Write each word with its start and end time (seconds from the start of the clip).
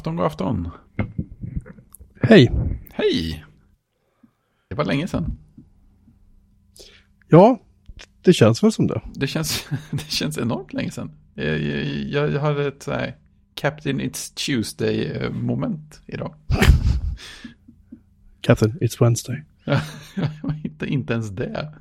Afton, 0.00 0.16
god 0.16 0.26
afton. 0.26 0.68
Hej. 2.22 2.52
Hej! 2.92 3.44
Det 4.68 4.74
var 4.74 4.84
länge 4.84 5.08
sedan. 5.08 5.38
Ja, 7.28 7.60
det 8.22 8.32
känns 8.32 8.62
väl 8.62 8.72
som 8.72 8.86
det. 8.86 9.00
Det 9.14 9.26
känns, 9.26 9.68
det 9.90 10.10
känns 10.10 10.38
enormt 10.38 10.72
länge 10.72 10.90
sedan. 10.90 11.10
Jag, 11.34 11.62
jag, 12.08 12.32
jag 12.32 12.40
hade 12.40 12.68
ett 12.68 12.82
så 12.82 12.90
här 12.92 13.16
Captain 13.54 14.00
It's 14.00 14.34
Tuesday-moment 14.46 16.02
idag. 16.06 16.34
Captain, 18.40 18.78
it's 18.80 19.00
Wednesday. 19.00 19.44
inte, 20.64 20.86
inte 20.86 21.12
ens 21.12 21.30
det. 21.30 21.74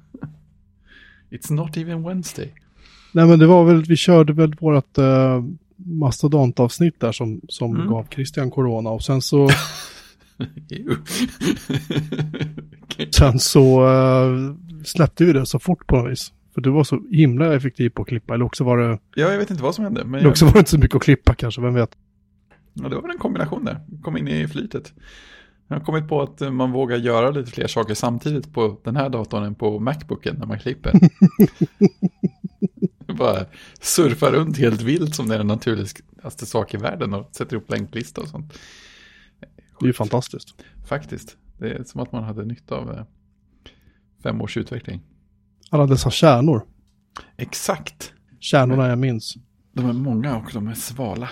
It's 1.30 1.54
not 1.54 1.78
even 1.78 2.04
Wednesday. 2.04 2.54
Nej 3.14 3.28
men 3.28 3.40
det 3.40 3.48
var 3.48 3.66
väl, 3.66 3.84
vi 3.84 3.96
körde 3.96 4.34
väl 4.34 4.56
vårt 4.56 4.98
uh, 4.98 5.44
mastodontavsnitt 5.86 7.00
där 7.00 7.12
som, 7.12 7.42
som 7.50 7.76
Mm. 7.76 7.88
gav 7.88 8.08
Christian 8.14 8.52
corona 8.52 8.90
och 8.90 9.04
sen 9.04 9.22
så, 9.22 9.50
sen 13.12 13.40
så 13.40 13.88
uh, 13.88 14.56
släppte 14.84 15.26
vi 15.26 15.34
det 15.34 15.46
så 15.46 15.60
fort 15.60 15.88
på 15.88 15.96
något 15.96 16.12
vis. 16.12 16.34
För 16.54 16.62
du 16.62 16.70
var 16.70 16.84
så 16.84 17.02
himla 17.12 17.56
effektiv 17.56 17.90
på 17.90 18.02
att 18.02 18.08
klippa, 18.08 18.34
eller 18.34 18.46
också 18.46 18.64
var 18.64 18.78
det, 18.78 19.00
ja, 19.16 19.32
jag 19.32 19.38
vet 19.38 19.52
inte 19.52 19.64
vad 19.64 19.76
som 19.76 19.84
hände. 19.84 20.04
Men 20.04 20.14
eller 20.14 20.24
jag, 20.24 20.32
också 20.32 20.46
var 20.46 20.54
det 20.54 20.60
inte 20.60 20.72
så 20.72 20.80
mycket 20.80 20.96
att 20.96 21.04
klippa 21.04 21.34
kanske, 21.36 21.62
vem 21.62 21.74
vet. 21.74 21.98
ja, 22.74 22.90
det 22.90 22.96
var 22.96 23.02
väl 23.02 23.12
en 23.12 23.18
kombination 23.18 23.66
där. 23.66 23.80
Kom 24.02 24.18
in 24.18 24.28
i 24.28 24.48
flytet. 24.48 24.94
Jag 25.68 25.76
har 25.76 25.84
kommit 25.86 26.08
på 26.08 26.22
att 26.22 26.54
man 26.54 26.72
vågar 26.72 26.98
göra 26.98 27.32
lite 27.32 27.52
fler 27.52 27.68
saker 27.68 27.94
samtidigt 27.94 28.54
på 28.54 28.78
den 28.84 28.96
här 28.96 29.10
datorn 29.10 29.44
än 29.44 29.56
på 29.56 29.80
Macbooken 29.80 30.36
när 30.36 30.46
man 30.46 30.60
klipper. 30.60 30.94
Bara 33.20 33.46
surfa 33.80 34.32
runt 34.32 34.58
helt 34.58 34.82
vilt 34.82 35.16
som 35.16 35.28
det 35.28 35.34
är 35.34 35.38
den 35.38 35.48
naturligaste 35.48 36.46
sak 36.46 36.74
i 36.74 36.78
världen 36.78 37.14
och 37.14 37.30
sätter 37.32 37.56
ihop 37.56 37.70
länklista 37.70 38.22
och 38.22 38.28
sånt. 38.28 38.54
Det 39.80 39.86
är 39.86 39.88
ju 39.88 39.94
fantastiskt. 39.94 40.56
Faktiskt. 40.88 41.38
Det 41.58 41.72
är 41.72 41.84
som 41.84 42.02
att 42.02 42.12
man 42.12 42.24
hade 42.24 42.46
nytta 42.46 42.76
av 42.76 42.92
eh, 42.92 43.04
fem 44.24 44.42
års 44.42 44.58
utveckling. 44.58 45.02
Alla 45.70 45.86
dessa 45.86 46.12
kärnor. 46.12 46.66
Exakt. 47.38 48.14
Kärnorna 48.40 48.88
jag 48.88 48.98
minns. 48.98 49.36
De 49.74 49.90
är 49.90 49.94
många 49.94 50.38
och 50.38 50.50
de 50.54 50.68
är 50.68 50.74
svala. 50.74 51.30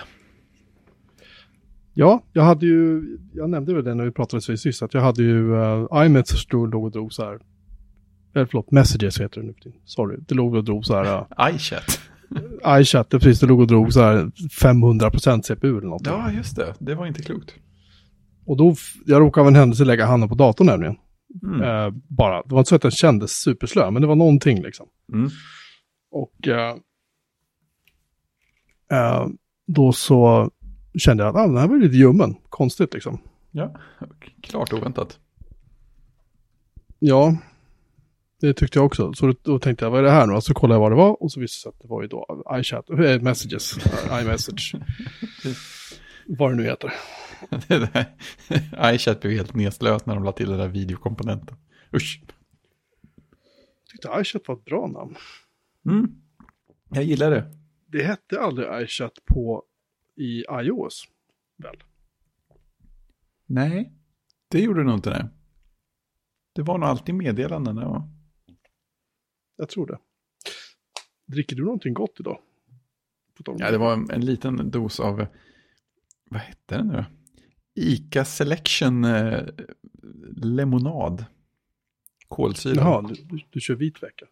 Ja, 1.94 2.22
jag 2.32 2.42
hade 2.42 2.66
ju, 2.66 3.02
jag 3.32 3.50
nämnde 3.50 3.74
väl 3.74 3.84
det 3.84 3.94
när 3.94 4.04
vi 4.04 4.10
pratade 4.10 4.58
sist, 4.58 4.82
att 4.82 4.94
jag 4.94 5.00
hade 5.00 5.22
ju 5.22 5.52
uh, 5.52 5.86
iMessage 5.94 6.42
stod 6.42 6.70
låg 6.70 6.84
och 6.84 6.90
drog 6.90 7.12
så 7.12 7.24
här. 7.24 7.38
Eller 8.34 8.46
förlåt, 8.46 8.70
Messages 8.70 9.20
heter 9.20 9.40
det 9.40 9.46
nu. 9.46 9.54
Sorry, 9.84 10.16
det 10.28 10.34
låg 10.34 10.54
och 10.54 10.64
drog 10.64 10.86
så 10.86 10.96
här. 10.96 11.18
Uh, 11.18 11.54
iChat. 11.56 12.00
iChat, 12.80 13.10
det 13.10 13.18
precis, 13.18 13.40
det 13.40 13.46
låg 13.46 13.60
och 13.60 13.66
drog 13.66 13.92
så 13.92 14.00
här 14.00 14.24
500% 14.60 15.42
CPU 15.42 15.78
eller 15.78 15.88
något. 15.88 16.06
Ja, 16.06 16.32
just 16.32 16.56
det. 16.56 16.74
Det 16.78 16.94
var 16.94 17.06
inte 17.06 17.22
klokt. 17.22 17.54
Och 18.46 18.56
då, 18.56 18.74
jag 19.06 19.20
råkade 19.20 19.42
av 19.42 19.48
en 19.48 19.56
händelse 19.56 19.84
lägga 19.84 20.06
handen 20.06 20.28
på 20.28 20.34
datorn 20.34 20.66
nämligen. 20.66 20.96
Mm. 21.42 21.62
Eh, 21.62 21.94
bara, 22.08 22.42
det 22.42 22.52
var 22.52 22.58
inte 22.58 22.68
så 22.68 22.74
att 22.74 22.82
den 22.82 22.90
kändes 22.90 23.30
superslö, 23.30 23.90
men 23.90 24.02
det 24.02 24.08
var 24.08 24.16
någonting 24.16 24.62
liksom. 24.62 24.86
Mm. 25.12 25.30
Och 26.10 26.48
eh, 26.48 26.76
eh, 28.92 29.26
då 29.66 29.92
så 29.92 30.50
kände 30.98 31.24
jag 31.24 31.30
att 31.30 31.42
ah, 31.42 31.46
den 31.46 31.56
här 31.56 31.68
var 31.68 31.76
lite 31.76 31.96
ljummen, 31.96 32.36
konstigt 32.48 32.94
liksom. 32.94 33.18
Ja, 33.50 33.74
klart 34.42 34.72
oväntat. 34.72 35.18
Ja, 36.98 37.36
det 38.40 38.54
tyckte 38.54 38.78
jag 38.78 38.86
också. 38.86 39.12
Så 39.14 39.34
då, 39.42 39.58
tänkte 39.58 39.84
jag, 39.84 39.90
vad 39.90 40.00
är 40.00 40.04
det 40.04 40.10
här 40.10 40.26
nu? 40.26 40.40
Så 40.40 40.54
kollade 40.54 40.74
jag 40.74 40.80
vad 40.80 40.92
det 40.92 40.96
var 40.96 41.22
och 41.22 41.32
så 41.32 41.40
visste 41.40 41.66
jag 41.68 41.72
att 41.74 41.80
det 41.80 41.88
var 41.88 42.02
ju 42.02 42.08
då 42.08 42.44
iChat, 42.52 42.90
äh, 42.90 42.96
messages, 43.22 43.76
iMessage. 44.22 44.74
vad 46.26 46.50
det 46.52 46.56
nu 46.56 46.62
heter. 46.64 46.92
Det 47.68 47.78
där- 47.78 48.94
iChat 48.94 49.20
blev 49.20 49.32
helt 49.32 49.54
nedslöt 49.54 50.06
när 50.06 50.14
de 50.14 50.24
la 50.24 50.32
till 50.32 50.48
den 50.50 50.58
där 50.58 50.68
videokomponenten. 50.68 51.56
Usch. 51.94 52.20
Jag 53.84 53.90
tyckte 53.90 54.20
iChat 54.20 54.48
var 54.48 54.54
ett 54.56 54.64
bra 54.64 54.86
namn. 54.86 55.14
Mm. 55.86 56.10
Jag 56.90 57.04
gillar 57.04 57.30
det. 57.30 57.54
Det 57.86 58.02
hette 58.04 58.40
aldrig 58.40 58.82
iChat 58.82 59.12
på 59.26 59.62
i 60.16 60.44
iOS, 60.50 61.04
väl? 61.56 61.76
Nej, 63.46 63.92
det 64.48 64.60
gjorde 64.60 64.84
nog 64.84 64.94
inte 64.94 65.10
det. 65.10 65.28
Det 66.52 66.62
var 66.62 66.78
nog 66.78 66.88
alltid 66.88 67.14
meddelanden. 67.14 67.76
Ja. 67.76 68.08
Jag 69.58 69.68
tror 69.68 69.86
det. 69.86 69.98
Dricker 71.26 71.56
du 71.56 71.64
någonting 71.64 71.94
gott 71.94 72.20
idag? 72.20 72.38
Ja, 73.58 73.70
det 73.70 73.78
var 73.78 73.92
en, 73.92 74.10
en 74.10 74.20
liten 74.20 74.70
dos 74.70 75.00
av, 75.00 75.26
vad 76.30 76.40
hette 76.40 76.76
den 76.76 76.86
nu 76.86 76.94
då? 76.94 77.04
Ica 77.74 78.24
Selection 78.24 79.04
eh, 79.04 79.42
lemonad. 80.36 81.24
Kolsyra. 82.28 82.74
Jaha, 82.74 83.02
du, 83.02 83.14
du, 83.14 83.40
du 83.50 83.60
kör 83.60 83.74
vit 83.74 84.02
vecka. 84.02 84.26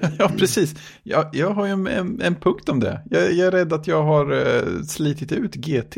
ja, 0.18 0.28
precis. 0.38 0.74
Jag, 1.02 1.30
jag 1.32 1.50
har 1.50 1.66
ju 1.66 1.72
en, 1.72 1.86
en, 1.86 2.20
en 2.20 2.34
punkt 2.34 2.68
om 2.68 2.80
det. 2.80 3.02
Jag, 3.10 3.32
jag 3.32 3.46
är 3.46 3.50
rädd 3.50 3.72
att 3.72 3.86
jag 3.86 4.02
har 4.02 4.32
eh, 4.32 4.82
slitit 4.82 5.32
ut 5.32 5.54
GT. 5.54 5.96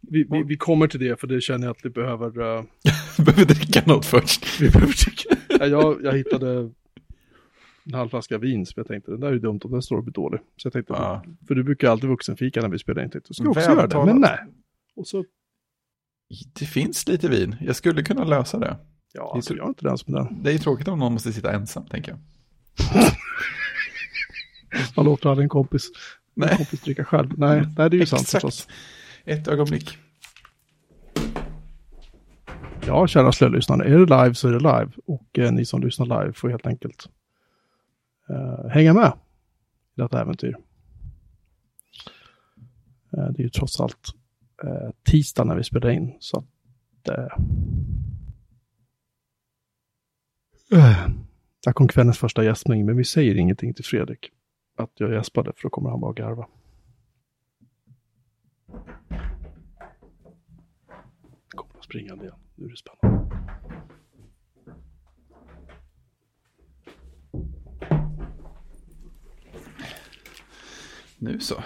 Vi, 0.00 0.26
vi, 0.30 0.42
vi 0.42 0.56
kommer 0.56 0.88
till 0.88 1.00
det 1.00 1.20
för 1.20 1.26
det 1.26 1.40
känner 1.40 1.66
jag 1.66 1.76
att 1.76 1.84
vi 1.84 1.90
behöver. 1.90 2.40
Uh, 2.40 2.64
Behöver 3.24 3.44
dricka 3.44 3.82
något 3.86 4.06
först. 4.06 4.60
vi 4.60 4.70
behöver 4.70 4.92
tycka. 4.92 5.36
Ja, 5.62 5.66
jag, 5.82 6.04
jag 6.04 6.16
hittade 6.16 6.70
en 7.84 7.94
halv 7.94 8.08
flaska 8.08 8.38
vin 8.38 8.66
som 8.66 8.74
jag 8.76 8.86
tänkte, 8.86 9.10
den 9.10 9.20
där 9.20 9.28
är 9.28 9.32
ju 9.32 9.38
dumt 9.38 9.60
om 9.64 9.70
den 9.72 9.82
står 9.82 9.96
och 9.96 10.04
blir 10.04 10.12
dålig. 10.12 10.40
Så 10.56 10.66
jag 10.66 10.72
tänkte, 10.72 10.92
Ja. 10.92 11.24
för 11.48 11.54
du 11.54 11.62
brukar 11.64 11.88
alltid 11.90 12.08
vuxenfika 12.10 12.60
när 12.60 12.68
vi 12.68 12.78
spelar 12.78 13.02
in. 13.04 13.10
Tänkte, 13.10 13.34
ska 13.34 13.44
jag 13.44 13.50
också 13.50 13.60
göra 13.70 13.86
det? 13.86 14.04
Men 14.04 14.20
nej. 14.20 14.38
Och 14.96 15.06
så, 15.06 15.24
Det 16.58 16.64
finns 16.66 17.08
lite 17.08 17.28
vin. 17.28 17.56
Jag 17.60 17.76
skulle 17.76 18.02
kunna 18.02 18.24
lösa 18.24 18.58
det. 18.58 18.76
ja, 19.12 19.32
alltså, 19.34 19.54
jag 19.54 19.64
är 19.64 19.68
inte 19.68 19.84
den 19.84 19.98
som 19.98 20.14
är 20.14 20.18
den. 20.18 20.42
Det 20.42 20.50
är 20.50 20.52
ju 20.52 20.58
tråkigt 20.58 20.88
om 20.88 20.98
någon 20.98 21.12
måste 21.12 21.32
sitta 21.32 21.52
ensam, 21.52 21.86
tänker 21.86 22.10
jag. 22.10 22.20
Man 24.96 25.04
låter 25.04 25.28
aldrig 25.30 25.44
en 25.44 25.48
kompis, 25.48 25.90
en 25.94 25.94
Nej. 26.34 26.56
kompis 26.56 26.80
dricka 26.80 27.04
själv. 27.04 27.38
Nej, 27.38 27.62
nej, 27.78 27.90
det 27.90 27.96
är 27.96 28.00
ju 28.00 28.06
sant 28.06 28.22
Exakt. 28.22 28.32
förstås. 28.44 28.68
Ett 29.24 29.48
ögonblick. 29.48 29.98
Ja, 32.86 33.06
kära 33.06 33.32
slölyssnare, 33.32 33.84
är 33.84 33.98
det 33.98 33.98
live 33.98 34.34
så 34.34 34.48
är 34.48 34.52
det 34.52 34.58
live. 34.58 34.92
Och 35.06 35.38
eh, 35.38 35.52
ni 35.52 35.64
som 35.64 35.82
lyssnar 35.82 36.06
live 36.06 36.32
får 36.32 36.48
helt 36.48 36.66
enkelt 36.66 37.08
eh, 38.28 38.68
hänga 38.70 38.94
med 38.94 39.12
i 39.96 40.00
detta 40.00 40.20
äventyr. 40.20 40.56
Eh, 43.12 43.26
det 43.30 43.38
är 43.38 43.42
ju 43.42 43.48
trots 43.48 43.80
allt 43.80 44.08
eh, 44.64 44.90
tisdag 45.02 45.44
när 45.44 45.56
vi 45.56 45.64
spelar 45.64 45.90
in. 45.90 46.16
Så 46.18 46.38
att... 46.38 47.08
Eh, 47.08 47.38
eh 50.78 51.08
där 51.64 51.72
kom 51.72 51.88
kvällens 51.88 52.18
första 52.18 52.44
gäspning, 52.44 52.86
men 52.86 52.96
vi 52.96 53.04
säger 53.04 53.36
ingenting 53.36 53.74
till 53.74 53.84
Fredrik. 53.84 54.30
Att 54.76 54.90
jag 54.94 55.12
gäspade, 55.12 55.52
för 55.56 55.62
då 55.62 55.70
kommer 55.70 55.90
han 55.90 56.00
bara 56.00 56.12
garva. 56.12 56.46
Kommer 61.48 61.78
att 61.78 61.84
springande 61.84 62.24
igen. 62.24 62.41
Nu 62.62 62.66
är 62.66 62.70
det 62.70 62.76
spännande. 62.76 63.36
Nu 71.18 71.40
så. 71.40 71.64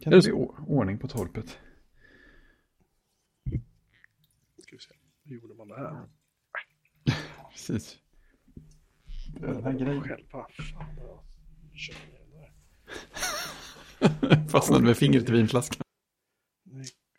Kan 0.00 0.10
det 0.10 0.20
det 0.20 0.22
bli 0.22 0.32
ordning 0.66 0.98
på 0.98 1.08
torpet? 1.08 1.58
Ska 4.58 4.76
vi 4.76 4.78
se. 4.78 4.94
Hur 5.24 5.40
gjorde 5.40 5.54
man 5.54 5.68
det 5.68 5.76
här? 5.76 6.08
Precis. 7.50 7.98
Den 9.40 9.64
här 9.64 9.72
grejen 9.72 10.02
Själva. 10.02 10.46
Fastnade 14.48 14.84
med 14.84 14.96
fingret 14.96 15.28
i 15.28 15.32
vinflaskan. 15.32 15.82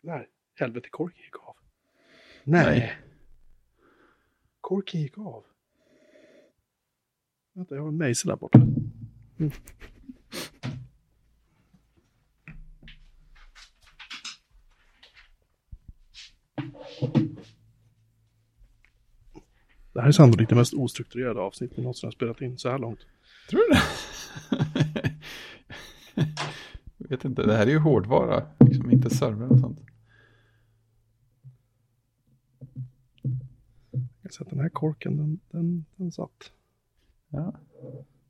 Nej. 0.02 0.28
Helvete, 0.54 0.88
korken 0.90 1.22
gick 1.24 1.36
av. 1.36 1.49
Nej. 2.44 2.78
Nej. 2.78 2.98
Korken 4.60 5.00
gick 5.00 5.18
av. 5.18 5.44
Vänta, 7.54 7.74
jag 7.74 7.82
har 7.82 7.88
en 7.88 7.96
mejsel 7.96 8.28
där 8.28 8.36
borta. 8.36 8.58
Mm. 9.38 9.52
Det 19.92 20.00
här 20.00 20.08
är 20.08 20.12
sannolikt 20.12 20.50
det 20.50 20.56
mest 20.56 20.74
ostrukturerade 20.74 21.40
avsnitt 21.40 21.72
vi 21.76 21.82
någonsin 21.82 22.06
har 22.06 22.12
spelat 22.12 22.40
in 22.40 22.58
så 22.58 22.70
här 22.70 22.78
långt. 22.78 23.00
Tror 23.50 23.60
du 23.60 23.74
det? 23.74 23.82
Jag 26.96 27.08
vet 27.08 27.24
inte, 27.24 27.42
det 27.42 27.56
här 27.56 27.66
är 27.66 27.70
ju 27.70 27.78
hårdvara. 27.78 28.46
Liksom 28.60 28.90
inte 28.90 29.10
server 29.10 29.52
och 29.52 29.60
sånt. 29.60 29.80
Så 34.30 34.42
att 34.42 34.50
den 34.50 34.60
här 34.60 34.68
korken, 34.68 35.16
den, 35.16 35.40
den, 35.50 35.84
den 35.96 36.12
satt. 36.12 36.52
Ja. 37.28 37.54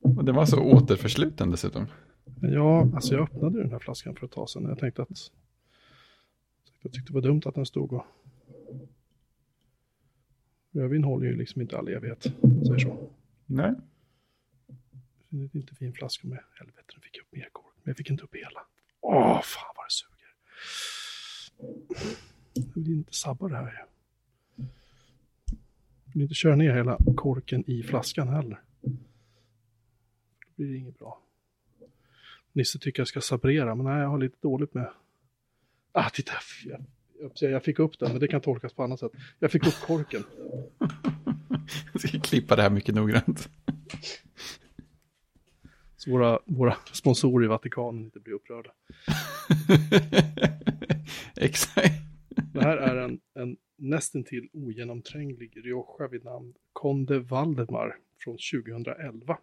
Och 0.00 0.25
det 0.25 0.32
var 0.32 0.47
så 0.47 0.61
återförsluten 0.61 1.50
dessutom. 1.50 1.87
Ja, 2.41 2.88
alltså 2.94 3.14
jag 3.14 3.23
öppnade 3.23 3.62
den 3.62 3.70
här 3.70 3.79
flaskan 3.79 4.17
för 4.17 4.26
ett 4.26 4.32
tag 4.32 4.50
sedan. 4.50 4.64
Jag 4.64 4.79
tänkte 4.79 5.02
att 5.02 5.32
jag 6.82 6.93
tyckte 6.93 7.12
det 7.12 7.14
var 7.14 7.23
dumt 7.23 7.43
att 7.44 7.55
den 7.55 7.67
stod 7.67 7.93
och... 7.93 8.05
Rödvin 10.73 11.05
håller 11.05 11.26
ju 11.26 11.37
liksom 11.37 11.62
inte 11.62 11.79
all 11.79 11.88
evighet, 11.88 12.32
om 12.41 12.56
man 12.56 12.64
säger 12.64 12.79
så. 12.79 13.11
Nej. 13.46 13.75
Det 15.29 15.37
är 15.37 15.56
inte 15.56 15.75
fin 15.75 15.93
flaska 15.93 16.29
med. 16.29 16.38
Helvete, 16.58 16.93
nu 16.94 17.00
fick 17.00 17.17
jag 17.17 17.23
upp 17.23 17.32
mer 17.32 17.49
kork. 17.53 17.75
Men 17.82 17.91
jag 17.91 17.96
fick 17.96 18.11
inte 18.11 18.25
upp 18.25 18.35
hela. 18.35 18.61
Åh, 19.00 19.41
fan 19.43 19.75
vad 19.76 19.87
det 19.87 19.91
suger. 19.91 20.35
Jag 22.55 22.82
vill 22.82 22.93
inte 22.93 23.12
sabba 23.12 23.49
det 23.49 23.56
här. 23.56 23.85
Vill 26.20 26.25
inte 26.25 26.34
köra 26.34 26.56
ner 26.56 26.75
hela 26.75 26.99
korken 27.17 27.64
i 27.67 27.82
flaskan 27.82 28.28
heller. 28.28 28.61
Då 28.81 28.90
blir 30.56 30.67
det 30.67 30.76
inget 30.76 30.99
bra. 30.99 31.20
Nisse 32.52 32.78
tycker 32.78 33.00
jag 33.00 33.08
ska 33.08 33.20
sabrera, 33.20 33.75
men 33.75 33.87
nej, 33.87 34.00
jag 34.00 34.08
har 34.08 34.19
lite 34.19 34.37
dåligt 34.40 34.75
med... 34.75 34.90
Ah, 35.93 36.11
titta! 36.11 36.32
Jag, 36.64 36.81
jag, 37.34 37.50
jag 37.50 37.64
fick 37.64 37.78
upp 37.78 37.99
den, 37.99 38.11
men 38.11 38.20
det 38.20 38.28
kan 38.28 38.40
tolkas 38.40 38.72
på 38.72 38.82
annat 38.82 39.00
sätt. 39.00 39.12
Jag 39.38 39.50
fick 39.50 39.67
upp 39.67 39.81
korken. 39.87 40.25
Jag 41.93 42.02
ska 42.02 42.20
klippa 42.20 42.56
det 42.56 42.62
här 42.62 42.70
mycket 42.70 42.94
noggrant. 42.94 43.49
Så 45.96 46.11
våra, 46.11 46.38
våra 46.44 46.76
sponsorer 46.93 47.44
i 47.44 47.49
Vatikanen 47.49 48.05
inte 48.05 48.20
blir 48.20 48.34
upprörda. 48.34 48.70
Exakt. 51.37 51.94
Det 52.52 52.62
här 52.62 52.76
är 52.76 52.96
en, 52.96 53.20
en 53.34 53.56
nästintill 53.81 54.49
ogenomtränglig 54.53 55.56
Rioja 55.65 56.09
vid 56.11 56.25
namn 56.25 56.55
Conde 56.73 57.19
Valdemar 57.19 57.97
från 58.25 58.37
2011. 58.53 59.38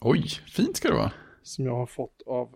Oj, 0.00 0.22
fint 0.56 0.76
ska 0.76 0.88
det 0.88 0.94
vara. 0.94 1.12
Som 1.42 1.64
jag 1.66 1.76
har 1.76 1.86
fått 1.86 2.22
av, 2.26 2.54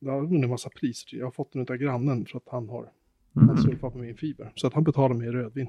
det 0.00 0.10
har 0.10 0.20
vunnit 0.20 0.44
en 0.44 0.50
massa 0.50 0.70
priser 0.70 1.08
till. 1.08 1.18
Jag 1.18 1.26
har 1.26 1.30
fått 1.32 1.52
den 1.52 1.66
av 1.70 1.76
grannen 1.76 2.26
för 2.26 2.38
att 2.38 2.48
han 2.48 2.68
har, 2.68 2.92
han 3.34 3.50
Mm. 3.50 3.56
surfar 3.62 3.90
på 3.90 3.98
min 3.98 4.16
fiber. 4.16 4.52
Så 4.54 4.66
att 4.66 4.74
han 4.74 4.84
betalar 4.84 5.14
mig 5.14 5.28
i 5.28 5.30
rödvin. 5.30 5.68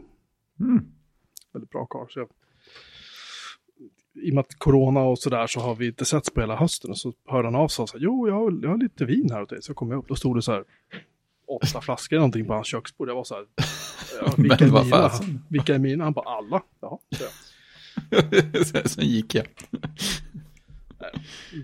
Mm. 0.60 0.86
Väldigt 1.54 1.72
bra 1.72 1.86
karl. 1.86 2.07
Så 2.10 2.19
jag, 2.19 2.30
I 4.24 4.30
och 4.31 4.34
med 4.36 4.42
att 4.42 4.56
corona 4.60 5.04
och 5.04 5.19
sådär 5.19 5.48
så 5.48 5.60
har 5.60 5.75
vi 5.75 5.88
inte 5.88 6.06
setts 6.06 6.30
på 6.30 6.42
hela 6.42 6.56
hösten. 6.56 6.92
Och 6.92 6.98
så 6.98 7.13
hörde 7.25 7.48
han 7.48 7.56
av 7.56 7.68
sig 7.68 7.84
och 7.84 7.90
sa, 7.90 7.98
jo 8.00 8.28
jag 8.28 8.36
har, 8.36 8.60
jag 8.62 8.69
har 8.69 8.78
lite 8.78 9.06
vin 9.06 9.30
här 9.31 9.42
åt 9.42 9.50
dig. 9.50 9.62
Så 9.62 9.74
kom 9.74 9.92
jag 9.92 9.98
upp, 9.98 10.07
då 10.07 10.16
stod 10.16 10.38
det 10.38 10.42
så 10.42 10.52
här 10.52 10.63
åtta 11.47 11.81
flaskor 11.81 12.15
någonting 12.15 12.45
på 12.45 12.53
hans 12.53 12.68
köksbord. 12.68 13.09
Jag 13.09 13.15
var 13.15 13.24
så 13.24 13.36
här, 13.36 13.45
ja, 14.21 14.33
vilka, 14.38 14.65
Men 14.65 14.75
är 14.75 14.83
mina? 14.83 15.12
vilka 15.50 15.75
är 15.75 15.80
mina? 15.80 16.03
Han 16.03 16.13
bara, 16.13 16.38
alla. 16.38 16.63
Jaha, 16.81 16.97
så 17.18 17.24
jag. 17.24 17.31
Sen 18.89 19.06
gick 19.06 19.36
jag. 19.36 19.45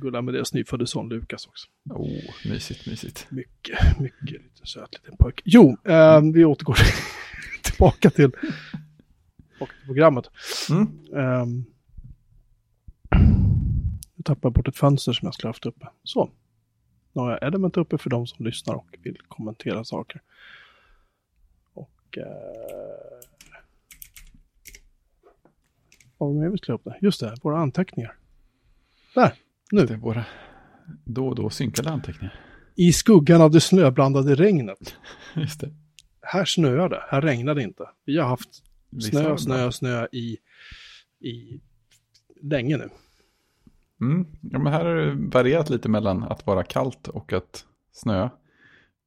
Gullar 0.02 0.22
med 0.22 0.34
deras 0.34 0.54
nyfödde 0.54 0.88
son 0.88 1.10
Lukas 1.10 1.48
också. 1.48 1.68
Oh, 1.90 2.50
mysigt, 2.50 2.88
mysigt. 2.88 3.28
Mycket, 3.30 4.00
mycket 4.00 4.32
liten 4.32 4.66
söt 4.66 4.94
liten 4.94 5.18
pojke. 5.18 5.42
Jo, 5.46 5.78
eh, 5.86 6.22
vi 6.34 6.46
återgår 6.46 6.78
tillbaka 7.64 8.10
till, 8.10 8.32
tillbaka 9.52 9.74
till 9.78 9.86
programmet. 9.86 10.26
Mm. 10.70 10.88
Um, 11.42 11.66
nu 14.16 14.24
tappade 14.24 14.46
jag 14.46 14.54
bort 14.54 14.68
ett 14.68 14.78
fönster 14.78 15.14
som 15.14 15.26
jag 15.26 15.34
skulle 15.34 15.50
haft 15.50 15.66
uppe. 15.66 15.88
Så. 16.04 16.30
Nu 17.14 17.22
har 17.22 17.32
jag 17.32 17.44
Element 17.44 17.78
uppe 17.78 17.98
för 17.98 18.10
de 18.10 18.28
som 18.28 18.46
lyssnar 18.46 18.76
och 18.76 18.96
vill 19.02 19.18
kommentera 19.28 19.84
saker. 19.84 20.22
Och... 21.74 22.18
Uh, 22.18 22.24
vad 26.18 26.30
var 26.30 26.36
det 26.36 26.42
mer 26.42 26.50
vi 26.50 26.58
skulle 26.58 26.76
upp? 26.76 26.88
Just 27.02 27.20
det, 27.20 27.36
våra 27.42 27.60
anteckningar. 27.60 28.16
Där, 29.16 29.34
nu. 29.72 29.86
Det 29.86 29.94
är 29.94 29.98
våra 29.98 30.26
då 31.06 31.28
och 31.28 31.36
då 31.36 31.50
synkade 31.50 31.90
anteckningar. 31.90 32.36
I 32.76 32.94
skuggan 32.94 33.42
av 33.42 33.52
det 33.52 33.62
snöblandade 33.62 34.36
regnet. 34.36 34.96
Just 35.36 35.62
det. 35.62 35.70
Här 36.22 36.46
snöade, 36.46 37.04
här 37.10 37.22
regnade 37.22 37.64
inte. 37.64 37.90
Vi 38.06 38.18
har 38.18 38.28
haft 38.28 38.64
snö, 39.02 39.38
snö, 39.38 39.72
snö 39.72 40.08
i, 40.12 40.38
i 41.20 41.62
länge 42.42 42.78
nu. 42.78 42.90
Mm. 44.02 44.28
Ja, 44.42 44.60
men 44.60 44.74
här 44.74 44.86
har 44.86 44.96
det 44.96 45.16
varierat 45.16 45.70
lite 45.70 45.90
mellan 45.90 46.24
att 46.24 46.48
vara 46.48 46.64
kallt 46.64 47.08
och 47.08 47.34
att 47.34 47.66
snöa. 47.92 48.32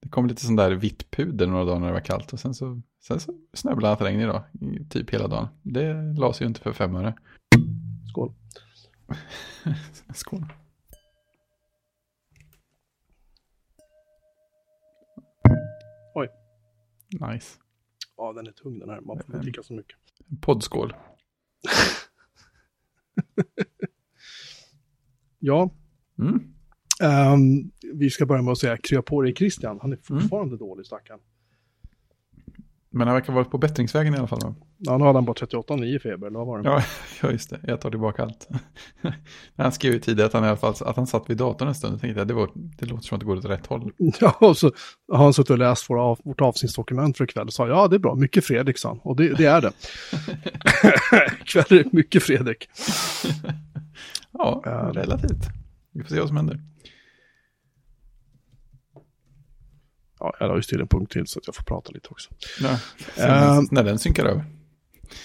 Det 0.01 0.09
kom 0.09 0.27
lite 0.27 0.47
sån 0.47 0.57
där 0.57 0.71
vitt 0.71 1.11
puder 1.11 1.47
några 1.47 1.65
dagar 1.65 1.81
när 1.81 1.87
det 1.87 1.93
var 1.93 2.01
kallt 2.01 2.33
och 2.33 2.41
sen 2.41 2.55
så, 2.55 2.81
sen 3.01 3.21
så 3.21 3.33
snöblandat 3.53 4.01
regn 4.01 4.21
idag, 4.21 4.43
typ 4.91 5.11
hela 5.11 5.29
dagen. 5.29 5.49
Det 5.63 5.95
lades 6.19 6.43
ju 6.43 6.47
inte 6.47 6.61
för 6.61 6.73
fem 6.73 6.97
öre. 6.97 7.15
Skål. 8.11 8.33
Skål. 10.15 10.47
Oj. 16.15 16.29
Nice. 17.33 17.59
Ja, 18.17 18.33
den 18.33 18.47
är 18.47 18.53
tung 18.53 18.79
den 18.79 18.89
här. 18.89 19.01
Man 19.01 19.17
får 19.17 19.27
inte 19.27 19.39
dricka 19.39 19.63
så 19.63 19.73
mycket. 19.73 19.97
Poddskål. 20.41 20.95
Ja, 25.47 25.71
Mm. 26.19 26.41
ehm, 27.03 27.71
vi 27.95 28.11
ska 28.11 28.27
börja 28.27 28.43
med 28.43 28.53
att 28.53 28.59
säga 28.59 28.77
krya 28.77 29.03
på 29.03 29.23
dig 29.23 29.35
Christian. 29.35 29.79
Han 29.83 29.93
är 29.93 29.97
fortfarande 30.03 30.57
dålig 30.57 30.87
stackaren. 30.87 31.21
Men 32.97 33.09
han 33.09 33.15
verkar 33.15 33.33
varit 33.33 33.51
på 33.51 33.59
bättringsvägen 33.59 34.15
i 34.15 34.19
alla 34.19 34.27
fall. 34.27 34.41
va? 34.45 34.55
Ja, 34.79 34.99
nu 34.99 35.05
hade 35.05 35.17
han 35.17 35.25
bara 35.25 35.33
38,9 35.37 35.99
feber, 35.99 36.27
eller 36.27 36.39
vad 36.39 36.47
var 36.47 36.59
det? 36.63 36.69
Ja, 36.69 36.83
ja, 37.23 37.31
just 37.31 37.51
det. 37.51 37.61
Jag 37.63 37.81
tar 37.81 37.91
tillbaka 37.91 38.23
allt. 38.23 38.49
han 39.57 39.73
skrev 39.73 39.93
ju 39.93 39.99
tidigare 40.01 40.27
att 40.27 40.33
han 40.33 40.45
i 40.45 40.47
alla 40.49 40.57
fall 40.57 40.75
att 40.81 40.97
han 40.97 41.07
satt 41.07 41.31
vid 41.31 41.37
datorn 41.37 41.69
en 41.69 41.75
stund. 41.75 41.95
Jag 41.95 42.01
tänkte 42.01 42.23
att 42.23 42.29
det, 42.29 42.35
var, 42.35 42.51
det 42.55 42.87
låter 42.87 43.03
som 43.03 43.15
att 43.17 43.21
det 43.21 43.27
går 43.27 43.37
åt 43.37 43.45
rätt 43.45 43.67
håll. 43.67 43.93
Ja, 44.21 44.37
och 44.41 44.57
så 44.59 44.73
har 45.13 45.25
han 45.25 45.35
suttit 45.35 45.51
och 45.51 45.59
läst 45.59 45.91
våra, 45.91 46.03
av- 46.03 46.21
vårt 46.25 46.41
avsnittsdokument 46.41 47.17
för 47.17 47.25
ikväll 47.25 47.47
och 47.47 47.53
sa 47.53 47.69
ja, 47.69 47.89
det 47.89 47.97
är 47.97 48.01
bra, 48.01 48.15
mycket 48.15 48.45
Fredrik, 48.45 48.79
sa 48.79 48.89
han. 48.89 48.99
Och 49.03 49.17
det, 49.17 49.35
det 49.35 49.45
är 49.47 49.61
det. 49.61 49.73
ikväll 51.43 51.65
är 51.79 51.85
det 51.85 51.93
mycket 51.93 52.23
Fredrik. 52.23 52.69
Ja, 54.33 54.63
Ja. 54.65 54.91
relativt. 54.95 55.49
Vi 55.93 56.03
får 56.03 56.09
se 56.11 56.19
vad 56.21 56.29
som 56.29 56.37
händer. 56.37 56.61
Ja, 60.25 60.35
jag 60.41 60.49
la 60.49 60.57
ju 60.57 60.63
till 60.63 60.81
en 60.81 60.89
punkt 60.89 61.13
till 61.13 61.27
så 61.27 61.39
att 61.39 61.47
jag 61.47 61.55
får 61.55 61.63
prata 61.63 61.93
lite 61.93 62.09
också. 62.11 62.31
Ja, 62.63 62.79
sen, 63.17 63.31
Ehm. 63.59 63.69
när 63.71 63.85
den 63.85 63.99
synkar 63.99 64.25
över. 64.25 64.45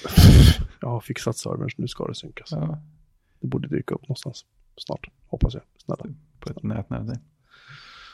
Jag 0.82 0.90
har 0.90 1.00
fixat 1.00 1.38
servern, 1.38 1.70
så 1.70 1.82
nu 1.82 1.88
ska 1.88 2.08
det 2.08 2.16
synkas. 2.16 2.48
Ja, 2.52 2.80
Det 3.42 3.48
borde 3.48 3.68
dyka 3.68 3.96
upp 3.96 4.02
någonstans 4.02 4.46
snart, 4.78 5.08
hoppas 5.28 5.54
jag. 5.54 5.64
Snälla. 5.86 6.16
på 6.40 6.50
ett 6.50 6.64
nät 6.64 6.90
nära 6.90 7.04
dig. 7.04 7.18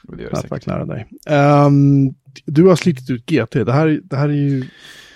Nätverk 0.04 0.66
nära 0.66 0.86
dig. 0.86 1.08
Ehm, 1.26 2.14
du 2.46 2.64
har 2.64 2.76
slitit 2.76 3.10
ut 3.10 3.26
GT. 3.26 3.52
Det 3.64 3.74
här, 3.74 4.02
det 4.04 4.16
här 4.18 4.30
är 4.30 4.34
ju 4.34 4.70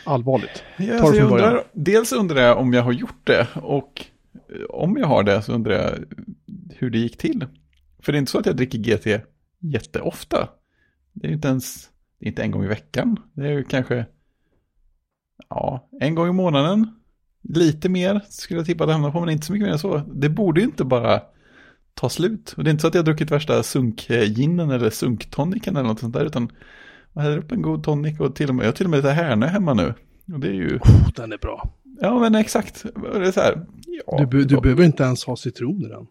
allvarligt. 0.06 0.64
Ja, 0.78 0.94
alltså 1.00 1.16
jag 1.16 1.32
undrar, 1.32 1.64
dels 1.74 2.12
undrar 2.12 2.42
jag 2.42 2.58
om 2.58 2.74
jag 2.74 2.84
har 2.84 2.92
gjort 2.92 3.22
det 3.28 3.48
och 3.56 4.06
eh, 4.34 4.66
om 4.70 4.98
jag 4.98 5.08
har 5.08 5.24
det 5.24 5.42
så 5.42 5.54
undrar 5.54 5.74
jag 5.74 6.06
hur 6.78 6.90
det 6.90 6.98
gick 6.98 7.18
till. 7.18 7.46
För 8.00 8.12
det 8.12 8.18
är 8.18 8.20
inte 8.20 8.32
så 8.32 8.40
att 8.40 8.46
jag 8.46 8.56
dricker 8.58 8.78
GT 8.78 9.22
jätteofta. 9.60 10.50
Det 11.14 11.28
är 11.28 11.30
ju 11.30 11.36
inte 11.36 11.48
ens, 11.48 11.90
det 12.20 12.26
är 12.26 12.30
inte 12.30 12.44
en 12.44 12.52
gång 12.52 12.64
i 12.64 12.68
veckan. 12.68 13.20
Det 13.34 13.48
är 13.48 13.52
ju 13.52 13.64
kanske, 13.64 14.06
ja, 15.50 15.90
en 16.02 16.16
gång 16.16 16.30
i 16.30 16.34
månaden. 16.34 16.96
Lite 17.42 17.90
mer 17.90 18.22
skulle 18.30 18.60
jag 18.60 18.66
tippa 18.68 18.84
att 18.84 18.88
det 18.88 18.94
hamnar 18.94 19.12
på, 19.12 19.20
men 19.20 19.30
inte 19.30 19.46
så 19.46 19.54
mycket 19.54 19.66
mer 19.66 19.74
än 19.74 19.80
så. 19.80 19.98
Det 19.98 20.30
borde 20.30 20.60
ju 20.62 20.66
inte 20.66 20.84
bara 20.84 21.22
ta 21.94 22.10
slut. 22.10 22.54
Och 22.58 22.64
det 22.64 22.70
är 22.70 22.72
inte 22.72 22.82
så 22.82 22.88
att 22.88 22.94
jag 22.94 23.02
har 23.02 23.06
druckit 23.06 23.32
värsta 23.32 23.64
sunkginen 23.64 24.70
eller 24.70 24.90
sunktoniken 24.90 25.76
eller 25.76 25.88
något 25.90 26.00
sånt 26.00 26.14
där, 26.14 26.26
utan 26.26 26.52
jag 27.14 27.22
häller 27.22 27.38
upp 27.38 27.52
en 27.52 27.62
god 27.62 27.84
tonic 27.84 28.20
och 28.20 28.36
till 28.36 28.50
och 28.50 28.56
med, 28.56 28.64
jag 28.64 28.68
har 28.68 28.74
till 28.76 28.86
och 28.86 28.90
med 28.90 28.98
lite 28.98 29.10
härnö 29.12 29.48
hemma 29.48 29.74
nu. 29.74 29.94
Och 30.34 30.40
det 30.40 30.48
är 30.48 30.54
ju, 30.54 30.76
Oh, 30.78 31.10
den 31.16 31.32
är 31.32 31.38
bra. 31.38 31.70
ja 32.02 32.20
men 32.20 32.36
exakt, 32.36 32.86
det 33.14 33.28
är 33.28 33.32
så 33.32 33.40
här, 33.42 33.66
ja, 34.08 34.18
Du, 34.18 34.26
be- 34.26 34.44
du 34.44 34.62
behöver 34.62 34.84
inte 34.84 35.04
ens 35.04 35.24
ha 35.26 35.36
citron 35.36 35.86
i 35.86 35.88
den. 35.88 36.08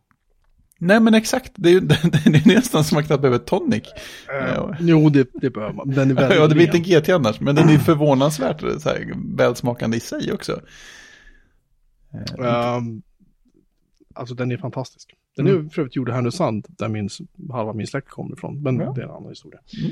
Nej 0.81 1.01
men 1.01 1.15
exakt, 1.15 1.53
det 1.55 1.69
är 1.69 1.73
ju 1.73 1.81
det, 1.81 1.99
det 2.25 2.39
är 2.39 2.47
nästan 2.55 2.85
som 2.85 2.99
att 2.99 3.07
knappt 3.07 3.23
behöver 3.23 3.39
tonic. 3.39 3.83
Ja. 4.27 4.77
Jo, 4.81 5.09
det, 5.09 5.29
det 5.35 5.51
behöver 5.51 5.75
man. 5.75 5.91
Den 5.91 6.11
är 6.11 6.15
väldigt 6.15 6.39
Ja, 6.39 6.47
det 6.47 6.55
blir 6.55 6.65
inte 6.75 6.77
en 6.95 7.01
GT 7.03 7.09
annars, 7.09 7.41
men 7.41 7.55
den 7.55 7.69
är 7.69 7.73
ju 7.73 7.79
förvånansvärt 7.91 8.61
så 8.61 8.89
här, 8.89 9.15
välsmakande 9.37 9.97
i 9.97 10.01
sig 10.01 10.33
också. 10.33 10.61
Eh, 12.39 12.47
Ehm, 12.77 13.03
alltså 14.15 14.35
den 14.35 14.53
är 14.53 14.57
fantastisk. 14.57 15.15
Den 15.37 15.47
Mm. 15.47 15.67
är 15.67 15.71
för 15.71 15.83
övrigt 15.83 15.97
gjord 15.97 16.09
i 16.09 16.13
Härnösand, 16.13 16.67
där 16.69 16.89
min, 16.89 17.09
halva 17.53 17.73
min 17.73 17.87
släkt 17.87 18.09
kommer 18.09 18.37
ifrån. 18.37 18.63
Men 18.63 18.77
Ja. 18.77 18.93
det 18.97 19.01
är 19.01 19.05
en 19.05 19.11
annan 19.11 19.29
historia. 19.29 19.61
Mm. 19.83 19.91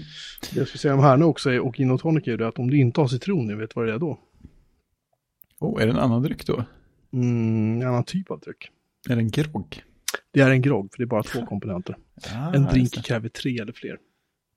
Det 0.53 0.59
jag 0.59 0.69
skulle 0.69 0.79
säga 0.79 0.95
om 0.95 1.01
Härnö 1.01 1.25
också 1.25 1.51
är, 1.51 1.61
och 1.61 1.75
gin 1.79 1.91
och 1.91 2.01
tonic 2.01 2.27
är 2.29 2.37
det 2.37 2.49
att 2.49 2.59
om 2.59 2.71
du 2.71 2.79
inte 2.79 3.01
har 3.01 3.09
citron 3.09 3.51
i, 3.51 3.55
vet 3.55 3.77
vad 3.77 3.87
det 3.87 3.93
är 3.95 3.99
då? 3.99 4.19
Oh, 5.61 5.83
är 5.83 5.87
det 5.87 5.93
en 5.93 5.99
annan 5.99 6.23
dryck 6.23 6.47
då? 6.47 6.65
Mm, 7.13 7.81
en 7.83 7.89
annan 7.89 8.05
typ 8.05 8.31
av 8.31 8.41
dryck. 8.41 8.71
Är 9.09 9.17
det 9.17 9.23
en 9.23 9.31
grogg? 9.31 9.83
Det 10.31 10.41
är 10.41 10.51
en 10.51 10.63
grogg, 10.63 10.89
för 10.93 10.99
det 10.99 11.05
är 11.05 11.07
bara 11.07 11.23
två 11.23 11.47
komponenter. 11.47 11.97
Ah, 12.35 12.53
en 12.55 12.65
drink 12.65 13.05
kräver 13.05 13.29
tre 13.29 13.59
eller 13.59 13.73
fler. 13.73 13.99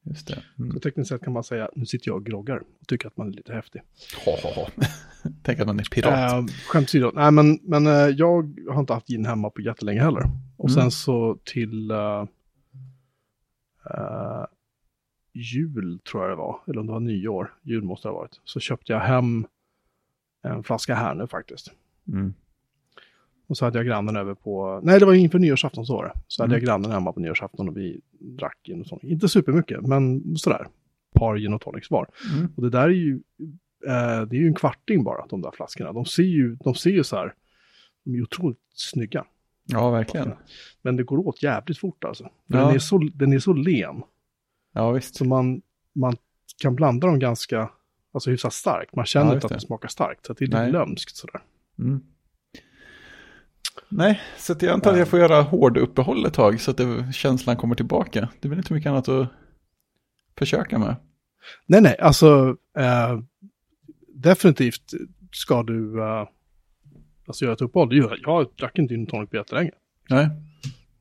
Just 0.04 0.28
det. 0.28 0.44
Mm. 0.60 0.72
Så 0.72 0.80
tekniskt 0.80 1.10
sett 1.10 1.24
kan 1.24 1.34
man 1.34 1.44
säga, 1.44 1.70
nu 1.76 1.86
sitter 1.86 2.10
jag 2.10 2.16
och 2.18 2.26
groggar 2.26 2.58
och 2.82 2.88
tycker 2.88 3.08
att 3.08 3.18
man 3.18 3.28
är 3.28 3.32
lite 3.32 3.54
häftig. 3.54 3.82
Tänk 5.44 5.60
att 5.60 5.68
man 5.68 5.80
är 5.80 5.84
pirat. 5.84 6.34
Uh, 6.44 6.48
skämt 6.68 6.84
åsido, 6.88 7.12
nej 7.16 7.32
men, 7.32 7.60
men 7.64 7.88
eh, 7.88 7.92
jag 7.94 8.60
har 8.70 8.80
inte 8.80 8.94
haft 8.94 9.08
gin 9.08 9.26
hemma 9.26 9.50
på 9.50 9.62
jättelänge 9.62 10.02
heller. 10.02 10.24
Och 10.58 10.70
Mm. 10.70 10.82
sen 10.82 10.92
så 10.92 11.38
till, 11.44 11.92
eh, 11.92 12.26
eh, 13.90 14.46
jul 15.34 16.00
tror 16.00 16.24
jag 16.24 16.32
det 16.32 16.36
var, 16.36 16.60
eller 16.68 16.80
om 16.80 16.88
det 16.88 16.94
var 16.94 17.00
nyår, 17.00 17.54
jul 17.64 17.84
måste 17.84 18.08
det 18.08 18.12
ha 18.12 18.20
varit, 18.20 18.40
så 18.44 18.60
köpte 18.60 18.94
jag 18.94 19.00
hem 19.00 19.48
en 20.44 20.64
flaska 20.64 20.96
här 20.96 21.16
nu 21.16 21.28
faktiskt. 21.28 21.72
Mm. 22.08 22.34
Och 23.50 23.58
så 23.58 23.66
hade 23.66 23.80
jag 23.80 23.86
grannen 23.86 24.16
över 24.16 24.34
på, 24.34 24.80
nej 24.84 25.00
det 25.00 25.06
var 25.06 25.14
inför 25.14 25.40
nyårsafton 25.40 25.86
så 25.86 25.94
var 25.96 26.04
det. 26.06 26.14
Så 26.28 26.44
hade 26.44 26.52
Mm. 26.52 26.60
jag 26.60 26.66
grannen 26.68 26.92
hemma 26.92 27.14
på 27.14 27.20
nyårsafton 27.20 27.70
och 27.70 27.78
vi 27.78 28.02
drack 28.20 28.58
gin 28.64 28.82
och 28.82 28.88
sånt. 28.88 29.04
Inte 29.04 29.30
supermycket, 29.30 29.82
men 29.82 30.36
sådär. 30.38 30.68
Par 31.16 31.38
gin 31.38 31.54
och 31.54 31.62
tonics 31.62 31.92
var. 31.92 32.08
Mm. 32.36 32.48
Och 32.56 32.62
det 32.64 32.70
där 32.70 32.84
är 32.84 32.90
ju, 32.90 33.14
eh, 33.88 34.22
det 34.28 34.36
är 34.36 34.40
ju 34.40 34.48
en 34.48 34.54
kvarting 34.54 35.04
bara, 35.04 35.26
de 35.28 35.42
där 35.42 35.52
flaskorna. 35.52 35.94
De 35.94 36.06
ser 36.06 36.24
ju, 36.24 36.56
de 36.56 36.76
ser 36.76 36.90
ju 36.90 37.04
så 37.04 37.16
här, 37.16 37.34
de 38.04 38.16
är 38.16 38.22
otroligt 38.22 38.60
snygga. 38.74 39.26
Ja, 39.66 39.90
verkligen. 39.90 40.32
Men 40.82 40.96
det 40.96 41.04
går 41.04 41.28
åt 41.28 41.44
jävligt 41.44 41.78
fort 41.78 42.04
alltså. 42.04 42.24
Ja. 42.48 42.58
Den, 42.58 42.76
är 42.76 42.80
så, 42.80 42.98
den 43.14 43.34
är 43.34 43.40
så 43.40 43.54
len. 43.54 44.02
Ja, 44.74 44.92
visst. 44.92 45.16
Så 45.16 45.26
man, 45.26 45.62
man 45.94 46.18
kan 46.62 46.76
blanda 46.76 47.08
dem 47.08 47.20
ganska, 47.20 47.70
alltså 48.12 48.30
hyfsat 48.32 48.54
starkt. 48.54 48.96
Man 48.96 49.06
känner 49.06 49.28
Ja, 49.32 49.34
inte 49.36 49.48
att 49.48 49.54
det 49.54 49.60
smakar 49.60 49.88
starkt. 49.88 50.26
Så 50.26 50.34
det 50.34 50.46
är 50.46 50.48
lite 50.48 50.68
lömskt 50.72 51.16
sådär. 51.16 51.42
Mm. 51.80 52.02
Nej, 53.90 54.22
så 54.38 54.56
jag 54.60 54.70
antar 54.70 54.92
att 54.94 54.98
jag 55.00 55.08
får 55.08 55.20
göra 55.20 55.42
hård 55.42 55.78
uppehåll 55.78 56.26
ett 56.26 56.34
tag 56.34 56.62
så 56.62 56.72
att 56.72 56.78
det, 56.78 57.14
känslan 57.14 57.58
kommer 57.58 57.76
tillbaka. 57.76 58.30
Det 58.40 58.48
är 58.48 58.50
väl 58.50 58.60
inte 58.60 58.74
mycket 58.74 58.90
annat 58.90 59.10
att 59.10 59.28
försöka 60.38 60.78
med. 60.80 60.96
Nej, 61.66 61.82
nej, 61.82 61.98
alltså 62.00 62.56
eh, 62.78 63.20
definitivt 64.16 64.94
ska 65.32 65.64
du 65.64 66.02
eh, 66.02 66.28
alltså 67.28 67.46
göra 67.46 67.54
ett 67.54 67.62
uppehåll. 67.62 67.90
Det 67.90 67.96
Jag 68.24 68.48
drack 68.60 68.78
inte 68.78 68.94
gin 68.94 69.06
tonic 69.08 69.30
på 69.30 69.36
jättelänge. 69.36 69.72
Nej, 70.10 70.30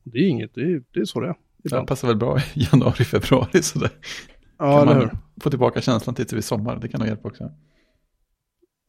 Det 0.03 0.17
är 0.19 0.27
inget, 0.29 0.53
det 0.55 0.61
är, 0.61 0.83
det 0.93 0.99
är 0.99 1.05
så 1.05 1.19
det 1.19 1.27
är. 1.27 1.31
det 1.33 1.37
ibland. 1.65 1.87
passar 1.87 2.07
väl 2.07 2.17
bra 2.17 2.37
i 2.39 2.41
januari, 2.71 3.03
februari. 3.03 3.61
Så 3.63 3.79
det 3.79 3.89
Ja, 4.57 4.79
kan 4.79 4.87
eller 4.87 4.99
man 5.01 5.09
hur? 5.09 5.17
få 5.43 5.49
tillbaka 5.49 5.81
känslan 5.81 6.15
det 6.17 6.31
blir 6.31 6.41
sommar. 6.41 6.79
Det 6.79 6.87
kan 6.87 6.99
nog 6.99 7.07
hjälpa 7.07 7.27
också. 7.27 7.43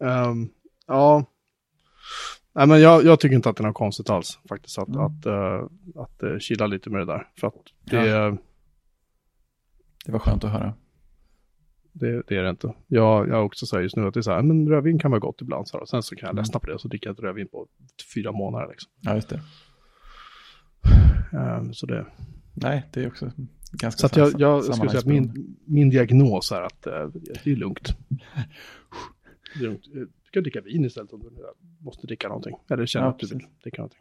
Ehm, 0.05 0.49
ja. 0.87 1.25
Nej, 2.55 2.67
men 2.67 2.81
jag, 2.81 3.05
jag 3.05 3.21
tycker 3.21 3.37
inte 3.37 3.49
att 3.51 3.57
det 3.57 3.63
är 3.63 3.67
något 3.67 3.75
konstigt 3.77 4.11
alls 4.11 4.39
faktiskt 4.49 4.79
att, 4.79 4.89
Mm. 4.89 5.01
att, 5.01 5.27
uh, 5.27 5.69
att 6.03 6.23
uh, 6.23 6.39
chilla 6.39 6.67
lite 6.67 6.91
med 6.91 7.01
det 7.01 7.05
där. 7.13 7.29
För 7.41 7.47
att 7.47 7.55
det, 7.85 8.37
Det 10.07 10.13
var 10.13 10.19
skönt 10.19 10.45
att 10.45 10.53
höra. 10.53 10.75
det, 11.93 12.23
det 12.29 12.37
är 12.37 12.43
det 12.43 12.51
inte. 12.51 12.75
Jag, 12.87 13.29
jag 13.29 13.47
också 13.47 13.67
säger 13.67 13.83
just 13.83 13.97
nu 13.97 14.07
att 14.07 14.15
det 14.15 14.21
är 14.21 14.23
så 14.23 14.31
här, 14.31 14.43
men 14.43 14.69
rödvin 14.69 14.99
kan 14.99 15.11
vara 15.11 15.19
gott 15.21 15.41
ibland. 15.43 15.69
Så 15.69 15.77
här, 15.77 15.83
och 15.83 15.89
sen 15.89 16.03
så 16.03 16.17
kan 16.17 16.27
jag 16.27 16.31
Mm. 16.33 16.37
ledsna 16.43 16.61
på 16.61 16.67
det 16.67 16.75
och 16.75 16.81
så 16.81 16.89
dricker 16.89 17.07
jag 17.09 17.15
ett 17.15 17.21
rödvin 17.25 17.49
på 17.49 17.67
fyra 18.15 18.33
månader. 18.33 18.69
Liksom. 18.71 18.91
Ja, 19.01 19.15
just 19.15 19.29
det. 19.29 19.41
Ehm, 21.33 21.75
så 21.75 21.87
det, 21.87 22.07
Nej, 22.55 22.89
det 22.93 23.03
är 23.03 23.07
också 23.07 23.31
ganska 23.73 24.09
så 24.09 24.21
jag, 24.21 24.41
jag 24.41 24.65
skulle 24.75 24.91
säga 24.91 24.99
att 24.99 25.07
min, 25.07 25.57
min 25.67 25.91
diagnos 25.91 26.53
är 26.53 26.63
att 26.63 26.87
eh, 26.87 27.09
det 27.45 27.51
är 27.51 27.57
lugnt. 27.57 27.97
Det 29.55 29.61
är 29.61 29.63
lugnt. 29.63 29.85
Eh, 30.31 30.43
Du 30.43 30.43
kan 30.43 30.43
dricka 30.43 30.61
vin 30.61 30.85
istället 30.85 31.13
om 31.13 31.21
du 31.21 31.31
måste 31.85 32.07
dricka 32.07 32.29
någonting. 32.29 32.57
Eller 32.71 32.87
känner 32.87 33.07
Ja, 33.07 33.11
att 33.13 33.19
du 33.19 33.27
vill 33.27 33.47
dricka 33.63 33.83
någonting. 33.83 34.01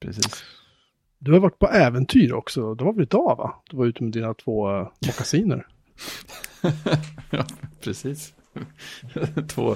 Precis. 0.00 0.44
Du 1.18 1.32
har 1.32 1.40
varit 1.40 1.58
på 1.58 1.68
äventyr 1.68 2.32
också. 2.32 2.74
Det 2.74 2.84
var 2.84 2.92
väl 2.92 3.02
idag 3.02 3.36
va? 3.36 3.62
Du 3.70 3.76
var 3.76 3.86
ute 3.86 4.02
med 4.02 4.12
dina 4.12 4.34
två 4.34 4.70
uh, 4.70 4.88
mockasiner. 5.06 5.66
ja, 7.30 7.46
precis. 7.80 8.34
två, 9.48 9.74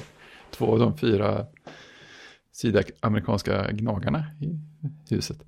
två 0.50 0.66
av 0.72 0.78
de 0.78 0.98
fyra 0.98 1.46
sydamerikanska 2.52 3.72
gnagarna 3.72 4.24
i 4.40 4.58
huset. 5.14 5.42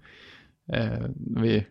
Eh, 0.73 1.09
vi 1.37 1.67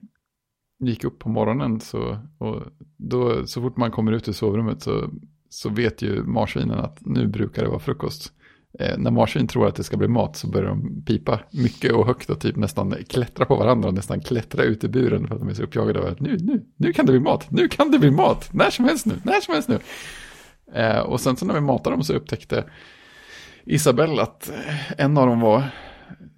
gick 0.79 1.03
upp 1.03 1.19
på 1.19 1.29
morgonen 1.29 1.79
så, 1.79 2.19
och 2.37 2.63
då, 2.97 3.47
så 3.47 3.61
fort 3.61 3.77
man 3.77 3.91
kommer 3.91 4.11
ut 4.11 4.27
ur 4.27 4.33
sovrummet 4.33 4.81
så, 4.81 5.09
så 5.53 5.69
vet 5.69 6.01
ju 6.01 6.23
marsvinen 6.23 6.79
att 6.79 6.97
nu 7.01 7.27
brukar 7.27 7.63
det 7.63 7.69
vara 7.69 7.79
frukost. 7.79 8.33
Eh, 8.79 8.97
när 8.97 9.11
marsvin 9.11 9.47
tror 9.47 9.67
att 9.67 9.75
det 9.75 9.83
ska 9.83 9.97
bli 9.97 10.07
mat 10.07 10.35
så 10.35 10.47
börjar 10.47 10.69
de 10.69 11.03
pipa 11.05 11.39
mycket 11.51 11.91
och 11.91 12.07
högt 12.07 12.29
och 12.29 12.39
typ 12.39 12.55
nästan 12.55 12.95
klättra 13.09 13.45
på 13.45 13.55
varandra 13.55 13.87
och 13.87 13.93
nästan 13.93 14.21
klättra 14.21 14.63
ut 14.63 14.83
i 14.83 14.87
buren 14.87 15.27
för 15.27 15.35
att 15.35 15.41
de 15.41 15.49
är 15.49 15.53
så 15.53 15.63
uppjagade 15.63 15.99
av 15.99 16.05
att 16.05 16.19
nu, 16.19 16.37
nu, 16.41 16.65
nu 16.75 16.93
kan 16.93 17.05
det 17.05 17.11
bli 17.11 17.21
mat, 17.21 17.51
nu 17.51 17.67
kan 17.67 17.91
det 17.91 17.99
bli 17.99 18.11
mat, 18.11 18.49
när 18.53 18.69
som 18.69 18.85
helst 18.85 19.05
nu, 19.05 19.13
när 19.23 19.41
som 19.41 19.53
helst 19.53 19.69
nu. 19.69 19.79
Eh, 20.73 20.99
och 20.99 21.21
sen 21.21 21.37
så 21.37 21.45
när 21.45 21.53
vi 21.53 21.61
matade 21.61 21.95
dem 21.95 22.03
så 22.03 22.13
upptäckte 22.13 22.65
Isabelle 23.63 24.21
att 24.21 24.49
eh, 24.49 24.91
en 25.01 25.17
av 25.17 25.27
dem 25.27 25.39
var 25.39 25.63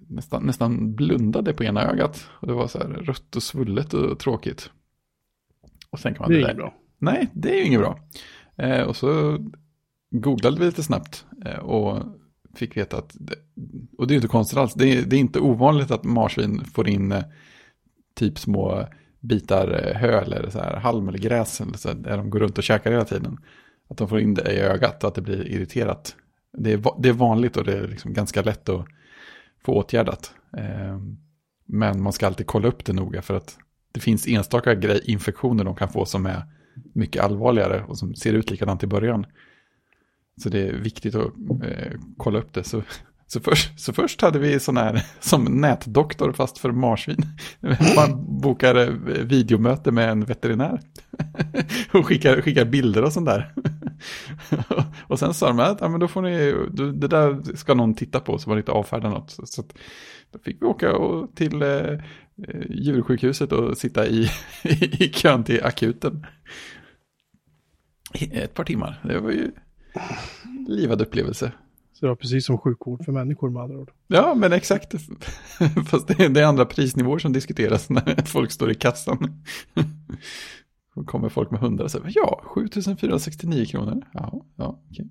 nästan, 0.08 0.42
nästan 0.42 0.94
blundade 0.94 1.54
på 1.54 1.64
ena 1.64 1.90
ögat. 1.90 2.28
Och 2.30 2.46
det 2.46 2.52
var 2.52 2.66
så 2.66 2.78
här 2.78 2.88
rött 2.88 3.36
och 3.36 3.42
svullet 3.42 3.94
och 3.94 4.18
tråkigt. 4.18 4.70
Och 5.90 5.98
sen 6.00 6.14
kan 6.14 6.22
man 6.22 6.30
Det 6.30 6.36
är 6.36 6.40
inget 6.40 6.56
bra. 6.56 6.74
Nej, 6.98 7.28
det 7.32 7.50
är 7.50 7.56
ju 7.56 7.64
inget 7.64 7.80
bra. 7.80 7.98
Eh, 8.56 8.82
och 8.82 8.96
så 8.96 9.38
googlade 10.10 10.58
vi 10.58 10.66
lite 10.66 10.82
snabbt 10.82 11.26
eh, 11.44 11.58
och 11.58 12.02
fick 12.54 12.76
veta 12.76 12.98
att, 12.98 13.16
det, 13.20 13.34
och 13.98 14.06
det 14.06 14.12
är 14.12 14.14
ju 14.14 14.18
inte 14.18 14.28
konstigt 14.28 14.58
alls, 14.58 14.74
det 14.74 14.86
är, 14.86 15.02
det 15.02 15.16
är 15.16 15.20
inte 15.20 15.40
ovanligt 15.40 15.90
att 15.90 16.04
marsvin 16.04 16.64
får 16.64 16.88
in 16.88 17.12
eh, 17.12 17.24
typ 18.14 18.38
små 18.38 18.86
bitar 19.20 19.88
eh, 19.88 19.96
hö 19.96 20.20
eller 20.20 20.50
så 20.50 20.58
här 20.58 20.76
halm 20.76 21.08
eller 21.08 21.18
gräs 21.18 21.60
eller 21.60 21.76
så 21.76 21.88
här, 21.88 21.94
där 21.94 22.16
de 22.16 22.30
går 22.30 22.40
runt 22.40 22.58
och 22.58 22.64
käkar 22.64 22.90
hela 22.90 23.04
tiden. 23.04 23.38
Att 23.88 23.98
de 23.98 24.08
får 24.08 24.20
in 24.20 24.34
det 24.34 24.52
i 24.52 24.58
ögat 24.58 25.04
och 25.04 25.08
att 25.08 25.14
det 25.14 25.22
blir 25.22 25.48
irriterat. 25.48 26.16
Det 26.58 26.72
är, 26.72 26.82
det 27.02 27.08
är 27.08 27.12
vanligt 27.12 27.56
och 27.56 27.64
det 27.64 27.78
är 27.78 27.88
liksom 27.88 28.12
ganska 28.12 28.42
lätt 28.42 28.68
att 28.68 28.86
få 29.64 29.72
åtgärdat. 29.72 30.34
Eh, 30.56 30.98
men 31.66 32.02
man 32.02 32.12
ska 32.12 32.26
alltid 32.26 32.46
kolla 32.46 32.68
upp 32.68 32.84
det 32.84 32.92
noga 32.92 33.22
för 33.22 33.34
att 33.34 33.58
det 33.92 34.00
finns 34.00 34.26
enstaka 34.26 34.74
grej, 34.74 35.00
infektioner 35.04 35.64
de 35.64 35.76
kan 35.76 35.88
få 35.88 36.04
som 36.04 36.26
är 36.26 36.42
mycket 36.92 37.22
allvarligare 37.22 37.84
och 37.88 37.98
som 37.98 38.14
ser 38.14 38.32
ut 38.32 38.50
likadant 38.50 38.82
i 38.82 38.86
början. 38.86 39.26
Så 40.42 40.48
det 40.48 40.68
är 40.68 40.72
viktigt 40.72 41.14
att 41.14 41.32
eh, 41.64 41.92
kolla 42.16 42.38
upp 42.38 42.52
det. 42.52 42.64
Så, 42.64 42.82
så, 43.26 43.40
först, 43.40 43.80
så 43.80 43.92
först 43.92 44.20
hade 44.20 44.38
vi 44.38 44.60
sån 44.60 44.76
här 44.76 45.06
som 45.20 45.44
nätdoktor 45.44 46.32
fast 46.32 46.58
för 46.58 46.72
marsvin. 46.72 47.26
Man 47.96 48.40
bokar 48.40 48.76
eh, 48.76 48.88
videomöte 49.24 49.90
med 49.90 50.10
en 50.10 50.24
veterinär. 50.24 50.80
och 51.92 52.06
skickar, 52.06 52.40
skickar 52.40 52.64
bilder 52.64 53.04
och 53.04 53.12
sånt 53.12 53.26
där. 53.26 53.54
och 55.02 55.18
sen 55.18 55.34
sa 55.34 55.46
de 55.46 55.60
att 55.60 55.80
ja, 55.80 55.88
men 55.88 56.00
då 56.00 56.08
får 56.08 56.22
ni, 56.22 56.54
det 56.92 57.08
där 57.08 57.56
ska 57.56 57.74
någon 57.74 57.94
titta 57.94 58.20
på 58.20 58.38
så 58.38 58.48
man 58.48 58.58
inte 58.58 58.72
avfärdar 58.72 59.10
något. 59.10 59.30
Så, 59.30 59.46
så 59.46 59.60
att, 59.60 59.74
då 60.32 60.38
fick 60.38 60.62
vi 60.62 60.66
åka 60.66 60.96
och, 60.96 61.36
till 61.36 61.62
eh, 61.62 61.98
djursjukhuset 62.70 63.52
och 63.52 63.78
sitta 63.78 64.06
i, 64.06 64.28
i 65.00 65.08
kön 65.12 65.44
till 65.44 65.64
akuten. 65.64 66.26
I 68.14 68.38
ett 68.38 68.54
par 68.54 68.64
timmar. 68.64 69.00
Det 69.08 69.20
var 69.20 69.30
ju 69.30 69.50
livad 70.68 71.00
upplevelse. 71.02 71.52
Så 71.92 72.06
det 72.06 72.08
var 72.08 72.16
precis 72.16 72.46
som 72.46 72.58
sjukvård 72.58 73.04
för 73.04 73.12
människor 73.12 73.50
med 73.50 73.62
andra 73.62 73.78
ord. 73.78 73.90
Ja, 74.06 74.34
men 74.34 74.52
exakt. 74.52 74.94
Fast 75.90 76.08
det 76.08 76.20
är, 76.24 76.28
det 76.28 76.40
är 76.40 76.44
andra 76.46 76.64
prisnivåer 76.64 77.18
som 77.18 77.32
diskuteras 77.32 77.90
när 77.90 78.24
folk 78.26 78.50
står 78.50 78.70
i 78.70 78.74
kassan. 78.74 79.42
Då 80.94 81.04
kommer 81.04 81.28
folk 81.28 81.50
med 81.50 81.60
hundar 81.60 81.84
och 81.84 81.90
säger, 81.90 82.12
ja, 82.14 82.42
7469 82.54 83.64
kronor. 83.66 84.02
Ja, 84.12 84.44
ja, 84.56 84.80
okej. 84.90 85.06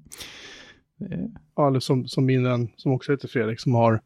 Det 0.99 1.05
är- 1.05 1.29
Ja, 1.55 1.67
eller 1.67 1.79
som, 1.79 2.07
som 2.07 2.25
min 2.25 2.43
vän 2.43 2.69
som 2.77 2.91
också 2.91 3.11
heter 3.11 3.27
Fredrik 3.27 3.59
som 3.59 3.73
har 3.73 4.01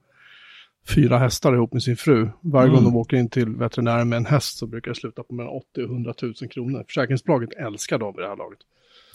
fyra 0.96 1.18
hästar 1.18 1.54
ihop 1.54 1.74
med 1.74 1.84
sin 1.84 1.98
fru. 1.98 2.30
Varje 2.42 2.70
gång 2.70 2.80
Mm. 2.80 2.92
de 2.92 2.98
åker 2.98 3.18
in 3.18 3.30
till 3.30 3.50
veterinären 3.50 4.10
med 4.10 4.18
en 4.18 4.26
häst 4.26 4.58
så 4.58 4.68
brukar 4.68 4.92
det 4.92 4.96
sluta 4.96 5.24
på 5.24 5.34
mellan 5.34 5.52
80 5.54 5.82
och 5.84 5.90
100 5.90 6.14
000 6.22 6.34
kronor. 6.34 6.84
Försäkringsbolaget 6.88 7.50
älskar 7.54 7.98
dem 7.98 8.16
i 8.18 8.22
det 8.22 8.28
här 8.28 8.36
laget. 8.38 8.60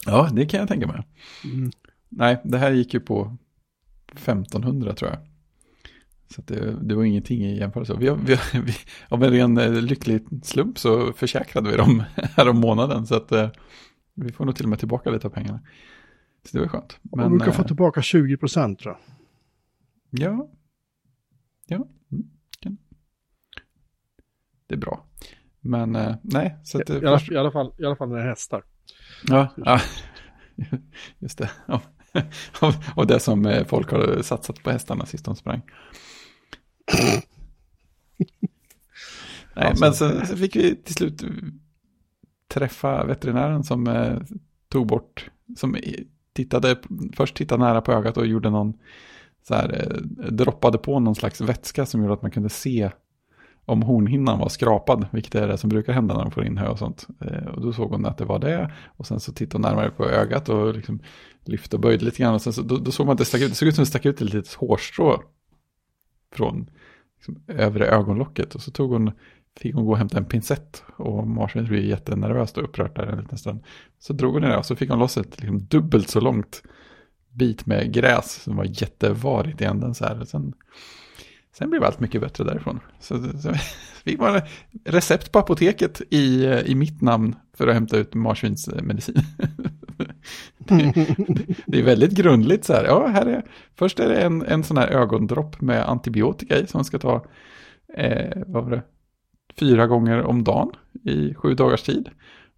Ja, 0.07 0.29
det 0.33 0.47
kan 0.47 0.61
jag 0.61 0.69
tänka 0.69 0.87
mig. 0.87 1.03
Mm. 1.45 1.71
Nej, 2.09 2.41
det 2.45 2.59
här 2.59 2.71
gick 2.73 2.95
ju 2.95 3.01
på 3.01 3.37
1500 4.13 4.95
tror 4.95 5.11
jag. 5.11 5.19
Så 6.35 6.43
det, 6.43 6.77
det 6.83 6.95
var 6.95 7.05
ingenting 7.05 7.43
i 7.45 7.59
jämförelse. 7.59 7.97
Vi, 7.99 8.11
vi, 8.11 8.39
vi, 8.67 8.73
av 9.09 9.25
en 9.25 9.31
ren 9.31 9.59
eh, 9.59 9.73
lycklig 9.73 10.23
slump 10.43 10.79
så 10.79 11.13
försäkrade 11.13 11.71
vi 11.71 11.77
dem 11.77 12.03
här 12.37 12.49
om 12.49 12.57
månaden. 12.61 13.07
Så 13.07 13.15
att 13.15 13.33
eh, 13.33 13.49
vi 14.15 14.33
får 14.33 14.45
nog 14.45 14.57
till 14.57 14.65
och 14.65 14.71
med 14.71 14.79
tillbaka 14.79 15.11
lite 15.11 15.27
av 15.27 15.31
pengarna. 15.31 15.61
Så 16.47 16.57
det 16.57 16.61
var 16.61 16.69
skönt. 16.69 16.99
Man 17.17 17.31
brukar 17.31 17.47
eh, 17.47 17.53
få 17.53 17.63
tillbaka 17.63 18.03
20 18.03 18.37
procent 18.37 18.79
tror 18.79 18.95
jag. 18.95 19.01
Ja. 20.31 20.49
Ja. 21.67 21.77
Mm. 22.13 22.27
Det 24.67 24.75
är 24.75 24.79
bra. 24.79 25.07
Men 25.61 25.97
eh, 25.97 26.15
nej, 26.23 26.57
så 26.65 26.81
att, 26.81 26.91
eh, 26.91 26.97
I 26.97 27.07
alla, 27.07 27.19
först- 27.19 27.33
i, 27.33 27.37
alla 27.37 27.51
fall, 27.51 27.73
I 27.79 27.85
alla 27.85 27.97
fall 27.97 28.09
när 28.09 28.17
det 28.17 28.23
är 28.23 28.29
hästar. 28.29 28.65
Ja, 29.29 29.49
ja. 29.57 29.81
just 31.19 31.39
det. 31.39 31.51
Ja. 31.67 31.81
Och- 32.61 32.75
Och 32.97 33.07
det 33.07 33.21
som 33.21 33.47
eh, 33.47 33.65
folk 33.67 33.91
har 33.91 34.23
satsat 34.23 34.63
på 34.63 34.71
hästarna 34.71 35.07
sist 35.07 35.25
de 35.25 35.37
sprang. 35.37 35.63
Nej, 39.57 39.67
Alltså. 39.69 39.85
men 39.85 39.95
sen 39.95 40.27
så 40.27 40.37
fick 40.37 40.57
vi 40.57 40.77
till 40.77 40.95
slut 40.95 41.25
träffa 42.49 43.05
veterinären 43.05 43.65
som 43.65 43.87
eh, 43.87 44.19
tog 44.69 44.87
bort, 44.87 45.31
som 45.57 45.77
tittade, 46.33 46.77
först 47.17 47.37
tittade 47.37 47.65
nära 47.65 47.81
på 47.81 47.93
ögat 47.93 48.17
och 48.17 48.27
gjorde 48.27 48.51
någon, 48.51 48.79
så 49.43 49.55
här, 49.55 49.87
eh, 49.91 50.31
droppade 50.33 50.79
på 50.79 51.01
någon 51.01 51.15
slags 51.15 51.41
vätska 51.41 51.87
som 51.87 52.01
gjorde 52.01 52.15
att 52.15 52.23
man 52.23 52.31
kunde 52.31 52.49
se 52.49 52.91
om 53.65 53.83
hornhinnan 53.83 54.39
var 54.39 54.49
skrapad, 54.49 55.07
vilket 55.11 55.35
är 55.35 55.49
det 55.49 55.59
som 55.59 55.71
brukar 55.71 55.93
hända 55.93 56.15
när 56.15 56.23
de 56.23 56.31
får 56.31 56.45
in 56.45 56.59
hö 56.59 56.69
och 56.69 56.79
sånt. 56.79 57.07
Eh, 57.21 57.47
och 57.47 57.61
då 57.61 57.73
såg 57.73 57.91
hon 57.91 58.07
att 58.07 58.19
det 58.19 58.25
var 58.25 58.39
det. 58.39 58.73
Och 58.97 59.07
sen 59.07 59.21
så 59.21 59.33
tittade 59.33 59.57
hon 59.57 59.71
närmare 59.71 59.91
på 59.91 60.05
ögat 60.05 60.49
och 60.49 60.75
liksom 60.75 61.01
lyfte 61.45 61.77
och 61.77 61.83
böjde 61.83 62.05
lite 62.05 62.23
grann. 62.23 62.35
Och 62.35 62.43
sen 62.43 62.53
så, 62.53 62.63
då, 62.63 62.77
då 62.77 62.91
såg 62.91 63.07
man 63.07 63.13
att 63.13 63.19
det 63.19 63.25
stack 63.25 63.41
ut, 63.41 63.49
det 63.49 63.55
såg 63.55 63.69
ut 63.69 63.75
som 63.75 63.83
det 63.83 63.91
stack 63.91 64.07
ut 64.07 64.21
ett 64.21 64.35
litet 64.35 64.55
hårstrå 64.55 65.23
från 66.35 66.71
liksom, 67.17 67.43
övre 67.47 67.87
ögonlocket. 67.87 68.55
Och 68.55 68.63
så 68.63 68.71
tog 68.71 68.93
hon, 68.93 69.11
fick 69.61 69.75
hon 69.75 69.85
gå 69.85 69.91
och 69.91 69.99
hämta 69.99 70.19
en 70.19 70.25
pincett. 70.25 70.85
Och 70.97 71.29
marsvinet 71.29 71.69
blev 71.69 71.85
jättenervöst 71.85 72.59
och 72.59 72.65
upprört 72.65 72.97
där 72.97 73.07
en 73.07 73.21
liten 73.21 73.39
stund. 73.39 73.61
Så 73.99 74.13
drog 74.13 74.35
hon 74.35 74.45
i 74.45 74.47
det 74.47 74.57
och 74.57 74.67
så 74.67 74.77
fick 74.77 74.91
hon 74.91 74.99
loss 74.99 75.17
ett 75.17 75.41
liksom, 75.41 75.67
dubbelt 75.67 76.09
så 76.09 76.21
långt 76.21 76.63
bit 77.33 77.67
med 77.67 77.93
gräs 77.93 78.43
som 78.43 78.57
var 78.57 78.65
jättevarigt 78.65 79.61
i 79.61 79.65
änden 79.65 79.95
så 79.95 80.05
här. 80.05 80.25
Sen, 80.25 80.53
sen 81.57 81.71
blev 81.71 81.85
allt 81.85 82.01
mycket 82.01 82.21
bättre 82.21 82.45
därifrån. 82.45 82.81
Så, 83.01 83.39
så 83.39 83.55
fick 84.05 84.21
man 84.21 84.41
recept 84.85 85.33
på 85.33 85.39
apoteket 85.39 86.03
i, 86.11 86.45
i 86.67 86.75
mitt 86.75 87.01
namn 87.01 87.35
för 87.55 87.69
att 87.69 87.75
hämta 87.75 87.97
ut 87.97 88.15
marsvinsmedicin. 88.15 89.17
Eh, 89.17 90.07
det, 90.59 90.93
det, 91.67 91.79
är 91.79 91.83
väldigt 91.83 92.13
grundligt 92.13 92.65
så 92.65 92.73
här. 92.73 92.85
Ja, 92.85 93.07
här 93.07 93.27
är, 93.27 93.43
först 93.75 94.01
är 94.01 94.09
det 94.09 94.23
en, 94.23 94.43
en 94.43 94.65
sån 94.65 94.77
här 94.77 94.89
ögondropp 94.89 95.61
med 95.61 95.89
antibiotika 95.89 96.59
i 96.59 96.67
som 96.67 96.79
man 96.79 96.85
ska 96.85 96.99
ta, 96.99 97.25
eh, 97.95 98.43
vad 98.47 98.65
var 98.65 98.71
det, 98.71 98.83
fyra 99.59 99.87
gånger 99.87 100.23
om 100.23 100.45
dagen 100.45 100.71
i 101.05 101.35
sju 101.35 101.55
dagars 101.55 101.83
tid. 101.83 102.09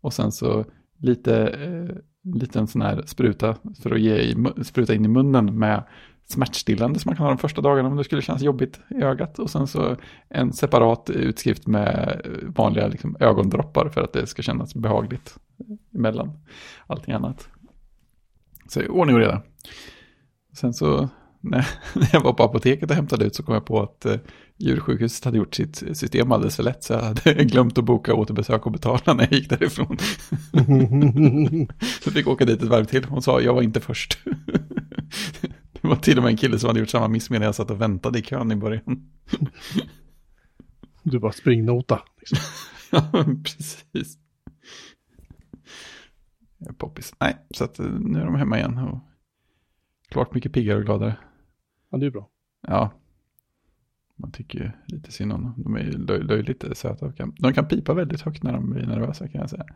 Och 0.01 0.13
sen 0.13 0.33
så 0.33 0.65
lite, 0.99 1.47
eh, 1.47 1.97
liten 2.25 2.67
sån 2.67 2.83
här 2.83 3.03
spruta 3.07 3.57
för 3.83 3.95
att 3.95 4.01
ge 4.01 4.17
i, 4.17 4.37
spruta 4.63 4.95
in 4.95 5.05
i 5.05 5.09
munnen 5.09 5.59
med 5.59 5.83
smärtstillande 6.27 7.01
som 7.01 7.09
man 7.09 7.17
kan 7.17 7.25
ha 7.27 7.31
de 7.31 7.39
första 7.39 7.61
dagarna 7.61 7.89
om 7.89 7.97
det 7.97 8.05
skulle 8.05 8.23
kännas 8.23 8.43
jobbigt 8.43 8.81
i 8.89 9.03
ögat. 9.03 9.39
Och 9.39 9.51
sen 9.51 9.67
så 9.67 9.97
en 10.29 10.53
separat 10.53 11.11
utskrift 11.11 11.67
med 11.67 12.21
vanliga 12.57 12.87
liksom, 12.87 13.17
ögondroppar 13.21 13.89
för 13.89 14.01
att 14.01 14.13
det 14.13 14.27
ska 14.27 14.43
kännas 14.43 14.75
behagligt 14.75 15.39
emellan 15.95 16.39
allting 16.87 17.15
annat. 17.15 17.49
Så 18.69 18.87
ordning 18.87 19.17
och 19.17 19.23
reda. 19.23 19.43
Sen 20.53 20.75
så 20.75 21.09
när, 21.51 21.67
jag 22.13 22.21
var 22.21 22.33
på 22.33 22.43
apoteket 22.43 22.91
och 22.91 22.97
hämtade 22.97 23.25
ut 23.25 23.35
så 23.35 23.43
kom 23.43 23.55
jag 23.55 23.65
på 23.65 23.83
att 23.83 24.05
eh, 24.05 24.17
djursjukhuset 24.59 25.25
hade 25.25 25.39
gjort 25.39 25.55
sitt 25.55 25.77
system 25.77 26.33
alldeles 26.33 26.57
för 26.57 26.63
lätt. 26.63 26.85
Så 26.85 26.93
jag 26.93 27.03
hade 27.03 27.35
glömt 27.45 27.79
att 27.79 27.85
boka 27.85 28.15
återbesök 28.15 28.67
och 28.67 28.73
betala 28.73 29.15
när 29.15 29.25
jag 29.25 29.33
gick 29.33 29.49
därifrån. 29.49 29.99
så 32.01 32.09
jag 32.09 32.15
fick 32.15 32.29
åka 32.29 32.45
dit 32.45 32.63
ett 32.63 32.69
varv 32.69 32.85
till. 32.85 33.05
Hon 33.05 33.23
sa 33.23 33.41
jag 33.41 33.55
var 33.55 33.63
inte 33.63 33.81
först. 33.81 34.19
det 35.73 35.89
var 35.89 35.97
till 35.97 36.19
och 36.19 36.23
med 36.25 36.31
en 36.31 36.37
kille 36.37 36.59
som 36.59 36.67
hade 36.67 36.81
gjort 36.81 36.91
samma 36.91 37.09
miss 37.09 37.31
medan 37.31 37.47
jag 37.47 37.55
satt 37.55 37.71
och 37.71 37.81
väntade 37.81 38.19
i 38.19 38.23
kön 38.23 38.53
i 38.53 38.57
början. 38.57 39.11
du 41.03 41.19
bara 41.19 41.33
springnota. 41.33 42.03
Liksom. 42.19 42.39
ja, 42.91 43.25
precis. 43.45 44.19
Poppis. 46.79 47.15
Nej, 47.21 47.37
så 47.51 47.65
att 47.65 47.79
eh, 47.79 47.87
nu 47.87 48.21
är 48.21 48.25
de 48.25 48.35
hemma 48.35 48.59
igen. 48.59 48.79
Och 48.79 48.99
klart 50.09 50.35
mycket 50.35 50.53
piggare 50.53 50.79
och 50.79 50.85
gladare. 50.85 51.17
Ja, 51.95 51.99
det 51.99 52.07
är 52.07 52.11
bra. 52.11 52.29
Ja. 52.61 52.91
Man 54.17 54.33
tycker 54.33 54.59
ju 54.59 54.71
lite 54.87 55.13
synd 55.13 55.33
om 55.33 55.43
dem. 55.43 55.55
De 55.57 55.77
är 55.77 55.81
ju 55.81 55.91
löj, 55.91 56.23
löjligt 56.23 56.77
söta. 56.79 57.13
De 57.39 57.53
kan 57.53 57.69
pipa 57.69 57.95
väldigt 57.95 58.21
högt 58.21 58.43
när 58.43 58.53
de 58.53 58.71
blir 58.71 58.87
nervösa 58.87 59.29
kan 59.29 59.41
jag 59.41 59.51
säga. 59.51 59.67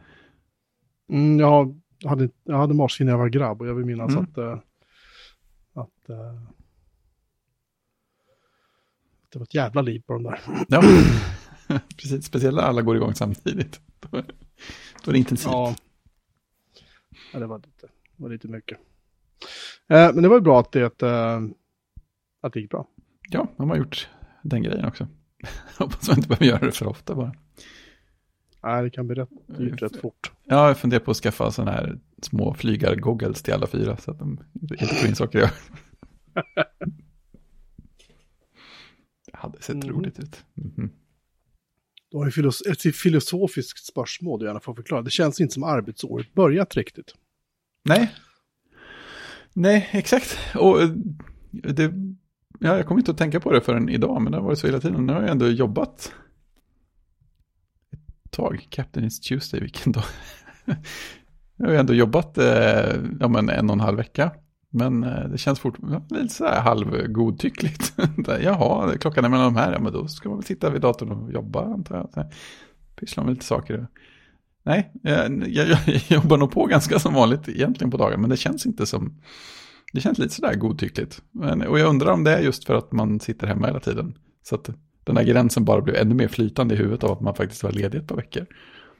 Mm, 1.08 1.38
jag, 1.38 1.80
hade, 2.04 2.28
jag 2.44 2.56
hade 2.56 2.74
marsvin 2.74 3.06
när 3.06 3.12
jag 3.12 3.18
var 3.18 3.28
grabb 3.28 3.60
och 3.60 3.68
jag 3.68 3.74
vill 3.74 3.84
minnas 3.84 4.10
mm. 4.10 4.24
att, 4.24 4.38
uh, 4.38 4.58
att 5.72 6.10
uh, 6.10 6.50
det 9.28 9.38
var 9.38 9.44
ett 9.44 9.54
jävla 9.54 9.82
liv 9.82 10.02
på 10.06 10.12
de 10.12 10.22
där. 10.22 10.40
Ja, 10.68 10.82
precis. 11.96 12.24
Speciellt 12.24 12.56
när 12.56 12.62
alla 12.62 12.82
går 12.82 12.96
igång 12.96 13.14
samtidigt. 13.14 13.80
Då 14.10 14.18
är 15.06 15.12
det 15.12 15.18
intensivt. 15.18 15.52
Ja, 15.52 15.74
ja 17.32 17.38
det, 17.38 17.46
var 17.46 17.58
lite, 17.58 17.86
det 18.16 18.22
var 18.22 18.30
lite 18.30 18.48
mycket. 18.48 18.78
Eh, 19.88 20.14
men 20.14 20.22
det 20.22 20.28
var 20.28 20.36
ju 20.36 20.42
bra 20.42 20.60
att 20.60 20.72
det, 20.72 21.02
eh, 21.02 21.40
att 22.40 22.52
det 22.52 22.60
gick 22.60 22.70
bra. 22.70 22.88
Ja, 23.30 23.48
de 23.56 23.70
har 23.70 23.76
gjort 23.76 24.08
den 24.42 24.62
grejen 24.62 24.84
också. 24.84 25.08
Hoppas 25.78 26.08
man 26.08 26.16
inte 26.16 26.28
behöver 26.28 26.46
göra 26.46 26.66
det 26.66 26.72
för 26.72 26.86
ofta 26.86 27.14
bara. 27.14 27.34
Nej, 28.62 28.82
det 28.82 28.90
kan 28.90 29.06
bli 29.06 29.16
rätt 29.16 29.28
dyrt 29.46 29.82
rätt 29.82 29.96
fort. 29.96 30.32
Ja, 30.44 30.68
jag 30.68 30.78
funderar 30.78 31.00
på 31.00 31.10
att 31.10 31.16
skaffa 31.16 31.50
sådana 31.50 31.72
här 31.72 31.98
små 32.22 32.54
flygargoggles 32.54 33.42
till 33.42 33.54
alla 33.54 33.66
fyra 33.66 33.96
så 33.96 34.10
att 34.10 34.18
de 34.18 34.40
inte 34.70 34.86
får 34.86 35.08
in 35.08 35.14
saker 35.14 35.38
jag 35.38 35.50
Det 39.26 39.36
hade 39.36 39.62
sett 39.62 39.74
mm. 39.74 39.88
roligt 39.88 40.18
ut. 40.18 40.44
Mm 40.56 40.70
-hmm. 40.70 40.90
Du 42.10 42.18
har 42.18 42.32
ju 42.36 42.48
ett 42.72 42.96
filosofiskt 42.96 43.86
spörsmål 43.86 44.40
du 44.40 44.46
gärna 44.46 44.60
får 44.60 44.74
förklara. 44.74 45.02
Det 45.02 45.10
känns 45.10 45.40
inte 45.40 45.54
som 45.54 45.62
arbetsåret 45.62 46.34
börjat 46.34 46.76
riktigt. 46.76 47.14
Nej. 47.84 48.14
Nej, 49.52 49.88
exakt. 49.92 50.38
Och 50.54 50.82
eh, 50.82 50.88
det 51.50 51.92
ja, 52.58 52.76
jag 52.76 52.86
kommer 52.86 53.00
inte 53.00 53.10
att 53.10 53.18
tänka 53.18 53.40
på 53.40 53.52
det 53.52 53.60
förrän 53.60 53.88
idag, 53.88 54.22
men 54.22 54.32
det 54.32 54.38
har 54.38 54.44
varit 54.44 54.58
så 54.58 54.66
hela 54.66 54.80
tiden. 54.80 55.06
Nu 55.06 55.12
har 55.12 55.20
jag 55.20 55.30
ändå 55.30 55.48
jobbat 55.48 56.12
ett 57.92 58.30
tag. 58.30 58.66
Captain 58.70 59.06
is 59.06 59.20
Tuesday, 59.20 59.60
vilken 59.60 59.92
dag. 59.92 60.04
jag 61.56 61.66
har 61.66 61.74
ändå 61.74 61.94
jobbat 61.94 62.38
eh, 62.38 62.94
ja, 63.20 63.28
men 63.28 63.48
en 63.48 63.70
och 63.70 63.74
en 63.74 63.80
halv 63.80 63.96
vecka. 63.96 64.30
Men 64.70 65.04
eh, 65.04 65.28
det 65.28 65.38
känns 65.38 65.60
fortfarande 65.60 66.02
lite 66.10 66.34
så 66.34 66.44
här 66.44 66.60
halvgodtyckligt. 66.60 67.92
Jaha, 68.42 68.98
klockan 68.98 69.24
är 69.24 69.28
mellan 69.28 69.54
de 69.54 69.60
här, 69.60 69.72
ja 69.72 69.78
men 69.78 69.92
då 69.92 70.08
ska 70.08 70.28
man 70.28 70.38
väl 70.38 70.44
sitta 70.46 70.70
vid 70.70 70.80
datorn 70.80 71.12
och 71.12 71.32
jobba 71.32 71.64
antar 71.64 72.08
jag. 72.14 72.32
Pyssla 72.96 73.24
med 73.24 73.32
lite 73.32 73.44
saker. 73.44 73.86
Nej, 74.62 74.92
eh, 75.04 75.12
jag, 75.46 75.68
jag, 75.68 75.78
jag, 75.86 76.02
jobbar 76.08 76.36
nog 76.36 76.50
på 76.50 76.66
ganska 76.66 76.98
som 76.98 77.14
vanligt 77.14 77.48
egentligen 77.48 77.90
på 77.90 77.96
dagen, 77.96 78.20
men 78.20 78.30
det 78.30 78.36
känns 78.36 78.66
inte 78.66 78.86
som 78.86 79.14
det 79.92 80.00
känns 80.00 80.18
lite 80.18 80.34
sådär 80.34 80.54
godtyckligt. 80.54 81.22
Men, 81.30 81.62
och 81.62 81.78
jag 81.78 81.88
undrar 81.88 82.12
om 82.12 82.24
det 82.24 82.30
är 82.30 82.40
just 82.40 82.64
för 82.64 82.74
att 82.74 82.92
man 82.92 83.20
sitter 83.20 83.46
hemma 83.46 83.66
hela 83.66 83.80
tiden. 83.80 84.18
Så 84.42 84.54
att 84.54 84.70
den 85.04 85.14
där 85.14 85.24
gränsen 85.24 85.64
bara 85.64 85.80
blev 85.80 85.96
ännu 85.96 86.14
mer 86.14 86.28
flytande 86.28 86.74
i 86.74 86.78
huvudet 86.78 87.04
av 87.04 87.10
att 87.10 87.20
man 87.20 87.34
faktiskt 87.34 87.62
var 87.62 87.72
ledig 87.72 87.98
ett 87.98 88.08
par 88.08 88.16
veckor. 88.16 88.46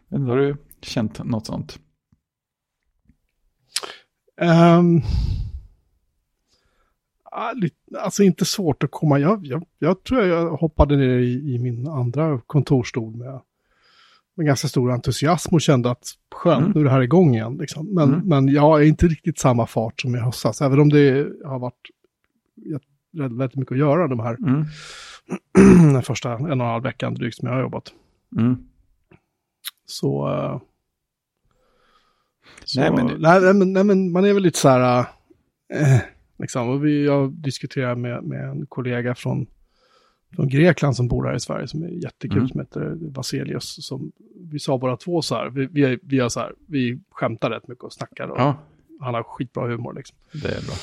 Men 0.08 0.22
har 0.22 0.36
du 0.36 0.56
känt 0.82 1.24
något 1.24 1.46
sånt? 1.46 1.78
Um, 4.40 5.02
alltså 7.98 8.22
inte 8.22 8.44
svårt 8.44 8.82
att 8.82 8.90
komma. 8.90 9.18
Jag, 9.18 9.46
jag, 9.46 9.66
jag 9.78 10.04
tror 10.04 10.24
jag 10.24 10.56
hoppade 10.56 10.96
ner 10.96 11.18
i, 11.18 11.54
i 11.54 11.58
min 11.58 11.88
andra 11.88 12.40
kontorstol 12.46 13.16
med 13.16 13.40
med 14.38 14.46
ganska 14.46 14.68
stor 14.68 14.92
entusiasm 14.92 15.54
och 15.54 15.60
kände 15.60 15.90
att 15.90 16.06
skönt, 16.34 16.60
mm. 16.60 16.72
nu 16.74 16.80
är 16.80 16.84
det 16.84 16.90
här 16.90 17.02
igång 17.02 17.34
igen. 17.34 17.56
Liksom. 17.56 17.94
Men, 17.94 18.08
mm. 18.08 18.28
men 18.28 18.48
jag 18.48 18.82
är 18.82 18.86
inte 18.86 19.06
riktigt 19.06 19.38
samma 19.38 19.66
fart 19.66 20.00
som 20.00 20.14
i 20.16 20.18
höstas, 20.18 20.62
även 20.62 20.80
om 20.80 20.88
det 20.88 21.28
har 21.44 21.58
varit 21.58 21.90
väldigt 23.12 23.56
mycket 23.56 23.72
att 23.72 23.78
göra 23.78 24.08
de 24.08 24.20
här 24.20 24.34
mm. 24.34 24.64
den 25.92 26.02
första 26.02 26.32
en 26.32 26.44
och 26.44 26.52
en 26.52 26.60
halv 26.60 26.82
veckan 26.82 27.14
drygt 27.14 27.36
som 27.36 27.48
jag 27.48 27.54
har 27.54 27.62
jobbat. 27.62 27.92
Mm. 28.38 28.56
Så, 29.86 30.28
uh, 30.28 30.60
så 32.64 32.80
nej, 32.80 32.92
men, 32.92 33.06
nej, 33.20 33.54
men, 33.54 33.72
nej, 33.72 33.84
men 33.84 34.12
man 34.12 34.24
är 34.24 34.32
väl 34.32 34.42
lite 34.42 34.58
så 34.58 34.68
här, 34.68 35.00
uh, 35.00 35.98
liksom, 36.38 36.68
och 36.68 36.84
vi, 36.84 37.04
jag 37.04 37.32
diskuterar 37.32 37.94
med, 37.94 38.24
med 38.24 38.44
en 38.44 38.66
kollega 38.66 39.14
från 39.14 39.46
från 40.36 40.48
Grekland 40.48 40.96
som 40.96 41.08
bor 41.08 41.26
här 41.26 41.34
i 41.34 41.40
Sverige 41.40 41.68
som 41.68 41.82
är 41.82 41.88
jättekul, 41.88 42.38
mm. 42.38 42.48
som 42.48 42.60
heter 42.60 42.96
Vaselius. 43.00 43.86
Som, 43.86 44.12
vi 44.50 44.58
sa 44.58 44.78
bara 44.78 44.96
två 44.96 45.22
så 45.22 45.34
här, 45.34 45.50
vi, 45.50 45.66
vi, 45.66 45.98
vi, 46.02 46.30
så 46.30 46.40
här, 46.40 46.54
vi 46.66 47.00
skämtar 47.10 47.50
rätt 47.50 47.68
mycket 47.68 47.84
och 47.84 47.92
snackar. 47.92 48.28
Och 48.28 48.38
ja. 48.38 48.58
Han 49.00 49.14
har 49.14 49.22
skitbra 49.22 49.68
humor 49.68 49.94
liksom. 49.94 50.16
Det 50.32 50.48
är 50.48 50.62
bra. 50.66 50.74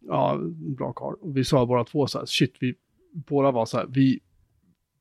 Ja, 0.00 0.38
bra 0.76 0.92
karl. 0.92 1.14
Och 1.20 1.36
vi 1.36 1.44
sa 1.44 1.66
bara 1.66 1.84
två 1.84 2.06
så 2.06 2.18
här, 2.18 2.26
shit, 2.26 2.54
vi 2.60 2.74
båda 3.12 3.50
var 3.50 3.66
så 3.66 3.76
här, 3.76 3.86
vi, 3.86 4.20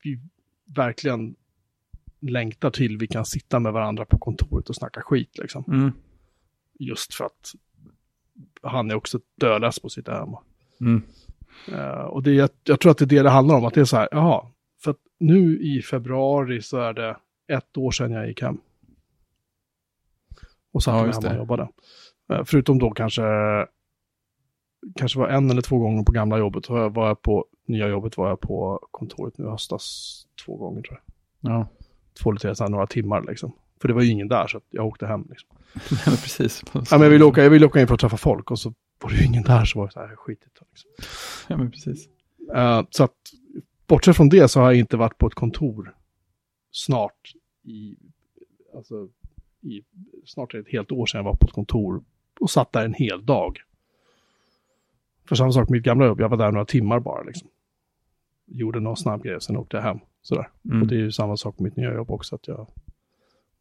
vi 0.04 0.20
verkligen 0.66 1.36
längtar 2.20 2.70
till 2.70 2.98
vi 2.98 3.08
kan 3.08 3.26
sitta 3.26 3.60
med 3.60 3.74
varandra 3.74 4.06
på 4.06 4.18
kontoret 4.18 4.70
och 4.70 4.76
snacka 4.76 5.02
skit 5.02 5.38
liksom. 5.38 5.64
Mm. 5.68 5.92
Just 6.80 7.14
för 7.14 7.26
att 7.26 7.52
han 8.62 8.92
är 8.92 8.96
också 8.96 9.20
dödlös 9.36 9.80
på 9.80 9.88
att 9.88 9.92
sitta 9.92 10.14
hemma. 10.14 10.40
Mm. 10.82 11.02
Uh, 11.72 12.02
och 12.02 12.24
det, 12.24 12.34
jag, 12.34 12.50
jag 12.64 12.80
tror 12.80 12.92
att 12.92 12.98
det 12.98 13.06
är 13.06 13.08
det 13.08 13.24
det 13.24 13.30
handlar 13.30 13.56
om, 13.56 13.66
att 13.66 13.74
det 13.74 13.82
är 13.82 13.86
så 13.86 13.98
här, 13.98 14.08
jaha, 14.12 14.46
för 14.84 14.92
att 14.92 14.98
nu 15.20 15.60
i 15.62 15.82
februari 15.82 16.62
så 16.62 16.78
är 16.78 16.94
det 16.94 17.18
ett 17.48 17.78
år 17.78 17.92
sedan 17.92 18.12
jag 18.12 18.28
gick 18.28 18.42
hem. 18.42 18.58
Och 20.74 20.84
satt 20.84 20.94
ja, 20.94 21.12
hemma 21.12 21.34
och 21.34 21.38
jobbade. 21.38 21.68
Uh, 22.34 22.44
förutom 22.46 22.80
då 22.80 22.92
kanske, 22.92 23.24
kanske 24.96 25.20
var 25.20 25.28
en 25.28 25.52
eller 25.52 25.62
två 25.62 25.78
gånger 25.80 26.04
på 26.04 26.12
gamla 26.12 26.38
jobbet, 26.38 26.70
var 26.70 26.80
jag, 26.80 26.94
var 26.94 27.08
jag 27.08 27.22
på 27.22 27.46
nya 27.68 27.88
jobbet 27.88 28.18
var 28.18 28.30
jag 28.30 28.40
på 28.40 28.88
kontoret 28.92 29.38
nu 29.38 29.46
i 29.46 29.50
höstas 29.50 30.24
två 30.46 30.56
gånger 30.56 30.82
tror 30.82 31.00
jag. 31.42 31.52
Ja. 31.52 31.68
Två 32.24 32.30
eller 32.30 32.54
tre, 32.54 32.68
några 32.70 32.88
timmar 32.88 33.24
liksom. 33.28 33.54
För 33.82 33.88
det 33.88 33.94
var 33.94 34.02
ju 34.02 34.12
ingen 34.12 34.28
där 34.28 34.48
så 34.48 34.62
jag 34.70 34.88
åkte 34.88 35.08
hem. 35.08 35.28
Liksom. 35.30 35.50
precis. 36.06 36.64
Ja, 36.74 36.82
men 36.92 37.02
jag, 37.02 37.10
ville 37.10 37.26
åka, 37.26 37.44
jag 37.44 37.50
ville 37.50 37.66
åka 37.66 37.82
in 37.82 37.88
för 37.88 37.94
att 37.94 38.00
träffa 38.00 38.18
folk 38.18 38.52
och 38.52 38.60
så 38.60 38.74
var 39.02 39.10
det 39.10 39.16
ju 39.16 39.26
ingen 39.26 39.44
där 39.44 39.66
så 39.66 39.80
var 39.80 39.86
det 39.86 39.94
så 39.94 40.00
här 40.00 40.16
skitigt. 40.16 40.60
Liksom. 40.72 40.92
Ja, 41.50 41.58
men 41.58 41.72
precis. 41.72 42.10
Uh, 42.56 42.82
så 42.90 43.04
att 43.04 43.18
bortsett 43.88 44.16
från 44.16 44.30
det 44.30 44.48
så 44.48 44.60
har 44.60 44.72
jag 44.72 44.80
inte 44.80 44.98
varit 44.98 45.18
på 45.18 45.28
ett 45.28 45.34
kontor 45.34 45.96
snart 46.72 47.34
i, 47.64 47.96
alltså, 48.76 49.08
i, 49.62 49.82
snart 50.26 50.54
ett 50.54 50.70
helt 50.70 50.92
år 50.92 51.06
sedan 51.06 51.20
jag 51.20 51.24
var 51.26 51.36
på 51.36 51.46
ett 51.46 51.54
kontor 51.54 52.04
och 52.40 52.50
satt 52.50 52.72
där 52.72 52.86
en 52.86 52.94
hel 52.94 53.26
dag. 53.26 53.58
För 55.28 55.36
samma 55.36 55.52
sak 55.52 55.70
med 55.70 55.78
mitt 55.78 55.84
gamla 55.84 56.06
jobb, 56.06 56.22
jag 56.22 56.30
var 56.30 56.38
där 56.38 56.52
några 56.52 56.66
timmar 56.66 57.00
bara 57.00 57.24
liksom. 57.24 57.48
Gjorde 58.46 58.80
någon 58.80 58.98
snabb 58.98 59.24
grej, 59.24 59.42
sen 59.42 59.58
åkte 59.58 59.78
jag 59.78 59.84
hem. 59.84 60.00
Sådär. 60.22 60.50
Mm. 60.66 60.82
Och 60.82 60.88
det 60.88 60.96
är 60.96 61.00
ju 61.00 61.12
samma 61.12 61.38
sak 61.38 61.60
med 61.60 61.64
mitt 61.64 61.76
nya 61.76 61.94
jobb 61.94 62.12
också, 62.12 62.36
att 62.36 62.48
jag 62.48 62.68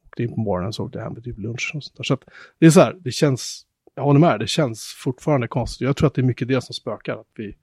åkte 0.07 0.23
in 0.23 0.35
på 0.35 0.41
morgonen 0.41 0.73
så 0.73 0.85
åkte 0.85 0.99
jag 0.99 1.05
hem 1.05 1.15
vid 1.15 1.25
typ 1.25 1.39
lunch 1.39 1.73
och 1.75 1.85
sånt 1.85 1.97
där. 1.97 2.05
Så 2.05 2.15
att 2.15 2.25
det 2.59 2.67
är 2.67 2.71
så 2.71 2.81
här, 2.81 2.97
det 3.01 3.11
känns, 3.11 3.67
jag 3.95 4.03
håller 4.03 4.21
med, 4.21 4.41
det 4.41 4.47
känns 4.47 4.95
fortfarande 5.05 5.49
konstigt. 5.49 5.87
Jag 5.87 5.97
tror 5.97 6.07
att 6.07 6.15
det 6.15 6.21
är 6.21 6.27
mycket 6.27 6.49
det 6.49 6.65
som 6.65 6.75
spökar, 6.75 7.17
att 7.17 7.31
vi, 7.35 7.57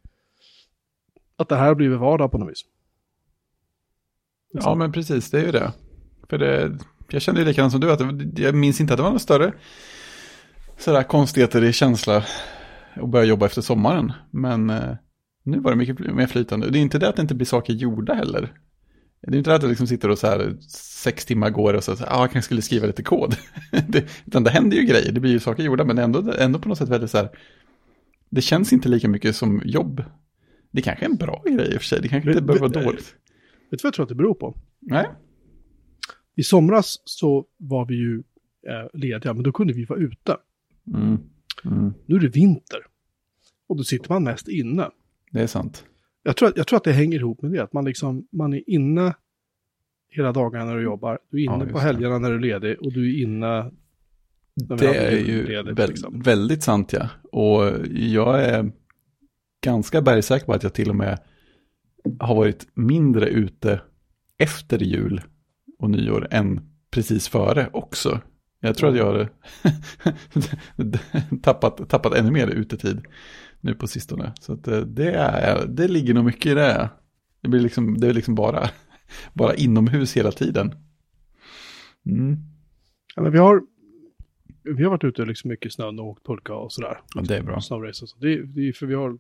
att 1.44 1.50
det 1.50 1.56
här 1.56 1.68
har 1.68 1.76
blivit 1.76 2.00
vardag 2.00 2.32
på 2.32 2.38
något 2.38 2.50
vis. 2.50 2.62
Ja, 4.54 4.76
men 4.76 4.92
precis, 4.92 5.32
det 5.32 5.40
är 5.40 5.46
ju 5.46 5.52
det. 5.52 5.74
För 6.30 6.38
det, 6.38 6.78
jag 7.10 7.22
kände 7.22 7.42
ju 7.42 7.48
likadant 7.48 7.72
som 7.72 7.82
du, 7.82 7.92
att 7.92 8.00
det, 8.00 8.42
jag 8.42 8.56
minns 8.56 8.82
inte 8.82 8.94
att 8.94 8.98
det 8.98 9.04
var 9.04 9.12
något 9.12 9.22
större 9.22 9.54
sådär 10.78 11.04
konstigheter 11.04 11.64
i 11.64 11.74
känsla 11.74 12.24
att 12.96 13.10
börja 13.10 13.26
jobba 13.26 13.46
efter 13.46 13.62
sommaren. 13.62 14.12
Men 14.32 14.70
eh, 14.70 14.96
nu 15.44 15.60
var 15.60 15.72
det 15.72 15.78
mycket 15.78 16.00
mer 16.00 16.28
flytande. 16.28 16.70
Det 16.70 16.80
är 16.80 16.82
inte 16.82 17.00
det 17.00 17.10
att 17.10 17.16
det 17.16 17.22
inte 17.22 17.36
blir 17.36 17.46
saker 17.46 17.74
gjorda 17.74 18.14
heller. 18.14 18.54
Det 19.22 19.36
är 19.36 19.38
inte 19.38 19.50
det 19.50 19.56
att 19.56 19.62
jag 19.62 19.70
liksom 19.70 19.88
sitter 19.88 20.10
och 20.10 20.18
så 20.18 20.28
här 20.28 20.58
sex 21.04 21.26
timmar 21.26 21.50
går 21.50 21.74
och 21.74 21.84
så, 21.84 21.92
att 21.92 22.02
ah, 22.02 22.06
jag 22.22 22.32
kanske 22.32 22.42
skulle 22.42 22.62
skriva 22.62 22.88
lite 22.88 23.04
kod. 23.04 23.36
det, 23.88 24.06
utan 24.26 24.44
det 24.44 24.50
händer 24.50 24.78
ju 24.78 24.84
grejer, 24.84 25.12
det 25.12 25.20
blir 25.20 25.32
ju 25.32 25.40
saker 25.40 25.64
gjorda, 25.64 25.84
men 25.84 25.98
ändå, 25.98 26.34
ändå 26.40 26.60
på 26.60 26.70
något 26.70 26.78
sätt 26.78 26.90
väldigt 26.90 27.12
så 27.12 27.18
här, 27.18 27.30
det 28.30 28.42
känns 28.42 28.74
inte 28.74 28.90
lika 28.90 29.08
mycket 29.08 29.36
som 29.36 29.62
jobb. 29.66 30.04
Det 30.74 30.82
kanske 30.82 31.06
är 31.06 31.10
en 31.10 31.16
bra 31.16 31.44
grej 31.46 31.74
i 31.74 31.78
och 31.78 31.82
för 31.82 31.86
sig, 31.88 32.00
det 32.02 32.08
kanske 32.08 32.30
inte 32.30 32.42
behöver 32.42 32.68
vara 32.70 32.84
dåligt. 32.84 33.16
Vet 33.70 33.80
du 33.80 33.84
vad 33.84 33.88
jag 33.88 33.94
tror 33.94 34.04
att 34.04 34.10
det 34.10 34.16
beror 34.16 34.34
på? 34.34 34.58
Nej, 34.80 35.06
I 36.36 36.44
somras 36.44 37.02
så 37.06 37.46
var 37.58 37.86
vi 37.86 37.96
ju 37.96 38.24
eh, 38.68 38.90
lediga, 39.00 39.34
men 39.34 39.44
då 39.44 39.52
kunde 39.52 39.74
vi 39.74 39.86
vara 39.86 40.00
ute. 40.00 40.38
mm. 40.96 41.18
Mm. 41.66 41.94
Nu 42.06 42.16
är 42.16 42.20
det 42.20 42.28
vinter. 42.28 42.80
Och 43.68 43.78
då 43.78 43.84
sitter 43.84 44.10
man 44.10 44.24
mest 44.24 44.48
inne. 44.48 44.90
det 45.32 45.42
är 45.42 45.48
sant. 45.48 45.86
Jag 46.24 46.38
tror, 46.38 46.50
att- 46.50 46.58
jag 46.58 46.68
tror 46.68 46.78
att 46.78 46.84
det 46.84 46.92
hänger 46.92 47.20
ihop 47.20 47.42
med 47.42 47.52
det, 47.52 47.64
att 47.64 47.74
man, 47.74 47.86
liksom, 47.86 48.28
man 48.32 48.54
är 48.54 48.70
inne 48.70 49.14
hela 50.10 50.32
dagarna 50.32 50.66
när 50.66 50.76
du 50.78 50.84
jobbar. 50.84 51.20
Du 51.32 51.38
är 51.42 51.46
Ja, 51.46 51.56
inne 51.56 51.64
just 51.64 51.74
på 51.74 51.78
det. 51.80 51.84
helgerna 51.84 52.20
när 52.20 52.30
du 52.30 52.36
är 52.36 52.40
ledig 52.40 52.78
och 52.82 52.94
du 52.94 53.10
är 53.20 53.24
inne... 53.24 53.72
När 54.70 54.78
Det 54.78 54.96
är 54.96 55.18
ju 55.18 55.48
ledigt, 55.48 55.78
liksom. 55.90 56.22
väldigt 56.22 56.64
sant 56.64 56.94
ja. 56.94 57.10
Och 57.32 57.64
jag 57.92 58.44
är 58.44 58.72
ganska 59.64 60.02
bergsäker 60.02 60.46
på 60.46 60.54
att 60.54 60.64
jag 60.64 60.74
till 60.74 60.90
och 60.90 60.96
med 60.96 61.20
har 62.20 62.36
varit 62.36 62.68
mindre 62.74 63.30
ute 63.30 63.82
efter 64.38 64.80
jul 64.80 65.22
och 65.80 65.90
nyår 65.90 66.28
än 66.32 66.62
precis 66.92 67.28
före 67.28 67.70
också. 67.74 68.22
Jag 68.60 68.76
tror 68.76 68.90
att 68.90 68.98
jag 68.98 69.06
har 69.06 69.30
tappat, 71.42 71.90
tappat 71.90 72.14
ännu 72.14 72.32
mer 72.32 72.48
utetid 72.48 73.02
nu 73.62 73.76
på 73.76 73.88
sistone. 73.88 74.34
Så 74.40 74.54
eh, 74.54 74.80
det, 74.80 75.12
är, 75.12 75.68
det 75.68 75.88
ligger 75.88 76.14
nog 76.14 76.26
mycket 76.26 76.46
i 76.46 76.54
det. 76.54 76.90
Det, 77.42 77.50
blir 77.50 77.60
liksom, 77.60 77.98
det 77.98 78.08
är 78.08 78.14
liksom 78.14 78.36
bara, 78.36 78.70
bara 79.34 79.56
inomhus 79.56 80.18
hela 80.18 80.32
tiden. 80.32 80.76
Mm. 82.06 82.38
Men 83.16 83.32
vi, 83.32 83.38
har, 83.38 83.62
vi 84.64 84.84
har 84.84 84.92
varit 84.92 85.04
ute 85.04 85.26
liksom 85.26 85.50
mycket 85.50 85.66
i 85.66 85.70
snön 85.70 86.00
och 86.00 86.06
åkt 86.06 86.26
pulka 86.26 86.54
och 86.54 86.74
sådär. 86.74 87.02
Ja, 87.16 87.22
det 87.22 87.38
är 87.38 87.44
bra. 87.44 87.56
Och 87.56 87.64
så. 87.64 87.84
Det, 88.20 88.46
det 88.46 88.78
för 88.78 88.86
vi 88.86 88.96
har... 88.96 89.18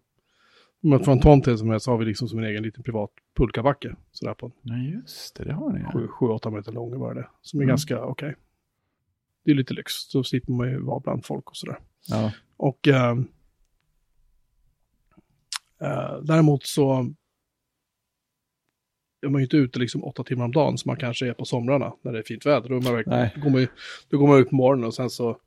Man 0.84 1.04
från 1.04 1.20
tomten 1.20 1.58
som 1.58 1.70
helst 1.70 1.88
har 1.88 1.98
vi 1.98 2.06
liksom 2.06 2.28
som 2.28 2.40
en 2.40 2.46
egen 2.46 2.64
liten 2.64 2.84
privat 2.84 3.12
pulkabacke. 3.38 3.96
Sådär 4.12 4.34
på 4.34 4.52
Nej, 4.62 4.90
just 4.92 5.36
det, 5.36 5.44
det 5.44 5.54
har 5.54 5.74
ni. 5.74 5.80
ja. 5.82 5.92
7-8 6.20 6.50
meter 6.52 6.72
lång 6.72 7.00
var 7.00 7.14
det. 7.14 7.28
Som 7.42 7.60
är 7.60 7.64
Mm. 7.64 7.70
ganska 7.72 8.04
okej. 8.06 8.36
Det 9.46 9.52
är 9.52 9.56
lite 9.56 9.74
lyx. 9.74 9.94
Så 9.94 10.24
slipper 10.24 10.54
man 10.54 10.70
ju 10.70 10.80
vara 10.80 11.00
bland 11.00 11.26
folk 11.26 11.50
och 11.50 11.58
sådär. 11.58 11.80
Ja. 12.08 12.32
Och 12.58 12.88
ehm, 12.88 13.28
eh, 15.82 16.18
däremot 16.24 16.64
så 16.66 17.14
är 19.26 19.30
man 19.30 19.42
ju 19.42 19.44
inte 19.46 19.58
ute 19.58 19.80
liksom 19.80 20.04
åtta 20.04 20.24
timmar 20.24 20.46
om 20.46 20.52
dagen 20.52 20.78
som 20.78 20.90
man 20.90 20.98
kanske 20.98 21.28
är 21.28 21.34
på 21.34 21.46
somrarna 21.46 21.94
när 22.02 22.12
det 22.12 22.20
är 22.20 22.24
fint 22.24 22.46
väder. 22.46 22.70
Då, 22.70 22.76
man 22.82 22.94
verkligen, 22.94 23.20
Nej. 23.20 23.34
går 23.44 23.50
man 23.50 23.62
ju, 23.62 23.68
då 24.10 24.18
går 24.18 24.28
man 24.28 24.40
ut 24.40 24.50
på 24.50 24.56
morgonen 24.56 24.86
och 24.86 24.94
sen 24.94 25.10
så 25.10 25.38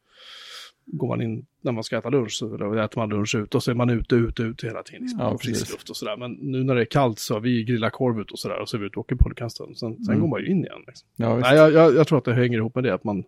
går 0.86 1.08
man 1.08 1.22
in 1.22 1.46
när 1.60 1.72
man 1.72 1.84
ska 1.84 1.98
äta 1.98 2.10
lunch. 2.10 2.32
Så 2.32 2.56
då 2.56 2.74
äter 2.74 3.00
man 3.00 3.08
lunch 3.08 3.34
ute 3.34 3.56
och 3.56 3.62
så 3.62 3.70
är 3.70 3.74
man 3.74 3.90
ute, 3.90 4.14
ute, 4.14 4.42
ute 4.42 4.66
hela 4.66 4.82
tiden. 4.82 5.02
Liksom, 5.02 5.20
Ja, 5.20 5.38
frisk 5.38 5.72
luft 5.72 5.90
och 5.90 5.96
sådär. 5.96 6.16
Men 6.16 6.32
nu 6.32 6.64
när 6.64 6.74
det 6.74 6.80
är 6.80 6.84
kallt 6.84 7.18
så 7.18 7.34
har 7.34 7.40
vi 7.40 7.64
grillar 7.64 7.90
korv 7.90 8.20
ut 8.20 8.30
och 8.30 8.38
sådär. 8.38 8.60
Och 8.60 8.68
så 8.68 8.76
är 8.76 8.80
vi 8.80 8.86
ute 8.86 8.96
och 8.98 9.00
åker 9.04 9.16
pulka 9.16 9.44
en 9.44 9.50
stund. 9.50 9.78
Sen, 9.78 9.96
sen 10.04 10.14
Mm. 10.14 10.20
går 10.20 10.28
man 10.28 10.40
ju 10.40 10.46
in 10.46 10.64
igen. 10.64 10.82
Liksom. 10.86 11.08
Ja. 11.16 11.36
Nej, 11.38 11.56
jag, 11.56 11.72
jag, 11.72 11.94
jag 11.94 12.06
tror 12.06 12.18
att 12.18 12.24
det 12.24 12.34
hänger 12.34 12.58
ihop 12.58 12.74
med 12.74 12.84
det. 12.84 12.94
Att 12.94 13.04
man, 13.04 13.24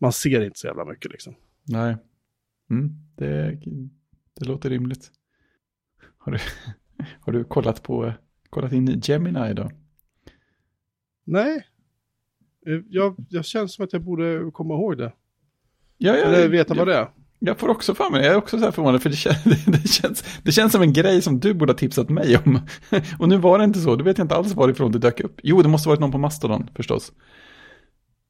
man 0.00 0.12
ser 0.12 0.44
inte 0.44 0.58
så 0.58 0.66
jävla 0.66 0.84
mycket 0.84 1.10
liksom. 1.12 1.34
Nej. 1.68 1.96
Mm, 2.70 2.90
det, 3.16 3.58
det 4.40 4.44
låter 4.46 4.70
rimligt. 4.70 5.10
Har 6.18 6.32
du, 6.32 6.38
har 7.20 7.32
du 7.32 7.44
kollat, 7.44 7.82
på, 7.82 8.12
kollat 8.50 8.72
in 8.72 9.00
Gemini 9.04 9.54
då? 9.54 9.70
Nej. 11.24 11.66
Jag, 12.88 13.14
jag 13.28 13.44
känns 13.44 13.74
som 13.74 13.84
att 13.84 13.92
jag 13.92 14.02
borde 14.02 14.50
komma 14.52 14.74
ihåg 14.74 14.98
det. 14.98 15.12
Ja, 16.02 16.16
ja, 16.16 16.24
Eller 16.24 16.48
veta 16.48 16.74
vad 16.74 16.86
det 16.86 16.96
är. 16.96 17.08
Jag 17.38 17.58
får 17.58 17.68
också 17.68 17.94
för 17.94 18.10
mig, 18.10 18.24
jag 18.24 18.32
är 18.32 18.38
också 18.38 18.58
så 18.58 18.64
här 18.64 18.72
förvånad, 18.72 19.02
för 19.02 19.10
det 19.10 19.16
känns, 19.16 19.44
det, 19.66 19.88
känns, 19.88 20.40
det 20.42 20.52
känns 20.52 20.72
som 20.72 20.82
en 20.82 20.92
grej 20.92 21.22
som 21.22 21.40
du 21.40 21.54
borde 21.54 21.72
ha 21.72 21.78
tipsat 21.78 22.08
mig 22.08 22.36
om. 22.36 22.60
Och 23.18 23.28
nu 23.28 23.36
var 23.36 23.58
det 23.58 23.64
inte 23.64 23.80
så, 23.80 23.96
du 23.96 24.04
vet 24.04 24.18
jag 24.18 24.24
inte 24.24 24.34
alls 24.34 24.54
varifrån 24.54 24.92
det 24.92 24.98
dök 24.98 25.20
upp. 25.20 25.40
Jo, 25.42 25.62
det 25.62 25.68
måste 25.68 25.88
varit 25.88 26.00
någon 26.00 26.12
på 26.12 26.18
Mastodon 26.18 26.70
förstås. 26.74 27.12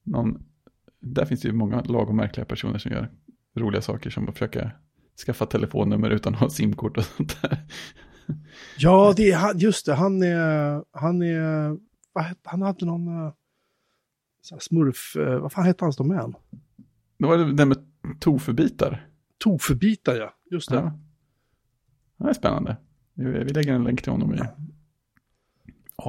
Någon, 0.05 0.43
där 1.01 1.25
finns 1.25 1.41
det 1.41 1.49
ju 1.49 1.55
många 1.55 1.83
lagom 1.83 2.17
märkliga 2.17 2.45
personer 2.45 2.79
som 2.79 2.93
gör 2.93 3.11
roliga 3.57 3.83
saker 3.83 4.11
som 4.11 4.29
att 4.29 4.35
försöka 4.35 4.71
skaffa 5.27 5.47
telefonnummer 5.47 6.11
utan 6.11 6.35
att 6.35 6.41
ha 6.41 6.51
simkort 6.51 6.97
och 6.97 7.05
sånt 7.05 7.43
där. 7.43 7.59
Ja, 8.79 9.15
det 9.17 9.31
är 9.31 9.55
just 9.55 9.87
det. 9.87 9.95
Han 9.95 10.23
är, 10.23 10.83
han 10.93 11.23
är, 11.23 11.77
han 12.45 12.63
hade 12.63 12.87
någon 12.87 13.09
eh, 13.09 13.33
så 14.43 14.55
här 14.55 14.61
smurf, 14.61 15.17
eh, 15.17 15.39
vad 15.39 15.53
fan 15.53 15.65
hette 15.65 15.85
hans 15.85 15.97
domän? 15.97 16.35
Det 17.23 17.29
var 17.29 17.39
det 17.39 17.53
där 17.53 17.67
med 17.67 17.79
tofubitar. 18.21 19.07
Tofubitar 19.39 20.17
ja, 20.17 20.35
just 20.51 20.71
det. 20.71 20.77
Ja. 20.77 20.99
Det 22.17 22.29
är 22.29 22.33
spännande. 22.33 22.77
Vi, 23.15 23.45
lägger 23.45 23.73
en 23.73 23.85
länk 23.85 24.03
till 24.03 24.13
honom 24.13 24.35
i 24.35 24.39
Ja, 24.39 24.55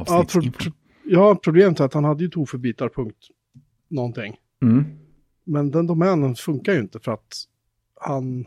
pro, 0.06 0.16
avsnittsinfo. 0.16 0.60
pro, 0.60 0.72
ja, 1.04 1.40
problemet 1.44 1.80
är 1.80 1.86
att 1.86 1.94
han 1.94 2.04
hade 2.04 2.24
ju 2.24 2.30
tofubitar 2.30 2.90
punkt 2.90 3.28
någonting. 3.88 4.38
Mm. 4.62 4.86
Men 5.44 5.72
den 5.72 5.88
domänen 5.88 6.36
funkar 6.36 6.74
ju 6.74 6.80
inte 6.80 7.00
för 7.00 7.12
att 7.12 7.44
han, 8.02 8.46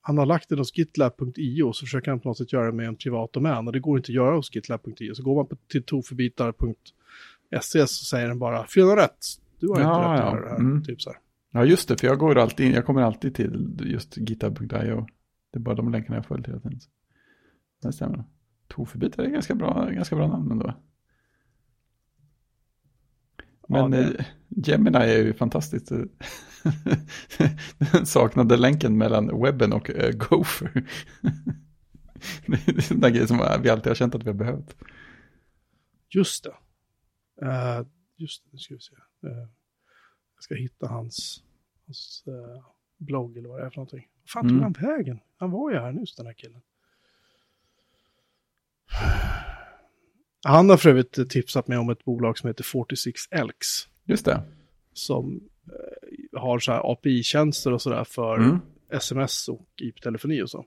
han 0.00 0.18
har 0.18 0.26
lagt 0.26 0.48
den 0.48 0.58
hos 0.58 0.78
gitlab.io 0.78 1.72
så 1.72 1.86
försöker 1.86 2.10
han 2.10 2.20
på 2.20 2.28
något 2.28 2.38
sätt 2.38 2.52
göra 2.52 2.66
det 2.66 2.72
med 2.72 2.88
en 2.88 2.96
privat 2.96 3.32
domän 3.32 3.66
och 3.66 3.72
det 3.72 3.80
går 3.80 3.98
inte 3.98 4.10
att 4.10 4.14
göra 4.14 4.36
hos 4.36 4.54
gitlab.io. 4.54 5.14
Så 5.14 5.22
går 5.22 5.34
man 5.34 5.46
på, 5.46 5.56
till 5.56 5.82
tofubitar.se 5.82 7.86
så 7.86 8.04
säger 8.04 8.28
den 8.28 8.38
bara 8.38 8.66
fel 8.66 8.84
och 8.84 8.96
rätt. 8.96 9.47
Du 9.60 9.68
har 9.68 9.74
inte 9.76 9.82
Ja, 9.82 9.98
rätt 9.98 10.06
att 10.06 10.18
ja. 10.18 10.30
göra 10.32 10.44
det 10.44 10.50
här. 10.50 10.56
Mm. 10.58 10.82
Typ 10.84 11.02
så 11.02 11.10
här. 11.10 11.18
Ja, 11.50 11.64
just 11.64 11.88
det, 11.88 12.00
för 12.00 12.06
jag, 12.06 12.18
går 12.18 12.38
alltid, 12.38 12.74
jag 12.74 12.86
kommer 12.86 13.02
alltid 13.02 13.34
till 13.34 13.78
just 13.84 14.16
github.io. 14.16 15.06
Det 15.50 15.58
är 15.58 15.60
bara 15.60 15.74
de 15.74 15.92
länkarna 15.92 16.16
jag 16.16 16.26
följer 16.26 16.46
hela 16.46 16.60
tiden. 16.60 16.78
Det 17.82 17.92
stämmer. 17.92 18.24
Tofubitar 18.68 19.22
är 19.24 19.28
ganska 19.30 19.54
bra, 19.54 19.90
ganska 19.90 20.16
bra 20.16 20.26
namn 20.28 20.50
ändå. 20.52 20.74
Men 23.68 23.80
Ja, 23.80 23.88
det- 23.88 24.18
eh, 24.18 24.24
Gemini 24.48 24.98
är 24.98 25.24
ju 25.24 25.32
fantastiskt. 25.34 25.88
Den 27.92 28.06
saknade 28.06 28.56
länken 28.56 28.98
mellan 28.98 29.40
webben 29.42 29.72
och 29.72 29.90
uh, 29.90 30.10
Gopher. 30.10 30.72
det 32.46 32.68
är 32.68 32.80
sådana 32.80 33.10
grejer 33.10 33.26
som 33.26 33.38
vi 33.62 33.70
alltid 33.70 33.86
har 33.90 33.94
känt 33.94 34.14
att 34.14 34.22
vi 34.22 34.28
har 34.28 34.34
behövt. 34.34 34.76
Just 36.08 36.44
det. 36.44 36.54
Eh, 37.46 37.86
just 38.16 38.44
det, 38.44 38.48
nu 38.52 38.58
ska 38.58 38.74
vi 38.74 38.80
se. 38.80 38.94
Eh, 39.24 39.30
jag 40.34 40.42
ska 40.42 40.54
hitta 40.54 40.86
hans, 40.88 41.42
hans 41.86 42.24
eh, 42.26 42.64
blogg 42.98 43.36
eller 43.36 43.48
vad 43.48 43.60
det 43.60 43.66
är 43.66 43.70
för 43.70 43.76
någonting. 43.76 44.08
Vad 44.22 44.30
fan 44.30 44.42
tog 44.42 44.50
Mm. 44.58 44.62
han 44.62 44.72
vägen? 44.96 45.20
Han 45.36 45.50
var 45.50 45.70
ju 45.70 45.78
här 45.78 45.92
nyss 45.92 46.16
den 46.16 46.26
här 46.26 46.32
killen. 46.34 46.60
Han 50.44 50.70
har 50.70 50.76
för 50.76 50.90
övrigt 50.90 51.30
tipsat 51.30 51.68
mig 51.68 51.78
om 51.78 51.90
ett 51.90 52.04
bolag 52.04 52.38
som 52.38 52.46
heter 52.48 52.64
46 52.64 53.20
Elks. 53.30 53.66
Just 54.04 54.24
det. 54.24 54.42
Som 54.92 55.40
eh, 55.66 56.40
har 56.40 56.58
så 56.58 56.72
här 56.72 56.92
API-tjänster 56.92 57.72
och 57.72 57.82
sådär 57.82 58.04
för 58.04 58.36
Mm. 58.38 58.58
sms 58.90 59.48
och 59.48 59.66
IP-telefoni 59.82 60.42
och 60.42 60.50
så. 60.50 60.66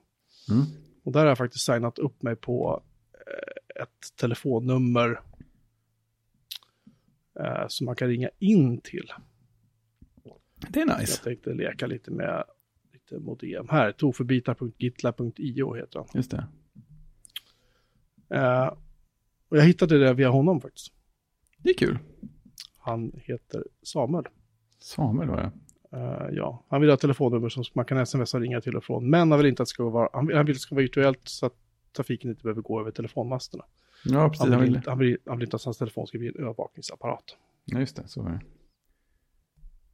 Mm. 0.50 0.62
Och 1.04 1.12
där 1.12 1.20
har 1.20 1.26
jag 1.26 1.38
faktiskt 1.38 1.64
signat 1.66 1.98
upp 1.98 2.22
mig 2.22 2.36
på 2.36 2.82
eh, 3.14 3.82
ett 3.82 4.16
telefonnummer 4.16 5.20
eh, 7.40 7.64
som 7.68 7.84
man 7.84 7.96
kan 7.96 8.08
ringa 8.08 8.30
in 8.38 8.80
till. 8.80 9.12
Det 10.68 10.80
är 10.80 10.86
Jag 10.88 11.00
nice. 11.00 11.22
tänkte 11.24 11.54
leka 11.54 11.86
lite 11.86 12.10
med 12.10 12.44
lite 12.92 13.18
modem. 13.18 13.68
Här, 13.68 13.92
tofubitar.gitlab.io 13.92 15.74
heter 15.74 15.98
han. 15.98 16.08
Just 16.14 16.30
det. 16.30 16.46
Eh, 18.36 18.72
och 19.48 19.56
jag 19.58 19.64
hittade 19.64 19.98
det 19.98 20.14
via 20.14 20.28
honom 20.28 20.60
faktiskt. 20.60 20.92
Det 21.58 21.70
är 21.70 21.74
kul. 21.74 21.98
Han 22.78 23.12
heter 23.24 23.64
Samuel. 23.82 24.24
Samuel 24.78 25.28
var 25.28 25.36
det. 25.36 25.52
Eh, 25.96 26.28
ja, 26.36 26.64
han 26.68 26.80
vill 26.80 26.90
ha 26.90 26.96
telefonnummer 26.96 27.48
som 27.48 27.64
man 27.74 27.84
kan 27.84 28.06
smsa 28.06 28.36
och 28.36 28.40
ringa 28.42 28.60
till 28.60 28.76
och 28.76 28.84
från. 28.84 29.10
Men 29.10 29.30
han 29.30 29.38
vill 29.40 29.48
inte 29.48 29.62
att 29.62 29.66
det 29.66 29.70
ska 29.70 29.88
vara, 29.88 30.08
han 30.12 30.26
vill, 30.26 30.36
han 30.36 30.46
vill 30.46 30.52
att 30.52 30.56
det 30.56 30.60
ska 30.60 30.74
vara 30.74 30.82
virtuellt 30.82 31.20
så 31.24 31.46
att 31.46 31.54
trafiken 31.96 32.30
inte 32.30 32.42
behöver 32.42 32.62
gå 32.62 32.80
över 32.80 32.90
telefonmasterna. 32.90 33.64
Ja, 34.04 34.28
precis. 34.28 34.40
Han 34.40 34.52
Han 34.52 34.62
vill, 34.62 34.80
han, 34.86 34.98
vill, 34.98 35.18
han 35.26 35.38
vill 35.38 35.44
inte 35.46 35.56
att 35.56 35.64
hans 35.64 35.78
telefon 35.78 36.06
ska 36.06 36.18
bli 36.18 36.28
en 36.28 36.36
övervakningsapparat. 36.36 37.24
Ja, 37.64 37.80
just 37.80 37.96
det. 37.96 38.08
Så 38.08 38.22
var 38.22 38.30
det. 38.30 38.40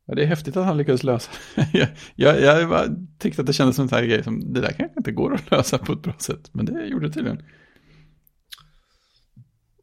Ja, 0.06 0.14
det 0.14 0.22
är 0.22 0.26
häftigt 0.26 0.56
att 0.56 0.64
han 0.66 0.76
lyckades 0.76 1.02
lösa 1.02 1.30
det. 1.54 1.68
jag, 2.16 2.40
jag, 2.40 2.62
jag 2.62 3.06
tyckte 3.18 3.40
att 3.42 3.46
det 3.46 3.52
kändes 3.52 3.76
som 3.76 3.82
en 3.82 3.88
sån 3.88 3.98
här 3.98 4.04
grej 4.06 4.22
som 4.24 4.52
det 4.52 4.60
där 4.60 4.72
kanske 4.72 4.98
inte 5.00 5.12
går 5.12 5.34
att 5.34 5.50
lösa 5.50 5.78
på 5.78 5.92
ett 5.92 6.02
bra 6.02 6.14
sätt. 6.18 6.50
Men 6.54 6.66
det 6.66 6.86
gjorde 6.86 7.06
det 7.08 7.12
tydligen. 7.12 7.42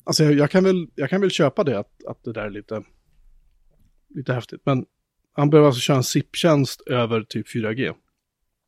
Alltså 0.04 0.24
jag, 0.24 0.34
jag, 0.34 0.52
kan 0.52 0.64
väl, 0.64 0.88
jag 0.96 1.10
kan 1.10 1.22
väl 1.22 1.32
köpa 1.32 1.64
det 1.64 1.80
att, 1.80 2.06
att 2.08 2.24
det 2.24 2.34
där 2.34 2.42
är 2.46 2.50
lite, 2.50 2.84
lite 4.16 4.34
häftigt. 4.34 4.62
Men 4.66 4.86
han 5.34 5.50
behöver 5.50 5.68
alltså 5.68 5.82
köra 5.82 5.98
en 5.98 6.04
SIP-tjänst 6.04 6.82
över 6.82 7.22
typ 7.24 7.48
4G. 7.56 7.94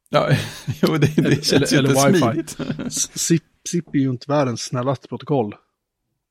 Ja, 0.09 0.29
jo, 0.81 0.93
det, 0.97 0.97
det 0.97 1.17
Eller- 1.17 1.35
känns 1.41 1.73
eller- 1.73 1.83
ju 1.83 1.89
inte 1.89 2.07
wifi. 2.11 2.19
smidigt. 2.47 2.93
SIP, 3.19 3.43
SIP 3.67 3.95
är 3.95 3.99
ju 3.99 4.09
inte 4.09 4.25
världens 4.31 4.61
snällaste 4.61 5.07
protokoll. 5.07 5.55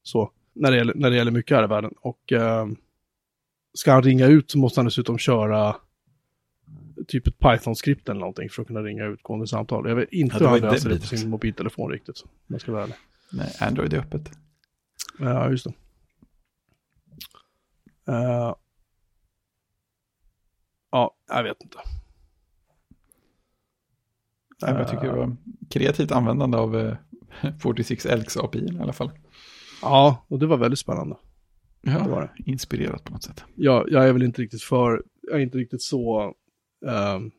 Så, 0.02 0.30
när 0.52 0.70
det 0.70 0.76
gäller, 0.76 0.94
när 0.94 1.10
det 1.10 1.16
gäller 1.16 1.30
mycket 1.30 1.56
här 1.56 1.64
i 1.64 1.66
världen. 1.66 1.92
Och 2.00 2.32
eh, 2.32 2.66
ska 3.74 3.92
han 3.92 4.02
ringa 4.02 4.26
ut 4.26 4.50
så 4.50 4.58
måste 4.58 4.80
han 4.80 4.84
dessutom 4.84 5.18
köra 5.18 5.76
typ 7.08 7.26
ett 7.26 7.38
Python-skript 7.38 8.08
eller 8.08 8.20
någonting 8.20 8.50
för 8.50 8.62
att 8.62 8.68
kunna 8.68 8.82
ringa 8.82 9.04
utgående 9.04 9.46
samtal. 9.46 9.88
Jag 9.88 9.96
vet 9.96 10.12
inte 10.12 10.38
hur 10.38 10.46
han 10.46 10.60
löser 10.60 10.90
det 10.90 11.00
på 11.00 11.06
sin 11.06 11.30
mobiltelefon 11.30 11.90
riktigt. 11.90 12.22
Om 12.22 12.30
jag 12.46 12.60
ska 12.60 12.72
vara 12.72 12.82
ärlig. 12.82 12.96
Nej, 13.32 13.52
Android 13.60 13.94
är 13.94 13.98
öppet. 13.98 14.30
Ja, 15.18 15.50
just 15.50 15.64
det. 15.64 15.72
Eh, 18.12 18.54
ja, 20.90 21.14
jag 21.28 21.42
vet 21.42 21.62
inte. 21.62 21.78
Nej, 24.62 24.74
jag 24.74 24.88
tycker 24.88 25.04
det 25.04 25.16
var 25.16 25.36
kreativt 25.70 26.12
användande 26.12 26.58
av 26.58 26.76
eh, 26.76 26.96
46 27.60 28.06
Elks 28.06 28.36
API 28.36 28.58
i 28.58 28.78
alla 28.80 28.92
fall. 28.92 29.10
Ja, 29.82 30.26
och 30.28 30.38
det 30.38 30.46
var 30.46 30.56
väldigt 30.56 30.78
spännande. 30.78 31.16
Ja, 31.80 31.98
Det 31.98 32.08
var 32.10 32.20
det. 32.22 32.50
inspirerat 32.50 33.04
på 33.04 33.12
något 33.12 33.22
sätt. 33.22 33.44
Jag, 33.54 33.90
jag 33.90 34.08
är 34.08 34.12
väl 34.12 34.22
inte 34.22 34.42
riktigt 34.42 34.62
för, 34.62 35.02
jag 35.22 35.36
är 35.36 35.42
inte 35.42 35.58
riktigt 35.58 35.82
så, 35.82 36.34
ehm, 36.86 37.30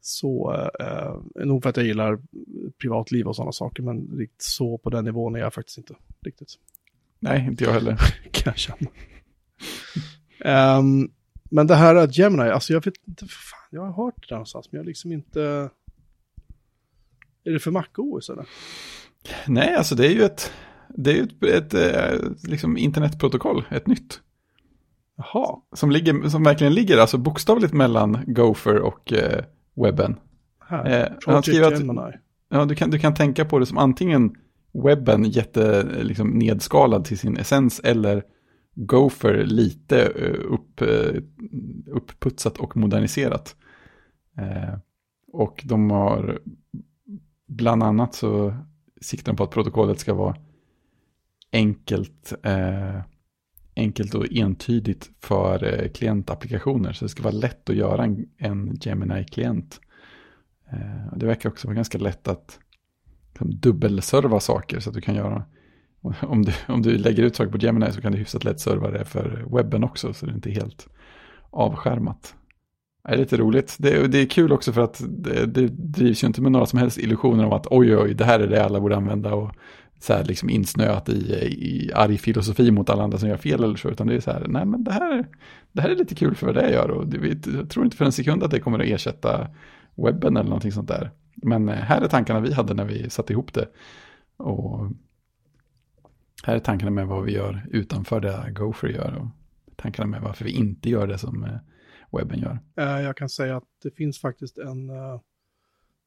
så, 0.00 0.52
uh, 0.80 1.44
nog 1.46 1.62
för 1.62 1.70
att 1.70 1.76
jag 1.76 1.86
gillar 1.86 2.18
privatliv 2.80 3.26
och 3.28 3.36
sådana 3.36 3.52
saker, 3.52 3.82
men 3.82 4.18
riktigt 4.18 4.42
så 4.42 4.78
på 4.78 4.90
den 4.90 5.04
nivån 5.04 5.34
är 5.34 5.38
jag 5.40 5.54
faktiskt 5.54 5.78
inte 5.78 5.94
riktigt, 6.24 6.48
Nej, 7.18 7.46
inte 7.46 7.64
jag 7.64 7.72
heller. 7.72 7.96
kan 8.32 8.42
jag 8.52 8.58
känna. 8.58 8.90
Ehm, 10.44 11.10
men 11.50 11.66
det 11.66 11.74
här 11.74 11.94
att 11.94 12.18
Gemini, 12.18 12.42
alltså 12.50 12.72
jag 12.72 12.84
vet 12.84 12.94
inte, 13.08 13.26
fan, 13.26 13.68
jag 13.70 13.80
har 13.86 14.04
hört 14.04 14.14
det 14.16 14.26
där 14.28 14.36
någonstans, 14.36 14.68
men 14.72 14.78
jag 14.78 14.84
har 14.84 14.86
liksom 14.88 15.12
inte, 15.12 15.70
är 17.50 17.54
det 17.54 17.60
för 17.60 17.70
MacOS 17.70 18.30
eller? 18.30 18.46
Nej, 19.46 19.74
alltså 19.74 19.94
det 19.94 20.06
är 20.06 20.10
ju 20.10 20.22
ett, 20.22 20.52
det 20.88 21.10
är 21.10 21.14
ju 21.14 21.22
ett, 21.22 21.42
ett, 21.44 21.74
eh, 21.74 22.18
liksom 22.50 22.76
internetprotokoll, 22.76 23.64
ett 23.70 23.86
nytt. 23.86 24.20
Jaha, 25.16 25.56
Som, 25.72 25.90
ligger, 25.90 26.28
som 26.28 26.42
verkligen 26.42 26.74
ligger 26.74 26.98
alltså 26.98 27.18
bokstavligt 27.18 27.72
mellan 27.72 28.18
Gopher 28.26 28.78
och 28.78 29.12
eh, 29.12 29.44
webben. 29.76 30.16
här, 30.68 31.02
Eh, 31.02 31.08
han 31.26 31.42
skriver 31.42 31.72
att- 31.72 31.80
Gemini. 31.80 32.12
Ja, 32.52 32.64
du 32.64 32.74
kan, 32.74 32.90
du 32.90 32.98
kan 32.98 33.14
tänka 33.14 33.44
på 33.44 33.58
det 33.58 33.66
som 33.66 33.78
antingen 33.78 34.34
webben 34.84 35.24
jätte 35.24 35.82
liksom, 36.02 36.28
nedskalad 36.30 37.04
till 37.04 37.18
sin 37.18 37.36
essens 37.36 37.80
eller 37.84 38.22
Gopher 38.74 39.44
lite 39.44 40.02
eh, 40.02 40.52
upp, 40.52 40.80
eh, 40.80 41.22
uppputsat 41.86 42.58
och 42.58 42.76
moderniserat. 42.76 43.56
Eh, 44.38 44.78
och 45.32 45.62
de 45.64 45.90
har 45.90 46.40
bland 47.50 47.82
annat 47.82 48.14
så 48.14 48.54
siktar 49.00 49.32
de 49.32 49.36
på 49.36 49.44
att 49.44 49.50
protokollet 49.50 50.00
ska 50.00 50.14
vara 50.14 50.36
enkelt, 51.52 52.32
eh, 52.42 53.00
enkelt 53.76 54.14
och 54.14 54.26
entydigt 54.30 55.10
för 55.20 55.64
eh, 55.64 55.88
klientapplikationer. 55.88 56.92
Så 56.92 57.04
det 57.04 57.08
ska 57.08 57.22
vara 57.22 57.34
lätt 57.34 57.70
att 57.70 57.76
göra 57.76 58.04
en, 58.04 58.28
en 58.38 58.78
Gemini-klient. 58.80 59.80
Eh, 60.72 61.16
det 61.16 61.26
verkar 61.26 61.50
också 61.50 61.68
vara 61.68 61.74
ganska 61.74 61.98
lätt 61.98 62.28
att 62.28 62.58
liksom, 63.30 63.60
dubbelserva 63.60 64.40
saker 64.40 64.80
så 64.80 64.90
att 64.90 64.94
du 64.94 65.00
kan 65.00 65.14
göra 65.14 65.44
om 66.20 66.42
du, 66.42 66.52
om 66.68 66.82
du 66.82 66.98
lägger 66.98 67.22
ut 67.22 67.36
saker 67.36 67.52
på 67.52 67.58
Gemini 67.58 67.92
så 67.92 68.00
kan 68.00 68.12
du 68.12 68.18
hyfsat 68.18 68.44
lätt 68.44 68.60
serva 68.60 68.90
det 68.90 69.04
för 69.04 69.44
webben 69.56 69.84
också 69.84 70.12
så 70.12 70.26
det 70.26 70.32
är 70.32 70.34
inte 70.34 70.50
helt 70.50 70.88
avskärmat. 71.50 72.34
Det 73.02 73.12
är 73.14 73.16
lite 73.16 73.36
roligt. 73.36 73.76
Det, 73.78 74.06
det 74.08 74.18
är 74.18 74.26
kul 74.26 74.52
också 74.52 74.72
för 74.72 74.80
att 74.80 75.02
det, 75.08 75.46
det 75.46 75.68
drivs 75.68 76.22
ju 76.22 76.26
inte 76.26 76.42
med 76.42 76.52
några 76.52 76.66
som 76.66 76.78
helst 76.78 76.98
illusioner 76.98 77.44
om 77.46 77.52
att 77.52 77.66
oj 77.70 77.96
oj 77.96 78.14
det 78.14 78.24
här 78.24 78.40
är 78.40 78.46
det 78.46 78.64
alla 78.64 78.80
borde 78.80 78.96
använda 78.96 79.34
och 79.34 79.50
så 80.00 80.12
här 80.12 80.24
liksom 80.24 80.50
insnöat 80.50 81.08
i, 81.08 81.12
i 81.44 81.90
arg 81.94 82.18
filosofi 82.18 82.70
mot 82.70 82.90
alla 82.90 83.02
andra 83.02 83.18
som 83.18 83.28
gör 83.28 83.36
fel 83.36 83.64
eller 83.64 83.76
så 83.76 83.88
utan 83.90 84.06
det 84.06 84.14
är 84.14 84.20
så 84.20 84.30
här 84.30 84.44
nej 84.48 84.64
men 84.66 84.84
det 84.84 84.92
här, 84.92 85.26
det 85.72 85.80
här 85.82 85.88
är 85.90 85.96
lite 85.96 86.14
kul 86.14 86.34
för 86.34 86.46
vad 86.46 86.54
det 86.56 86.70
gör 86.72 86.90
och 86.90 87.06
det, 87.06 87.18
vi- 87.18 87.38
jag 87.58 87.70
tror 87.70 87.84
inte 87.84 87.96
för 87.96 88.04
en 88.04 88.12
sekund 88.12 88.42
att 88.42 88.50
det 88.50 88.60
kommer 88.60 88.78
att 88.78 88.86
ersätta 88.86 89.48
webben 89.96 90.36
eller 90.36 90.48
någonting 90.48 90.72
sånt 90.72 90.88
där. 90.88 91.10
Men 91.34 91.68
eh, 91.68 91.74
här 91.74 92.00
är 92.02 92.08
tankarna 92.08 92.40
vi 92.40 92.52
hade 92.52 92.74
när 92.74 92.84
vi 92.84 93.10
satte 93.10 93.32
ihop 93.32 93.54
det. 93.54 93.68
Och 94.36 94.90
här 96.44 96.54
är 96.54 96.58
tankarna 96.60 96.90
med 96.90 97.06
vad 97.06 97.24
vi 97.24 97.32
gör 97.32 97.66
utanför 97.70 98.20
det 98.20 98.52
Gopher 98.54 98.88
gör. 98.88 99.14
Och 99.20 99.28
tankarna 99.76 100.06
med 100.06 100.20
varför 100.22 100.44
vi 100.44 100.50
inte 100.50 100.90
gör 100.90 101.06
det 101.06 101.18
som 101.18 101.44
eh, 101.44 101.50
webben 102.12 102.38
gör. 102.38 102.58
Eh, 102.76 103.02
Jag 103.02 103.16
kan 103.16 103.28
säga 103.28 103.56
att 103.56 103.68
det 103.82 103.90
finns 103.90 104.20
faktiskt 104.20 104.58
en 104.58 104.90
eh, 104.90 105.20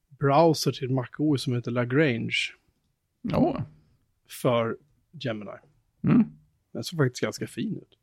browser 0.09 0.71
till 0.71 0.89
MacOS 0.89 1.43
som 1.43 1.53
heter 1.53 1.71
Lagrange 1.71 2.37
Åh, 3.33 3.61
för 4.41 4.77
Gemini. 5.11 5.51
mm, 6.03 6.23
Den 6.71 6.83
såg 6.83 6.97
faktiskt 6.99 7.21
ganska 7.21 7.47
fin 7.47 7.77
ut. 7.77 7.97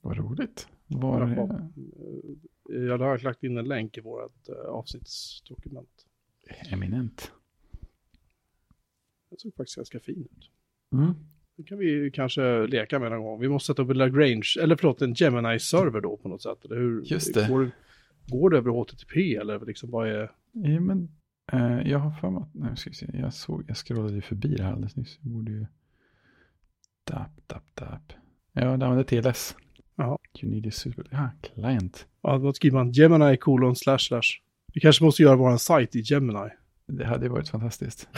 vad 0.00 0.16
roligt. 0.16 0.68
Var, 0.86 1.22
eh, 1.22 1.38
Eh, 2.72 2.76
Jag 2.80 2.98
har 2.98 3.18
lagt 3.18 3.42
in 3.44 3.56
en 3.58 3.68
länk 3.68 3.96
i 3.98 4.00
vårt 4.00 4.48
avsnittsdokument. 4.68 6.06
eminent. 6.70 7.32
Den 9.30 9.38
såg 9.38 9.54
faktiskt 9.54 9.76
ganska 9.76 10.00
fin 10.00 10.28
ut. 10.36 10.50
Mm. 10.92 11.14
Det 11.56 11.62
kan 11.62 11.78
vi 11.78 11.90
ju 11.90 12.10
kanske 12.10 12.66
leka 12.66 12.98
med 12.98 13.10
någon 13.10 13.22
gång. 13.22 13.40
Vi 13.40 13.48
måste 13.48 13.66
sätta 13.66 13.82
upp 13.82 13.90
en 13.90 13.98
Lagrange, 13.98 14.54
eller 14.62 14.76
förlåt, 14.76 15.02
en 15.02 15.14
Gemini-server 15.14 16.00
då 16.00 16.16
på 16.16 16.28
något 16.28 16.42
sätt. 16.42 16.64
Eller 16.64 16.76
hur? 16.76 17.02
Just 17.04 17.34
det. 17.34 17.48
Går, 17.48 17.70
går 18.26 18.50
det 18.50 18.56
över 18.56 18.70
HTTP 18.70 19.36
eller 19.36 19.66
liksom 19.66 19.90
vad 19.90 20.08
är... 20.08 20.30
Ja, 20.52 20.80
men, 20.80 21.08
eh, 21.52 21.90
jag 21.90 21.98
har 21.98 22.10
för 22.10 22.30
mig 22.30 22.42
att, 22.42 22.54
nej, 22.54 22.76
ska 22.76 22.90
vi 22.90 22.96
se, 22.96 23.06
jag, 23.12 23.34
såg, 23.34 23.64
jag 23.68 23.76
scrollade 23.76 24.14
ju 24.14 24.20
förbi 24.20 24.48
det 24.48 24.62
här 24.62 24.72
alldeles 24.72 24.96
nyss. 24.96 25.18
Jag 25.22 25.32
borde 25.32 25.52
ju, 25.52 25.66
dap, 27.04 27.30
dap, 27.46 27.74
dap. 27.74 28.12
Ja, 28.52 28.64
det 28.64 28.86
använder 28.86 29.04
TLS. 29.04 29.56
Jaha. 29.96 30.18
You 30.42 30.52
need 30.52 30.66
a 30.66 30.70
super, 30.70 31.06
ja, 31.10 31.30
client. 31.42 32.06
Ja, 32.22 32.38
då 32.38 32.52
skriver 32.52 32.78
man 32.78 32.92
Gemini 32.92 33.36
kolon 33.36 33.76
slash 33.76 33.98
slash. 33.98 34.40
Vi 34.72 34.80
kanske 34.80 35.04
måste 35.04 35.22
göra 35.22 35.36
våran 35.36 35.58
sajt 35.58 35.96
i 35.96 36.02
Gemini. 36.04 36.50
Det 36.86 37.04
hade 37.04 37.28
varit 37.28 37.48
fantastiskt. 37.48 38.08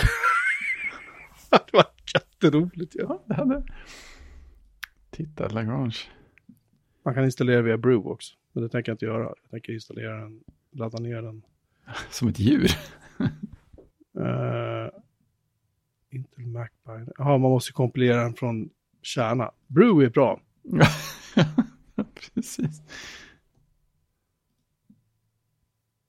det 1.51 1.73
var 1.73 1.87
jätteroligt. 2.15 2.95
Ja. 2.95 3.05
Ja, 3.09 3.23
det 3.27 3.35
hade. 3.35 3.63
Titta, 5.11 5.49
Lagrange. 5.49 5.97
Man 7.05 7.15
kan 7.15 7.25
installera 7.25 7.63
via 7.63 7.79
Brew 7.79 8.11
också. 8.11 8.35
Men 8.53 8.63
det 8.63 8.69
tänker 8.69 8.91
jag 8.91 8.95
inte 8.95 9.05
göra. 9.05 9.23
Jag 9.43 9.51
tänker 9.51 9.73
installera 9.73 10.21
den, 10.21 10.45
ladda 10.73 10.99
ner 10.99 11.23
den. 11.23 11.43
Som 12.11 12.29
ett 12.29 12.39
djur. 12.39 12.71
Uh, 14.19 14.91
Intel 16.11 16.47
Mac. 16.47 16.69
Jaha, 17.19 17.39
man 17.39 17.51
måste 17.51 17.73
kompilera 17.73 18.23
den 18.23 18.35
från 18.35 18.71
kärna. 19.03 19.51
Brew 19.67 20.07
är 20.07 20.11
bra. 20.11 20.41
Precis. 22.35 22.83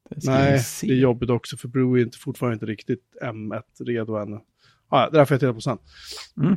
Det 0.10 0.26
Nej, 0.26 0.62
det 0.82 0.92
är 0.92 0.96
jobbigt 0.96 1.30
också 1.30 1.58
för 1.58 1.68
Brew 1.68 2.02
är 2.02 2.06
inte, 2.06 2.18
fortfarande 2.18 2.54
inte 2.54 2.66
riktigt 2.66 3.16
M1-redo 3.22 4.22
ännu. 4.22 4.40
Ah, 4.90 5.10
det 5.10 5.18
där 5.18 5.26
får 5.26 5.34
jag 5.36 5.40
titta 5.42 5.54
på 5.54 5.62
sen. 5.62 5.78
Mm. 6.42 6.56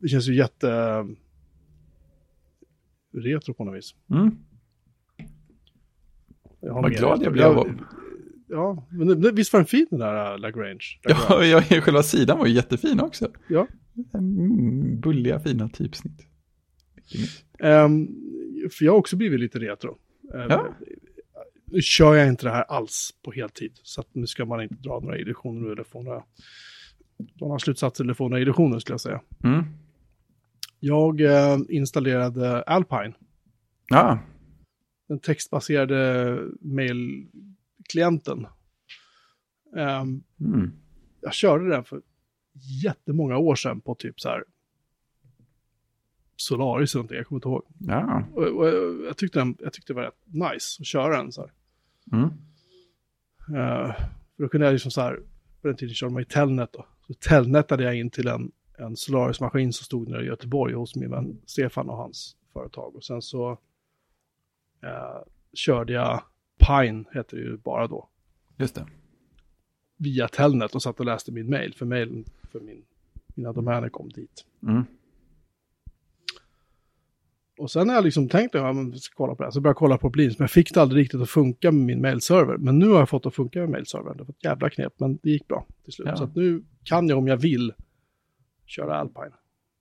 Det 0.00 0.08
känns 0.08 0.28
ju 0.28 0.34
jätte... 0.36 0.70
eh, 0.70 1.04
retro 3.22 3.54
på 3.54 3.64
något 3.64 3.76
vis. 3.76 3.94
Mm. 4.10 4.30
Jag 6.60 6.72
har 6.74 6.82
Vad 6.82 6.92
glad 6.92 7.22
jag 7.22 7.32
blev 7.32 7.46
av- 7.46 7.80
Ja, 8.48 8.86
men 8.90 9.20
det- 9.20 9.32
visst 9.32 9.52
var 9.52 9.60
den 9.60 9.66
fin 9.66 9.86
den 9.90 9.98
där 10.00 10.32
äh, 10.32 10.38
Lagrange? 10.38 10.98
Ja, 11.02 11.44
ja, 11.70 11.80
själva 11.80 12.02
sidan 12.02 12.38
var 12.38 12.46
ju 12.46 12.52
jättefin 12.52 13.00
också. 13.00 13.30
Ja. 13.48 13.66
Mm, 14.14 15.00
bulliga, 15.00 15.40
fina 15.40 15.68
typsnitt. 15.68 16.26
Ehm, 17.58 18.06
för 18.72 18.84
jag 18.84 18.92
har 18.92 18.98
också 18.98 19.16
blivit 19.16 19.40
lite 19.40 19.58
retro. 19.58 19.98
Ehm, 20.34 20.46
Ja. 20.50 20.74
nu 21.66 21.82
kör 21.82 22.14
jag 22.14 22.28
inte 22.28 22.46
det 22.46 22.50
här 22.50 22.62
alls 22.62 23.10
på 23.24 23.32
heltid. 23.32 23.72
Så 23.82 24.04
nu 24.12 24.26
ska 24.26 24.44
man 24.44 24.62
inte 24.62 24.74
dra 24.74 25.00
några 25.00 25.18
illusioner 25.18 25.70
eller 25.70 25.84
få 25.84 26.02
några, 26.02 26.22
några 27.34 27.58
slutsatser 27.58 28.04
eller 28.04 28.14
få 28.14 28.28
några 28.28 28.42
illusioner 28.42 28.78
skulle 28.78 28.94
jag 28.94 29.00
säga. 29.00 29.20
Mm. 29.44 29.64
Jag 30.80 31.20
eh, 31.20 31.58
installerade 31.68 32.62
Alpine, 32.62 33.12
Ja, 33.88 34.18
den 35.08 35.18
textbaserade 35.18 36.38
mailklienten. 36.60 38.46
Ehm, 39.76 40.22
mm. 40.40 40.72
jag 41.20 41.34
körde 41.34 41.68
den 41.68 41.84
för 41.84 42.02
jättemånga 42.84 43.36
år 43.36 43.54
sedan 43.54 43.80
på 43.80 43.94
typ 43.94 44.20
så 44.20 44.28
här 44.28 44.44
Solaris 46.36 46.94
eller 46.94 46.98
någonting, 46.98 47.16
jag 47.16 47.26
kommer 47.26 47.36
inte 47.36 47.48
ihåg. 47.48 47.62
ja. 47.78 48.24
Och, 48.32 48.42
och, 48.42 48.68
jag, 49.06 49.16
tyckte 49.16 49.38
den, 49.38 49.56
jag 49.60 49.72
tyckte 49.72 49.92
det 49.92 49.96
var 49.96 50.02
rätt 50.02 50.26
nice 50.26 50.82
att 50.82 50.86
köra 50.86 51.16
den 51.16 51.32
så 51.32 51.40
här. 51.40 51.52
Mm. 52.12 52.30
För 53.46 54.42
då 54.42 54.48
kunde 54.48 54.66
jag 54.66 54.72
liksom 54.72 54.90
så 54.90 55.00
här, 55.00 55.20
på 55.60 55.68
den 55.68 55.76
tiden 55.76 55.94
körde 55.94 56.12
man 56.12 56.22
i 56.22 56.26
Telnet 56.26 56.72
då. 56.72 56.86
Så 57.06 57.14
telnetade 57.14 57.84
jag 57.84 57.94
in 57.96 58.10
till 58.10 58.28
en, 58.28 58.52
en 58.78 58.96
Solaris-maskin 58.96 59.72
som 59.72 59.84
stod 59.84 60.08
nere 60.08 60.22
i 60.22 60.26
Göteborg 60.26 60.74
hos 60.74 60.96
min 60.96 61.10
vän 61.10 61.40
Stefan 61.46 61.88
och 61.88 61.96
hans 61.96 62.36
företag. 62.52 62.96
Och 62.96 63.04
sen 63.04 63.22
så 63.22 63.50
eh, 64.82 65.22
körde 65.52 65.92
jag 65.92 66.22
Pine, 66.58 67.04
heter 67.12 67.36
det 67.36 67.42
ju 67.42 67.56
bara 67.56 67.86
då, 67.86 68.08
Just 68.56 68.74
det. 68.74 68.86
via 69.96 70.28
Telnet 70.28 70.74
och 70.74 70.82
satt 70.82 71.00
och 71.00 71.06
läste 71.06 71.32
min 71.32 71.50
mail. 71.50 71.74
För 71.74 71.86
mailen 71.86 72.24
för 72.52 72.60
min, 72.60 72.84
mina 73.26 73.52
domäner 73.52 73.88
kom 73.88 74.08
dit. 74.08 74.44
Mm. 74.62 74.84
Och 77.62 77.70
sen 77.70 77.88
har 77.88 77.96
jag 77.96 78.04
liksom 78.04 78.28
tänkt 78.28 78.54
att 78.54 78.60
ja, 78.60 78.72
vi 78.92 78.98
ska 78.98 79.14
kolla 79.16 79.34
på 79.34 79.42
det 79.42 79.46
här. 79.46 79.50
Så 79.50 79.60
började 79.60 79.70
jag 79.70 79.76
kolla 79.76 79.98
på 79.98 80.10
Plins, 80.10 80.38
men 80.38 80.44
jag 80.44 80.50
fick 80.50 80.74
det 80.74 80.82
aldrig 80.82 81.02
riktigt 81.02 81.20
att 81.20 81.30
funka 81.30 81.72
med 81.72 81.86
min 81.86 82.00
mailserver. 82.00 82.56
Men 82.56 82.78
nu 82.78 82.88
har 82.88 82.98
jag 82.98 83.08
fått 83.08 83.22
det 83.22 83.28
att 83.28 83.34
funka 83.34 83.60
med 83.60 83.68
mailservern. 83.68 84.16
Det 84.16 84.22
var 84.22 84.30
ett 84.30 84.44
jävla 84.44 84.70
knep, 84.70 84.92
men 84.96 85.18
det 85.22 85.30
gick 85.30 85.48
bra 85.48 85.66
till 85.84 85.92
slut. 85.92 86.08
Ja. 86.10 86.16
Så 86.16 86.30
nu 86.34 86.64
kan 86.84 87.08
jag 87.08 87.18
om 87.18 87.26
jag 87.26 87.36
vill 87.36 87.72
köra 88.66 88.96
Alpine. 88.96 89.32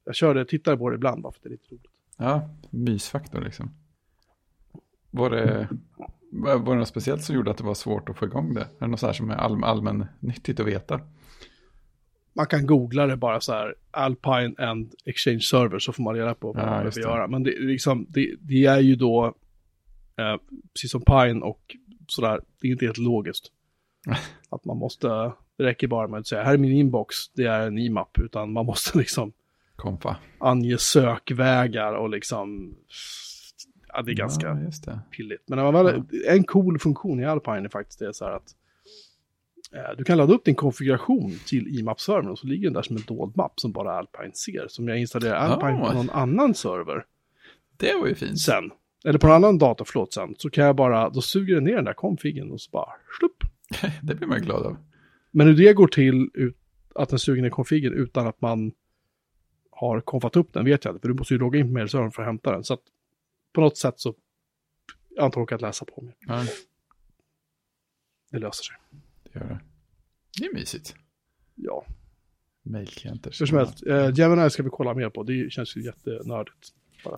Jag 0.05 0.15
körde, 0.15 0.45
tittade 0.45 0.77
på 0.77 0.89
det 0.89 0.95
ibland 0.95 1.21
bara 1.21 1.33
för 1.33 1.39
att 1.39 1.43
det 1.43 1.49
är 1.49 1.51
lite 1.51 1.71
roligt. 1.71 1.91
Ja, 2.17 2.49
mysfaktor 2.69 3.41
liksom. 3.41 3.71
Var 5.11 5.29
det, 5.29 5.67
var 6.31 6.73
det 6.73 6.79
något 6.79 6.87
speciellt 6.87 7.23
som 7.23 7.35
gjorde 7.35 7.51
att 7.51 7.57
det 7.57 7.63
var 7.63 7.73
svårt 7.73 8.09
att 8.09 8.17
få 8.17 8.25
igång 8.25 8.53
det? 8.53 8.61
Är 8.61 8.67
det 8.79 8.87
något 8.87 8.99
så 8.99 9.05
här 9.05 9.13
som 9.13 9.29
är 9.29 9.35
all, 9.35 9.63
allmän 9.63 10.05
nyttigt 10.19 10.59
att 10.59 10.67
veta? 10.67 10.99
Man 12.33 12.45
kan 12.45 12.65
googla 12.67 13.07
det 13.07 13.17
bara 13.17 13.41
så 13.41 13.53
här, 13.53 13.75
Alpine 13.91 14.55
and 14.57 14.93
Exchange 15.05 15.39
Server, 15.39 15.79
så 15.79 15.93
får 15.93 16.03
man 16.03 16.15
reda 16.15 16.33
på 16.35 16.47
vad 16.53 16.63
Ja, 16.63 16.69
man 16.69 16.77
behöver 16.79 17.01
göra. 17.01 17.27
Men 17.27 17.43
det, 17.43 17.53
är 17.55 17.59
liksom, 17.61 18.05
det, 18.09 18.35
det 18.39 18.65
är 18.65 18.79
ju 18.79 18.95
då, 18.95 19.25
eh, 20.17 20.37
precis 20.73 20.91
som 20.91 21.01
Pine 21.01 21.41
och 21.41 21.75
sådär, 22.07 22.41
det 22.61 22.67
är 22.67 22.71
inte 22.71 22.85
helt 22.85 22.97
logiskt. 22.97 23.51
att 24.49 24.65
man 24.65 24.77
måste, 24.77 25.07
det 25.57 25.63
räcker 25.63 25.87
bara 25.87 26.07
med 26.07 26.19
att 26.19 26.27
säga, 26.27 26.43
här 26.43 26.53
är 26.53 26.57
min 26.57 26.71
inbox, 26.71 27.15
det 27.33 27.45
är 27.45 27.67
en 27.67 27.77
IMAP, 27.77 28.19
utan 28.19 28.51
man 28.53 28.65
måste 28.65 28.97
liksom 28.97 29.33
Kompa. 29.75 30.17
ange 30.39 30.77
sökvägar 30.77 31.93
och 31.93 32.09
liksom, 32.09 32.75
ja 33.93 34.01
det 34.01 34.11
är 34.11 34.15
ganska 34.15 34.47
Ja, 34.47 34.53
det. 34.85 34.99
pilligt. 35.17 35.43
Men 35.49 35.59
man 35.73 35.85
väl, 35.85 36.03
en 36.27 36.43
cool 36.43 36.79
funktion 36.79 37.19
i 37.19 37.25
Alpine 37.25 37.65
är 37.65 37.69
faktiskt 37.69 37.99
det 37.99 38.13
så 38.13 38.25
här 38.25 38.31
att 38.31 38.55
du 39.97 40.03
kan 40.03 40.17
ladda 40.17 40.33
upp 40.33 40.45
din 40.45 40.55
konfiguration 40.55 41.31
till 41.47 41.79
IMAP-servern 41.79 42.27
och 42.29 42.39
så 42.39 42.47
ligger 42.47 42.63
den 42.63 42.73
där 42.73 42.81
som 42.81 42.95
en 42.95 43.03
dold 43.07 43.37
mapp 43.37 43.59
som 43.59 43.71
bara 43.71 43.91
Alpine 43.97 44.33
ser. 44.33 44.67
Så 44.69 44.81
om 44.81 44.87
jag 44.87 44.99
installerar 44.99 45.35
Alpine 45.35 45.81
Ah. 45.83 45.87
på 45.89 45.93
någon 45.97 46.09
annan 46.09 46.53
server 46.55 47.05
Det 47.77 47.93
var 47.95 48.07
ju 48.07 48.15
fint. 48.15 48.39
sen, 48.39 48.71
eller 49.05 49.19
på 49.19 49.27
en 49.27 49.33
annan 49.33 49.57
dator, 49.57 49.85
förlåt, 49.85 50.13
sen, 50.13 50.35
så 50.37 50.49
kan 50.49 50.65
jag 50.65 50.75
bara, 50.75 51.09
då 51.09 51.21
suger 51.21 51.55
den 51.55 51.63
ner 51.63 51.75
den 51.75 51.85
där 51.85 51.93
konfigen 51.93 52.51
och 52.51 52.61
så 52.61 52.69
bara 52.71 52.89
slupp. 53.19 53.37
Det 54.01 54.15
blir 54.15 54.27
man 54.27 54.37
ju 54.39 54.43
glad 54.45 54.65
av. 54.65 54.77
Men 55.31 55.47
hur 55.47 55.53
det 55.53 55.73
går 55.73 55.87
till, 55.87 56.29
ut, 56.33 56.57
att 56.95 57.09
den 57.09 57.19
suger 57.19 57.41
ner 57.41 57.49
konfigen 57.49 57.93
utan 57.93 58.27
att 58.27 58.41
man 58.41 58.71
har 59.71 60.01
konfat 60.01 60.35
upp 60.35 60.53
den 60.53 60.65
vet 60.65 60.85
jag 60.85 60.91
inte, 60.91 61.01
för 61.01 61.07
du 61.07 61.13
måste 61.13 61.33
ju 61.33 61.39
logga 61.39 61.59
in 61.59 61.67
på 61.67 61.73
mailservern 61.73 62.11
för 62.11 62.21
att 62.21 62.27
hämta 62.27 62.51
den. 62.51 62.63
Så 62.63 62.73
att 62.73 62.81
på 63.53 63.61
något 63.61 63.77
sätt 63.77 63.99
så, 63.99 64.15
jag 65.09 65.21
har 65.21 65.25
inte 65.25 65.39
orkat 65.39 65.61
läsa 65.61 65.85
på 65.85 66.01
mer. 66.01 66.15
Ja, 66.19 66.43
Det 68.31 68.39
löser 68.39 68.63
sig. 68.63 68.75
Det 69.33 69.39
gör 69.39 69.47
det. 70.39 70.45
Är 70.45 70.53
mysigt. 70.53 70.95
Ja. 71.55 71.85
Mailklienter. 72.63 73.35
Hur 73.39 73.45
som 73.45 73.57
helst, 73.57 73.87
eh, 73.87 74.09
Gemini 74.13 74.49
ska 74.49 74.63
vi 74.63 74.69
kolla 74.69 74.93
mer 74.93 75.09
på. 75.09 75.23
Det 75.23 75.51
känns 75.51 75.77
ju 75.77 75.83
jättenördigt. 75.83 76.73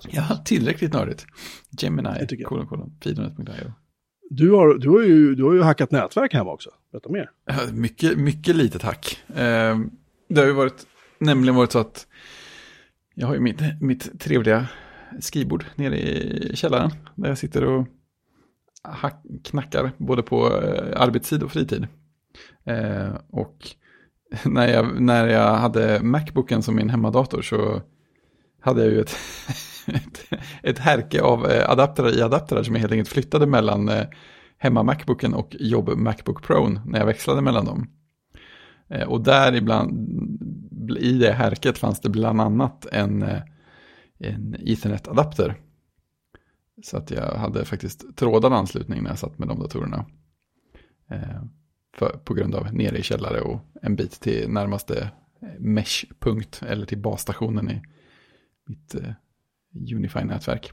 Ja, 0.09 0.41
tillräckligt 0.45 0.93
nördigt. 0.93 1.25
Gemini, 1.69 2.43
kolon, 2.43 2.67
kolon, 2.67 2.97
fidonet.io. 3.01 3.73
Du, 4.29 4.51
har, 4.51 4.73
du, 4.73 4.89
har 4.89 5.01
ju, 5.01 5.35
du 5.35 5.43
har 5.43 5.53
ju 5.53 5.61
hackat 5.61 5.91
nätverk 5.91 6.33
hemma 6.33 6.51
också. 6.51 6.69
Berätta 6.91 7.09
mer. 7.09 7.31
Mycket, 7.73 8.17
mycket 8.17 8.55
litet 8.55 8.81
hack. 8.81 9.23
Eh, 9.27 9.79
det 10.27 10.39
har 10.39 10.45
ju 10.45 10.53
varit, 10.53 10.87
nämligen 11.19 11.55
varit 11.55 11.71
så 11.71 11.79
att 11.79 12.07
jag 13.13 13.27
har 13.27 13.33
ju 13.33 13.39
mitt, 13.39 13.61
mitt 13.81 14.19
trevliga 14.19 14.67
skrivbord 15.19 15.65
nere 15.75 15.99
i 15.99 16.55
källaren. 16.55 16.91
Där 17.15 17.29
jag 17.29 17.37
sitter 17.37 17.63
och 17.63 17.87
hack, 18.83 19.23
knackar 19.43 19.91
både 19.97 20.23
på 20.23 20.61
eh, 20.61 21.01
arbetstid 21.01 21.43
och 21.43 21.51
fritid. 21.51 21.87
Eh, 22.65 23.15
och 23.29 23.67
när 24.45 24.67
jag, 24.67 25.01
när 25.01 25.27
jag 25.27 25.55
hade 25.55 26.03
Macbooken 26.03 26.63
som 26.63 26.75
min 26.75 26.89
hemmadator 26.89 27.41
så 27.41 27.81
hade 28.61 28.83
jag 28.83 28.91
ju 28.93 29.01
ett, 29.01 29.15
ett, 29.87 30.39
ett 30.63 30.79
härke 30.79 31.21
av 31.21 31.45
eh, 31.51 31.69
adaptrar 31.69 32.17
i 32.17 32.21
adaptrar 32.21 32.63
som 32.63 32.75
jag 32.75 32.79
helt 32.81 32.91
enkelt 32.91 33.09
flyttade 33.09 33.45
mellan 33.45 33.89
eh, 33.89 34.05
hemma 34.57 34.83
Macbooken 34.83 35.33
och 35.33 35.55
jobb 35.59 35.89
Macbook 35.97 36.43
Pro 36.43 36.69
när 36.85 36.99
jag 36.99 37.05
växlade 37.05 37.41
mellan 37.41 37.65
dem. 37.65 37.87
Eh, 38.89 39.07
Och 39.07 39.21
där 39.21 39.55
ibland, 39.55 40.09
i 40.99 41.13
det 41.17 41.31
härket 41.33 41.77
fanns 41.77 41.99
det 42.01 42.09
bland 42.09 42.41
annat 42.41 42.85
en, 42.85 43.21
eh, 43.23 43.41
en 44.19 44.55
Ethernet-adapter. 44.59 45.55
Så 46.83 46.97
att 46.97 47.11
jag 47.11 47.35
hade 47.35 47.65
faktiskt 47.65 48.17
trådad 48.17 48.53
anslutning 48.53 49.03
när 49.03 49.09
jag 49.09 49.19
satt 49.19 49.39
med 49.39 49.47
de 49.47 49.59
datorerna. 49.59 50.05
Eh, 51.09 51.43
för, 51.97 52.09
på 52.23 52.33
grund 52.33 52.55
av 52.55 52.73
nere 52.73 52.97
i 52.97 53.03
källare 53.03 53.41
och 53.41 53.59
en 53.81 53.95
bit 53.95 54.11
till 54.11 54.49
närmaste 54.49 55.11
meshpunkt 55.59 56.61
mesh-punkt 56.61 56.61
eller 56.67 56.85
till 56.85 56.97
basstationen 56.97 57.69
i 57.69 57.81
mitt 58.67 58.95
eh, 58.95 59.13
Unify-nätverk. 59.95 60.71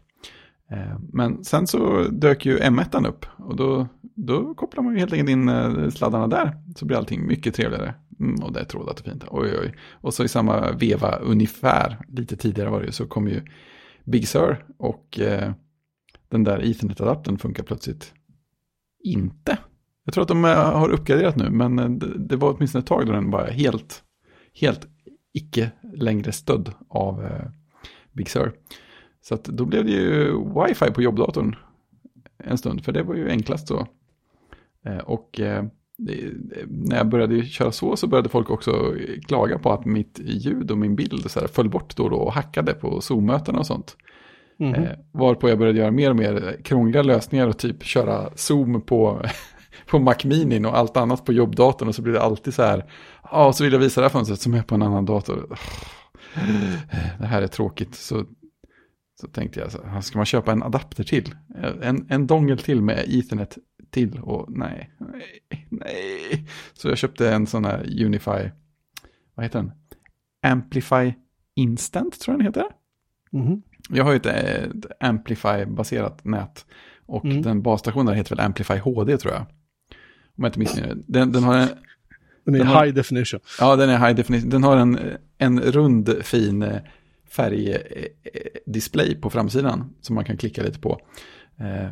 Eh, 0.70 0.98
Men 1.12 1.44
sen 1.44 1.66
så 1.66 2.02
dök 2.02 2.46
ju 2.46 2.58
M1 2.58 3.08
upp 3.08 3.26
och 3.36 3.56
då, 3.56 3.88
då 4.02 4.54
kopplar 4.54 4.82
man 4.82 4.92
ju 4.92 4.98
helt 4.98 5.12
enkelt 5.12 5.30
in 5.30 5.48
eh, 5.48 5.88
sladdarna 5.88 6.26
där. 6.26 6.62
Så 6.76 6.86
blir 6.86 6.96
allting 6.96 7.26
mycket 7.26 7.54
trevligare. 7.54 7.94
Mm, 8.20 8.42
och 8.42 8.52
det 8.52 8.60
är 8.60 8.64
trådat 8.64 9.00
och 9.00 9.04
fint. 9.06 9.24
Oj, 9.30 9.58
oj. 9.60 9.74
Och 9.92 10.14
så 10.14 10.24
i 10.24 10.28
samma 10.28 10.72
veva 10.72 11.16
ungefär, 11.16 11.98
lite 12.08 12.36
tidigare 12.36 12.70
var 12.70 12.80
det 12.80 12.86
ju, 12.86 12.92
så 12.92 13.06
kom 13.06 13.28
ju 13.28 13.42
Big 14.04 14.28
Sur 14.28 14.64
och 14.78 15.20
eh, 15.20 15.52
den 16.28 16.44
där 16.44 16.70
Ethernet-adaptern 16.70 17.38
funkar 17.38 17.62
plötsligt 17.62 18.14
inte. 19.04 19.58
Jag 20.10 20.14
tror 20.14 20.22
att 20.22 20.28
de 20.28 20.44
eh, 20.44 20.72
har 20.78 20.90
uppgraderat 20.90 21.36
nu, 21.36 21.50
men 21.50 21.78
eh, 21.78 21.90
det, 22.18 22.36
var 22.36 22.54
åtminstone 22.56 22.80
ett 22.80 22.86
tag 22.86 23.06
då 23.06 23.12
den 23.12 23.30
var 23.30 23.46
helt, 23.46 24.02
helt 24.60 24.86
icke 25.34 25.70
längre 25.94 26.32
stödd 26.32 26.72
av 26.88 27.24
eh, 27.24 27.50
Big 28.12 28.28
Sur. 28.28 28.52
Så 29.20 29.34
att 29.34 29.44
då 29.44 29.64
blev 29.64 29.84
det 29.84 29.90
ju 29.90 30.32
wifi 30.32 30.90
på 30.90 31.02
jobbdatorn 31.02 31.56
en 32.38 32.58
stund, 32.58 32.84
för 32.84 32.92
det 32.92 33.02
var 33.02 33.14
ju 33.14 33.30
enklast 33.30 33.68
så. 33.68 33.86
Och 35.04 35.40
det, 35.98 36.16
när 36.68 36.96
jag 36.96 37.08
började 37.08 37.42
köra 37.42 37.72
så 37.72 37.96
så 37.96 38.06
började 38.06 38.28
folk 38.28 38.50
också 38.50 38.94
klaga 39.26 39.58
på 39.58 39.72
att 39.72 39.84
mitt 39.84 40.20
ljud 40.24 40.70
och 40.70 40.78
min 40.78 40.96
bild 40.96 41.30
så 41.30 41.40
här 41.40 41.46
föll 41.46 41.70
bort 41.70 41.96
då 41.96 42.04
och 42.04 42.10
då 42.10 42.16
och 42.16 42.32
hackade 42.32 42.74
på 42.74 43.00
Zoom-möten 43.00 43.56
och 43.56 43.66
sånt. 43.66 43.96
Eh, 44.60 44.98
varpå 45.12 45.48
jag 45.48 45.58
började 45.58 45.78
göra 45.78 45.90
mer 45.90 46.10
och 46.10 46.16
mer 46.16 46.60
krångliga 46.64 47.02
lösningar 47.02 47.46
och 47.46 47.58
typ 47.58 47.82
köra 47.82 48.30
Zoom 48.34 48.80
på, 48.80 49.22
på 49.90 49.98
Mac 49.98 50.16
Mini 50.24 50.64
och 50.66 50.76
allt 50.78 50.96
annat 50.96 51.24
på 51.24 51.32
jobbdatorn 51.32 51.88
och 51.88 51.94
så 51.94 52.02
blir 52.02 52.12
det 52.12 52.22
alltid 52.22 52.54
så 52.54 52.62
här, 52.62 52.90
ja, 53.22 53.52
så 53.52 53.64
vill 53.64 53.72
jag 53.72 53.80
visa 53.80 54.00
det 54.00 54.04
här 54.04 54.12
fönstret 54.12 54.40
som 54.40 54.54
är 54.54 54.62
på 54.62 54.74
en 54.74 54.82
annan 54.82 55.04
dator. 55.06 55.58
Det 57.18 57.26
här 57.26 57.42
är 57.42 57.46
tråkigt. 57.46 57.94
Så, 57.94 58.24
så 59.20 59.26
tänkte 59.26 59.60
jag, 59.60 59.72
så, 59.72 59.86
här, 59.86 60.00
ska 60.00 60.18
man 60.18 60.26
köpa 60.26 60.52
en 60.52 60.62
adapter 60.62 61.04
till? 61.04 61.34
En, 61.82 62.06
en 62.10 62.26
dongel 62.26 62.58
till 62.58 62.82
med 62.82 63.04
Ethernet 63.08 63.58
till 63.90 64.20
och 64.20 64.46
nej, 64.48 64.90
nej, 64.98 65.66
nej. 65.70 66.46
Så 66.72 66.88
jag 66.88 66.98
köpte 66.98 67.30
en 67.32 67.46
sån 67.46 67.64
här 67.64 68.04
Unify, 68.04 68.50
vad 69.34 69.44
heter 69.44 69.58
den? 69.58 69.72
Amplify 70.42 71.12
Instant 71.56 72.20
tror 72.20 72.32
jag 72.34 72.38
den 72.38 72.46
heter. 72.46 72.64
Mhm. 73.30 73.62
Jag 73.88 74.04
har 74.04 74.10
ju 74.12 74.16
ett, 74.16 74.26
ett 74.26 74.86
Amplify-baserat 75.00 76.24
nät. 76.24 76.66
Och 77.06 77.24
Mm. 77.24 77.42
den 77.42 77.62
basstationen 77.62 78.14
heter 78.14 78.36
väl 78.36 78.44
Amplify 78.46 78.78
HD 78.78 79.16
tror 79.18 79.34
jag. 79.34 79.46
Om 80.40 80.44
jag 80.44 80.48
inte 80.48 80.58
missminner. 80.58 80.96
Den, 81.06 81.32
den 81.32 81.42
har 81.44 81.56
en, 81.56 81.68
Den 82.44 82.54
är 82.54 82.58
Den 82.58 82.66
har- 82.66 82.84
high 82.84 82.94
definition. 82.94 83.40
ja 83.60 83.76
den 83.76 83.90
är 83.90 83.98
high 83.98 84.14
definition. 84.16 84.50
Den 84.50 84.62
har 84.64 84.76
en, 84.76 84.98
en 85.38 85.60
rund 85.60 86.14
fin 86.22 86.62
eh, 86.62 86.76
färgdisplay 87.30 89.14
på 89.14 89.30
framsidan. 89.30 89.94
Som 90.00 90.14
man 90.14 90.24
kan 90.24 90.36
klicka 90.36 90.62
lite 90.62 90.78
på. 90.78 91.00
Eh, 91.58 91.88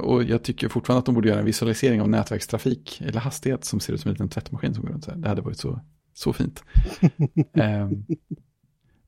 och 0.00 0.22
jag 0.24 0.42
tycker 0.42 0.68
fortfarande 0.68 0.98
att 0.98 1.06
de 1.06 1.14
borde 1.14 1.28
göra 1.28 1.38
en 1.38 1.44
visualisering 1.44 2.00
av 2.00 2.08
nätverkstrafik 2.08 3.02
eller 3.06 3.20
hastighet 3.20 3.64
som 3.64 3.80
ser 3.80 3.92
ut 3.92 4.00
som 4.00 4.08
en 4.08 4.12
liten 4.12 4.28
tvättmaskin 4.28 4.74
som 4.74 4.84
går 4.84 4.92
runt. 4.92 5.04
Så 5.04 5.10
här. 5.10 5.18
Det 5.18 5.28
hade 5.28 5.42
varit 5.42 5.58
så, 5.58 5.80
så 6.14 6.32
fint. 6.32 6.64
eh, 7.56 7.90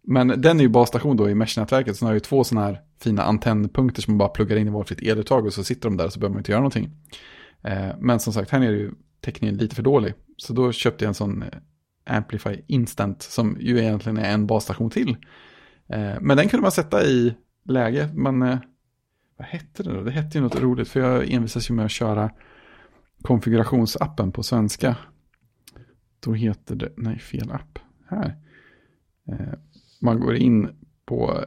men 0.03 0.29
den 0.41 0.59
är 0.59 0.63
ju 0.63 0.69
basstation 0.69 1.17
då 1.17 1.31
i 1.31 1.35
mesh-nätverket, 1.35 1.97
så 1.97 2.05
den 2.05 2.07
har 2.07 2.15
ju 2.15 2.21
två 2.21 2.45
sådana 2.45 2.67
här 2.67 2.81
fina 3.01 3.23
antennpunkter 3.23 4.03
som 4.03 4.13
man 4.15 4.19
bara 4.19 4.29
pluggar 4.29 4.57
in 4.57 4.67
i 4.67 4.71
varsitt 4.71 5.03
eluttag 5.03 5.47
och 5.47 5.53
så 5.53 5.65
sitter 5.65 5.89
de 5.89 5.97
där 5.97 6.05
och 6.07 6.13
så 6.13 6.21
behöver 6.21 6.33
man 6.35 6.41
inte 6.41 6.53
göra 6.53 6.61
någonting. 6.61 6.91
Eh, 7.63 7.91
men 7.99 8.21
som 8.21 8.33
sagt, 8.33 8.51
här 8.51 8.59
nere 8.59 8.71
är 8.71 8.77
ju 8.77 8.93
täckningen 9.21 9.57
lite 9.57 9.75
för 9.75 9.83
dålig. 9.83 10.15
Så 10.37 10.53
då 10.53 10.73
köpte 10.73 11.05
jag 11.05 11.09
en 11.09 11.15
sån 11.15 11.43
eh, 11.43 11.49
Amplify 12.05 12.61
Instant 12.67 13.23
som 13.23 13.57
ju 13.61 13.79
egentligen 13.79 14.19
är 14.19 14.35
en 14.35 14.47
basstation 14.47 14.91
till. 14.91 15.17
Eh, 15.89 16.15
men 16.21 16.37
den 16.37 16.49
kunde 16.49 16.63
man 16.63 16.73
sätta 16.73 17.05
i 17.05 17.35
läge, 17.65 18.09
man, 18.15 18.39
vad 19.37 19.47
hette 19.47 19.83
det 19.83 19.93
då? 19.93 20.03
Det 20.03 20.11
hette 20.11 20.39
ju 20.39 20.43
något 20.43 20.61
roligt 20.61 20.89
för 20.89 21.01
jag 21.01 21.31
envisas 21.31 21.71
ju 21.71 21.75
med 21.75 21.85
att 21.85 21.91
köra 21.91 22.31
konfigurationsappen 23.23 24.33
på 24.33 24.43
svenska. 24.43 24.97
Då 26.21 26.33
heter 26.33 26.75
det, 26.75 26.93
nej 26.97 27.19
fel 27.19 27.53
app, 27.53 27.79
här. 28.09 28.37
Man 30.01 30.21
går 30.21 30.35
in 30.35 30.69
på 31.05 31.45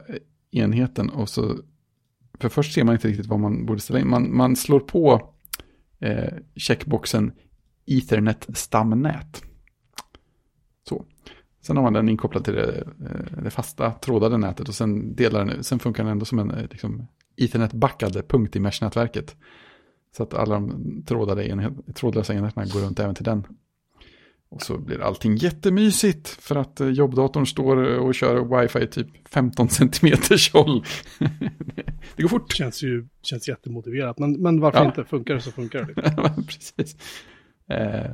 enheten 0.50 1.10
och 1.10 1.28
så, 1.28 1.58
för 2.38 2.48
först 2.48 2.74
ser 2.74 2.84
man 2.84 2.94
inte 2.94 3.08
riktigt 3.08 3.26
vad 3.26 3.40
man 3.40 3.66
borde 3.66 3.80
ställa 3.80 4.00
in. 4.00 4.08
Man, 4.08 4.36
man 4.36 4.56
slår 4.56 4.80
på 4.80 5.32
eh, 6.02 6.32
checkboxen 6.56 7.32
Ethernet 7.86 8.46
stamnät. 8.54 9.42
Så. 10.88 11.04
Sen 11.60 11.76
har 11.76 11.82
man 11.82 11.92
den 11.92 12.08
inkopplad 12.08 12.44
till 12.44 12.54
det, 12.54 12.78
eh, 12.80 13.42
det 13.42 13.50
fasta 13.50 13.92
trådade 13.92 14.38
nätet 14.38 14.68
och 14.68 14.74
sen, 14.74 15.14
delar 15.14 15.44
den, 15.44 15.64
sen 15.64 15.78
funkar 15.78 16.04
den 16.04 16.12
ändå 16.12 16.24
som 16.24 16.38
en 16.38 16.50
eh, 16.50 16.66
liksom, 16.70 17.06
Ethernet-backad 17.36 18.28
punkt 18.28 18.56
i 18.56 18.60
mesh-nätverket. 18.60 19.36
Så 20.16 20.22
att 20.22 20.34
alla 20.34 20.54
de 20.54 21.02
trådade 21.06 21.48
enhet, 21.48 21.72
trådlösa 21.94 22.34
enheterna 22.34 22.66
går 22.66 22.80
runt 22.80 23.00
även 23.00 23.14
till 23.14 23.24
den. 23.24 23.46
Och 24.52 24.62
så 24.62 24.78
blir 24.78 25.00
allting 25.00 25.36
jättemysigt 25.36 26.28
för 26.28 26.56
att 26.56 26.80
eh, 26.80 26.88
jobbdatorn 26.88 27.46
står 27.46 27.76
och 27.76 28.14
kör 28.14 28.60
wifi 28.60 28.86
typ 28.86 29.28
15 29.28 29.68
cm 29.68 30.12
håll. 30.52 30.84
det 32.16 32.22
går 32.22 32.28
fort. 32.28 32.52
Känns 32.52 32.82
ju 32.82 33.08
känns 33.22 33.48
jättemotiverat, 33.48 34.18
men, 34.18 34.32
men 34.42 34.60
varför 34.60 34.78
ja. 34.78 34.86
inte? 34.86 35.04
Funkar 35.04 35.34
det 35.34 35.40
så 35.40 35.50
funkar 35.50 35.84
det. 35.84 35.94
Precis. 36.46 36.96
Eh, 37.68 38.10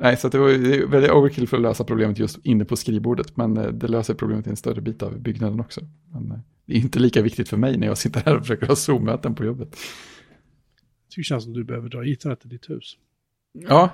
nej, 0.00 0.16
så 0.16 0.28
det 0.28 0.38
var 0.38 0.86
väldigt 0.86 1.10
overkill 1.10 1.48
för 1.48 1.56
att 1.56 1.62
lösa 1.62 1.84
problemet 1.84 2.18
just 2.18 2.38
inne 2.46 2.64
på 2.64 2.76
skrivbordet, 2.76 3.36
men 3.36 3.56
eh, 3.56 3.66
det 3.66 3.88
löser 3.88 4.14
problemet 4.14 4.46
i 4.46 4.50
en 4.50 4.56
större 4.56 4.80
bit 4.80 5.02
av 5.02 5.20
byggnaden 5.20 5.60
också. 5.60 5.80
Men 6.12 6.30
eh, 6.30 6.38
det 6.66 6.72
är 6.72 6.78
inte 6.78 6.98
lika 6.98 7.22
viktigt 7.22 7.48
för 7.48 7.56
mig 7.56 7.76
när 7.76 7.86
jag 7.86 7.98
sitter 7.98 8.20
här 8.20 8.36
och 8.36 8.42
försöker 8.42 8.66
ha 8.66 8.76
Zoom-möten 8.76 9.34
på 9.34 9.44
jobbet. 9.44 9.76
Det 11.16 11.22
känns 11.22 11.44
som 11.44 11.52
du 11.52 11.64
behöver 11.64 11.88
dra 11.88 12.04
internet 12.04 12.40
till 12.40 12.50
ditt 12.50 12.70
hus. 12.70 12.96
Ja, 13.52 13.90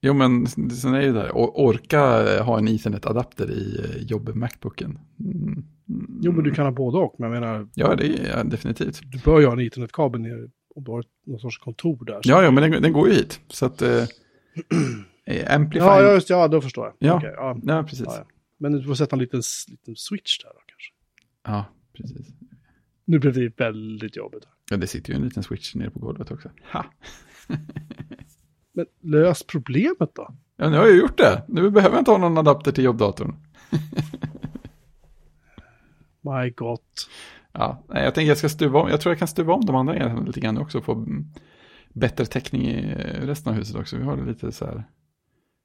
Jo, 0.00 0.14
men 0.14 0.46
sen 0.46 0.94
är 0.94 1.00
det 1.00 1.12
där, 1.12 1.30
orka 1.34 2.00
ha 2.42 2.58
en 2.58 2.68
Ethernet-adapter 2.68 3.50
i 3.50 3.78
eh, 3.78 4.02
jobb-Macbooken. 4.02 4.98
Mm. 5.20 5.64
Jo, 6.22 6.32
men 6.32 6.44
du 6.44 6.54
kan 6.54 6.64
ha 6.64 6.72
både 6.72 6.98
och, 6.98 7.14
men 7.18 7.32
jag 7.32 7.40
menar... 7.40 7.68
Ja, 7.74 7.94
det 7.94 8.06
är 8.06 8.36
ja, 8.36 8.44
definitivt. 8.44 9.00
Du 9.02 9.18
bör 9.18 9.40
ju 9.40 9.46
ha 9.46 9.52
en 9.52 9.60
Ethernet-kabel 9.60 10.20
ner 10.20 10.50
om 10.74 10.84
du 10.84 10.90
har 10.90 11.04
någon 11.26 11.40
sorts 11.40 11.58
kontor 11.58 12.04
där. 12.04 12.20
Ja, 12.22 12.42
ja, 12.42 12.50
men 12.50 12.70
den, 12.70 12.82
den 12.82 12.92
går 12.92 13.08
ju 13.08 13.14
hit. 13.14 13.40
Så 13.48 13.66
att... 13.66 13.82
Eh, 13.82 14.04
Amplify... 15.54 15.86
Ja, 15.86 16.12
just 16.12 16.30
ja, 16.30 16.48
då 16.48 16.60
förstår 16.60 16.86
jag. 16.86 16.94
Ja, 16.98 17.16
okay, 17.16 17.30
ja. 17.30 17.58
ja 17.62 17.82
precis. 17.82 18.06
Ja. 18.06 18.26
Men 18.58 18.72
du 18.72 18.82
får 18.82 18.94
sätta 18.94 19.16
en 19.16 19.20
liten, 19.20 19.42
liten 19.68 19.96
switch 19.96 20.38
där 20.38 20.48
då 20.48 20.60
kanske. 20.66 20.92
Ja, 21.44 21.64
precis. 21.92 22.26
Nu 23.04 23.18
blev 23.18 23.34
det 23.34 23.58
väldigt 23.58 24.16
jobbigt. 24.16 24.44
Ja, 24.70 24.76
det 24.76 24.86
sitter 24.86 25.10
ju 25.10 25.16
en 25.16 25.24
liten 25.24 25.42
switch 25.42 25.74
nere 25.74 25.90
på 25.90 25.98
golvet 25.98 26.30
också. 26.30 26.50
Ha! 26.72 26.84
Men 28.78 28.86
lös 29.00 29.42
problemet 29.42 30.14
då. 30.14 30.34
Ja, 30.56 30.70
nu 30.70 30.76
har 30.76 30.86
jag 30.86 30.96
gjort 30.96 31.18
det. 31.18 31.44
Nu 31.48 31.70
behöver 31.70 31.96
jag 31.96 32.00
inte 32.00 32.10
ha 32.10 32.18
någon 32.18 32.38
adapter 32.38 32.72
till 32.72 32.84
jobbdatorn. 32.84 33.36
My 36.20 36.50
God. 36.50 36.78
Ja, 37.52 37.82
jag 37.88 38.14
tänker 38.14 38.28
jag 38.28 38.38
ska 38.38 38.48
stuva 38.48 38.80
om. 38.80 38.88
Jag 38.88 39.00
tror 39.00 39.10
jag 39.10 39.18
kan 39.18 39.28
stuva 39.28 39.54
om 39.54 39.64
de 39.66 39.76
andra 39.76 40.20
lite 40.20 40.40
grann 40.40 40.58
också. 40.58 40.80
Få 40.80 41.06
bättre 41.92 42.26
täckning 42.26 42.62
i 42.62 42.94
resten 43.20 43.52
av 43.52 43.58
huset 43.58 43.76
också. 43.76 43.96
Vi 43.96 44.02
har 44.02 44.26
lite 44.26 44.52
så 44.52 44.64
här 44.64 44.84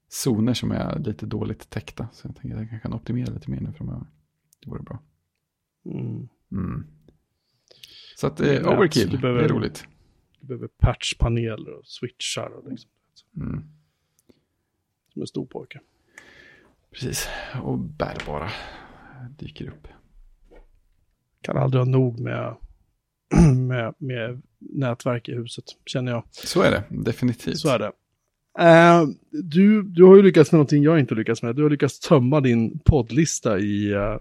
zoner 0.09 0.53
som 0.53 0.72
är 0.72 0.99
lite 0.99 1.26
dåligt 1.26 1.70
täckta. 1.70 2.07
Så 2.11 2.28
jag 2.28 2.36
tänker 2.36 2.57
att 2.57 2.72
jag 2.72 2.82
kan 2.82 2.93
optimera 2.93 3.34
lite 3.34 3.51
mer 3.51 3.61
nu 3.61 3.74
framöver. 3.74 4.05
Det 4.64 4.70
vore 4.70 4.84
bra. 4.84 4.99
Mm. 5.86 6.28
Mm. 6.51 6.88
Så 8.16 8.28
att 8.28 8.39
eh, 8.39 8.78
overkill, 8.78 9.20
det 9.22 9.28
är 9.28 9.47
roligt. 9.47 9.86
Du 10.39 10.47
behöver 10.47 10.68
patchpaneler 10.68 11.74
och 11.80 11.86
switchar 11.88 12.49
och 12.49 12.70
liksom. 12.70 12.89
Mm. 13.36 13.64
Som 15.14 15.22
en 15.22 15.28
stor 15.28 15.45
pojke. 15.45 15.80
Precis, 16.91 17.28
och 17.64 17.80
bärbara 17.80 18.49
dyker 19.39 19.68
upp. 19.68 19.88
Kan 21.41 21.57
aldrig 21.57 21.82
ha 21.82 21.86
nog 21.86 22.20
med, 22.20 22.55
med, 23.68 23.93
med 23.97 24.41
nätverk 24.59 25.30
i 25.30 25.34
huset, 25.34 25.64
känner 25.86 26.11
jag. 26.11 26.24
Så 26.32 26.61
är 26.61 26.72
det, 26.72 26.84
definitivt. 26.89 27.57
Så 27.57 27.70
är 27.70 27.80
det. 27.80 27.91
Uh, 28.59 29.09
du, 29.32 29.84
du 29.84 30.03
har 30.03 30.16
ju 30.16 30.22
lyckats 30.22 30.51
med 30.51 30.57
någonting 30.57 30.84
jag 30.84 30.99
inte 30.99 31.16
lyckats 31.16 31.43
med. 31.43 31.55
Du 31.55 31.64
har 31.64 31.70
lyckats 31.70 31.99
tömma 31.99 32.41
din 32.41 32.80
poddlista 32.80 33.59
i 33.59 33.93
uh, 33.93 34.18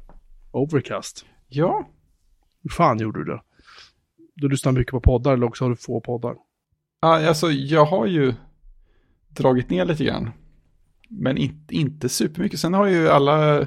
Overcast. 0.52 1.26
Ja. 1.48 1.88
Hur 2.62 2.70
fan 2.70 2.98
gjorde 2.98 3.20
du 3.20 3.24
det? 3.24 3.42
Du 4.34 4.48
lyssnar 4.48 4.72
mycket 4.72 4.92
på 4.92 5.00
poddar 5.00 5.32
eller 5.32 5.46
också 5.46 5.64
har 5.64 5.70
du 5.70 5.76
få 5.76 6.00
poddar? 6.00 6.36
Ja, 7.00 7.28
alltså 7.28 7.50
jag 7.50 7.84
har 7.84 8.06
ju 8.06 8.34
dragit 9.34 9.70
ner 9.70 9.84
lite 9.84 10.04
grann. 10.04 10.30
Men 11.08 11.36
inte, 11.36 11.74
inte 11.74 12.08
supermycket. 12.08 12.60
Sen 12.60 12.74
har 12.74 12.86
ju 12.86 13.08
alla, 13.08 13.66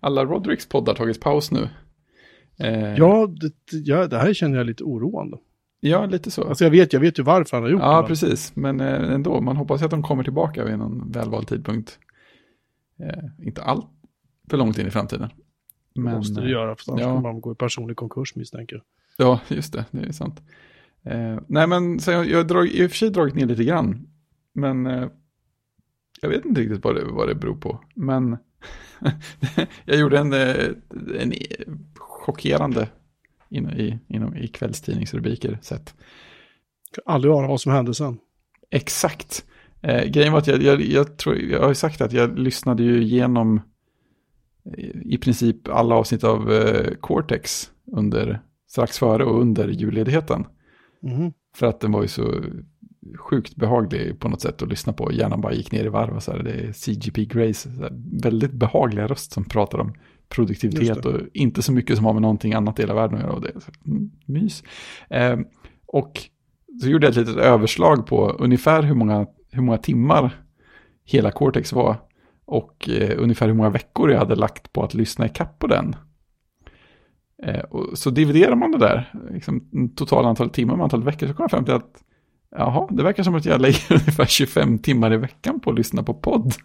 alla 0.00 0.24
Rodericks 0.24 0.68
poddar 0.68 0.94
tagit 0.94 1.20
paus 1.20 1.50
nu. 1.50 1.68
Eh, 2.58 2.94
ja, 2.94 3.26
det, 3.26 3.52
ja, 3.72 4.06
det 4.06 4.18
här 4.18 4.34
känner 4.34 4.56
jag 4.56 4.66
lite 4.66 4.84
oroande. 4.84 5.38
Ja, 5.80 6.06
lite 6.06 6.30
så. 6.30 6.48
Alltså 6.48 6.64
jag 6.64 6.70
vet, 6.70 6.92
jag 6.92 7.00
vet 7.00 7.18
ju 7.18 7.22
varför 7.22 7.56
han 7.56 7.64
har 7.64 7.70
gjort 7.70 7.80
ja, 7.80 7.88
det. 7.88 7.94
Ja, 7.94 8.06
precis. 8.06 8.56
Men 8.56 8.80
eh, 8.80 9.12
ändå, 9.12 9.40
man 9.40 9.56
hoppas 9.56 9.82
att 9.82 9.90
de 9.90 10.02
kommer 10.02 10.24
tillbaka 10.24 10.64
vid 10.64 10.78
någon 10.78 11.10
välvald 11.10 11.48
tidpunkt. 11.48 11.98
Eh, 12.98 13.46
inte 13.46 13.62
allt 13.62 13.86
för 14.50 14.56
långt 14.56 14.78
in 14.78 14.86
i 14.86 14.90
framtiden. 14.90 15.28
Det 15.94 16.00
men, 16.00 16.16
måste 16.16 16.40
det 16.40 16.50
göra, 16.50 16.76
för 16.76 16.92
annars 16.92 17.02
ja. 17.02 17.08
kommer 17.08 17.32
man 17.32 17.40
gå 17.40 17.52
i 17.52 17.54
personlig 17.54 17.96
konkurs 17.96 18.36
misstänker 18.36 18.76
jag. 18.76 18.84
Ja, 19.26 19.40
just 19.48 19.72
det, 19.72 19.84
det 19.90 19.98
är 19.98 20.12
sant. 20.12 20.42
Eh, 21.02 21.38
nej, 21.46 21.66
men 21.66 22.00
så 22.00 22.10
jag, 22.10 22.26
jag 22.26 22.50
har 22.50 22.66
i 22.66 22.86
och 22.86 22.90
för 22.90 22.96
sig 22.96 23.10
dragit 23.10 23.34
ner 23.34 23.46
lite 23.46 23.64
grann. 23.64 24.06
Men 24.54 24.86
eh, 24.86 25.08
jag 26.20 26.28
vet 26.28 26.44
inte 26.44 26.60
riktigt 26.60 26.84
vad 26.84 26.94
det, 26.94 27.04
vad 27.04 27.28
det 27.28 27.34
beror 27.34 27.56
på. 27.56 27.84
Men 27.94 28.36
jag 29.84 29.98
gjorde 29.98 30.18
en, 30.18 30.32
eh, 30.32 30.66
en 31.18 31.32
chockerande 31.96 32.88
in, 33.48 33.70
i, 33.70 33.98
inom, 34.08 34.36
i 34.36 34.48
kvällstidningsrubriker 34.48 35.58
sett. 35.62 35.94
Aldrig 37.06 37.34
ana 37.34 37.48
vad 37.48 37.60
som 37.60 37.72
hände 37.72 37.94
sen. 37.94 38.18
Exakt. 38.70 39.44
Eh, 39.82 40.04
grejen 40.04 40.32
var 40.32 40.38
att 40.38 40.46
jag, 40.46 40.62
jag, 40.62 40.80
jag, 40.80 41.16
tror, 41.16 41.36
jag 41.36 41.62
har 41.62 41.74
sagt 41.74 42.00
att 42.00 42.12
jag 42.12 42.38
lyssnade 42.38 42.82
ju 42.82 43.02
igenom 43.02 43.60
eh, 44.76 44.90
i 45.04 45.18
princip 45.18 45.68
alla 45.68 45.94
avsnitt 45.94 46.24
av 46.24 46.52
eh, 46.52 46.94
Cortex 47.00 47.70
under, 47.92 48.42
strax 48.68 48.98
före 48.98 49.24
och 49.24 49.40
under 49.40 49.68
julledigheten. 49.68 50.46
Mm. 51.02 51.32
För 51.56 51.66
att 51.66 51.80
den 51.80 51.92
var 51.92 52.02
ju 52.02 52.08
så 52.08 52.34
sjukt 53.16 53.56
behaglig 53.56 54.20
på 54.20 54.28
något 54.28 54.40
sätt 54.40 54.62
att 54.62 54.68
lyssna 54.68 54.92
på. 54.92 55.12
Hjärnan 55.12 55.40
bara 55.40 55.52
gick 55.52 55.72
ner 55.72 55.84
i 55.84 55.88
varv 55.88 56.16
och 56.16 56.22
så 56.22 56.32
här. 56.32 56.42
Det 56.42 56.50
är 56.50 56.72
CGP 56.72 57.24
Grace, 57.24 57.70
här, 57.70 57.90
väldigt 58.22 58.52
behagliga 58.52 59.06
röst 59.06 59.32
som 59.32 59.44
pratar 59.44 59.78
om 59.78 59.94
produktivitet 60.28 61.06
och 61.06 61.20
inte 61.32 61.62
så 61.62 61.72
mycket 61.72 61.96
som 61.96 62.04
har 62.04 62.12
med 62.12 62.22
någonting 62.22 62.52
annat 62.52 62.78
i 62.78 62.82
hela 62.82 62.94
världen 62.94 63.16
att 63.16 63.22
göra. 63.22 63.32
Och 63.32 63.40
det 63.40 63.52
mm, 63.86 64.10
mys. 64.26 64.62
Eh, 65.10 65.38
och 65.86 66.20
så 66.82 66.88
gjorde 66.88 67.06
jag 67.06 67.10
ett 67.10 67.16
litet 67.16 67.36
överslag 67.36 68.06
på 68.06 68.28
ungefär 68.28 68.82
hur 68.82 68.94
många, 68.94 69.26
hur 69.50 69.62
många 69.62 69.78
timmar 69.78 70.42
hela 71.04 71.30
Cortex 71.30 71.72
var. 71.72 71.96
Och 72.44 72.88
eh, 72.88 73.22
ungefär 73.22 73.46
hur 73.46 73.54
många 73.54 73.70
veckor 73.70 74.10
jag 74.10 74.18
hade 74.18 74.34
lagt 74.34 74.72
på 74.72 74.82
att 74.82 74.94
lyssna 74.94 75.26
i 75.26 75.28
kapp 75.28 75.58
på 75.58 75.66
den. 75.66 75.96
Eh, 77.42 77.60
och 77.60 77.98
så 77.98 78.10
dividerar 78.10 78.56
man 78.56 78.72
det 78.72 78.78
där, 78.78 79.12
liksom, 79.30 79.90
totala 79.96 80.28
antalet 80.28 80.52
timmar 80.52 80.76
med 80.76 80.84
antalet 80.84 81.06
veckor, 81.06 81.26
så 81.26 81.34
kommer 81.34 81.44
jag 81.44 81.50
fram 81.50 81.64
till 81.64 81.74
att 81.74 82.02
Jaha, 82.56 82.88
det 82.90 83.02
verkar 83.02 83.22
som 83.22 83.34
att 83.34 83.44
jag 83.44 83.60
lägger 83.60 83.82
ungefär 83.92 84.26
25 84.26 84.78
timmar 84.78 85.12
i 85.12 85.16
veckan 85.16 85.60
på 85.60 85.70
att 85.70 85.76
lyssna 85.76 86.02
på 86.02 86.14
podd. 86.14 86.54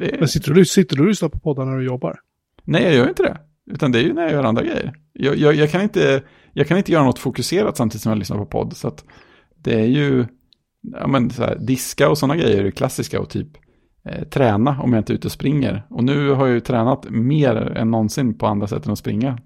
är... 0.00 0.18
Men 0.18 0.28
sitter 0.28 0.54
du, 0.54 0.64
sitter 0.64 0.96
du 0.96 1.02
och 1.02 1.08
lyssnar 1.08 1.28
på 1.28 1.38
poddar 1.38 1.64
när 1.64 1.78
du 1.78 1.84
jobbar? 1.84 2.18
Nej, 2.64 2.82
jag 2.82 2.94
gör 2.94 3.08
inte 3.08 3.22
det. 3.22 3.38
Utan 3.70 3.92
det 3.92 3.98
är 3.98 4.02
ju 4.02 4.12
när 4.12 4.22
jag 4.22 4.32
gör 4.32 4.44
andra 4.44 4.62
grejer. 4.62 4.94
Jag, 5.12 5.36
jag, 5.36 5.54
jag, 5.54 5.70
kan, 5.70 5.82
inte, 5.82 6.22
jag 6.52 6.68
kan 6.68 6.78
inte 6.78 6.92
göra 6.92 7.04
något 7.04 7.18
fokuserat 7.18 7.76
samtidigt 7.76 8.02
som 8.02 8.10
jag 8.10 8.18
lyssnar 8.18 8.38
på 8.38 8.46
podd. 8.46 8.76
Så 8.76 8.88
att 8.88 9.04
det 9.56 9.80
är 9.80 9.86
ju, 9.86 10.26
ja 10.82 11.06
men 11.06 11.30
så 11.30 11.42
här, 11.42 11.58
diska 11.60 12.10
och 12.10 12.18
sådana 12.18 12.36
grejer 12.36 12.64
är 12.64 12.70
klassiska 12.70 13.20
och 13.20 13.30
typ 13.30 13.48
eh, 14.04 14.24
träna 14.24 14.80
om 14.82 14.92
jag 14.92 15.00
inte 15.00 15.12
är 15.12 15.14
ute 15.14 15.28
och 15.28 15.32
springer. 15.32 15.86
Och 15.90 16.04
nu 16.04 16.30
har 16.30 16.46
jag 16.46 16.54
ju 16.54 16.60
tränat 16.60 17.10
mer 17.10 17.56
än 17.56 17.90
någonsin 17.90 18.38
på 18.38 18.46
andra 18.46 18.66
sätt 18.66 18.86
än 18.86 18.92
att 18.92 18.98
springa. 18.98 19.38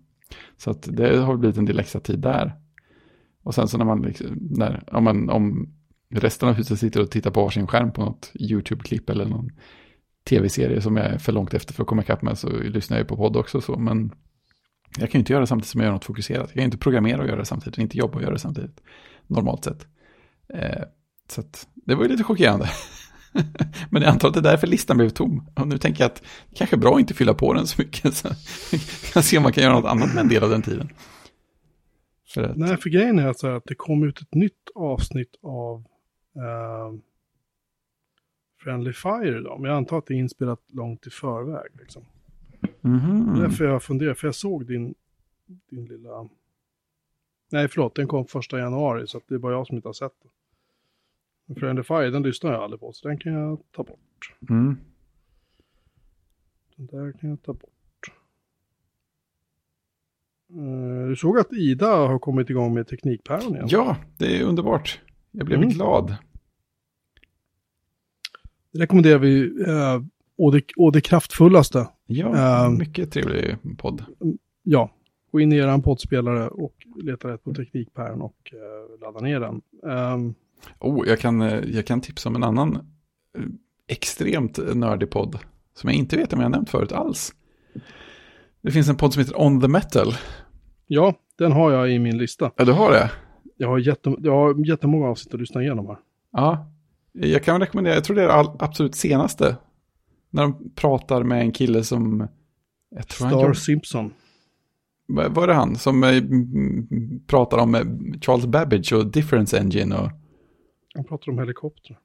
Så 0.57 0.71
att 0.71 0.89
det 0.97 1.17
har 1.17 1.37
blivit 1.37 1.59
en 1.59 1.65
del 1.65 1.79
extra 1.79 2.01
tid 2.01 2.19
där. 2.19 2.55
Och 3.45 3.55
sen 3.55 3.69
så 3.69 3.79
när 3.79 3.85
man, 3.85 4.03
liksom, 4.03 4.27
när, 4.41 4.85
om, 4.93 5.05
man 5.05 5.31
om 5.31 5.69
resten 6.11 6.49
av 6.49 6.55
huset 6.55 6.79
sitter 6.79 7.01
och 7.01 7.11
tittar 7.11 7.31
på 7.31 7.43
varsin 7.43 7.67
skärm 7.67 7.93
på 7.93 8.05
något 8.05 8.33
YouTube-klipp 8.35 9.11
eller 9.11 9.25
någon 9.25 9.51
tv-serie 10.29 10.81
som 10.81 10.97
jag 10.97 11.07
är 11.07 11.19
för 11.19 11.33
långt 11.33 11.55
efter 11.55 11.75
för 11.75 11.83
att 11.83 11.89
komma 11.89 12.03
ikapp 12.03 12.23
med 12.23 12.39
så 12.39 12.49
lyssnar 12.49 12.97
jag 12.97 13.05
ju 13.05 13.09
på 13.09 13.17
podd 13.17 13.37
också 13.37 13.61
så. 13.61 13.77
Men 13.77 14.13
jag 14.99 15.11
kan 15.11 15.19
ju 15.19 15.21
inte 15.21 15.33
göra 15.33 15.41
det 15.41 15.47
samtidigt 15.47 15.71
som 15.71 15.81
jag 15.81 15.87
gör 15.87 15.93
något 15.93 16.05
fokuserat. 16.05 16.41
Jag 16.41 16.53
kan 16.53 16.63
ju 16.63 16.65
inte 16.65 16.79
programmera 16.79 17.23
och 17.23 17.29
göra 17.29 17.39
det 17.39 17.45
samtidigt, 17.45 17.79
inte 17.79 17.99
jobba 17.99 18.17
och 18.17 18.23
göra 18.23 18.33
det 18.33 18.39
samtidigt. 18.39 18.81
Normalt 19.27 19.65
sett. 19.65 19.87
Eh, 20.55 20.83
så 21.29 21.41
att, 21.41 21.69
det 21.75 21.95
var 21.95 22.03
ju 22.03 22.09
lite 22.09 22.25
chockerande. 22.25 22.71
Men 23.91 24.03
jag 24.03 24.11
antar 24.11 24.29
att 24.29 24.35
det 24.35 24.41
är 24.41 24.43
därför 24.43 24.67
listan 24.67 24.97
blev 24.97 25.09
tom. 25.09 25.47
Och 25.55 25.69
nu 25.69 25.79
tänker 25.79 26.05
jag 26.05 26.11
att 26.11 26.23
det 26.51 26.57
kanske 26.57 26.77
är 26.77 26.81
bra 26.81 26.95
att 26.95 27.01
inte 27.01 27.15
fylla 27.15 27.35
på 27.35 27.55
den 27.55 27.67
så 27.67 27.83
mycket. 27.83 28.15
Så 28.15 28.29
kan 29.13 29.23
se 29.23 29.37
om 29.37 29.43
man 29.43 29.53
kan 29.53 29.65
göra 29.65 29.75
något 29.75 29.91
annat 29.91 30.15
med 30.15 30.21
en 30.21 30.29
del 30.29 30.43
av 30.45 30.51
den 30.51 30.63
tiden. 30.63 30.89
För 32.35 32.43
att... 32.43 32.57
Nej, 32.57 32.77
för 32.77 32.91
grejen 32.91 33.19
är 33.19 33.27
alltså 33.27 33.47
att 33.47 33.65
det 33.65 33.75
kom 33.75 34.05
ut 34.05 34.21
ett 34.21 34.35
nytt 34.35 34.71
avsnitt 34.75 35.37
av 35.43 35.79
uh, 36.37 36.99
Friendly 38.59 38.93
Fire 38.93 39.39
idag. 39.39 39.61
Men 39.61 39.71
jag 39.71 39.77
antar 39.77 39.99
att 39.99 40.07
det 40.07 40.15
är 40.15 40.19
inspelat 40.19 40.61
långt 40.73 41.07
i 41.07 41.11
förväg. 41.11 41.71
Liksom. 41.81 42.03
Mm 42.83 43.01
-hmm. 43.01 43.41
Därför 43.41 43.65
jag 43.65 43.83
funderar, 43.83 44.15
för 44.15 44.29
jag 44.29 44.35
såg 44.35 44.67
din, 44.67 44.95
din 45.71 45.87
lilla... 45.87 46.29
Nej, 47.51 47.69
förlåt, 47.69 47.95
den 47.95 48.09
kom 48.09 48.27
första 48.27 48.59
januari, 48.59 49.07
så 49.07 49.21
det 49.29 49.35
är 49.35 49.39
bara 49.39 49.53
jag 49.53 49.67
som 49.67 49.77
inte 49.77 49.89
har 49.89 49.93
sett 49.93 50.13
den. 50.23 51.57
Friendly 51.57 51.83
Fire, 51.83 52.11
den 52.11 52.23
lyssnar 52.23 52.53
jag 52.53 52.63
aldrig 52.63 52.81
på, 52.81 52.93
så 52.93 53.09
den 53.09 53.19
kan 53.19 53.33
jag 53.33 53.63
ta 53.71 53.83
bort. 53.83 54.35
Mm. 54.51 54.77
Den 56.77 56.87
där 56.87 57.13
kan 57.13 57.31
jag 57.31 57.43
ta 57.43 57.53
bort. 57.53 57.74
Uh, 60.57 61.09
du 61.09 61.17
såg 61.17 61.39
att 61.39 61.53
Ida 61.53 61.87
har 61.87 62.19
kommit 62.19 62.51
igång 62.51 62.75
med 62.75 62.89
Teknikpäron 62.89 63.55
igen. 63.55 63.67
Ja, 63.71 63.97
det 64.19 64.39
är 64.39 64.45
underbart. 64.45 65.01
Jag 65.31 65.47
blev 65.47 65.59
mm. 65.59 65.71
glad. 65.71 66.17
Det 68.73 68.79
rekommenderar 68.79 69.19
vi 69.19 69.43
uh, 69.43 70.03
å, 70.37 70.51
det, 70.51 70.63
å 70.77 70.91
det 70.91 71.01
kraftfullaste. 71.01 71.87
Ja, 72.07 72.29
uh, 72.67 72.71
mycket 72.71 73.13
trevlig 73.13 73.57
podd. 73.79 74.05
Ja, 74.63 74.91
gå 75.33 75.41
in 75.41 75.53
i 75.53 75.57
er 75.57 75.79
poddspelare 75.79 76.49
och 76.49 76.75
leta 77.03 77.29
rätt 77.29 77.45
på 77.45 77.55
Teknikpäron 77.55 78.23
och 78.23 78.53
uh, 78.53 79.01
ladda 79.01 79.21
ner 79.21 79.41
den. 79.41 79.63
Um, 79.83 80.35
Oh, 80.79 81.09
jag 81.09 81.21
kan, 81.21 81.43
eh, 81.43 81.65
jag 81.65 81.87
kan 81.87 82.01
tipsa 82.01 82.29
om 82.29 82.37
en 82.37 82.45
annan 82.45 82.77
eh, 83.39 83.45
extremt 83.89 84.59
nördig 84.75 85.11
podd 85.11 85.39
som 85.75 85.91
jag 85.91 85.97
inte 85.97 86.17
vet 86.17 86.33
om 86.33 86.41
jag 86.41 86.51
nämnt 86.51 86.71
förut 86.71 86.93
alls. 86.93 87.35
Det 88.61 88.71
finns 88.71 88.89
en 88.89 88.97
podd 88.97 89.13
som 89.13 89.21
heter 89.21 89.41
On 89.41 89.61
the 89.61 89.69
Metal. 89.69 90.15
Ja, 90.87 91.15
den 91.39 91.53
har 91.53 91.73
jag 91.73 91.93
i 91.93 91.99
min 91.99 92.19
lista. 92.19 92.51
Ja, 92.57 92.65
du 92.65 92.73
har 92.73 92.91
det? 92.91 93.11
Jag 93.57 93.69
har, 93.69 93.79
jättem 93.79 94.17
jag 94.19 94.33
har 94.33 94.69
jättemånga 94.69 95.07
avsnitt 95.07 95.35
att 95.35 95.41
lyssna 95.41 95.63
igenom 95.63 95.87
här. 95.87 95.99
Ja, 96.33 96.71
jag 97.13 97.45
kan 97.45 97.61
rekommendera, 97.61 97.95
jag 97.95 98.05
tror 98.05 98.17
det 98.17 98.23
är 98.23 98.29
all, 98.29 98.57
absolut 98.59 98.95
senaste. 98.95 99.57
När 100.31 100.43
de 100.43 100.71
pratar 100.75 101.23
med 101.23 101.41
en 101.41 101.53
kille 101.53 101.85
som... 101.85 102.29
Jag 102.91 103.09
tror 103.09 103.29
Star 103.29 103.45
han 103.45 103.55
Simpson. 103.55 104.13
Var 105.07 105.47
det 105.47 105.55
han 105.55 105.77
som 105.77 106.05
äh, 106.05 106.23
pratar 107.27 107.59
om 107.59 107.75
äh, 107.75 107.83
Charles 108.21 108.47
Babbage 108.47 108.93
och 108.93 109.07
Difference 109.07 109.59
Engine 109.61 109.97
och... 109.97 110.11
Han 110.95 111.05
pratar 111.05 111.33
om 111.33 111.39
helikopter. 111.39 111.99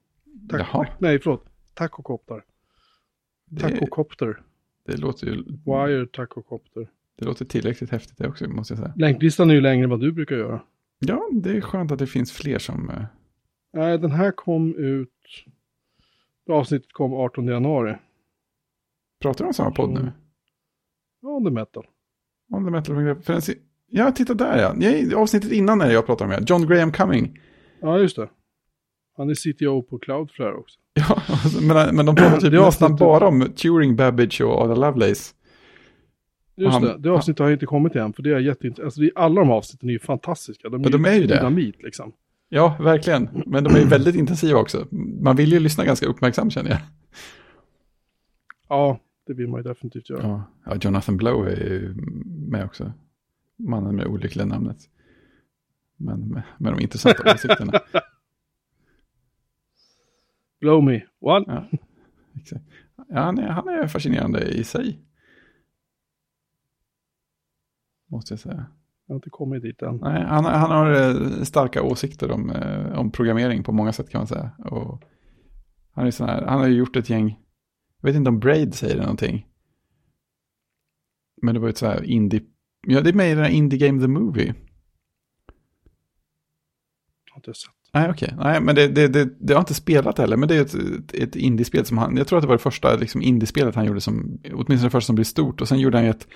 Tack, 0.50 0.62
Jaha. 0.74 0.88
Nej, 1.00 1.20
förlåt. 1.24 1.46
Tacokopter. 1.74 2.44
Tacokopter. 3.60 4.42
Det 4.86 4.98
låter 4.98 5.28
ju... 5.28 5.44
Wire 5.66 6.08
tacokopter. 6.08 6.90
Det 7.20 7.26
låter 7.26 7.46
tillräckligt 7.46 7.90
häftigt 7.90 8.18
det 8.18 8.28
också, 8.28 8.50
måste 8.50 8.74
jag 8.74 8.80
säga. 8.80 8.94
Länklistan 8.96 9.50
är 9.50 9.54
ju 9.54 9.62
längre 9.62 9.84
än 9.84 9.90
vad 9.90 10.00
du 10.00 10.12
brukar 10.12 10.36
göra. 10.36 10.62
Ja, 11.00 11.30
det 11.32 11.58
är 11.58 11.62
skönt 11.62 11.92
att 11.92 12.00
det 12.00 12.08
finns 12.08 12.32
fler 12.32 12.60
som... 12.60 12.90
Eh, 12.90 13.04
Nej, 13.74 13.98
den 13.98 14.12
här 14.12 14.32
kom 14.32 14.76
ut... 14.76 15.14
Avsnittet 16.50 16.94
kom 16.94 17.14
18 17.14 17.48
januari. 17.48 17.96
Pratar 19.22 19.44
du 19.44 19.48
om 19.48 19.54
samma 19.54 19.72
podd 19.72 19.90
nu? 19.90 20.12
Ja, 21.22 21.30
On 21.30 21.46
the 21.46 21.52
Metal. 21.52 21.86
On 22.52 22.66
the 22.66 22.72
Metal. 22.72 23.16
För. 23.22 23.42
Ja, 23.90 24.12
titta 24.12 24.34
där 24.34 24.58
ja. 24.58 24.76
ja. 24.90 25.18
Avsnittet 25.18 25.52
innan 25.52 25.78
när 25.78 25.92
jag 25.92 26.06
pratade 26.06 26.36
om 26.36 26.40
det. 26.40 26.50
John 26.52 26.68
Graham 26.68 26.92
Cumming. 26.92 27.40
Ja, 27.82 28.00
just 28.00 28.16
det. 28.16 28.30
Han 29.18 29.30
är 29.30 29.34
CTO 29.34 29.82
på 29.82 30.00
Cloudflare 30.00 30.54
också. 30.54 30.80
Ja, 30.94 31.22
men, 31.62 31.96
men 31.96 32.06
de 32.06 32.16
pratar 32.16 32.38
typ 32.42 32.54
nästan 32.54 32.96
bara 32.96 33.28
om 33.28 33.42
Turing, 33.56 33.96
Babbage 33.96 34.42
och 34.42 34.62
Ada 34.62 34.76
Lovelace. 34.76 35.34
Just 36.60 36.74
han, 36.74 36.82
det, 36.82 36.98
det 36.98 37.10
avsnittet 37.10 37.40
har 37.40 37.52
inte 37.52 37.66
kommit 37.66 37.96
än, 37.96 38.14
för 38.14 38.24
det 38.24 38.32
är 38.32 38.40
jätteintressant. 38.40 38.86
Alltså, 38.86 39.02
alla 39.16 39.42
de 39.42 39.52
avsnitten 39.52 39.90
är 39.90 39.94
ju 39.94 40.00
fantastiska. 40.00 40.70
De 40.70 40.86
är, 40.86 40.90
de 40.90 41.06
är 41.06 41.14
ju 41.14 41.28
det. 41.28 41.36
dynamit 41.36 41.84
liksom. 41.84 42.14
Ja, 42.50 42.78
verkligen. 42.80 43.30
Men 43.46 43.64
de 43.64 43.76
är 43.76 43.80
ju 43.80 43.86
väldigt 43.86 44.16
intensiva 44.16 44.60
också. 44.60 44.88
Man 45.22 45.36
vill 45.36 45.52
ju 45.52 45.60
lyssna 45.60 45.86
ganska 45.86 46.06
uppmärksamt 46.06 46.54
känner 46.54 46.70
jag. 46.70 46.80
Ja, 48.70 49.00
det 49.28 49.34
vill 49.34 49.48
man 49.48 49.60
ju 49.60 49.64
definitivt 49.64 50.10
göra. 50.10 50.22
Ja, 50.24 50.44
ja 50.66 50.78
Jonathan 50.82 51.18
Blow 51.18 51.48
är 51.48 51.56
ju 51.56 51.96
med 52.26 52.66
också. 52.66 52.92
Mannen 53.58 53.96
med 53.96 54.08
olyckliga 54.08 54.46
namnet. 54.46 54.78
Men 55.98 56.28
med, 56.28 56.44
med 56.58 56.74
de 56.74 56.82
intressanta 56.82 57.34
åsikterna. 57.34 57.80
Blow 60.60 60.84
me. 60.84 61.02
What? 61.22 61.44
Ja, 61.48 61.70
exakt. 62.36 62.64
Ja, 62.96 63.20
han, 63.20 63.38
är, 63.38 63.48
han 63.48 63.68
är 63.68 63.88
fascinerande 63.88 64.42
i 64.44 64.64
sig. 64.64 65.00
Måste 68.10 68.34
jag 68.34 68.40
säga. 68.40 68.66
Jag 69.08 69.14
har 69.14 69.18
inte 69.18 69.30
kommit 69.30 69.64
dit 69.64 69.82
än. 69.82 69.98
Nej, 69.98 70.24
han, 70.24 70.46
han 70.46 70.72
har 70.72 70.92
eh, 70.92 71.44
starka 71.44 71.84
åsikter 71.84 72.32
om, 72.32 72.50
eh, 72.50 73.00
om 73.00 73.12
programmering 73.12 73.64
på 73.64 73.72
många 73.72 73.94
sätt 73.94 74.10
kan 74.10 74.20
man 74.20 74.28
säga. 74.28 74.52
Och 74.66 75.04
han, 75.92 76.08
är 76.08 76.12
sån 76.12 76.30
här, 76.30 76.46
han 76.46 76.60
har 76.60 76.68
ju 76.68 76.76
gjort 76.76 76.96
ett 76.96 77.10
gäng, 77.10 77.40
jag 78.02 78.10
vet 78.10 78.16
inte 78.16 78.30
om 78.30 78.40
Braid 78.40 78.74
säger 78.74 78.96
det 78.96 79.02
någonting. 79.02 79.46
Men 81.42 81.54
det 81.54 81.60
var 81.60 81.70
ett 81.70 81.78
så 81.78 81.86
här 81.86 82.04
indie, 82.04 82.42
ja 82.88 83.02
det 83.02 83.10
är 83.10 83.14
med 83.14 83.32
i 83.32 83.36
den 83.36 83.44
här 83.44 83.52
Indie 83.52 83.88
Game 83.88 84.02
The 84.02 84.08
Movie. 84.08 84.56
Jag 87.26 87.34
har 87.34 87.38
inte 87.38 87.54
sett. 87.54 87.74
Nej, 87.94 88.10
okej. 88.10 88.34
Okay. 88.34 88.46
Nej, 88.46 88.62
men 88.62 88.76
det, 88.76 88.88
det, 88.88 89.08
det, 89.08 89.30
det, 89.40 89.54
har 89.54 89.60
inte 89.60 89.74
spelat 89.74 90.18
heller. 90.18 90.38
Men 90.38 90.50
det 90.50 90.56
är 90.56 90.62
ett, 90.62 91.14
ett 91.14 91.36
indiespel 91.36 91.86
som 91.86 91.98
han, 91.98 92.18
jag 92.18 92.28
tror 92.28 92.38
att 92.38 92.44
det 92.44 92.48
var 92.48 92.56
det 92.56 92.64
första 92.64 92.96
liksom, 92.96 93.22
indiespelet 93.22 93.76
han 93.76 93.86
gjorde 93.86 94.02
som, 94.02 94.40
åtminstone 94.44 94.84
det 94.84 94.90
första 94.90 95.08
som 95.08 95.16
blev 95.16 95.26
stort. 95.26 95.62
Och 95.62 95.68
sen 95.68 95.80
gjorde 95.80 95.98
han 95.98 96.06
ju 96.06 96.10
ett 96.10 96.28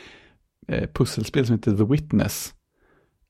eh, 0.68 0.90
pusselspel 0.94 1.46
som 1.46 1.56
heter 1.56 1.78
The 1.78 1.84
Witness. 1.84 2.54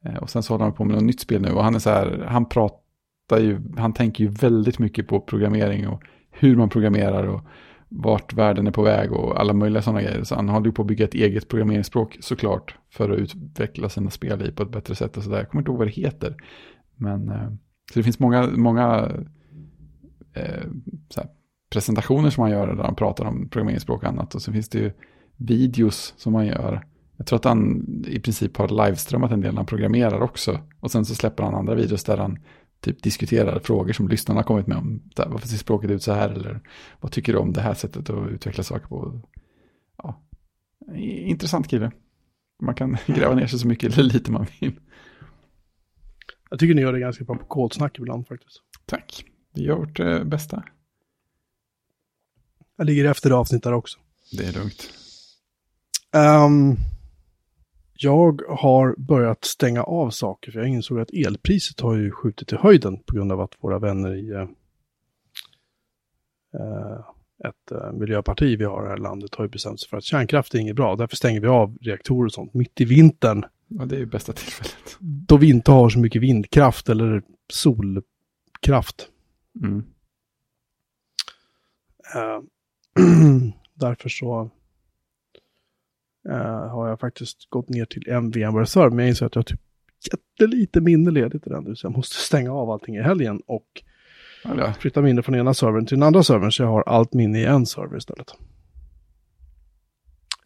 Eh, 0.06 0.16
och 0.16 0.30
sen 0.30 0.44
så 0.44 0.54
håller 0.54 0.66
han 0.66 0.74
på 0.74 0.86
med 0.86 0.96
något 0.96 1.04
nytt 1.04 1.20
spel 1.20 1.42
nu. 1.42 1.52
Och 1.52 1.64
han 1.64 1.76
är 1.76 1.80
så 1.80 1.90
här, 1.90 2.26
han 2.28 2.50
pratar 2.50 3.40
ju, 3.40 3.60
han 3.78 3.94
tänker 3.94 4.24
ju 4.24 4.30
väldigt 4.30 4.80
mycket 4.80 5.08
på 5.08 5.20
programmering 5.20 5.88
och 5.88 6.04
hur 6.32 6.56
man 6.56 6.70
programmerar 6.70 7.24
och 7.24 7.42
vart 7.90 8.34
världen 8.34 8.68
är 8.68 8.72
på 8.72 8.84
väg 8.84 9.12
och 9.12 9.40
alla 9.40 9.54
möjliga 9.54 9.82
sådana 9.82 10.02
grejer. 10.02 10.24
Så 10.24 10.36
han 10.36 10.50
håller 10.50 10.66
ju 10.66 10.72
på 10.72 10.82
att 10.82 10.88
bygga 10.88 11.06
ett 11.06 11.14
eget 11.14 11.48
programmeringsspråk 11.48 12.18
såklart 12.22 12.76
för 12.90 13.10
att 13.10 13.20
utveckla 13.20 13.90
sina 13.90 14.10
spel 14.10 14.42
i 14.42 14.52
på 14.52 14.64
ett 14.64 14.72
bättre 14.72 14.96
sätt 14.96 15.18
och 15.18 15.24
sådär. 15.24 15.38
Jag 15.38 15.50
kommer 15.50 15.62
inte 15.62 15.72
ihåg 15.72 15.78
vad 15.78 15.88
det 15.88 15.92
heter. 15.92 16.36
Men 16.96 17.30
eh, 17.30 17.50
så 17.94 18.00
det 18.00 18.04
finns 18.04 18.20
många, 18.20 18.48
många 18.48 19.12
eh, 20.34 20.64
här, 21.16 21.28
presentationer 21.72 22.30
som 22.30 22.42
man 22.42 22.52
gör 22.52 22.68
där 22.68 22.84
han 22.84 22.96
pratar 22.96 23.26
om 23.26 23.50
programmeringsspråk 23.50 24.04
och 24.04 24.10
annat. 24.10 24.36
Och 24.36 24.42
så 24.42 24.52
finns 24.52 24.70
det 24.70 24.80
ju 24.80 24.92
videos 25.38 26.14
som 26.18 26.34
man 26.34 26.46
gör. 26.46 26.86
Jag 27.18 27.28
tror 27.28 27.40
att 27.40 27.46
han 27.46 27.86
i 28.08 28.20
princip 28.20 28.58
har 28.58 28.86
liveströmmat 28.86 29.32
en 29.32 29.42
del 29.42 29.54
när 29.54 29.60
han 29.60 29.66
programmerar 29.66 30.22
också. 30.22 30.60
Och 30.80 30.92
sen 30.92 31.06
så 31.06 31.16
släpper 31.16 31.44
han 31.44 31.56
andra 31.56 31.76
videos 31.76 32.04
där 32.04 32.18
han 32.18 32.40
typ 32.80 33.04
diskuterar 33.04 33.60
frågor 33.60 33.94
som 33.94 34.08
lyssnarna 34.08 34.40
har 34.40 34.46
kommit 34.46 34.68
med 34.68 34.78
om. 34.78 35.02
Där, 35.16 35.28
varför 35.30 35.48
ser 35.48 35.58
språket 35.58 35.92
ut 35.92 36.04
så 36.04 36.14
här? 36.14 36.30
Eller 36.30 36.60
vad 37.02 37.12
tycker 37.12 37.34
du 37.34 37.40
om 37.40 37.54
det 37.54 37.62
här 37.62 37.74
sättet 37.74 38.10
att 38.10 38.30
utveckla 38.32 38.64
saker 38.64 38.88
på? 38.88 39.22
Ja, 39.98 40.22
intressant 40.98 41.68
kille. 41.68 41.92
Man 42.62 42.76
kan 42.76 42.98
gräva 43.06 43.36
ner 43.36 43.48
sig 43.48 43.60
så 43.60 43.68
mycket 43.68 43.98
eller 43.98 44.14
lite 44.14 44.32
man 44.32 44.48
vill. 44.60 44.80
Jag 46.50 46.60
tycker 46.60 46.76
ni 46.76 46.82
gör 46.82 46.94
det 46.94 47.00
ganska 47.00 47.24
bra 47.24 47.36
på 47.36 47.46
kodsnack 47.46 48.00
ibland 48.00 48.28
faktiskt. 48.28 48.62
Tack. 48.86 49.26
Vi 49.54 49.68
har 49.68 49.78
gjort 49.78 49.98
det 49.98 50.26
bästa. 50.26 50.64
Jag 52.78 52.86
ligger 52.86 53.06
efter 53.06 53.30
det 53.30 53.36
avsnitt 53.36 53.64
där 53.64 53.74
också. 53.74 54.00
Det 54.32 54.46
är 54.46 54.54
lugnt. 54.54 54.90
Um, 56.16 56.78
jag 57.94 58.42
har 58.50 58.96
börjat 58.98 59.46
stänga 59.46 59.84
av 59.84 60.10
saker 60.10 60.52
för 60.52 60.60
jag 60.60 60.70
insåg 60.70 61.00
att 61.00 61.14
elpriset 61.14 61.80
har 61.80 61.96
ju 61.96 62.12
skjutit 62.12 62.54
i 62.54 62.56
höjden 62.56 63.00
på 63.00 63.16
grund 63.16 63.32
av 63.32 63.42
att 63.42 63.54
våra 63.60 63.80
vänner 63.80 64.16
i 64.16 64.34
uh, 64.34 64.48
ett 67.48 67.72
uh, 67.72 67.92
miljöparti 67.92 68.60
vi 68.60 68.66
har 68.66 68.86
i 68.86 68.90
här 68.90 68.98
landet 68.98 69.36
har 69.36 69.46
ju 69.46 69.50
bestämt 69.50 69.80
sig 69.80 69.90
för 69.90 69.98
att 69.98 70.04
kärnkraft 70.04 70.56
är 70.56 70.60
inget 70.60 70.76
bra. 70.76 70.96
Därför 70.96 71.16
stänger 71.16 71.42
vi 71.42 71.48
av 71.48 71.78
reaktorer 71.82 72.26
och 72.26 72.34
sånt 72.34 72.54
mitt 72.54 72.82
i 72.82 72.86
vintern. 72.86 73.46
Ja, 73.68 73.86
det 73.86 73.96
är 73.96 74.00
ju 74.00 74.06
bästa 74.06 74.34
tillfället. 74.34 74.98
Då 75.00 75.38
vi 75.38 75.50
inte 75.50 75.72
har 75.72 75.90
så 75.90 76.00
mycket 76.00 76.22
vindkraft 76.22 76.90
eller 76.90 77.24
solkraft. 77.54 79.10
Mm. 79.64 79.84
Uh, 82.16 82.44
därför 83.74 84.10
så 84.10 84.50
uh, 86.30 86.36
har 86.68 86.88
jag 86.90 87.00
faktiskt 87.00 87.50
gått 87.50 87.70
ner 87.70 87.86
till 87.86 88.10
en 88.10 88.32
VMware-server. 88.32 88.90
Men 88.90 89.00
jag 89.00 89.10
inser 89.10 89.26
att 89.26 89.36
jag 89.36 89.40
har 89.40 89.44
typ 89.44 89.60
jättelite 90.12 90.82
minne 90.82 91.12
ledigt 91.12 91.48
i 91.48 91.50
den 91.50 91.64
nu, 91.64 91.76
så 91.76 91.86
jag 91.88 91.92
måste 91.98 92.16
stänga 92.16 92.52
av 92.54 92.70
allting 92.70 92.96
i 92.96 93.02
helgen 93.02 93.42
och 93.46 93.84
Eller, 94.46 94.72
flytta 94.74 95.02
minne 95.02 95.22
från 95.24 95.36
ena 95.36 95.54
servern 95.54 95.86
till 95.86 95.98
den 95.98 96.08
andra 96.08 96.24
servern, 96.24 96.52
så 96.52 96.64
jag 96.64 96.68
har 96.70 96.82
allt 96.88 97.14
minne 97.14 97.40
i 97.40 97.46
en 97.46 97.66
server 97.66 97.98
istället. 97.98 98.32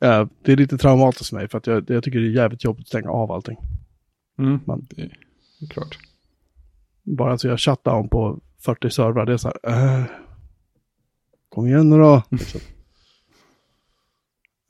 Eh, 0.01 0.27
det 0.43 0.51
är 0.51 0.55
lite 0.57 0.77
traumatiskt 0.77 1.29
för 1.29 1.35
mig, 1.35 1.47
för 1.49 1.57
att 1.57 1.67
jag, 1.67 1.89
jag 1.89 2.03
tycker 2.03 2.19
det 2.19 2.27
är 2.27 2.31
jävligt 2.31 2.63
jobbigt 2.63 2.81
att 2.83 2.87
stänga 2.87 3.09
av 3.09 3.31
allting. 3.31 3.57
mm, 4.39 4.59
Man- 4.65 4.87
det 4.89 5.01
är 5.01 5.67
klart. 5.69 5.97
Bara 7.03 7.33
att 7.33 7.43
jag 7.43 7.59
shutdown 7.59 8.09
på 8.09 8.39
40 8.59 8.89
servrar, 8.89 9.25
det 9.25 9.33
är 9.33 9.37
så 9.37 9.53
här, 9.63 9.99
äh, 9.99 10.03
kom 11.49 11.67
igen 11.67 11.89
nu 11.89 11.97
då. 11.97 12.23
Liksom. 12.29 12.61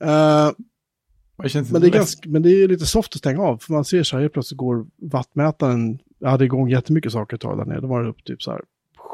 Men 1.38 1.80
det, 1.80 1.86
är 1.86 1.90
ganska, 1.90 2.28
men 2.30 2.42
det 2.42 2.50
är 2.50 2.68
lite 2.68 2.86
soft 2.86 3.14
att 3.14 3.18
stänga 3.18 3.42
av, 3.42 3.58
för 3.58 3.72
man 3.72 3.84
ser 3.84 4.02
så 4.02 4.16
här, 4.16 4.22
helt 4.22 4.32
plötsligt 4.32 4.58
går 4.58 4.86
wattmätaren, 4.96 5.98
jag 6.18 6.30
hade 6.30 6.44
igång 6.44 6.68
jättemycket 6.68 7.12
saker 7.12 7.34
ett 7.36 7.40
tag 7.40 7.58
där 7.58 7.64
nere, 7.64 7.80
då 7.80 7.86
var 7.86 8.02
det 8.02 8.08
upp 8.08 8.24
typ 8.24 8.42
så 8.42 8.50
här 8.50 8.62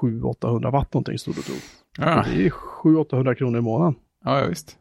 700-800 0.02 0.70
watt 0.70 0.94
någonting 0.94 1.18
stod 1.18 1.38
och 1.38 1.44
tog. 1.44 1.56
Ja, 1.98 2.24
Det 2.34 2.46
är 2.46 2.50
700-800 2.50 3.34
kronor 3.34 3.58
i 3.58 3.62
månaden, 3.62 3.94
ja, 4.24 4.40
ja, 4.40 4.46
visst. 4.48 4.78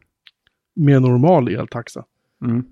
med 0.74 1.02
normal 1.02 1.48
eltaxa. 1.48 2.04
Mm. 2.44 2.64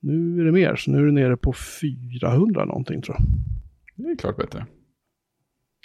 Nu 0.00 0.40
är 0.40 0.44
det 0.44 0.52
mer, 0.52 0.76
så 0.76 0.90
nu 0.90 0.98
är 0.98 1.06
det 1.06 1.12
nere 1.12 1.36
på 1.36 1.52
400 1.52 2.64
någonting 2.64 3.02
tror 3.02 3.16
jag. 3.18 3.26
Det 3.94 4.10
är 4.12 4.16
klart 4.16 4.36
bättre. 4.36 4.66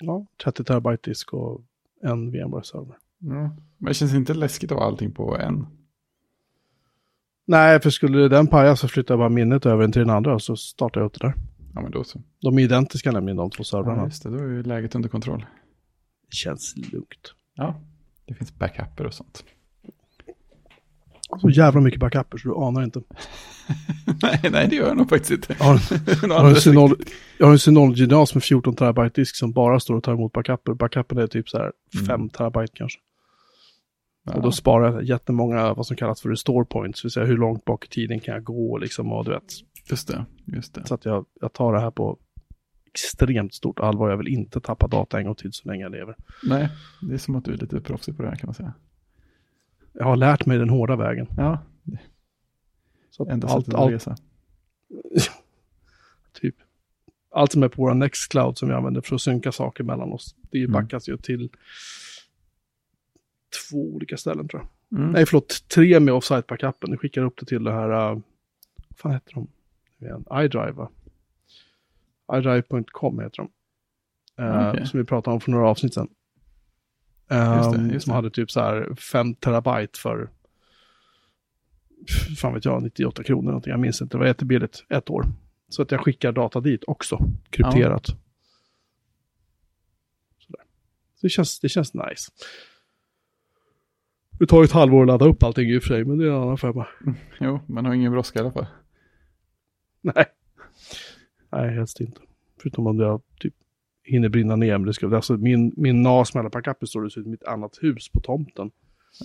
Ja, 0.02 0.26
30 0.44 0.64
terabyte 0.64 1.10
disk 1.10 1.34
och 1.34 1.62
en 2.04 2.32
VMware-server. 2.32 2.96
Ja. 3.20 3.56
Men 3.78 3.88
det 3.88 3.94
känns 3.94 4.14
inte 4.14 4.34
läskigt 4.34 4.72
att 4.72 4.78
ha 4.78 4.86
allting 4.86 5.12
på 5.12 5.38
en. 5.38 5.68
Nej, 7.52 7.82
för 7.82 7.90
skulle 7.90 8.28
den 8.28 8.48
paja 8.48 8.76
så 8.76 8.88
flyttar 8.88 9.14
jag 9.14 9.20
bara 9.20 9.30
minnet 9.30 9.66
över 9.66 9.82
den 9.82 9.92
till 9.92 10.00
den 10.02 10.10
andra 10.10 10.34
och 10.34 10.42
så 10.42 10.56
startar 10.56 11.02
jag 11.02 11.06
upp 11.06 11.14
det 11.22 11.28
där. 11.28 11.34
Ja, 11.74 11.82
men 11.82 11.92
då 11.92 12.04
så. 12.04 12.22
De 12.42 12.58
är 12.58 12.62
identiska 12.62 13.12
nämligen 13.12 13.38
de 13.38 13.50
två 13.50 13.60
Ja, 13.60 13.64
servrarna. 13.64 14.04
just 14.06 14.24
det, 14.24 14.30
då 14.30 14.38
är 14.38 14.48
ju 14.48 14.64
läget 14.64 14.96
under 14.96 15.10
kontroll. 15.10 15.46
Det 16.30 16.36
känns 16.36 16.74
lugnt. 16.92 17.34
Ja, 17.56 17.82
det 18.28 18.34
finns 18.34 18.54
backuper 18.58 19.06
och 19.06 19.14
sånt. 19.14 19.44
Så 21.42 21.50
jävla 21.50 21.82
mycket 21.82 22.00
backuper 22.00 22.38
så 22.38 22.48
du 22.48 22.56
anar 22.56 22.84
inte. 22.84 23.02
nej, 24.22 24.40
nej, 24.52 24.68
det 24.70 24.76
gör 24.76 24.88
jag 24.88 24.98
nog 24.98 25.10
faktiskt 25.10 25.32
inte. 25.32 25.56
Jag 25.60 25.66
har, 25.66 25.74
Något 26.28 26.66
jag 26.66 26.74
har 26.74 26.90
en 26.90 26.96
jag 27.38 27.46
har 27.46 27.52
en 27.54 27.60
Synology 27.60 28.08
NAS 28.08 28.34
med 28.34 28.44
14 28.44 28.76
terabyte 28.76 29.22
disk 29.22 29.36
som 29.36 29.52
bara 29.52 29.80
står 29.80 29.96
och 29.96 30.04
tar 30.04 30.14
emot 30.14 30.32
backuper. 30.34 30.74
Backupen 30.74 31.18
är 31.18 31.28
typ 31.28 31.50
så 31.50 31.58
här 31.58 31.72
5 32.08 32.16
Mm. 32.16 32.30
terabyte 32.30 32.72
kanske. 32.74 33.00
Ja. 34.24 34.34
Och 34.36 34.42
då 34.42 34.52
sparar 34.52 34.94
jag 34.94 35.04
jättemånga 35.04 35.74
vad 35.74 35.88
som 35.88 35.98
kallas 35.98 36.22
för 36.22 36.30
restore 36.30 36.66
points. 36.66 37.02
Det 37.02 37.06
vill 37.06 37.12
säga 37.12 37.26
hur 37.26 37.38
långt 37.38 37.66
bak 37.66 37.86
i 37.86 37.90
tiden 37.90 38.20
kan 38.20 38.34
jag 38.34 38.44
gå 38.44 38.78
liksom 38.78 39.12
och 39.12 39.26
du 39.26 39.32
vet. 39.32 39.44
Just 39.90 40.08
det, 40.08 40.26
just 40.46 40.74
det. 40.74 40.88
Så 40.88 40.94
att 40.94 41.06
jag, 41.06 41.26
jag 41.42 41.54
tar 41.54 41.74
det 41.74 41.80
här 41.80 41.92
på 41.92 42.18
extremt 42.94 43.54
stort 43.54 43.80
allvar. 43.80 44.10
Jag 44.10 44.18
vill 44.18 44.28
inte 44.28 44.60
tappa 44.62 44.88
data 44.88 45.20
en 45.20 45.26
gång 45.26 45.36
till 45.36 45.54
så 45.54 45.68
länge 45.68 45.84
jag 45.84 45.92
lever. 45.92 46.16
Nej, 46.44 46.70
det 47.02 47.14
är 47.14 47.18
som 47.18 47.36
att 47.36 47.46
du 47.46 47.54
är 47.54 47.58
lite 47.58 47.82
proffsig 47.82 48.18
på 48.18 48.24
det 48.24 48.30
här 48.30 48.36
kan 48.36 48.48
man 48.48 48.54
säga. 48.54 48.74
Jag 49.94 50.06
har 50.06 50.16
lärt 50.16 50.46
mig 50.46 50.58
den 50.58 50.70
hårda 50.70 50.96
vägen. 50.96 51.28
Ja, 51.38 51.60
Så 53.10 53.24
att 53.24 53.30
enda 53.30 53.48
allt, 53.48 53.74
allt, 53.74 53.92
resa. 53.92 54.16
typ, 56.42 56.56
allt 57.32 57.52
som 57.52 57.64
är 57.64 57.68
på 57.68 57.82
våra 57.82 57.94
Nextcloud 57.94 58.58
som 58.58 58.70
vi 58.70 58.76
använder 58.76 59.02
för 59.02 59.16
att 59.16 59.22
synka 59.22 59.52
saker 59.52 59.84
mellan 59.84 60.12
oss. 60.14 60.36
Det 60.52 60.58
Mm. 60.60 60.72
backas 60.72 61.10
ju 61.10 61.18
till 61.18 61.50
två 63.70 63.78
olika 63.78 64.18
ställen 64.18 64.48
tror 64.48 64.62
jag. 64.62 65.00
Mm. 65.00 65.12
Nej, 65.12 65.26
förlåt, 65.26 65.68
tre 65.68 66.00
med 66.00 66.14
offsite 66.14 66.44
backupen. 66.48 66.92
Du 66.92 66.98
skickar 66.98 67.22
upp 67.22 67.40
det 67.40 67.46
till 67.46 67.64
det 67.64 67.72
här, 67.72 68.12
uh, 68.12 68.22
vad 68.88 68.98
fan 68.98 69.12
heter 69.12 69.34
de? 69.34 69.48
IDrive 70.44 70.72
va? 70.72 70.90
iDrive.com 72.34 73.20
heter 73.20 73.38
de. 73.38 73.52
Eh, 74.44 74.70
Okej. 74.70 74.88
Som 74.88 75.00
vi 75.00 75.06
pratade 75.06 75.34
om 75.34 75.42
för 75.42 75.52
några 75.52 75.70
avsnitt 75.70 75.94
sedan. 75.94 76.10
Eh, 77.32 77.58
Just 77.58 77.72
det, 77.72 77.94
just 77.94 78.04
som 78.06 78.12
det. 78.12 78.16
hade 78.16 78.30
typ 78.30 78.52
så 78.52 78.60
här 78.60 78.96
5 78.96 79.36
terabyte 79.36 80.00
för, 80.00 80.30
fan 82.38 82.54
vet 82.54 82.66
jag, 82.66 82.84
98 82.84 83.24
kronor 83.24 83.46
någonting. 83.48 83.72
Jag 83.72 83.80
minns 83.80 84.02
inte, 84.02 84.18
det 84.18 84.20
var 84.20 84.28
jättebilligt, 84.28 84.86
ett 84.90 85.10
år. 85.10 85.26
Så 85.70 85.82
att 85.82 85.92
jag 85.92 86.02
skickar 86.02 86.32
data 86.32 86.60
dit 86.60 86.84
också, 86.88 87.20
krypterat. 87.50 88.06
Sådär. 90.40 90.64
Så 91.16 91.26
det 91.26 91.30
känns, 91.30 91.60
det 91.60 91.70
känns 91.70 91.94
nice. 91.94 92.32
Det 94.42 94.48
tar 94.48 94.58
ju 94.58 94.66
ett 94.66 94.72
halvår 94.72 95.02
att 95.02 95.08
ladda 95.08 95.26
upp 95.26 95.44
allting 95.44 95.70
i 95.70 95.78
och 95.78 95.82
för 95.84 95.88
sig, 95.88 96.06
men 96.06 96.18
det 96.18 96.26
är 96.26 96.30
en 96.30 96.36
annan 96.42 96.58
femma. 96.58 96.88
Jo, 97.40 97.60
man 97.68 97.86
har 97.86 97.94
ingen 97.94 98.12
brådska 98.12 98.40
i 98.40 98.42
alla 98.42 98.52
fall. 98.52 98.66
Nej. 100.02 100.26
Nej, 101.52 101.76
helst 101.76 102.00
inte. 102.02 102.22
Förutom 102.62 102.88
om 102.88 103.00
jag 103.00 103.22
typ 103.40 103.54
hinner 104.04 104.30
brinna 104.30 104.56
ner. 104.56 104.78
Men 104.78 104.86
det 104.88 104.94
ska, 104.94 105.16
alltså 105.16 105.38
min, 105.38 105.74
min 105.78 106.02
NAS 106.02 106.34
med 106.34 106.40
alla 106.42 106.50
backuper 106.50 106.86
står 106.86 107.04
dessutom 107.04 107.28
i 107.28 107.32
mitt 107.32 107.44
annat 107.44 107.78
hus 107.82 108.10
på 108.10 108.20
tomten. 108.20 108.72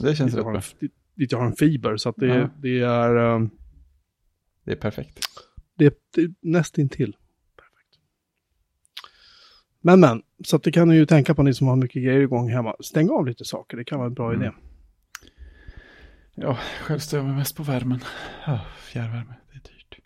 Det 0.02 0.14
känns 0.16 0.32
Dit 0.32 0.38
rätt 0.38 0.44
bra. 0.44 0.54
en, 0.56 0.62
dit, 0.80 0.92
dit 1.14 1.32
jag 1.32 1.38
har 1.38 1.46
en 1.46 1.56
fiber. 1.56 1.96
Så 1.96 2.08
att 2.08 2.16
det, 2.16 2.26
Ja. 2.26 2.48
det 2.62 2.80
är... 2.80 3.16
ehm, 3.16 3.50
Det 4.64 4.72
är 4.72 4.76
perfekt. 4.76 5.18
Det, 5.74 5.98
det 6.14 6.20
är 6.22 6.34
nästintill. 6.40 7.16
Perfekt. 7.56 7.98
Men 9.80 10.00
men, 10.00 10.22
så 10.44 10.56
att 10.56 10.62
det 10.62 10.72
kan 10.72 10.88
ni 10.88 10.96
ju 10.96 11.06
tänka 11.06 11.34
på 11.34 11.42
ni 11.42 11.54
som 11.54 11.66
har 11.66 11.76
mycket 11.76 12.02
grejer 12.04 12.20
igång 12.20 12.48
hemma. 12.50 12.76
Stäng 12.80 13.10
av 13.10 13.26
lite 13.26 13.44
saker, 13.44 13.76
det 13.76 13.84
kan 13.84 13.98
vara 13.98 14.08
en 14.08 14.14
bra 14.14 14.30
Mm. 14.32 14.42
idé. 14.42 14.52
Ja, 16.36 16.58
själv 16.80 16.98
stör 16.98 17.16
jag 17.16 17.26
mig 17.26 17.36
mest 17.36 17.56
på 17.56 17.62
värmen. 17.62 18.00
Fjärrvärme, 18.80 19.34
det 19.52 19.56
är 19.56 19.74
dyrt. 19.74 19.98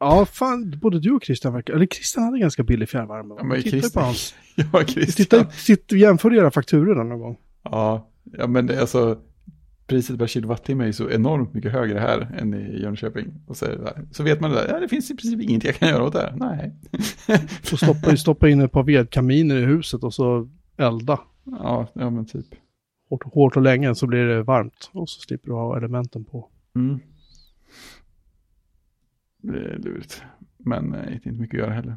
Ja, 0.00 0.26
fan, 0.26 0.78
både 0.82 1.00
du 1.00 1.10
och 1.12 1.24
Christian 1.24 1.52
verkar... 1.52 1.74
Eller 1.74 1.86
Christian 1.86 2.24
hade 2.24 2.38
ganska 2.38 2.62
billig 2.62 2.88
fjärrvärme. 2.88 3.34
Ja, 3.38 3.44
men 3.44 3.56
ju 3.56 3.62
på 3.62 3.68
Christian- 3.68 4.02
hans... 4.02 4.34
Ja, 4.72 4.84
Christian. 4.84 5.40
Titta, 5.40 5.44
titta, 5.66 5.96
jämför 5.96 6.34
era 6.34 6.50
fakturor 6.50 7.04
någon 7.04 7.18
gång. 7.20 7.36
Ja, 7.62 8.10
ja 8.24 8.46
men 8.46 8.66
det, 8.66 8.74
är 8.76 8.80
alltså 8.80 9.18
priset 9.86 10.18
per 10.18 10.26
kilowattimme 10.26 10.88
är 10.88 10.92
så 10.92 11.10
enormt 11.10 11.54
mycket 11.54 11.72
högre 11.72 11.98
här 11.98 12.34
än 12.38 12.54
i 12.54 12.82
Jönköping. 12.82 13.26
Och 13.46 13.56
så, 13.56 13.66
så 14.12 14.22
vet 14.22 14.40
man 14.40 14.50
det 14.50 14.56
där, 14.56 14.68
ja, 14.68 14.80
det 14.80 14.88
finns 14.88 15.10
i 15.10 15.16
princip 15.16 15.40
ingenting 15.40 15.68
jag 15.68 15.76
kan 15.76 15.88
göra 15.88 16.04
åt 16.04 16.12
det 16.12 16.20
här. 16.20 16.34
Nej. 16.36 16.72
Så 17.62 17.76
stoppa, 17.76 18.16
stoppa 18.16 18.48
in 18.48 18.60
ett 18.60 18.72
par 18.72 18.82
vedkaminer 18.82 19.56
i 19.56 19.64
huset 19.64 20.04
och 20.04 20.14
så 20.14 20.48
elda. 20.76 21.20
ja, 21.44 21.86
ja, 21.94 22.10
men 22.10 22.26
typ. 22.26 22.46
Hårt, 23.12 23.24
hårt 23.34 23.56
och 23.56 23.62
länge 23.62 23.94
så 23.94 24.06
blir 24.06 24.24
det 24.24 24.42
varmt. 24.42 24.90
Och 24.92 25.08
så 25.08 25.20
slipper 25.20 25.48
du 25.48 25.54
ha 25.54 25.76
elementen 25.76 26.24
på. 26.24 26.48
Mm. 26.74 26.98
Det 29.42 29.58
är 29.58 29.78
lurigt. 29.78 30.22
Men 30.58 30.94
eh, 30.94 31.14
inte 31.14 31.32
mycket 31.32 31.54
att 31.54 31.60
göra 31.66 31.74
heller. 31.74 31.96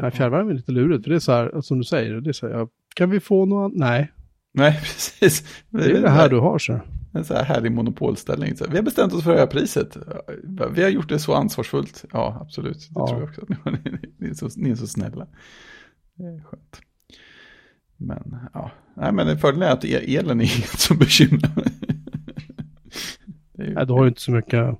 Nej, 0.00 0.10
fjärrvärme 0.10 0.50
är 0.50 0.54
lite 0.54 0.72
lurigt. 0.72 1.04
För 1.04 1.10
det 1.10 1.16
är 1.16 1.20
så 1.20 1.32
här, 1.32 1.60
som 1.60 1.78
du 1.78 1.84
säger, 1.84 2.14
det 2.20 2.30
är 2.30 2.32
så 2.32 2.48
här, 2.48 2.68
kan 2.94 3.10
vi 3.10 3.20
få 3.20 3.46
något? 3.46 3.72
Nej, 3.74 4.12
Nej, 4.52 4.72
precis. 4.80 5.62
det 5.70 5.84
är 5.96 6.02
det 6.02 6.10
här 6.10 6.28
du 6.28 6.38
har 6.38 6.58
så. 6.58 6.80
En 7.14 7.24
så 7.24 7.34
här 7.34 7.44
härlig 7.44 7.72
monopolställning. 7.72 8.56
Så 8.56 8.64
vi 8.70 8.76
har 8.76 8.82
bestämt 8.84 9.12
oss 9.12 9.22
för 9.24 9.30
att 9.30 9.36
höja 9.36 9.46
priset. 9.46 9.96
Vi 10.72 10.82
har 10.82 10.90
gjort 10.90 11.08
det 11.08 11.18
så 11.18 11.34
ansvarsfullt. 11.34 12.04
Ja, 12.12 12.38
absolut. 12.40 12.78
Det 12.78 12.86
Ja. 12.94 13.06
tror 13.08 13.20
jag 13.20 13.28
också. 13.28 13.46
Ni 14.18 14.28
är, 14.28 14.34
så, 14.34 14.48
ni 14.56 14.70
är 14.70 14.74
så 14.74 14.86
snälla. 14.86 15.26
Det 16.14 16.24
är 16.24 16.42
skönt. 16.42 16.80
Men 17.96 18.36
ja, 18.54 18.70
nej 18.94 19.12
men 19.12 19.38
fördelen 19.38 19.68
är 19.68 19.72
att 19.72 19.84
e- 19.84 20.16
elen 20.18 20.40
är 20.40 20.44
inget 20.56 20.78
som 20.80 20.98
bekymrar 20.98 21.50
mig. 21.56 21.72
Ju- 23.58 23.74
Nej, 23.74 23.86
du 23.86 23.92
har 23.92 24.02
ju 24.02 24.08
inte 24.08 24.20
så 24.20 24.30
mycket, 24.32 24.78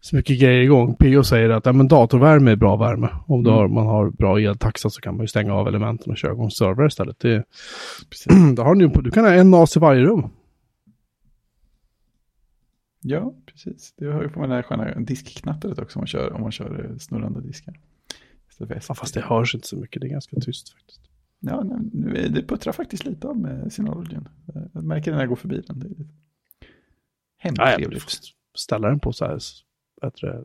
så 0.00 0.16
mycket 0.16 0.40
grejer 0.40 0.62
igång. 0.62 0.94
PO 0.96 1.24
säger 1.24 1.50
att 1.50 1.66
ja, 1.66 1.72
men 1.72 1.88
datorvärme 1.88 2.50
är 2.50 2.56
bra 2.56 2.76
värme. 2.76 3.08
Om 3.26 3.40
Mm. 3.40 3.52
har, 3.52 3.68
man 3.68 3.86
har 3.86 4.10
bra 4.10 4.38
eltaxa 4.40 4.90
så 4.90 5.00
kan 5.00 5.16
man 5.16 5.24
ju 5.24 5.28
stänga 5.28 5.54
av 5.54 5.68
elementen 5.68 6.10
och 6.12 6.18
köra 6.18 6.32
igång 6.32 6.50
server 6.50 6.86
istället. 6.86 7.18
Det, 7.18 7.44
Precis. 8.10 8.32
då 8.56 8.62
har 8.62 8.74
du, 8.74 8.88
du 8.88 9.10
kan 9.10 9.24
ha 9.24 9.32
en 9.32 9.50
NAS 9.50 9.76
i 9.76 9.80
varje 9.80 10.02
rum. 10.02 10.30
Ja, 13.06 13.34
precis. 13.46 13.94
Det 13.96 14.06
har 14.06 14.22
ju 14.22 14.28
på 14.28 14.40
den 14.40 14.50
här 14.50 14.62
sköna 14.62 14.94
diskknattret 14.94 15.78
också 15.78 15.98
om 15.98 16.00
man 16.00 16.06
kör, 16.06 16.32
om 16.32 16.40
man 16.40 16.52
kör 16.52 16.84
eh, 16.90 16.96
snurrande 16.98 17.40
diskar. 17.40 17.74
Ja, 18.58 18.94
fast 18.94 19.14
det 19.14 19.20
hörs 19.20 19.54
inte 19.54 19.66
så 19.66 19.76
mycket. 19.76 20.00
Det 20.02 20.06
är 20.08 20.10
ganska 20.10 20.36
tyst 20.40 20.72
faktiskt. 20.72 21.00
Ja, 21.46 21.62
nu 21.92 22.28
det 22.28 22.42
puttrar 22.42 22.72
faktiskt 22.72 23.04
lite 23.04 23.28
av 23.28 23.38
med 23.38 23.72
Synologyn. 23.72 24.28
Jag 24.72 24.84
märker 24.84 25.12
när 25.12 25.18
jag 25.18 25.28
går 25.28 25.36
förbi 25.36 25.60
den. 25.66 25.78
Det 25.80 25.86
är 25.86 26.06
hemskt 27.38 27.58
Ja, 27.58 27.70
ja, 27.70 27.76
trevligt. 27.76 28.02
ställa 28.54 28.88
den 28.88 29.00
på 29.00 29.12
så 29.12 29.24
här, 29.24 29.38
det, 30.20 30.44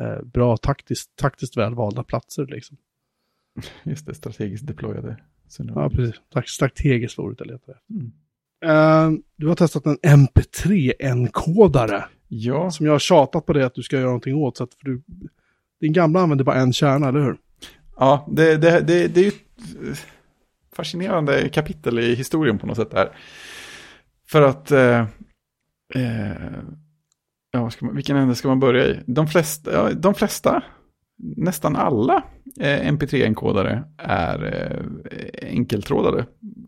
eh, 0.00 0.22
bra 0.22 0.56
taktiskt, 0.56 1.16
taktiskt 1.16 1.56
välvalda 1.56 2.02
platser 2.02 2.46
liksom. 2.46 2.76
Just 3.82 4.06
det, 4.06 4.14
strategiskt 4.14 4.66
deployade 4.66 5.16
Ja, 5.18 5.24
Synology. 5.48 5.96
precis. 5.96 6.20
Strategiskt 6.54 7.18
var 7.18 7.24
ordet 7.24 7.40
jag 7.40 7.46
letade 7.46 7.78
efter. 7.78 7.94
Mm. 7.94 8.12
Eh, 8.64 9.10
du 9.36 9.48
har 9.48 9.54
testat 9.54 9.86
en 9.86 9.98
MP3-enkodare. 9.98 12.04
Ja, 12.28 12.70
Som 12.70 12.86
jag 12.86 12.92
har 12.92 12.98
tjatat 12.98 13.46
på 13.46 13.52
det 13.52 13.66
att 13.66 13.74
du 13.74 13.82
ska 13.82 13.96
göra 13.96 14.06
någonting 14.06 14.34
åt. 14.34 14.56
Så 14.56 14.64
att 14.64 14.74
för 14.74 14.84
du, 14.84 15.02
din 15.80 15.92
gamla 15.92 16.20
använder 16.20 16.44
bara 16.44 16.56
en 16.56 16.72
kärna, 16.72 17.08
eller 17.08 17.20
hur? 17.20 17.38
Ja 17.98 18.26
det, 18.30 18.56
det, 18.56 18.80
det, 18.80 19.08
det 19.08 19.20
är 19.20 19.24
ju 19.24 19.28
ett 19.92 20.06
fascinerande 20.72 21.48
kapitel 21.48 21.98
i 21.98 22.14
historien 22.14 22.58
på 22.58 22.66
något 22.66 22.76
sätt 22.76 22.90
där. 22.90 23.16
För 24.26 24.42
att 24.42 24.70
eh, 24.70 25.00
eh, 25.94 26.62
Ja, 27.50 27.70
ska 27.70 27.86
man, 27.86 27.94
vilken 27.94 28.16
ände 28.16 28.34
ska 28.34 28.48
man 28.48 28.60
börja 28.60 28.86
i? 28.86 29.00
De 29.06 29.26
flesta, 29.26 29.72
ja, 29.72 29.94
de 29.94 30.14
flesta 30.14 30.62
nästan 31.36 31.76
alla 31.76 32.22
eh, 32.60 32.92
MP3-enkodare 32.92 33.84
är 33.96 34.44
eh, 34.44 35.48
enkeltrådade 35.50 36.26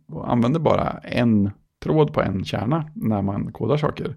och 0.09 0.33
använder 0.33 0.61
bara 0.61 0.91
en 0.91 1.51
tråd 1.83 2.13
på 2.13 2.23
en 2.23 2.45
kärna 2.45 2.91
när 2.95 3.23
man 3.23 3.53
kodar 3.53 3.77
saker. 3.77 4.17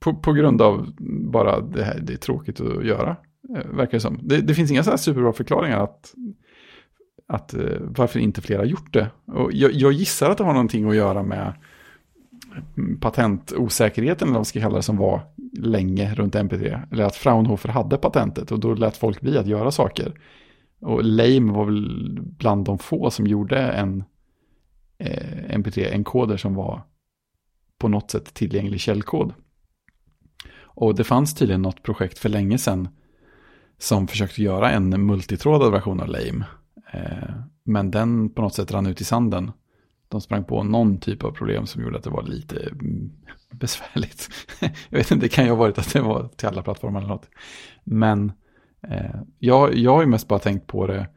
På, 0.00 0.14
på 0.14 0.32
grund 0.32 0.62
av 0.62 0.94
bara 1.30 1.60
det 1.60 1.84
här, 1.84 2.00
det 2.02 2.12
är 2.12 2.16
tråkigt 2.16 2.60
att 2.60 2.86
göra, 2.86 3.16
Eh, 3.56 3.66
verkar 3.66 3.92
det 3.92 4.00
som. 4.00 4.20
Det, 4.22 4.40
det 4.40 4.54
finns 4.54 4.70
inga 4.70 4.82
så 4.82 4.90
här 4.90 4.96
superbra 4.96 5.32
förklaringar 5.32 5.78
att, 5.78 6.14
att 7.26 7.54
eh, 7.54 7.80
varför 7.80 8.20
inte 8.20 8.40
fler 8.40 8.58
har 8.58 8.64
gjort 8.64 8.92
det. 8.92 9.10
Och 9.26 9.52
jag, 9.52 9.72
jag 9.72 9.92
gissar 9.92 10.30
att 10.30 10.38
det 10.38 10.44
har 10.44 10.52
någonting 10.52 10.88
att 10.88 10.96
göra 10.96 11.22
med 11.22 11.52
mm, 12.76 13.00
patentosäkerheten, 13.00 14.28
eller 14.28 14.32
vad 14.32 14.38
man 14.38 14.44
ska 14.44 14.60
kalla 14.60 14.76
det, 14.76 14.82
som 14.82 14.96
var 14.96 15.20
länge 15.58 16.14
runt 16.14 16.34
MP3. 16.34 16.92
Eller 16.92 17.04
att 17.04 17.16
Fraunhofer 17.16 17.68
hade 17.68 17.96
patentet 17.96 18.52
och 18.52 18.60
då 18.60 18.74
lät 18.74 18.96
folk 18.96 19.20
bli 19.20 19.38
att 19.38 19.46
göra 19.46 19.70
saker. 19.70 20.20
Och 20.80 21.04
Lame 21.04 21.52
var 21.52 21.64
väl 21.64 22.18
bland 22.22 22.64
de 22.64 22.78
få 22.78 23.10
som 23.10 23.26
gjorde 23.26 23.58
en 23.58 24.04
eh, 24.98 25.58
MP3-enkoder 25.58 26.36
som 26.36 26.54
var 26.54 26.82
på 27.78 27.88
något 27.88 28.10
sätt 28.10 28.34
tillgänglig 28.34 28.80
källkod. 28.80 29.34
Och 30.60 30.94
det 30.94 31.04
fanns 31.04 31.34
tydligen 31.34 31.62
något 31.62 31.82
projekt 31.82 32.18
för 32.18 32.28
länge 32.28 32.58
sedan 32.58 32.88
som 33.78 34.08
försökte 34.08 34.42
göra 34.42 34.70
en 34.70 35.06
multitrådad 35.06 35.72
version 35.72 36.00
av 36.00 36.08
Lame. 36.08 36.44
Eh, 36.92 37.34
men 37.64 37.90
den 37.90 38.30
på 38.30 38.42
något 38.42 38.54
sätt 38.54 38.72
rann 38.72 38.86
ut 38.86 39.00
i 39.00 39.04
sanden 39.04 39.52
de 40.08 40.20
sprang 40.20 40.44
på 40.44 40.62
någon 40.62 40.98
typ 41.00 41.24
av 41.24 41.30
problem 41.30 41.66
som 41.66 41.82
gjorde 41.82 41.96
att 41.96 42.04
det 42.04 42.10
var 42.10 42.22
lite 42.22 42.60
mm, 42.60 43.10
besvärligt. 43.50 44.28
jag 44.88 44.98
vet 44.98 45.10
inte, 45.10 45.26
det 45.26 45.28
kan 45.28 45.44
ju 45.44 45.50
ha 45.50 45.56
varit 45.56 45.78
att 45.78 45.92
det 45.92 46.00
var 46.00 46.28
till 46.36 46.48
alla 46.48 46.62
plattformar 46.62 47.00
eller 47.00 47.08
något. 47.08 47.28
Men 47.84 48.32
eh, 48.82 49.20
jag, 49.38 49.74
jag 49.74 49.90
har 49.90 50.00
ju 50.00 50.06
mest 50.06 50.28
bara 50.28 50.38
tänkt 50.38 50.66
på 50.66 50.86
det 50.86 51.08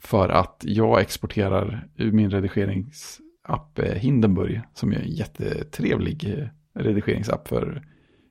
för 0.00 0.28
att 0.28 0.62
jag 0.66 1.00
exporterar 1.00 1.88
ur 1.96 2.12
min 2.12 2.30
redigeringsapp 2.30 3.78
eh, 3.78 3.94
Hindenburg, 3.94 4.60
som 4.74 4.92
är 4.92 4.96
en 4.96 5.10
jättetrevlig 5.10 6.38
eh, 6.38 6.48
redigeringsapp 6.82 7.48
för 7.48 7.86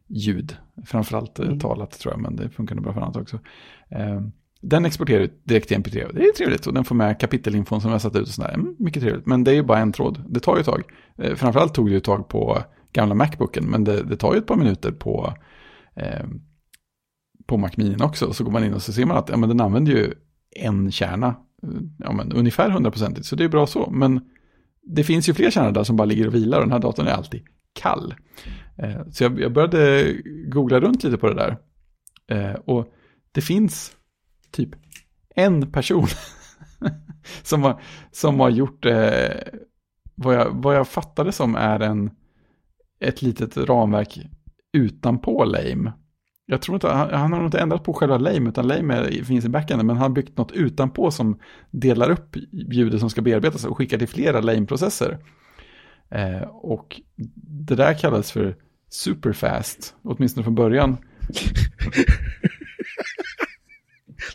ljud. 0.08 0.58
Framförallt 0.86 1.40
eh, 1.40 1.46
mm. 1.46 1.60
talat 1.60 2.00
tror 2.00 2.14
jag, 2.14 2.22
men 2.22 2.36
det 2.36 2.50
funkar 2.50 2.76
nog 2.76 2.84
bra 2.84 2.94
för 2.94 3.02
annat 3.02 3.16
också. 3.16 3.40
Eh, 3.90 4.22
den 4.62 4.86
exporterar 4.86 5.20
ut 5.20 5.42
direkt 5.44 5.68
till 5.68 5.78
MP3. 5.78 6.14
Det 6.14 6.24
är 6.24 6.34
trevligt 6.34 6.68
och 6.68 6.74
den 6.74 6.84
får 6.84 6.96
med 6.96 7.20
kapitelinfon 7.20 7.82
som 7.82 7.92
jag 7.92 8.02
satt 8.02 8.16
ut 8.16 8.22
och 8.22 8.34
sådär. 8.34 8.54
Mm, 8.54 8.76
mycket 8.80 9.04
trevligt. 9.04 9.26
Men 9.26 9.44
det 9.44 9.52
är 9.52 9.56
ju 9.56 9.64
bara 9.64 9.80
en 9.80 9.92
tråd. 9.92 10.24
Det 10.30 10.40
tar 10.40 10.56
ju 10.56 10.60
ett 10.60 10.66
tag. 10.66 10.84
Eh, 11.18 11.36
framförallt 11.36 11.74
tog 11.74 11.86
det 11.88 11.92
ju 11.92 11.98
ett 11.98 12.04
tag 12.04 12.28
på 12.28 12.64
gamla 12.92 13.16
Macbooken. 13.16 13.66
Men 13.66 13.84
det, 13.84 14.04
det 14.04 14.18
tar 14.18 14.34
ju 14.34 14.40
ett 14.40 14.48
par 14.48 14.56
minuter 14.56 14.92
på, 14.92 15.34
eh, 15.96 16.26
på 17.46 17.58
Mac 17.58 17.72
Mini 17.76 18.04
också. 18.04 18.34
Så 18.34 18.44
går 18.44 18.52
man 18.52 18.64
in 18.64 18.74
och 18.74 18.82
så 18.82 18.94
ser 18.94 19.06
man 19.06 19.18
att 19.18 19.30
ja, 19.30 19.38
men 19.38 19.50
den 19.50 19.62
använder 19.62 19.92
ju 19.92 20.14
en 20.56 20.92
kärna. 20.92 21.36
Ja, 22.00 22.12
men 22.12 22.32
ungefär 22.32 22.70
hundraprocentigt. 22.70 23.28
Så 23.28 23.36
det 23.36 23.44
är 23.44 23.50
bra 23.50 23.68
så. 23.68 23.90
Men 23.92 24.22
det 24.84 25.04
finns 25.04 25.30
ju 25.30 25.34
fler 25.34 25.52
kärnor 25.52 25.72
där 25.72 25.84
som 25.84 25.96
bara 25.96 26.06
ligger 26.06 26.28
och 26.28 26.36
vilar. 26.36 26.58
Och 26.58 26.64
den 26.64 26.72
här 26.72 26.80
datorn 26.80 27.08
är 27.08 27.12
alltid 27.12 27.42
kall. 27.74 28.14
Eh, 28.78 29.08
så 29.12 29.24
jag, 29.24 29.40
jag 29.40 29.54
började 29.54 30.14
googla 30.48 30.80
runt 30.80 31.04
lite 31.04 31.18
på 31.18 31.28
det 31.28 31.36
där. 31.36 31.58
Eh, 32.28 32.56
och 32.56 32.94
det 33.32 33.42
finns 33.42 33.96
typ 34.52 34.70
en 35.36 35.72
person 35.72 36.08
som, 37.44 37.64
har, 37.64 37.82
som 38.12 38.40
har 38.40 38.50
gjort 38.50 38.86
eh, 38.86 39.38
vad, 40.16 40.36
jag, 40.36 40.52
vad 40.52 40.76
jag 40.76 40.88
fattade 40.88 41.32
som 41.32 41.56
är 41.56 41.80
en, 41.80 42.12
ett 43.00 43.22
litet 43.22 43.58
ramverk 43.58 44.20
utanpå 44.74 45.46
Lame. 45.46 45.94
Jag 46.46 46.62
tror 46.62 46.76
inte, 46.76 46.88
han, 46.88 47.10
han 47.10 47.34
har 47.34 47.40
nog 47.40 47.48
inte 47.48 47.60
ändrat 47.60 47.84
på 47.84 47.94
själva 47.94 48.18
Lame, 48.18 48.50
utan 48.50 48.68
Lame 48.68 48.94
är, 48.94 49.24
finns 49.24 49.46
i 49.46 49.50
backenden, 49.50 49.88
men 49.88 49.96
han 49.96 50.04
har 50.04 50.16
byggt 50.16 50.38
något 50.38 50.52
utanpå 50.52 51.12
som 51.12 51.40
delar 51.72 52.10
upp 52.12 52.36
ljudet 52.52 53.00
som 53.00 53.10
ska 53.10 53.22
bearbetas 53.22 53.66
och 53.66 53.78
skickar 53.78 53.98
till 53.98 54.08
flera 54.08 54.42
Lame-processer. 54.42 55.18
Eh, 56.10 56.42
och 56.48 57.02
det 57.68 57.76
där 57.76 57.94
kallas 57.94 58.32
för 58.32 58.56
superfast, 58.90 59.96
åtminstone 60.04 60.44
från 60.44 60.56
början. 60.56 60.98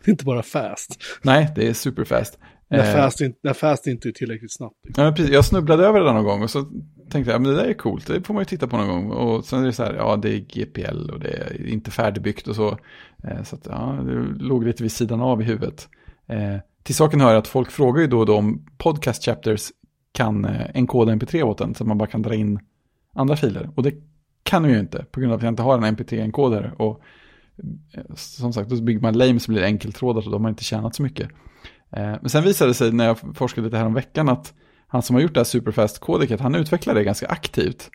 det 0.05 0.09
är 0.09 0.11
inte 0.11 0.24
bara 0.24 0.42
fast. 0.42 1.03
Nej, 1.22 1.53
det 1.57 1.68
är 1.68 1.72
superfast. 1.72 2.38
När, 2.70 2.78
eh, 2.78 3.03
fast, 3.03 3.20
in, 3.20 3.34
när 3.42 3.53
fast 3.53 3.86
inte 3.86 4.09
är 4.09 4.12
tillräckligt 4.12 4.53
snabbt. 4.53 4.74
Ja, 4.96 5.12
precis. 5.16 5.32
Jag 5.32 5.44
snubblade 5.44 5.86
över 5.86 6.01
det 6.01 6.07
där 6.07 6.12
någon 6.12 6.24
gång 6.24 6.42
och 6.42 6.51
så 6.51 6.66
tänkte 7.11 7.32
jag, 7.32 7.42
men 7.42 7.51
det 7.51 7.57
där 7.57 7.68
är 7.68 7.74
coolt, 7.74 8.07
det 8.07 8.22
får 8.22 8.34
man 8.34 8.40
ju 8.40 8.44
titta 8.44 8.68
på 8.68 8.76
någon 8.76 8.88
gång. 8.88 9.11
Och 9.11 9.44
sen 9.44 9.62
är 9.62 9.66
det 9.66 9.72
så 9.72 9.84
här, 9.84 9.94
ja 9.94 10.16
det 10.16 10.34
är 10.34 10.38
GPL 10.38 11.11
och 11.11 11.20
det 11.20 11.28
är 11.28 11.66
inte 11.66 11.90
färdigbyggt 11.90 12.48
och 12.48 12.57
så. 12.57 12.78
Eh, 13.24 13.42
så 13.42 13.57
att, 13.57 13.66
ja, 13.66 13.98
det 14.07 14.44
låg 14.44 14.64
lite 14.64 14.82
vid 14.82 14.92
sidan 14.92 15.20
av 15.20 15.42
i 15.42 15.44
huvudet. 15.44 15.88
Eh, 16.28 16.57
till 16.82 16.94
saken 16.94 17.20
hör 17.20 17.34
att 17.34 17.48
folk 17.48 17.70
frågar 17.70 18.01
ju 18.01 18.07
då 18.07 18.18
och 18.18 18.26
då 18.26 18.36
om 18.36 18.66
podcast 18.78 19.24
chapters 19.24 19.72
kan 20.12 20.46
enkoda 20.74 21.12
mp3 21.12 21.42
åt 21.42 21.59
den, 21.59 21.74
så 21.74 21.84
att 21.84 21.88
man 21.88 21.98
bara 21.98 22.09
kan 22.09 22.22
dra 22.22 22.34
in 22.34 22.61
andra 23.14 23.36
filer. 23.36 23.70
Och 23.74 23.82
det 23.82 23.94
kan 24.43 24.62
vi 24.62 24.72
ju 24.72 24.78
inte, 24.78 25.05
på 25.11 25.20
grund 25.20 25.32
av 25.32 25.36
att 25.36 25.43
jag 25.43 25.53
inte 25.53 25.62
har 25.62 25.78
en 25.78 25.97
mp3-enkoder. 25.97 26.72
Och 26.76 27.03
som 28.14 28.53
sagt, 28.53 28.70
då 28.70 28.82
bygger 28.82 29.01
man 29.01 29.18
lame 29.18 29.41
som 29.41 29.55
blir 29.55 29.64
enkeltrådat 29.64 30.24
och 30.24 30.30
då 30.30 30.36
har 30.36 30.43
man 30.43 30.51
inte 30.51 30.64
tjänat 30.64 30.95
så 30.95 31.03
mycket. 31.03 31.30
Eh, 31.91 32.14
men 32.20 32.28
sen 32.28 32.45
visade 32.45 32.70
det 32.70 32.74
sig 32.74 32.93
när 32.93 33.07
jag 33.07 33.18
forskade 33.34 33.64
lite 33.64 33.76
här 33.76 33.86
om 33.86 33.95
veckan 33.95 34.28
att 34.28 34.55
han 34.86 35.03
som 35.03 35.14
har 35.14 35.22
gjort 35.22 35.34
det 35.34 35.41
här 35.41 35.45
superfast-kodeket, 35.45 36.41
han 36.41 36.55
utvecklar 36.55 36.95
det 36.95 37.05
ganska 37.05 37.26
aktivt. 37.26 37.91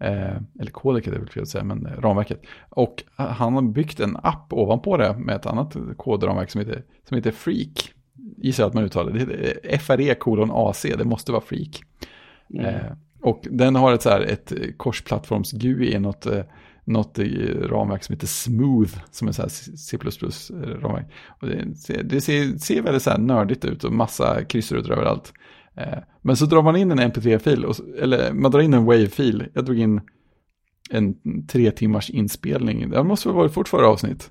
Eh, 0.00 0.36
eller 0.60 0.70
kodeket 0.70 1.14
är 1.14 1.18
väl 1.18 1.28
fel 1.28 1.42
att 1.42 1.48
säga, 1.48 1.64
men 1.64 1.88
ramverket. 1.98 2.42
Och 2.68 3.04
han 3.16 3.54
har 3.54 3.62
byggt 3.62 4.00
en 4.00 4.16
app 4.16 4.52
ovanpå 4.52 4.96
det 4.96 5.16
med 5.18 5.36
ett 5.36 5.46
annat 5.46 5.76
kodramverk 5.96 6.50
som 6.50 6.58
heter, 6.58 6.82
som 7.08 7.16
heter 7.16 7.30
Freak. 7.30 7.92
Gissar 8.36 8.66
att 8.66 8.74
man 8.74 8.84
uttalar 8.84 9.12
det. 9.12 9.24
det 9.24 9.74
är 9.74 9.78
FRE 9.78 10.14
kolon 10.14 10.50
AC, 10.52 10.82
det 10.82 11.04
måste 11.04 11.32
vara 11.32 11.42
Freak. 11.42 11.82
Mm. 12.54 12.66
Eh, 12.66 12.92
och 13.20 13.46
den 13.50 13.74
har 13.74 13.92
ett, 13.92 14.02
så 14.02 14.10
här, 14.10 14.20
ett 14.20 14.52
eh, 14.52 14.58
korsplattforms-GUI 14.76 15.94
i 15.94 15.98
något 15.98 16.26
eh, 16.26 16.42
något 16.84 17.18
eh, 17.18 17.24
ramverk 17.62 18.04
som 18.04 18.12
heter 18.12 18.26
Smooth, 18.26 18.92
som 19.10 19.28
är 19.28 19.32
så 19.32 19.42
här 19.42 19.48
C++-ramverk. 19.48 21.06
Och 21.40 21.46
det, 21.46 21.74
ser, 21.74 22.02
det 22.02 22.20
ser, 22.20 22.58
ser 22.58 22.82
väldigt 22.82 23.02
så 23.02 23.10
här 23.10 23.18
nördigt 23.18 23.64
ut 23.64 23.84
och 23.84 23.92
massa 23.92 24.44
kryssrutor 24.44 24.92
överallt. 24.92 25.32
Men 26.22 26.36
så 26.36 26.46
drar 26.46 26.62
man 26.62 26.76
in 26.76 26.90
en 26.90 26.98
mp3-fil, 27.00 27.64
eller 27.98 28.32
man 28.32 28.50
drar 28.50 28.60
in 28.60 28.74
en 28.74 28.84
wave-fil. 28.84 29.46
Jag 29.54 29.64
drog 29.64 29.78
in 29.78 30.00
en 30.90 31.14
tre 31.46 31.70
timmars 31.70 32.10
inspelning. 32.10 32.90
Det 32.90 33.04
måste 33.04 33.28
väl 33.28 33.36
varit 33.36 33.52
fort 33.52 33.68
förra 33.68 33.88
avsnitt. 33.88 34.30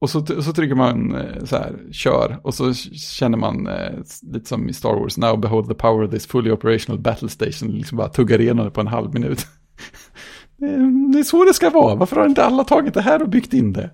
Och 0.00 0.10
så, 0.10 0.26
så 0.26 0.52
trycker 0.52 0.74
man 0.74 1.14
eh, 1.14 1.44
så 1.44 1.56
här, 1.56 1.78
kör, 1.92 2.40
och 2.42 2.54
så 2.54 2.74
känner 2.74 3.38
man 3.38 3.66
eh, 3.66 3.92
lite 4.22 4.48
som 4.48 4.68
i 4.68 4.72
Star 4.72 4.94
Wars, 4.94 5.18
now 5.18 5.40
behold 5.40 5.68
the 5.68 5.74
power 5.74 6.04
of 6.04 6.10
this 6.10 6.26
fully 6.26 6.50
operational 6.50 7.00
battle 7.00 7.28
station, 7.28 7.68
liksom 7.68 7.98
bara 7.98 8.08
tuggar 8.08 8.40
igenom 8.40 8.64
det 8.64 8.70
på 8.70 8.80
en 8.80 8.86
halv 8.86 9.14
minut. 9.14 9.46
Det 11.12 11.18
är 11.18 11.22
så 11.22 11.44
det 11.44 11.54
ska 11.54 11.70
vara. 11.70 11.94
Varför 11.94 12.16
har 12.16 12.26
inte 12.26 12.44
alla 12.44 12.64
tagit 12.64 12.94
det 12.94 13.00
här 13.00 13.22
och 13.22 13.28
byggt 13.28 13.52
in 13.52 13.72
det? 13.72 13.90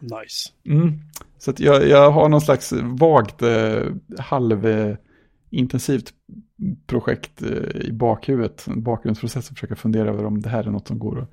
Nice. 0.00 0.50
Mm. 0.68 1.00
Så 1.38 1.50
att 1.50 1.60
jag, 1.60 1.88
jag 1.88 2.10
har 2.10 2.28
någon 2.28 2.40
slags 2.40 2.72
vagt 2.82 3.42
eh, 3.42 3.82
halvintensivt 4.18 6.12
projekt 6.86 7.42
eh, 7.42 7.80
i 7.80 7.92
bakhuvudet. 7.92 8.66
En 8.66 8.82
bakgrundsprocess 8.82 9.50
att 9.50 9.58
försöka 9.58 9.76
fundera 9.76 10.08
över 10.08 10.24
om 10.24 10.42
det 10.42 10.48
här 10.48 10.64
är 10.64 10.70
något 10.70 10.88
som 10.88 10.98
går 10.98 11.20
att 11.20 11.30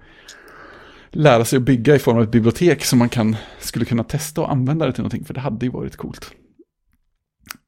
lära 1.16 1.46
sig 1.46 1.58
att 1.58 1.64
bygga 1.64 1.96
i 1.96 2.00
form 2.00 2.18
av 2.18 2.24
ett 2.24 2.32
bibliotek 2.32 2.86
som 2.86 3.00
man 3.00 3.10
kan, 3.10 3.36
skulle 3.60 3.86
kunna 3.86 4.04
testa 4.04 4.42
och 4.42 4.52
använda 4.52 4.86
det 4.86 4.94
till 4.94 5.02
någonting. 5.02 5.26
För 5.26 5.34
det 5.34 5.40
hade 5.40 5.66
ju 5.66 5.72
varit 5.72 5.96
coolt. 5.96 6.32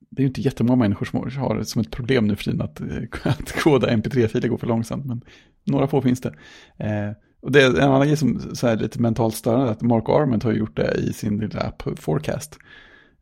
Det 0.09 0.19
är 0.19 0.23
ju 0.23 0.27
inte 0.27 0.41
jättemånga 0.41 0.75
människor 0.75 1.05
som 1.05 1.19
har 1.41 1.55
det 1.55 1.65
som 1.65 1.81
ett 1.81 1.91
problem 1.91 2.27
nu 2.27 2.35
för 2.35 2.43
tiden 2.43 2.61
att, 2.61 2.81
eh, 2.81 2.87
att 3.23 3.63
koda 3.63 3.89
mp3-filer 3.89 4.47
går 4.47 4.57
för 4.57 4.67
långsamt. 4.67 5.05
Men 5.05 5.21
några 5.63 5.87
få 5.87 6.01
finns 6.01 6.21
det. 6.21 6.35
Eh, 6.77 7.11
och 7.41 7.51
det 7.51 7.63
är 7.63 7.69
en 7.69 7.89
annan 7.89 8.07
grej 8.07 8.17
som 8.17 8.55
så 8.55 8.67
är 8.67 8.75
lite 8.75 9.01
mentalt 9.01 9.35
störande, 9.35 9.71
att 9.71 9.81
Mark 9.81 10.09
Arment 10.09 10.43
har 10.43 10.51
gjort 10.51 10.77
det 10.77 10.93
i 10.93 11.13
sin 11.13 11.37
lilla 11.37 11.61
app 11.61 11.83
Forecast. 11.99 12.57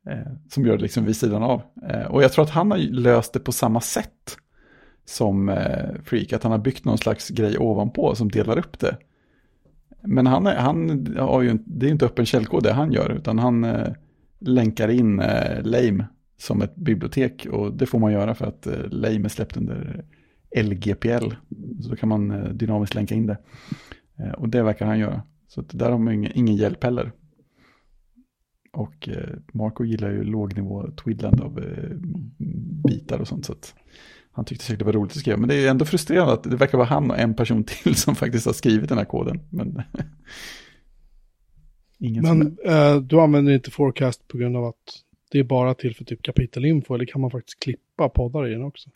Eh, 0.09 0.33
som 0.49 0.65
gör 0.65 0.77
det 0.77 0.83
liksom 0.83 1.05
vid 1.05 1.15
sidan 1.15 1.43
av. 1.43 1.61
Eh, 1.89 2.05
och 2.05 2.23
jag 2.23 2.33
tror 2.33 2.45
att 2.45 2.51
han 2.51 2.71
har 2.71 2.77
löst 2.77 3.33
det 3.33 3.39
på 3.39 3.51
samma 3.51 3.81
sätt 3.81 4.37
som 5.05 5.49
eh, 5.49 5.89
Freak, 6.03 6.33
att 6.33 6.43
han 6.43 6.51
har 6.51 6.59
byggt 6.59 6.85
någon 6.85 6.97
slags 6.97 7.29
grej 7.29 7.57
ovanpå 7.57 8.15
som 8.15 8.31
delar 8.31 8.57
upp 8.57 8.79
det. 8.79 8.97
Men 10.05 10.27
han, 10.27 10.47
är, 10.47 10.55
han 10.55 11.07
har 11.17 11.41
ju, 11.41 11.57
det 11.65 11.85
är 11.85 11.91
inte 11.91 12.05
öppen 12.05 12.25
källkod 12.25 12.63
det 12.63 12.73
han 12.73 12.91
gör, 12.91 13.09
utan 13.09 13.39
han 13.39 13.63
eh, 13.63 13.93
länkar 14.39 14.89
in 14.89 15.19
eh, 15.19 15.63
Lame 15.63 16.05
som 16.37 16.61
ett 16.61 16.75
bibliotek 16.75 17.47
och 17.51 17.73
det 17.73 17.85
får 17.85 17.99
man 17.99 18.11
göra 18.11 18.35
för 18.35 18.45
att 18.45 18.67
eh, 18.67 18.89
Lame 18.89 19.25
är 19.25 19.29
släppt 19.29 19.57
under 19.57 20.05
LGPL. 20.55 21.33
Så 21.81 21.89
då 21.89 21.95
kan 21.95 22.09
man 22.09 22.31
eh, 22.31 22.49
dynamiskt 22.49 22.95
länka 22.95 23.15
in 23.15 23.27
det. 23.27 23.37
Eh, 24.19 24.31
och 24.31 24.49
det 24.49 24.63
verkar 24.63 24.85
han 24.85 24.99
göra. 24.99 25.21
Så 25.47 25.61
där 25.61 25.91
har 25.91 25.97
man 25.97 26.13
ingen, 26.13 26.31
ingen 26.35 26.55
hjälp 26.55 26.83
heller. 26.83 27.11
Och 28.73 29.09
eh, 29.09 29.29
Marco 29.53 29.83
gillar 29.83 30.09
ju 30.09 30.23
lågnivå 30.23 30.91
twiddlande 30.91 31.43
av 31.43 31.59
eh, 31.59 31.95
bitar 32.87 33.19
och 33.19 33.27
sånt. 33.27 33.45
Så 33.45 33.51
att 33.51 33.75
han 34.35 34.45
tyckte 34.45 34.65
säkert 34.65 34.79
det 34.79 34.85
var 34.85 34.93
roligt 34.93 35.11
att 35.11 35.17
skriva. 35.17 35.37
Men 35.37 35.49
det 35.49 35.55
är 35.55 35.69
ändå 35.69 35.85
frustrerande 35.85 36.33
att 36.33 36.43
det 36.43 36.55
verkar 36.55 36.77
vara 36.77 36.87
han 36.87 37.11
och 37.11 37.19
en 37.19 37.33
person 37.33 37.63
till 37.63 37.95
som 37.95 38.15
faktiskt 38.15 38.45
har 38.45 38.53
skrivit 38.53 38.89
den 38.89 38.97
här 38.97 39.05
koden. 39.05 39.39
Men, 39.49 39.81
Men 41.97 42.57
eh, 42.65 42.95
du 42.95 43.21
använder 43.21 43.53
inte 43.53 43.71
Forecast 43.71 44.27
på 44.27 44.37
grund 44.37 44.57
av 44.57 44.65
att 44.65 44.75
det 45.31 45.39
är 45.39 45.43
bara 45.43 45.73
till 45.73 45.95
för 45.95 46.05
typ 46.05 46.21
kapitelinfo 46.21 46.95
eller 46.95 47.05
kan 47.05 47.21
man 47.21 47.31
faktiskt 47.31 47.59
klippa 47.59 48.09
poddar 48.09 48.47
i 48.47 48.51
den 48.51 48.63
också? 48.63 48.89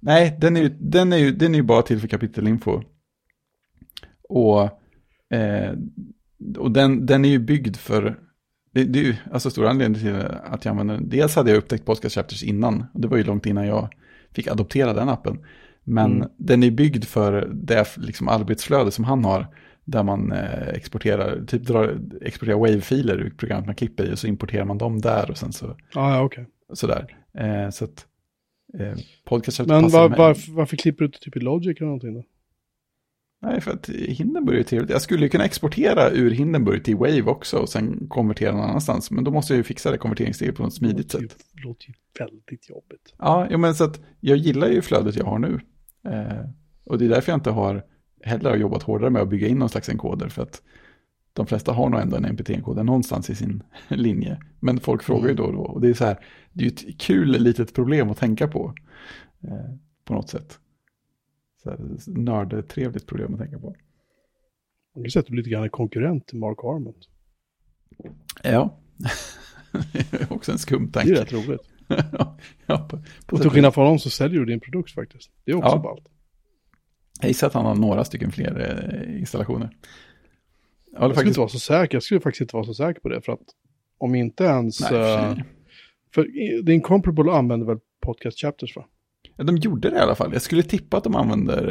Nej, 0.00 0.36
den 0.40 0.56
är 0.56 0.60
ju, 0.60 0.68
den 0.80 1.12
är 1.12 1.16
ju, 1.16 1.30
den 1.30 1.54
är 1.54 1.58
ju 1.58 1.62
bara 1.62 1.82
till 1.82 2.00
för 2.00 2.08
kapitelinfo. 2.08 2.82
Och, 4.28 4.62
eh, 5.34 5.72
och 6.58 6.70
den, 6.70 7.06
den 7.06 7.24
är 7.24 7.28
ju 7.28 7.38
byggd 7.38 7.76
för, 7.76 8.18
det, 8.72 8.84
det 8.84 8.98
är 8.98 9.02
ju 9.02 9.14
alltså 9.32 9.50
stora 9.50 9.70
anledningen 9.70 10.00
till 10.00 10.36
att 10.44 10.64
jag 10.64 10.70
använder 10.70 10.94
den. 10.94 11.08
Dels 11.08 11.36
hade 11.36 11.50
jag 11.50 11.58
upptäckt 11.58 11.84
podcast 11.84 12.14
chapters 12.14 12.42
innan, 12.42 12.84
och 12.94 13.00
det 13.00 13.08
var 13.08 13.16
ju 13.16 13.24
långt 13.24 13.46
innan 13.46 13.66
jag 13.66 13.88
fick 14.34 14.48
adoptera 14.48 14.92
den 14.92 15.08
appen. 15.08 15.38
Men 15.84 16.16
Mm. 16.16 16.28
den 16.36 16.62
är 16.62 16.70
byggd 16.70 17.04
för 17.04 17.48
det 17.52 17.96
liksom 17.96 18.28
arbetsflöde 18.28 18.90
som 18.90 19.04
han 19.04 19.24
har, 19.24 19.46
där 19.84 20.02
man 20.02 20.32
eh, 20.32 20.68
exporterar, 20.68 21.44
typ 21.46 21.62
drar, 21.62 21.98
exporterar 22.22 22.56
wave-filer 22.58 23.14
ur 23.20 23.30
programmet 23.30 23.66
man 23.66 23.74
klipper 23.74 24.04
i, 24.10 24.14
och 24.14 24.18
så 24.18 24.26
importerar 24.26 24.64
man 24.64 24.78
dem 24.78 25.00
där 25.00 25.30
och 25.30 25.38
sen 25.38 25.52
så, 25.52 25.66
Ah, 25.94 26.14
ja, 26.14 26.22
okej. 26.22 26.46
sådär. 26.72 27.16
Eh, 27.38 27.70
så 27.70 27.84
att 27.84 28.06
eh, 28.78 28.92
podcast 29.24 29.56
chapters 29.58 29.82
Men 29.82 29.90
var, 29.90 30.08
varför, 30.08 30.52
varför 30.52 30.76
klipper 30.76 30.98
du 30.98 31.06
inte 31.06 31.18
typ 31.18 31.36
i 31.36 31.40
Logic 31.40 31.76
eller 31.76 31.86
någonting 31.86 32.14
då? 32.14 32.24
Nej, 33.42 33.60
för 33.60 33.70
att 33.70 33.88
Hindenburg 33.88 34.58
är 34.58 34.62
trevligt. 34.62 34.90
Jag 34.90 35.02
skulle 35.02 35.22
ju 35.22 35.28
kunna 35.28 35.44
exportera 35.44 36.10
ur 36.10 36.30
Hindenburg 36.30 36.84
till 36.84 36.96
Wave 36.96 37.22
också 37.22 37.58
och 37.58 37.68
sen 37.68 38.06
konvertera 38.08 38.52
någon 38.52 38.64
annanstans. 38.64 39.10
Men 39.10 39.24
då 39.24 39.30
måste 39.30 39.52
jag 39.52 39.56
ju 39.56 39.62
fixa 39.62 39.90
det 39.90 39.98
konverteringssteget 39.98 40.56
på 40.56 40.62
något 40.62 40.74
smidigt 40.74 41.10
sätt. 41.10 41.36
låter 41.64 41.88
ju 41.88 41.94
väldigt 42.18 42.68
jobbigt. 42.68 43.14
Ja, 43.18 43.46
jo, 43.50 43.58
men 43.58 43.74
så 43.74 43.84
att 43.84 44.00
jag 44.20 44.36
gillar 44.36 44.68
ju 44.68 44.82
flödet 44.82 45.16
jag 45.16 45.24
har 45.24 45.38
nu. 45.38 45.60
Eh, 46.04 46.48
och 46.84 46.98
det 46.98 47.04
är 47.04 47.08
därför 47.08 47.32
jag 47.32 47.36
inte 47.36 47.50
har 47.50 47.84
heller 48.22 48.50
har 48.50 48.56
jobbat 48.56 48.82
hårdare 48.82 49.10
med 49.10 49.22
att 49.22 49.28
bygga 49.28 49.48
in 49.48 49.58
någon 49.58 49.68
slags 49.68 49.88
enkoder. 49.88 50.28
För 50.28 50.42
att 50.42 50.62
de 51.32 51.46
flesta 51.46 51.72
har 51.72 51.88
nog 51.88 52.00
ändå 52.00 52.16
en 52.16 52.26
NPT-enkoder 52.26 52.82
någonstans 52.82 53.30
i 53.30 53.34
sin 53.34 53.62
linje. 53.88 54.40
Men 54.60 54.80
folk 54.80 55.02
frågar 55.02 55.28
ju 55.28 55.34
då 55.34 55.44
och 55.44 55.52
då. 55.52 55.62
Och 55.62 55.80
det 55.80 55.88
är 55.88 55.94
så 55.94 56.04
här, 56.04 56.16
det 56.52 56.64
är 56.64 56.68
ju 56.68 56.74
ett 56.74 57.00
kul 57.00 57.28
litet 57.42 57.74
problem 57.74 58.10
att 58.10 58.18
tänka 58.18 58.48
på. 58.48 58.74
Eh, 59.42 59.74
på 60.04 60.14
något 60.14 60.28
sätt. 60.28 60.58
Nördtrevligt 62.06 63.06
problem 63.06 63.34
att 63.34 63.40
tänka 63.40 63.58
på. 63.58 63.74
Man 64.94 65.04
kan 65.04 65.10
säga 65.10 65.20
att 65.20 65.26
du 65.26 65.34
lite 65.34 65.50
grann 65.50 65.62
en 65.62 65.70
konkurrent 65.70 66.26
till 66.26 66.38
Mark 66.38 66.58
Arment. 66.64 66.96
Ja, 68.42 68.78
det 69.92 70.20
är 70.20 70.32
också 70.32 70.52
en 70.52 70.58
skum 70.58 70.90
Det 70.90 70.98
är 70.98 71.02
tanke. 71.04 71.20
rätt 71.20 71.32
roligt. 71.32 71.60
ja, 72.66 72.88
på, 72.90 72.96
på 72.96 72.96
Och 73.32 73.38
till 73.38 73.46
och 73.46 73.52
skillnad 73.52 73.74
från 73.74 73.84
honom 73.84 73.98
så 73.98 74.10
säljer 74.10 74.40
du 74.40 74.46
din 74.46 74.60
produkt 74.60 74.90
faktiskt. 74.94 75.30
Det 75.44 75.50
är 75.52 75.56
också 75.56 75.68
Ja. 75.70 75.78
ballt. 75.78 76.06
Jag 77.20 77.28
gissar 77.28 77.46
att 77.46 77.54
han 77.54 77.64
har 77.64 77.74
några 77.74 78.04
stycken 78.04 78.32
fler 78.32 78.60
eh, 79.10 79.20
installationer. 79.20 79.70
Jag 80.92 80.92
Jag 80.92 80.98
skulle 81.02 81.14
faktiskt... 81.14 81.26
inte 81.28 81.40
vara 81.40 81.48
så 81.48 81.58
säker. 81.58 81.94
Jag 81.96 82.02
skulle 82.02 82.20
faktiskt 82.20 82.40
inte 82.40 82.56
vara 82.56 82.64
så 82.64 82.74
säker 82.74 83.00
på 83.00 83.08
det. 83.08 83.22
För 83.22 83.32
att 83.32 83.40
om 83.98 84.14
inte 84.14 84.44
ens... 84.44 84.80
Nej, 84.80 84.90
för 84.90 85.30
eh, 85.30 85.36
för 86.14 86.36
i- 86.36 86.62
din 86.62 86.80
Comparable 86.80 87.32
använder 87.32 87.66
väl 87.66 87.78
podcast 88.02 88.38
chapters 88.40 88.76
va? 88.76 88.84
Ja, 89.40 89.44
de 89.44 89.56
gjorde 89.56 89.90
det 89.90 89.96
i 89.96 90.00
alla 90.00 90.14
fall. 90.14 90.32
Jag 90.32 90.42
skulle 90.42 90.62
tippa 90.62 90.96
att 90.96 91.04
de 91.04 91.14
använder 91.14 91.68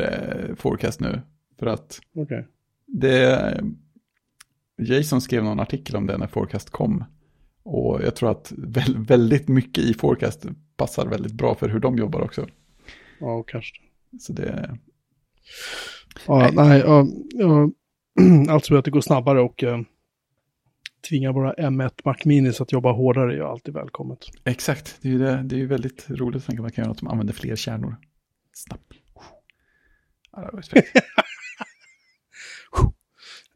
eh, 0.49 0.55
Forecast 0.55 0.99
nu. 0.99 1.22
För 1.59 1.65
att 1.65 1.99
Okej. 2.15 2.47
det... 2.86 3.63
Jason 4.78 5.22
skrev 5.22 5.43
någon 5.43 5.59
artikel 5.59 5.95
om 5.95 6.07
det 6.07 6.17
när 6.17 6.28
Forecast 6.28 6.70
kom. 6.70 7.03
Och 7.63 8.01
jag 8.03 8.15
tror 8.15 8.32
att 8.32 8.53
väl, 8.57 8.97
väldigt 8.97 9.47
mycket 9.47 9.84
i 9.84 9.93
Forecast 9.93 10.45
passar 10.78 11.07
väldigt 11.07 11.34
bra 11.34 11.55
för 11.55 11.70
hur 11.70 11.80
de 11.80 11.97
jobbar 11.97 12.22
också. 12.22 12.47
Ja, 13.20 13.43
kanske. 13.43 13.82
Så 14.20 14.34
det... 14.34 14.78
Ja, 16.28 16.39
Nej. 16.39 16.51
nej, 16.53 16.80
ja, 16.80 17.05
ja, 17.32 17.70
allt 18.53 18.65
som 18.65 18.74
gör 18.74 18.80
att 18.80 18.86
det 18.86 18.91
går 18.91 19.01
snabbare 19.01 19.41
och 19.41 19.63
tvingar 21.01 21.33
våra 21.33 21.53
M1 21.53 21.91
Mac 22.05 22.15
Minis 22.25 22.61
att 22.61 22.71
jobba 22.71 22.91
hårdare 22.91 23.31
är 23.31 23.35
ju 23.35 23.43
alltid 23.43 23.73
välkommet. 23.73 24.19
Exakt, 24.43 24.97
det 25.01 25.07
är 25.07 25.11
ju, 25.11 25.19
det, 25.19 25.43
det 25.43 25.55
är 25.55 25.59
ju 25.59 25.67
väldigt 25.67 26.09
roligt 26.09 26.37
att 26.37 26.45
tänka 26.45 26.59
att 26.59 26.63
man 26.63 26.71
kan 26.71 26.81
göra 26.81 26.89
något 26.89 26.99
som 26.99 27.07
använder 27.07 27.33
fler 27.33 27.55
kärnor. 27.55 27.95
Snabbt. 28.53 28.93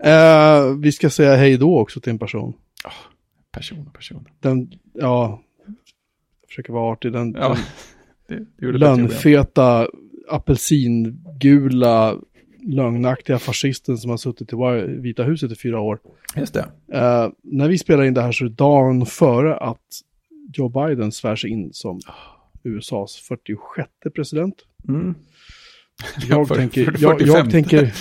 Eh, 0.04 0.76
vi 0.82 0.92
ska 0.92 1.10
säga 1.10 1.36
hej 1.36 1.58
då 1.58 1.80
också 1.80 2.00
till 2.00 2.12
en 2.12 2.20
person. 2.20 2.54
person 3.52 3.88
och 3.88 3.94
person. 3.94 4.28
Den, 4.40 4.72
ja, 4.94 5.44
jag 6.42 6.48
försöker 6.48 6.74
vara 6.74 6.94
artig, 6.94 7.12
den, 7.12 7.34
Ja, 7.40 7.58
den 8.28 8.48
det, 8.58 8.72
det 8.72 8.78
lönnfeta, 8.78 9.88
apelsingula, 10.30 12.18
lögnaktiga 12.66 13.40
fascisten 13.40 13.98
som 13.98 14.10
har 14.10 14.18
suttit 14.18 14.54
i 14.54 14.56
Vita 15.02 15.24
huset 15.24 15.52
i 15.52 15.56
fyra 15.56 15.80
år. 15.80 16.00
Just 16.36 16.54
det. 16.54 16.66
Eh, 16.94 17.30
när 17.44 17.68
vi 17.68 17.78
spelar 17.78 18.04
in 18.04 18.14
det 18.14 18.22
här 18.22 18.32
så 18.32 18.46
är 18.46 18.50
det 18.50 18.56
dagen 18.56 19.06
före 19.06 19.58
att 19.58 19.80
Joe 20.54 20.70
Biden 20.70 21.12
svär 21.12 21.36
sig 21.36 21.50
in 21.50 21.70
som 21.74 22.00
USAs 22.64 23.16
46 23.16 23.90
president. 24.16 24.56
Mm. 24.88 25.16
Jag 26.30 26.48
För- 26.48 26.56
tänker, 26.56 26.86
för- 26.86 26.92
jag, 27.02 27.12
45. 27.20 27.36
jag 27.36 27.52
tänker, 27.52 27.94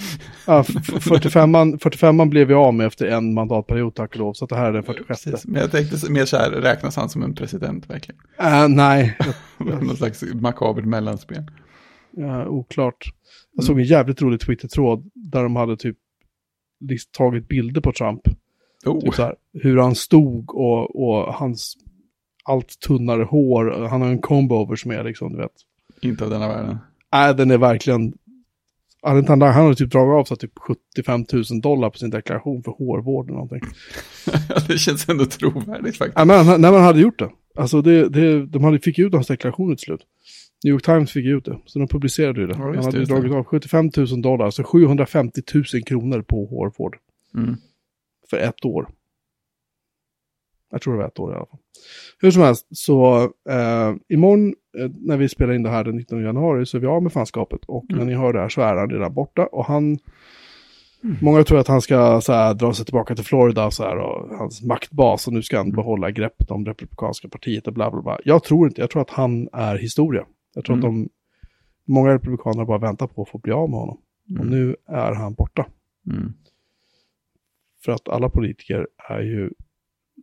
ja, 0.46 0.64
f- 0.68 1.02
45 1.02 1.78
45 1.78 2.30
blev 2.30 2.46
vi 2.48 2.54
av 2.54 2.74
med 2.74 2.86
efter 2.86 3.06
en 3.06 3.34
mandatperiod 3.34 3.94
tack 3.94 4.10
och 4.10 4.16
lov, 4.18 4.32
så 4.32 4.46
det 4.46 4.56
här 4.56 4.64
är 4.64 4.72
den 4.72 4.82
46. 4.82 5.06
Precis. 5.24 5.46
Men 5.46 5.60
jag 5.60 5.70
tänkte 5.70 6.10
mer 6.12 6.24
så 6.24 6.36
här, 6.36 6.50
räknas 6.50 6.96
han 6.96 7.08
som 7.08 7.22
en 7.22 7.34
president 7.34 7.90
verkligen? 7.90 8.20
Uh, 8.42 8.68
nej, 8.68 9.18
Någon 9.58 9.96
slags 9.96 10.22
makabert 10.34 10.84
mellanspel. 10.84 11.50
Uh, 12.18 12.48
oklart. 12.48 13.04
Jag 13.52 13.64
såg 13.64 13.78
en 13.78 13.84
jävligt 13.84 14.22
rolig 14.22 14.40
Twitter-tråd 14.40 15.10
där 15.14 15.42
de 15.42 15.56
hade 15.56 15.76
typ 15.76 15.96
tagit 17.10 17.48
bilder 17.48 17.80
på 17.80 17.92
Trump. 17.92 18.20
Oh, 18.86 19.00
Typ 19.00 19.14
så 19.14 19.22
här, 19.22 19.34
hur 19.52 19.76
han 19.78 19.94
stod 19.94 20.54
och, 20.54 21.02
och 21.02 21.34
hans 21.34 21.76
allt 22.44 22.80
tunnare 22.80 23.22
hår. 23.22 23.88
Han 23.88 24.02
har 24.02 24.08
en 24.08 24.20
comb-over 24.20 24.76
som 24.76 24.90
är 24.90 25.04
liksom, 25.04 25.32
du 25.32 25.38
vet. 25.38 25.52
inte 26.02 26.24
av 26.24 26.30
denna 26.30 26.48
världen. 26.48 26.78
Nej, 27.12 27.34
den 27.34 27.50
är 27.50 27.58
verkligen... 27.58 28.12
Han, 29.02 29.40
har 29.40 29.74
typ 29.74 29.92
dragit 29.92 30.20
av 30.20 30.24
sig 30.24 30.36
typ 30.36 30.58
75 30.58 31.24
000 31.32 31.60
dollar 31.60 31.90
på 31.90 31.98
sin 31.98 32.10
deklaration 32.10 32.62
för 32.62 32.72
hårvård 32.72 33.26
eller 33.26 33.34
någonting. 33.34 33.60
det 34.68 34.78
känns 34.78 35.08
ändå 35.08 35.24
trovärdigt 35.24 35.96
faktiskt. 35.98 36.18
Ja, 36.18 36.24
men 36.24 36.60
när 36.60 36.72
man 36.72 36.82
hade 36.82 37.00
gjort 37.00 37.18
det. 37.18 37.30
Alltså 37.54 37.82
det, 37.82 38.08
det, 38.08 38.46
de 38.46 38.64
hade, 38.64 38.78
fick 38.78 38.98
ut 38.98 39.14
hans 39.14 39.26
deklaration 39.26 39.76
till 39.76 39.84
slut. 39.84 40.00
New 40.64 40.72
York 40.72 40.82
Times 40.82 41.12
fick 41.12 41.26
ut 41.26 41.44
det, 41.44 41.58
så 41.66 41.78
de 41.78 41.88
publicerade 41.88 42.40
ju 42.40 42.46
det. 42.46 42.54
Ja, 42.58 42.64
han 42.64 42.76
hade 42.76 42.90
det, 42.90 42.98
just 42.98 43.08
det. 43.10 43.14
dragit 43.14 43.32
av 43.32 43.44
75 43.44 43.90
000 43.96 44.22
dollar, 44.22 44.44
alltså 44.44 44.62
750 44.62 45.40
000 45.54 45.64
kronor 45.86 46.22
på 46.22 46.46
hårvård 46.46 46.96
Mm. 47.34 47.56
för 48.30 48.36
ett 48.36 48.64
år. 48.64 48.88
Jag 50.72 50.82
tror 50.82 50.92
det 50.94 50.98
var 50.98 51.06
ett 51.06 51.18
år 51.18 51.32
i 51.32 51.36
alla 51.36 51.46
fall. 51.46 51.58
Hur 52.20 52.30
som 52.30 52.42
helst, 52.42 52.66
så 52.70 53.22
eh, 53.48 53.94
imorgon 54.08 54.54
eh, 54.78 54.90
när 54.98 55.16
vi 55.16 55.28
spelar 55.28 55.52
in 55.54 55.62
det 55.62 55.70
här 55.70 55.84
den 55.84 55.96
19 55.96 56.22
januari 56.22 56.66
så 56.66 56.76
är 56.76 56.80
vi 56.80 56.86
av 56.86 57.02
med 57.02 57.12
fanskapet. 57.12 57.60
Och 57.66 57.84
Mm. 57.90 57.98
när 57.98 58.06
ni 58.06 58.14
hör 58.20 58.32
det 58.32 58.40
här 58.40 58.48
så 58.48 58.60
är 58.60 58.76
han 58.76 58.90
redan 58.90 59.14
borta. 59.14 59.46
Och 59.46 59.64
han, 59.64 59.98
många 61.20 61.44
tror 61.44 61.58
att 61.58 61.68
han 61.68 61.80
ska 61.82 62.20
så 62.20 62.32
här, 62.32 62.54
dra 62.54 62.74
sig 62.74 62.84
tillbaka 62.84 63.14
till 63.14 63.24
Florida 63.24 63.70
så 63.70 63.82
här, 63.82 63.96
och 63.98 64.36
hans 64.38 64.62
maktbas. 64.62 65.26
Och 65.26 65.32
nu 65.32 65.42
ska 65.42 65.56
han 65.56 65.70
behålla 65.72 66.10
greppet 66.10 66.50
om 66.50 66.66
republikanska 66.66 67.28
partiet 67.28 67.66
och 67.66 67.72
bla 67.72 67.90
bla 67.90 68.02
bla. 68.02 68.18
Jag 68.24 68.44
tror 68.44 68.66
inte, 68.68 68.80
jag 68.80 68.90
tror 68.90 69.02
att 69.02 69.10
han 69.10 69.48
är 69.52 69.76
historia. 69.76 70.24
Jag 70.54 70.64
tror 70.64 70.76
Mm. 70.76 70.86
att 70.88 70.94
de, 70.94 71.08
många 71.84 72.14
republikaner 72.14 72.64
bara 72.64 72.78
väntar 72.78 73.06
på 73.06 73.22
att 73.22 73.28
få 73.28 73.38
bli 73.38 73.52
av 73.52 73.70
med 73.70 73.78
honom. 73.78 73.98
Och 74.30 74.44
Mm. 74.44 74.48
nu 74.48 74.76
är 74.86 75.12
han 75.14 75.34
borta. 75.34 75.66
Mm. 76.06 76.32
För 77.84 77.92
att 77.92 78.08
alla 78.08 78.28
politiker 78.28 78.86
är 79.08 79.20
ju 79.20 79.50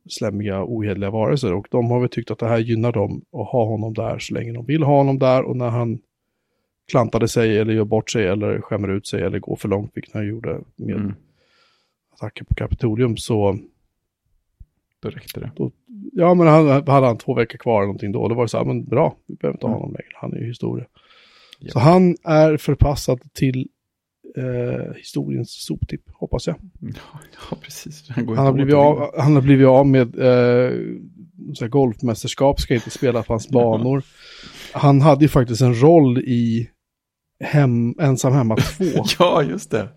slämmiga, 0.09 0.63
ohederliga 0.63 1.09
varelser. 1.09 1.53
Och 1.53 1.67
de 1.71 1.91
har 1.91 1.99
väl 1.99 2.09
tyckt 2.09 2.32
att 2.32 2.39
det 2.39 2.47
här 2.47 2.57
gynnar 2.57 2.91
dem 2.91 3.21
att 3.32 3.47
ha 3.47 3.65
honom 3.65 3.93
där 3.93 4.19
så 4.19 4.34
länge 4.34 4.53
de 4.53 4.65
vill 4.65 4.84
ha 4.84 4.97
honom 4.97 5.19
där. 5.19 5.43
Och 5.43 5.57
när 5.57 5.69
han 5.69 5.99
klantade 6.91 7.28
sig 7.28 7.57
eller 7.57 7.73
gör 7.73 7.86
bort 7.86 8.09
sig 8.09 8.28
eller 8.28 8.61
skämmer 8.61 8.88
ut 8.88 9.07
sig 9.07 9.21
eller 9.23 9.39
går 9.39 9.55
för 9.55 9.67
långt, 9.69 9.91
vilket 9.93 10.13
han 10.13 10.28
gjorde 10.28 10.61
med 10.75 10.95
Mm. 10.95 11.13
attacken 12.13 12.45
på 12.45 12.55
Kapitolium, 12.55 13.17
så 13.17 13.57
Då 15.10 15.16
räckte 15.16 15.39
det. 15.39 15.51
ja, 16.14 16.34
men 16.34 16.47
han 16.47 16.68
hade 16.68 17.08
han 17.08 17.18
två 17.18 17.34
veckor 17.34 17.58
kvar 17.58 17.78
eller 17.80 17.88
någonting 17.88 18.12
då. 18.12 18.28
Då 18.28 18.36
var 18.36 18.43
det 18.43 18.49
så 18.49 18.58
här, 18.58 18.66
men 18.66 18.86
bra, 18.86 19.16
vi 19.28 19.36
behöver 19.36 19.55
inte 19.55 19.66
ha 19.66 19.72
Mm. 19.74 19.82
honom 19.82 19.93
längre, 19.93 20.12
han 20.16 20.34
är 20.34 20.38
ju 20.38 20.47
historia. 20.47 20.86
Ja. 21.60 21.72
Så 21.72 21.80
han 21.80 22.16
är 22.24 22.58
förpassad 22.58 23.34
till 23.34 23.68
eh, 24.38 24.95
historiens 24.95 25.51
soptipp, 25.66 26.01
hoppas 26.14 26.47
jag. 26.47 26.55
Ja, 26.82 27.20
ja 27.51 27.58
precis. 27.62 28.10
Han, 28.10 28.28
Han 28.28 28.38
har, 28.45 28.53
blivit 28.53 28.76
av, 28.76 29.12
han 29.20 29.36
har 29.36 29.41
blivit 29.41 29.68
av 29.68 29.88
med 29.88 30.20
eh, 30.20 30.72
så 31.53 31.68
golfmästerskap, 31.68 32.60
ska 32.60 32.74
inte 32.74 32.89
spela 32.89 33.24
på 33.24 33.34
hans 33.34 33.49
banor. 33.49 34.03
Han 34.74 35.01
hade 35.01 35.26
ju 35.26 35.30
faktiskt 35.30 35.62
en 35.62 35.82
roll 35.82 36.18
i 36.20 36.70
hem, 37.43 37.95
Ensam 37.99 38.34
hemma 38.34 38.55
2. 38.55 38.84
Ja, 39.20 39.43
just 39.43 39.72
det. 39.72 39.89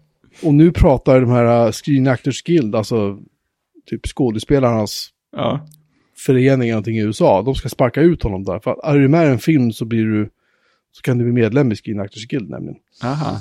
Och 0.43 0.55
nu 0.55 0.73
pratar 0.73 1.21
de 1.21 1.31
här 1.31 1.67
uh, 1.67 1.73
Screen 1.73 2.07
Actors 2.09 2.43
Guild, 2.43 2.75
alltså 2.75 3.19
typ 3.91 4.07
skådespelarnas 4.07 5.09
Ja, 5.37 5.67
förening 6.27 6.69
eller 6.69 6.73
någonting 6.73 6.97
i 6.97 7.01
USA, 7.03 7.43
de 7.43 7.55
ska 7.55 7.69
sparka 7.69 8.01
ut 8.01 8.23
honom 8.23 8.45
där. 8.45 8.59
För 8.59 8.81
är 8.85 8.99
du 8.99 9.09
med 9.09 9.27
i 9.27 9.31
en 9.31 9.39
film 9.39 9.73
så 9.73 9.85
blir 9.85 10.05
du 10.05 10.31
så 10.93 11.03
kan 11.03 11.19
du 11.19 11.25
bli 11.25 11.33
medlem 11.33 11.73
i 11.73 11.77
Screen 11.77 12.01
Actors 12.01 12.27
Guild 12.27 12.51
nämligen. 12.51 12.79
Aha. 13.05 13.41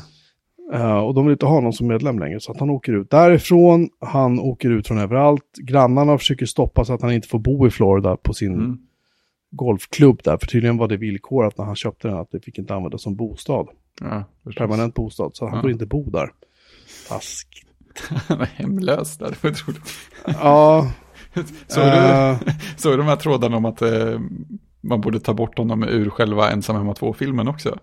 Eh, 0.74 0.98
och 0.98 1.14
de 1.14 1.26
vill 1.26 1.32
inte 1.32 1.46
ha 1.46 1.60
någon 1.62 1.74
som 1.74 1.88
medlem 1.88 2.20
längre, 2.20 2.40
så 2.40 2.52
att 2.52 2.60
han 2.60 2.70
åker 2.70 2.94
ut 2.94 3.10
därifrån, 3.10 3.90
han 4.00 4.40
åker 4.40 4.70
ut 4.72 4.88
från 4.88 4.98
överallt, 4.98 5.58
grannarna 5.62 6.18
försöker 6.18 6.46
stoppa 6.46 6.86
så 6.86 6.94
att 6.94 7.02
han 7.02 7.12
inte 7.14 7.28
får 7.28 7.40
bo 7.40 7.68
i 7.68 7.70
Florida 7.70 8.18
på 8.18 8.34
sin 8.34 8.54
Mm. 8.54 8.78
golfklubb 9.52 10.22
där, 10.24 10.38
för 10.38 10.48
tydligen 10.48 10.78
var 10.78 10.88
det 10.88 10.98
villkorat 10.98 11.58
när 11.58 11.66
han 11.66 11.76
köpte 11.76 12.08
den 12.08 12.18
att 12.18 12.32
det 12.32 12.40
fick 12.40 12.58
inte 12.58 12.76
användas 12.76 13.02
som 13.02 13.16
bostad, 13.16 13.68
Ja, 14.02 14.24
permanent 14.58 14.94
bostad, 14.96 15.32
så 15.34 15.46
han 15.48 15.56
Ja. 15.56 15.62
får 15.62 15.72
inte 15.72 15.86
bo 15.86 16.10
där. 16.10 16.30
Taskigt. 17.10 17.69
Han 18.28 18.38
var 18.38 18.46
hemlös 18.56 19.18
där, 19.18 19.30
det 19.30 19.44
var 19.44 19.50
otroligt. 19.52 19.92
Ja, 20.26 20.92
Såg 21.68 21.84
du, 21.84 21.90
eh, 21.90 22.38
såg 22.78 22.94
du 22.94 22.98
de 22.98 23.06
här 23.06 23.16
trådarna 23.16 23.58
om 23.58 23.66
att 23.66 23.82
eh, 23.82 24.20
man 24.82 25.02
borde 25.02 25.20
ta 25.20 25.34
bort 25.34 25.58
honom 25.58 25.84
ur 25.84 26.10
själva 26.10 26.50
Ensam 26.52 26.76
hemma 26.76 26.94
2-filmen 26.94 27.48
också? 27.48 27.78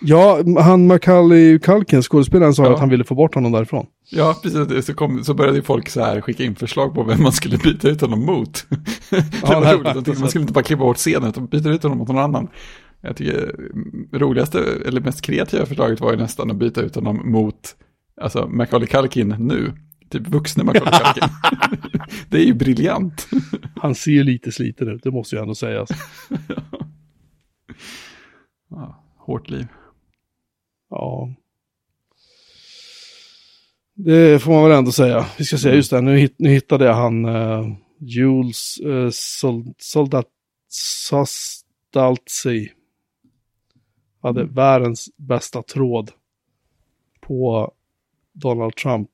ja, 0.00 0.38
han 0.60 0.86
Macaulay 0.86 1.58
Culkin, 1.58 2.02
skådespelaren, 2.02 2.54
sa 2.54 2.64
Ja. 2.64 2.72
att 2.74 2.80
han 2.80 2.88
ville 2.88 3.04
få 3.04 3.14
bort 3.14 3.34
honom 3.34 3.52
därifrån. 3.52 3.86
Ja, 4.10 4.34
precis. 4.42 4.86
Så, 4.86 4.94
kom, 4.94 5.24
så 5.24 5.34
började 5.34 5.62
folk 5.62 5.88
så 5.88 6.00
här 6.04 6.20
skicka 6.20 6.44
in 6.44 6.54
förslag 6.56 6.94
på 6.94 7.02
vem 7.02 7.22
man 7.22 7.32
skulle 7.32 7.58
byta 7.58 7.88
ut 7.88 8.00
honom 8.00 8.24
mot. 8.26 8.66
det 9.10 9.24
Ja, 9.42 9.60
var 9.60 9.64
det- 9.64 9.72
roligt. 9.74 10.04
Tyckte 10.04 10.20
man 10.20 10.28
skulle 10.30 10.42
inte 10.42 10.52
bara 10.52 10.64
klippa 10.64 10.82
bort 10.82 10.96
scenen, 10.96 11.28
utan 11.28 11.46
byta 11.46 11.68
ut 11.70 11.82
honom 11.82 11.98
mot 11.98 12.08
någon 12.08 12.18
annan. 12.18 12.48
Jag 13.00 13.16
tycker 13.16 13.54
mm, 13.72 14.08
roligaste, 14.12 14.64
eller 14.86 15.00
mest 15.00 15.22
kreativa 15.22 15.66
förslaget 15.66 16.00
var 16.00 16.10
ju 16.12 16.16
nästan 16.18 16.50
att 16.50 16.56
byta 16.56 16.80
ut 16.80 16.94
honom 16.94 17.30
mot, 17.32 17.76
alltså 18.20 18.46
Macaulay 18.46 18.88
Culkin 18.88 19.36
nu. 19.38 19.72
Typ 20.08 20.28
vuxna 20.28 20.64
Macaulay 20.64 21.00
Culkin. 21.00 21.28
det 22.28 22.38
är 22.38 22.44
ju 22.44 22.54
briljant. 22.54 23.28
Han 23.76 23.94
ser 23.94 24.10
ju 24.10 24.24
lite 24.24 24.52
sliten 24.52 24.88
ut, 24.88 25.02
det 25.02 25.10
måste 25.10 25.36
ju 25.36 25.42
ändå 25.42 25.54
sägas. 25.54 25.88
Ja, 28.68 29.04
hårt 29.16 29.50
liv. 29.50 29.66
Ja. 30.90 31.34
Det 33.94 34.42
får 34.42 34.52
man 34.52 34.62
väl 34.62 34.78
ändå 34.78 34.92
säga. 34.92 35.26
Vi 35.38 35.44
ska 35.44 35.58
säga 35.58 35.74
just 35.74 35.90
det, 35.90 36.00
nu, 36.00 36.28
nu 36.36 36.48
hittade 36.48 36.84
jag 36.84 36.94
han 36.94 37.24
uh, 37.24 37.76
Jules 37.98 38.80
uh, 38.84 39.10
Sol, 39.10 39.64
Soldat 39.78 40.26
Sostaltsi. 40.68 42.72
Hade 44.22 44.44
världens 44.44 45.10
bästa 45.16 45.62
tråd 45.62 46.10
på 47.20 47.72
Donald 48.40 48.76
Trump. 48.76 49.10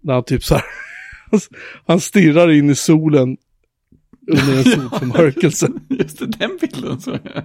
När 0.00 0.14
han 0.14 0.24
typ 0.24 0.44
så 0.44 0.54
här, 0.54 0.64
han 1.86 2.00
stirrar 2.00 2.50
in 2.50 2.70
i 2.70 2.74
solen 2.74 3.36
under 4.26 4.58
en 4.58 4.64
solförmörkelse. 4.90 5.68
Just 5.88 6.18
det, 6.18 6.26
den 6.26 6.58
bilden 6.60 7.00
så 7.00 7.10
jag. 7.10 7.44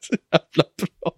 Så 0.00 0.14
jävla 0.32 0.64
bra. 0.78 1.12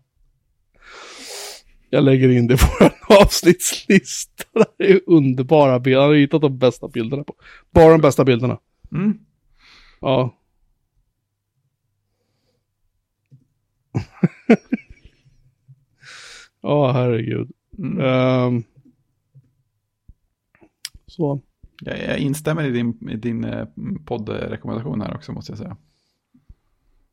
Jag 1.91 2.05
lägger 2.05 2.29
in 2.29 2.47
det 2.47 2.57
på 2.57 2.85
en 2.85 3.19
avsnittslista. 3.21 4.65
Det 4.79 4.93
är 4.93 5.01
underbara 5.07 5.81
bilder. 5.81 6.01
Han 6.01 6.09
har 6.09 6.17
hittat 6.17 6.41
de 6.43 6.59
bästa 6.59 6.89
bilderna. 6.89 7.25
på. 7.25 7.35
Bara 7.71 7.93
de 7.93 8.01
bästa 8.01 8.25
bilderna. 8.25 8.59
Mm. 8.93 9.19
Ja. 10.01 10.35
Ja, 16.61 16.93
herregud. 16.93 17.51
Mm. 17.79 18.01
Ehm. 18.01 18.65
så. 21.07 21.41
Jag, 21.81 21.99
jag 21.99 22.19
instämmer 22.19 22.65
i 22.65 22.71
din, 22.71 23.09
i 23.11 23.17
din 23.17 23.45
eh, 23.45 23.67
poddrekommendation 24.05 25.01
här 25.01 25.15
också 25.15 25.33
måste 25.33 25.53
jag 25.53 25.59
säga. 25.59 25.77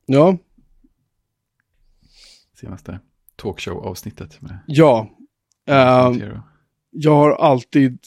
Ja, 0.05 0.38
Senaste 2.61 2.99
talkshow-avsnittet 3.36 4.41
med 4.41 4.59
ja. 4.67 5.09
Montero. 5.67 6.41
jag 6.89 7.15
har 7.15 7.32
alltid, 7.32 7.99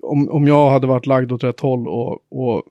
om, 0.00 0.28
om 0.28 0.46
jag 0.46 0.70
hade 0.70 0.86
varit 0.86 1.06
lagd 1.06 1.32
åt 1.32 1.44
rätt 1.44 1.60
håll 1.60 1.88
och, 1.88 2.26
och 2.28 2.64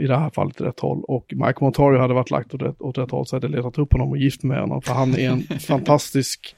i 0.00 0.06
det 0.06 0.16
här 0.16 0.30
fallet 0.30 0.60
rätt 0.60 0.80
håll 0.80 1.02
och 1.08 1.26
Mike 1.36 1.58
Montario 1.60 1.98
hade 2.00 2.14
varit 2.14 2.30
lagd 2.30 2.54
åt 2.54 2.62
rätt, 2.62 2.80
åt 2.80 2.98
rätt 2.98 3.10
håll 3.10 3.26
så 3.26 3.36
hade 3.36 3.46
jag 3.46 3.50
letat 3.56 3.78
upp 3.78 3.92
honom 3.92 4.10
och 4.10 4.16
gift 4.18 4.42
med 4.42 4.60
honom 4.60 4.82
för 4.82 4.94
han 4.94 5.14
är 5.14 5.30
en 5.30 5.40
fantastisk 5.60 6.56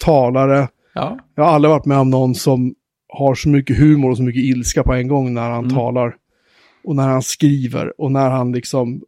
talare. 0.00 0.68
Ja, 0.94 1.18
Jag 1.34 1.44
har 1.44 1.52
aldrig 1.52 1.70
varit 1.70 1.86
med 1.86 1.98
om 1.98 2.10
någon 2.10 2.34
som 2.34 2.74
har 3.08 3.34
så 3.34 3.48
mycket 3.48 3.78
humor 3.78 4.10
och 4.10 4.16
så 4.16 4.22
mycket 4.22 4.42
ilska 4.44 4.82
på 4.82 4.92
en 4.92 5.08
gång 5.08 5.34
när 5.34 5.50
han 5.50 5.64
Mm. 5.64 5.76
talar 5.76 6.14
och 6.84 6.96
när 6.96 7.08
han 7.08 7.22
skriver 7.22 8.00
och 8.00 8.12
när 8.12 8.30
han 8.30 8.52
liksom 8.52 9.02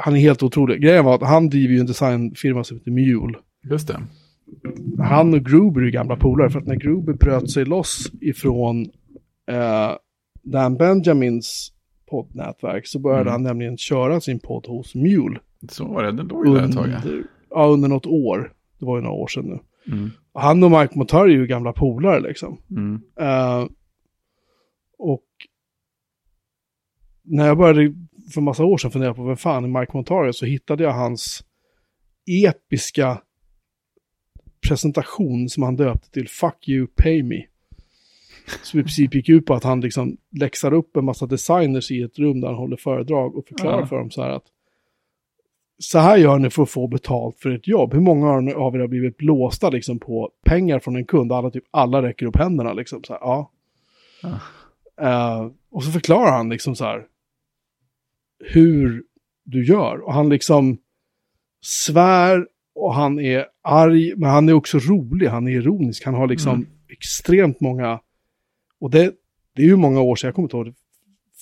han 0.00 0.16
är 0.16 0.20
helt 0.20 0.42
otrolig. 0.42 0.80
Grejen 0.82 1.04
var 1.04 1.14
att 1.14 1.22
han 1.28 1.48
driver 1.48 1.74
ju 1.74 1.80
en 1.80 1.86
designfirma 1.86 2.64
som 2.64 2.76
heter 2.76 2.90
Mule. 2.90 3.38
just 3.70 3.88
det. 3.88 4.00
Han 4.98 5.34
och 5.34 5.40
Gruber 5.44 5.80
är 5.82 5.90
gamla 5.90 6.16
polare 6.16 6.50
för 6.50 6.58
att 6.58 6.66
när 6.66 6.74
Gruber 6.76 7.12
bröt 7.12 7.50
sig 7.50 7.64
loss 7.64 8.12
ifrån 8.20 8.80
eh, 9.50 9.90
Dan 10.42 10.76
Benjamins 10.76 11.72
poddnätverk 12.10 12.86
så 12.86 12.98
började 12.98 13.20
Mm. 13.22 13.32
han 13.32 13.42
nämligen 13.42 13.76
köra 13.76 14.20
sin 14.20 14.38
podd 14.40 14.66
hos 14.66 14.94
Mule. 14.94 15.40
Så 15.68 15.84
var 15.84 16.02
det, 16.02 16.12
den 16.12 16.26
låg 16.28 16.46
ju 16.46 16.54
där 16.54 16.64
ett 16.64 16.72
tag. 16.74 16.88
ja. 17.50 17.66
Under, 17.66 17.88
något 17.88 18.06
år. 18.06 18.52
Det 18.78 18.84
var 18.86 18.96
ju 18.96 19.02
några 19.02 19.16
år 19.16 19.26
sedan 19.26 19.44
nu. 19.44 19.58
Mm. 19.94 20.10
Han 20.34 20.62
och 20.64 20.70
Mike 20.70 20.98
Montario 20.98 21.34
är 21.34 21.38
ju 21.40 21.46
gamla 21.46 21.72
polare 21.72 22.20
liksom. 22.20 22.58
Mm. 22.70 23.00
Eh, 23.20 23.66
och 24.98 25.24
när 27.22 27.46
jag 27.46 27.58
började 27.58 27.94
för 28.34 28.40
massa 28.40 28.64
år 28.64 28.78
sedan 28.78 28.90
fundera 28.90 29.14
på 29.14 29.24
vem 29.24 29.36
fan 29.36 29.64
är 29.64 29.80
Mike 29.80 29.92
Montario 29.94 30.32
så 30.32 30.46
hittade 30.46 30.82
jag 30.84 30.92
hans 30.92 31.44
episka 32.44 33.22
presentation 34.68 35.48
som 35.48 35.62
han 35.62 35.76
döpte 35.76 36.10
till 36.10 36.28
Fuck 36.28 36.68
you, 36.68 36.86
pay 36.86 37.22
me. 37.22 37.42
Som 38.62 38.80
i 38.80 38.82
princip 38.82 39.14
gick 39.14 39.28
ut 39.28 39.46
på 39.46 39.54
att 39.54 39.64
han 39.64 39.80
liksom 39.80 40.16
läxar 40.30 40.72
upp 40.72 40.96
en 40.96 41.04
massa 41.04 41.26
designers 41.26 41.90
i 41.90 42.02
ett 42.02 42.18
rum 42.18 42.40
där 42.40 42.48
han 42.48 42.56
håller 42.56 42.76
föredrag 42.76 43.36
och 43.36 43.46
förklarar 43.48 43.80
Ja. 43.80 43.86
för 43.86 43.96
dem 43.98 44.10
så 44.10 44.22
här 44.22 44.30
att 44.30 44.44
så 45.78 45.98
här 45.98 46.16
gör 46.16 46.38
ni 46.38 46.50
för 46.50 46.62
att 46.62 46.70
få 46.70 46.86
betalt 46.88 47.38
för 47.40 47.50
ett 47.50 47.68
jobb. 47.68 47.92
Hur 47.94 48.00
många 48.00 48.30
av 48.32 48.74
er- 48.76 48.80
har 48.80 48.88
blivit 48.88 49.16
blåsta 49.16 49.70
liksom 49.70 49.98
på 49.98 50.30
pengar 50.46 50.78
från 50.78 50.96
en 50.96 51.04
kund? 51.04 51.32
Alla, 51.32 51.50
typ, 51.50 51.64
alla 51.70 52.02
räcker 52.02 52.26
upp 52.26 52.36
händerna 52.36 52.72
liksom. 52.72 53.04
Så 53.04 53.12
här, 53.12 53.20
ja. 53.20 53.50
Ja. 54.22 54.38
Eh, 55.06 55.50
och 55.70 55.84
så 55.84 55.90
förklarar 55.90 56.30
han 56.36 56.48
liksom 56.48 56.76
så 56.76 56.84
här 56.84 57.06
hur 58.44 59.02
du 59.44 59.64
gör. 59.64 59.98
Och 60.06 60.14
han 60.14 60.28
liksom 60.28 60.78
svär 61.60 62.46
och 62.74 62.94
han 62.94 63.20
är 63.20 63.46
arg, 63.62 64.14
men 64.16 64.30
han 64.30 64.48
är 64.48 64.52
också 64.52 64.78
rolig, 64.78 65.26
han 65.26 65.48
är 65.48 65.52
ironisk. 65.52 66.04
Han 66.04 66.14
har 66.14 66.26
liksom 66.26 66.54
Mm. 66.54 66.66
extremt 66.88 67.60
många, 67.60 68.00
och 68.80 68.90
det, 68.90 69.14
det 69.54 69.62
är 69.62 69.66
ju 69.66 69.76
många 69.76 70.00
år 70.00 70.16
sedan, 70.16 70.28
jag 70.28 70.34
kommer 70.34 70.46
inte 70.46 70.56
ihåg, 70.56 70.74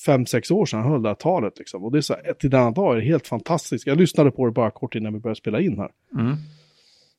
fem, 0.07 0.27
sex 0.27 0.51
år 0.51 0.67
sedan 0.67 0.81
han 0.83 0.91
höll 0.93 1.03
det 1.03 1.09
här 1.09 1.15
talet 1.15 1.59
liksom. 1.59 1.85
Och 1.85 1.93
det 1.93 1.99
är 1.99 2.03
så 2.03 2.15
här, 2.15 2.33
till 2.33 2.51
denna 2.51 2.71
dag 2.71 2.93
är 2.97 3.01
det 3.01 3.07
helt 3.07 3.27
fantastiskt. 3.27 3.87
Jag 3.87 3.99
lyssnade 3.99 4.31
på 4.31 4.47
det 4.47 4.53
bara 4.53 4.71
kort 4.71 4.95
innan 4.95 5.13
vi 5.15 5.21
började 5.21 5.39
spela 5.39 5.61
in 5.61 5.79
här. 5.79 5.91
Mm. 6.15 6.37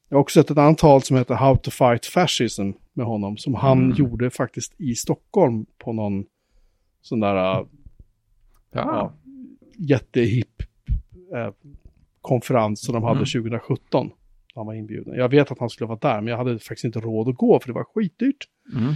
Jag 0.09 0.18
har 0.18 0.22
också 0.22 0.39
sett 0.41 0.51
ett 0.51 0.57
annat 0.57 0.78
tal 0.78 1.01
som 1.01 1.18
heter 1.18 1.36
How 1.36 1.55
to 1.55 1.72
fight 1.72 2.05
fascism 2.05 2.72
med 2.93 3.05
honom, 3.05 3.38
som 3.38 3.55
han 3.55 3.84
Mm. 3.84 3.95
gjorde 3.97 4.30
faktiskt 4.30 4.74
i 4.78 4.95
Stockholm 4.95 5.65
på 5.78 5.93
någon 5.93 6.26
sån 7.01 7.20
där 7.20 7.59
äh, 7.59 7.65
Ja. 8.72 9.13
jättehipp 9.78 10.61
eh, 11.36 11.53
konferens 12.22 12.82
som 12.86 12.93
de 12.93 13.03
hade 13.03 13.15
Mm. 13.18 13.26
2017. 13.26 14.09
Han 14.55 14.65
var 14.65 14.74
inbjuden. 14.74 15.13
Jag 15.15 15.30
vet 15.30 15.51
att 15.51 15.59
han 15.59 15.70
skulle 15.70 15.88
vara 15.88 15.99
där, 16.01 16.22
men 16.22 16.28
jag 16.32 16.38
hade 16.38 16.59
faktiskt 16.59 16.84
inte 16.86 16.99
råd 16.99 17.30
att 17.30 17.36
gå 17.36 17.59
för 17.59 17.68
det 17.68 17.74
var 17.74 17.84
skitdyrt. 17.84 18.45
Mm. 18.76 18.93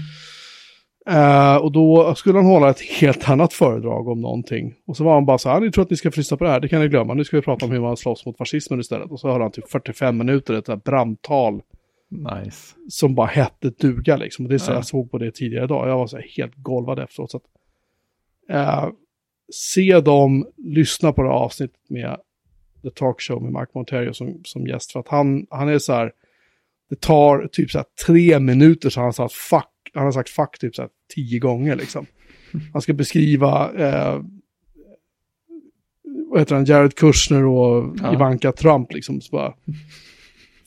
Eh, 1.09 1.55
och 1.55 1.71
då 1.71 2.15
skulle 2.15 2.37
han 2.37 2.45
hålla 2.45 2.69
ett 2.69 2.81
helt 2.81 3.29
annat 3.29 3.53
föredrag 3.53 4.07
om 4.07 4.21
någonting. 4.21 4.75
Och 4.87 4.97
så 4.97 5.03
var 5.03 5.13
han 5.13 5.25
bara 5.25 5.37
så 5.37 5.49
här, 5.49 5.59
ni 5.59 5.71
tror 5.71 5.83
att 5.83 5.89
ni 5.89 5.97
ska 5.97 6.11
frysa 6.11 6.37
på 6.37 6.43
det 6.43 6.49
här, 6.49 6.59
det 6.59 6.67
kan 6.69 6.81
ni 6.81 6.87
glömma. 6.87 7.13
Nu 7.13 7.23
ska 7.23 7.37
vi 7.37 7.41
prata 7.43 7.65
om 7.65 7.71
hur 7.71 7.79
man 7.79 7.97
slåss 7.97 8.25
mot 8.25 8.37
fascismen 8.37 8.79
istället. 8.79 9.11
Och 9.11 9.19
så 9.19 9.31
höll 9.31 9.41
han 9.41 9.51
typ 9.51 9.69
45 9.69 10.17
minuter 10.17 10.53
ett 10.53 10.67
här 10.67 10.75
brandtal 10.75 11.61
Nice. 12.09 12.75
som 12.89 13.15
bara 13.15 13.27
hette 13.27 13.69
duga 13.69 14.17
liksom. 14.17 14.45
Och 14.45 14.49
det 14.49 14.55
är 14.55 14.59
så 14.59 14.71
Ja. 14.71 14.75
jag 14.75 14.85
såg 14.85 15.11
på 15.11 15.17
det 15.17 15.31
tidigare 15.31 15.63
idag. 15.65 15.89
Jag 15.89 15.97
var 15.97 16.07
så 16.07 16.17
här 16.17 16.25
helt 16.37 16.55
golvad 16.55 16.99
efteråt. 16.99 17.31
Så 17.31 17.37
att, 17.37 17.43
eh, 18.49 18.89
se 19.53 19.99
dem, 19.99 20.47
lyssna 20.57 21.13
på 21.13 21.21
det 21.21 21.29
här 21.29 21.35
avsnittet 21.35 21.89
med 21.89 22.17
The 22.83 22.89
Talk 22.89 23.21
Show 23.21 23.43
med 23.43 23.51
Mark 23.51 23.69
Monterio 23.73 24.13
som, 24.13 24.41
som 24.43 24.67
gäst. 24.67 24.91
För 24.91 24.99
att 24.99 25.07
han, 25.07 25.45
han 25.49 25.69
är 25.69 25.77
så 25.79 25.93
här, 25.93 26.11
det 26.89 27.01
tar 27.01 27.47
typ 27.51 27.71
så 27.71 27.77
här 27.77 27.85
tre 28.07 28.39
minuter 28.39 28.89
så 28.89 28.99
han 28.99 29.05
har 29.07 29.11
sagt 29.11 29.33
fuck, 29.33 29.65
han 29.93 30.03
har 30.03 30.11
sagt 30.11 30.29
fuck 30.29 30.59
typ 30.59 30.75
så 30.75 30.81
här 30.81 30.89
tio 31.15 31.39
gånger 31.39 31.75
liksom. 31.75 32.05
Han 32.73 32.81
ska 32.81 32.93
beskriva, 32.93 33.71
eh, 33.73 34.21
vad 36.29 36.39
heter 36.39 36.55
han, 36.55 36.65
Jared 36.65 36.95
Kushner 36.95 37.45
och 37.45 37.95
Ja. 38.01 38.13
Ivanka 38.13 38.51
Trump 38.51 38.93
liksom. 38.93 39.21
Så 39.21 39.31
bara, 39.31 39.53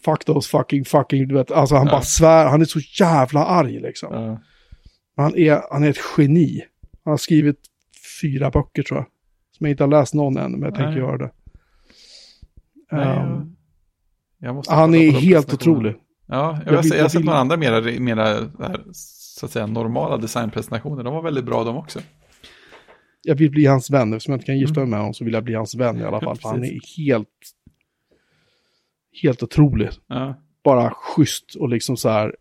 fuck 0.05 0.25
those 0.25 0.49
fucking 0.49 0.85
fucking, 0.85 1.29
du 1.29 1.35
vet, 1.35 1.51
alltså 1.51 1.75
han 1.75 1.87
Ja. 1.87 1.93
bara 1.93 2.03
svär, 2.03 2.47
han 2.47 2.61
är 2.61 2.64
så 2.64 2.81
jävla 3.01 3.45
arg 3.45 3.81
liksom. 3.81 4.14
Ja. 4.14 4.41
Han 5.16 5.35
är, 5.37 5.61
han 5.70 5.85
är 5.85 5.91
ett 5.91 5.99
geni. 6.18 6.64
Han 7.05 7.11
har 7.12 7.18
skrivit 7.18 7.59
fyra 8.20 8.51
böcker 8.51 8.83
tror 8.83 8.99
jag. 8.99 9.07
Som 9.57 9.66
jag 9.66 9.70
inte 9.72 9.83
har 9.83 9.89
läst 9.91 10.14
någon 10.14 10.37
än, 10.37 10.53
men 10.53 10.62
jag 10.62 10.75
tänker 10.75 10.91
Nej. 10.91 10.99
göra 10.99 11.18
det. 11.18 11.31
Nej, 12.93 13.07
Ehm, 13.18 13.57
jag- 14.39 14.64
han 14.68 14.95
är 14.95 15.11
helt 15.11 15.55
otrolig. 15.55 15.95
Ja, 16.27 16.59
jag, 16.64 16.72
Jag 16.75 16.81
vill- 16.83 16.91
sett- 16.91 16.91
jag 16.91 16.97
har 16.99 17.05
jag 17.05 17.11
sett 17.11 17.25
några 17.25 17.39
andra 17.39 17.57
mera, 17.57 17.81
mera 18.01 18.41
där, 18.41 18.81
så 18.93 19.47
att 19.47 19.53
säga, 19.53 19.66
normala 19.66 20.16
designpresentationer. 20.16 21.03
De 21.05 21.14
var 21.14 21.22
väldigt 21.22 21.45
bra 21.45 21.64
de 21.64 21.77
också. 21.77 22.01
Jag 23.22 23.35
vill 23.35 23.51
bli 23.51 23.66
hans 23.66 23.91
vän, 23.91 24.12
eftersom 24.12 24.33
jag 24.33 24.37
inte 24.39 24.47
kan 24.47 24.59
gifta 24.59 24.75
mig 24.75 24.83
Mm. 24.83 24.91
med 24.91 24.99
honom 24.99 25.14
så 25.14 25.25
vill 25.25 25.35
jag 25.35 25.45
bli 25.45 25.55
hans 25.55 25.75
vän 25.75 25.99
i 26.01 26.05
alla 26.05 26.20
fall. 26.20 26.37
för 26.37 26.49
han 26.49 26.64
är 26.64 26.79
helt, 26.97 27.29
helt 29.22 29.43
otrolig. 29.43 29.89
Ja, 30.07 30.35
Bara 30.64 30.91
schysst 30.91 31.55
och 31.55 31.68
liksom 31.68 31.97
så 31.97 32.09
här 32.09 32.37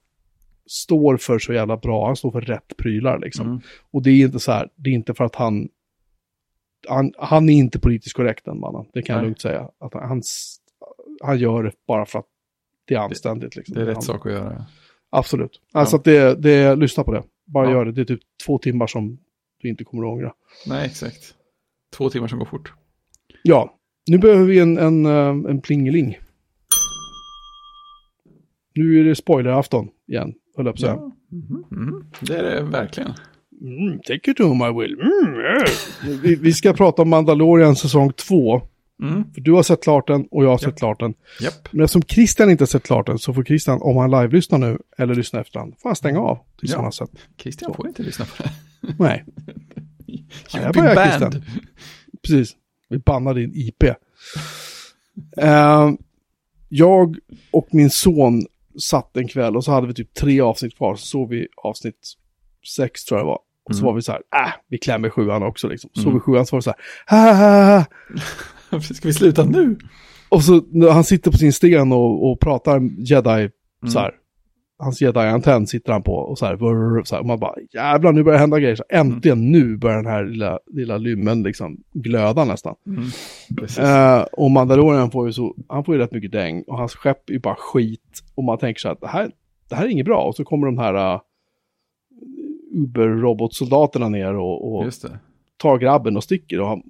står 0.66 1.18
för 1.18 1.40
så 1.40 1.54
jävla 1.54 1.78
bra. 1.78 2.06
Han 2.06 2.16
står 2.16 2.32
för 2.32 2.42
rätt 2.42 2.78
prylar 2.78 3.20
liksom. 3.20 3.46
mm. 3.48 3.62
Och 3.92 4.04
det 4.04 4.10
är 4.12 4.26
inte 4.26 4.40
så 4.40 4.52
här, 4.52 4.70
det 4.76 4.90
är 4.90 4.94
inte 4.94 5.14
för 5.14 5.24
att 5.24 5.36
han, 5.36 5.70
han, 6.88 7.14
han 7.18 7.50
är 7.50 7.54
inte 7.54 7.80
politiskt 7.80 8.16
korrekt 8.16 8.46
den 8.46 8.60
mannen. 8.60 8.86
Det 8.94 9.02
kan 9.02 9.14
jag 9.14 9.22
Nej. 9.22 9.26
lugnt 9.28 9.42
säga. 9.42 9.70
Att 9.80 9.94
han, 9.94 10.22
han 11.24 11.38
gör 11.40 11.64
det 11.64 11.72
bara 11.88 12.06
för 12.06 12.20
att 12.20 12.26
det 12.86 12.94
är 12.94 13.00
anständigt. 13.00 13.56
Liksom. 13.56 13.76
Det 13.76 13.82
är 13.82 13.86
rätt 13.86 14.04
sak 14.04 14.26
att 14.26 14.32
göra. 14.32 14.66
Absolut. 15.10 15.62
Alltså 15.72 15.96
att 15.96 16.04
det, 16.04 16.36
det, 16.36 16.76
lyssna 16.76 17.04
på 17.04 17.12
det. 17.12 17.24
Bara 17.46 17.66
Ja. 17.66 17.72
gör 17.72 17.86
det. 17.86 17.92
Det 17.92 18.02
är 18.02 18.06
typ 18.06 18.22
två 18.46 18.58
timmar 18.58 18.88
som 18.88 19.18
du 19.62 19.70
inte 19.70 19.84
kommer 19.84 20.04
att 20.04 20.14
ångra. 20.14 20.34
Nej, 20.68 20.86
exakt. 20.86 21.34
Två 21.98 22.10
timmar 22.10 22.28
som 22.28 22.40
går 22.40 22.46
fort. 22.46 22.74
Ja, 23.44 23.78
nu 24.10 24.18
behöver 24.18 24.46
vi 24.46 24.60
en, 24.60 24.78
en, 24.78 25.06
eh, 25.06 25.28
en 25.52 25.62
plingeling. 25.62 26.18
Nu 28.76 29.00
är 29.00 29.04
det 29.04 29.16
spoilerafton 29.16 29.88
igen, 30.08 30.34
höll 30.58 30.66
jag 30.66 30.76
på 30.76 30.78
att 30.78 30.80
säga. 30.80 30.94
Ja. 30.94 31.12
Mhm, 31.32 31.66
mhm. 31.72 32.06
Det 32.22 32.38
är 32.38 32.44
det 32.44 32.62
verkligen. 32.62 33.14
Mm, 33.62 34.00
take 34.00 34.32
it 34.32 34.40
home 34.40 34.70
I 34.70 34.74
will. 34.74 34.94
Mm, 34.94 35.36
yeah. 35.40 36.22
vi, 36.22 36.36
vi 36.36 36.54
ska 36.54 36.74
prata 36.74 37.02
om 37.02 37.10
Mandalorian 37.10 37.76
säsong 37.76 38.14
två. 38.14 38.62
Mm. 39.04 39.34
För 39.34 39.42
du 39.42 39.52
har 39.52 39.64
sett 39.64 39.84
klart 39.84 40.08
den 40.08 40.28
och 40.32 40.44
jag 40.44 40.50
har 40.50 40.54
Ja. 40.62 40.70
sett 40.70 40.78
klart 40.78 41.00
den. 41.00 41.14
Japp. 41.42 41.68
Men 41.72 41.84
eftersom 41.84 42.02
Christian 42.02 42.50
inte 42.50 42.62
har 42.62 42.68
sett 42.68 42.84
klart 42.84 43.06
den 43.08 43.20
så 43.20 43.34
får 43.34 43.44
Christian, 43.44 43.82
om 43.82 43.98
han 43.98 44.12
live-lyssnar 44.12 44.60
nu 44.60 44.78
eller 44.98 45.16
lyssnar 45.16 45.42
efterhand, 45.42 45.74
får 45.82 45.90
han 45.90 45.96
stänga 45.96 46.20
av 46.20 46.40
tills 46.60 46.72
Ja. 46.72 46.78
han 46.78 46.86
har 46.86 46.92
sett. 46.92 47.10
Christian 47.38 47.74
får 47.74 47.88
inte 47.88 48.04
lyssna 48.04 48.26
på 48.26 48.44
det. 48.44 48.52
Nej, 49.00 49.26
jag 50.54 50.74
börjar, 50.74 50.96
banned. 50.96 51.20
Christian. 51.32 51.44
precis. 52.22 52.56
Vi 52.90 52.98
bannar 52.98 53.34
din 53.34 53.52
IP. 53.56 53.84
Eh, 55.38 55.92
jag 56.70 57.18
och 57.52 57.68
min 57.72 57.90
son 57.90 58.42
satt 58.80 59.18
en 59.18 59.28
kväll 59.28 59.56
och 59.58 59.64
så 59.64 59.72
hade 59.72 59.88
vi 59.88 59.94
typ 59.94 60.14
tre 60.14 60.42
avsnitt 60.42 60.78
kvar. 60.78 60.96
Så 60.96 61.06
såg 61.06 61.30
vi 61.30 61.48
avsnitt 61.58 62.14
sex 62.76 63.06
tror 63.06 63.20
jag 63.20 63.26
det 63.26 63.30
var. 63.30 63.40
Och 63.66 63.76
så 63.76 63.80
Mm. 63.82 63.86
var 63.86 63.94
vi 63.94 64.02
så 64.02 64.12
här, 64.12 64.22
äh, 64.46 64.52
vi 64.68 64.78
klämmer 64.78 65.10
sjuan 65.10 65.44
också 65.44 65.68
liksom. 65.68 65.90
Så 65.94 66.02
såg 66.02 66.08
Mm. 66.12 66.16
vi 66.16 66.20
sjuan 66.20 66.46
så 66.46 66.56
var 66.56 66.60
det 66.60 66.64
så 66.64 66.74
här, 67.08 67.26
"Ha, 67.26 67.34
ha, 67.34 67.78
ha." 67.78 67.86
Ska 68.94 69.08
vi 69.08 69.14
sluta 69.14 69.46
nu? 69.46 69.78
Och 70.30 70.44
så 70.44 70.62
han 70.92 71.04
sitter 71.04 71.32
på 71.32 71.38
sin 71.38 71.54
sten 71.54 71.92
och, 71.92 72.32
och 72.32 72.40
pratar 72.40 72.82
jedi 72.98 73.50
så 73.88 74.00
här. 74.00 74.12
Hans 74.78 75.02
jedi-antenn 75.02 75.68
sitter 75.68 75.94
han 75.94 76.04
på 76.04 76.14
och 76.14 76.38
så 76.38 76.46
här, 76.46 76.56
vrr, 76.56 77.04
så 77.04 77.16
här. 77.16 77.22
Och 77.22 77.28
man 77.28 77.40
bara, 77.40 77.56
jävlar 77.74 78.12
nu 78.12 78.24
börjar 78.24 78.38
det 78.38 78.42
hända 78.42 78.60
grejer. 78.60 78.76
Så 78.76 78.84
äntligen 78.90 79.52
nu 79.52 79.78
börjar 79.78 79.98
den 79.98 80.06
här 80.06 80.26
lilla, 80.26 80.60
lilla 80.72 80.98
lymmen 80.98 81.44
liksom 81.44 81.84
glöda 81.94 82.46
nästan. 82.46 82.76
Mm. 82.88 83.10
Eh, 83.80 84.22
och 84.22 84.52
Mandalorian 84.52 85.12
får 85.12 85.28
ju 85.28 85.34
så, 85.34 85.56
han 85.68 85.84
får 85.84 85.96
ju 85.96 86.02
rätt 86.02 86.12
mycket 86.12 86.32
däng 86.32 86.64
och 86.68 86.78
hans 86.78 86.96
skepp 86.96 87.30
är 87.30 87.34
ju 87.34 87.40
bara 87.40 87.56
skit. 87.56 88.24
Och 88.36 88.44
man 88.44 88.58
tänker 88.58 88.80
så 88.80 88.88
här, 88.88 88.98
det 89.02 89.08
här, 89.08 89.32
det 89.70 89.76
här 89.76 89.86
är 89.86 89.90
inget 89.90 90.06
bra. 90.06 90.24
Och 90.24 90.36
så 90.36 90.44
kommer 90.44 90.66
de 90.66 90.78
här 90.78 91.14
uh, 91.14 91.22
Uber-robotsoldaterna 92.74 94.10
ner 94.10 94.34
och, 94.34 94.76
och 94.76 94.94
tar 95.58 95.78
grabben 95.78 96.18
och 96.18 96.24
sticker. 96.24 96.60
Och 96.60 96.68
han, 96.68 96.84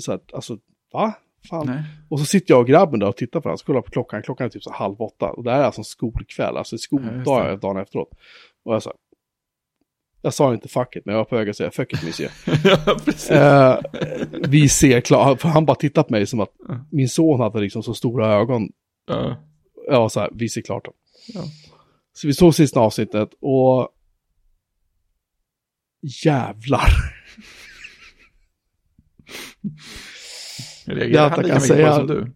så 0.00 0.10
här, 0.10 0.20
alltså, 0.32 0.58
va? 0.92 1.12
Fan. 1.50 1.66
Nej. 1.66 1.82
Och 2.08 2.18
så 2.18 2.24
sitter 2.24 2.54
jag 2.54 2.60
och 2.60 2.66
grabben 2.66 3.00
där 3.00 3.06
och 3.08 3.16
tittar 3.16 3.40
på 3.40 3.48
den, 3.48 3.58
så 3.58 3.64
kollar 3.64 3.80
på 3.80 3.90
klockan, 3.90 4.22
klockan 4.22 4.44
är 4.44 4.48
typ 4.50 4.62
så 4.62 4.72
halv 4.72 5.00
åtta. 5.02 5.30
Och 5.30 5.44
det 5.44 5.50
här 5.50 5.58
är 5.60 5.64
alltså 5.64 5.80
en 5.80 5.84
skolkväll, 5.84 6.56
alltså 6.56 6.74
Ja, 6.74 6.78
skoldag 6.78 7.46
det. 7.46 7.56
dagen 7.56 7.76
efteråt. 7.76 8.10
Och 8.64 8.74
jag 8.74 8.82
sa, 8.82 8.92
jag 10.22 10.34
sa 10.34 10.54
inte 10.54 10.68
fuck 10.68 10.96
it, 10.96 11.04
men 11.06 11.12
jag 11.14 11.18
var 11.20 11.24
på 11.24 11.36
väg 11.36 11.48
att 11.50 11.56
säga 11.56 11.70
fuck 11.70 11.92
it 11.92 12.02
monsieur. 12.02 12.30
ja, 12.86 12.98
precis. 13.04 13.30
eh, 13.30 13.78
vi 14.48 14.68
ser 14.68 15.00
klart, 15.00 15.40
för 15.40 15.48
han 15.48 15.66
bara 15.66 15.74
tittat 15.74 16.06
på 16.06 16.12
mig 16.12 16.26
som 16.26 16.40
att 16.40 16.52
Ja. 16.68 16.84
min 16.90 17.08
son 17.08 17.40
hade 17.40 17.60
liksom 17.60 17.82
så 17.82 17.94
stora 17.94 18.34
ögon. 18.34 18.68
Ja. 19.06 19.36
Jag 19.86 20.00
var 20.00 20.08
så 20.08 20.20
här, 20.20 20.30
vi 20.34 20.48
ser 20.48 20.62
klart. 20.62 20.88
Ja. 21.34 21.40
Så 22.12 22.26
vi 22.26 22.34
såg 22.34 22.54
sista 22.54 22.80
avsnittet 22.80 23.28
och 23.40 23.88
jävlar. 26.24 26.88
Reagerar 30.94 31.30
han 31.30 31.42
lika 31.42 31.54
mycket 31.54 31.68
på 31.68 31.74
säga- 31.74 31.88
det 31.88 31.94
som 31.94 32.06
du? 32.06 32.32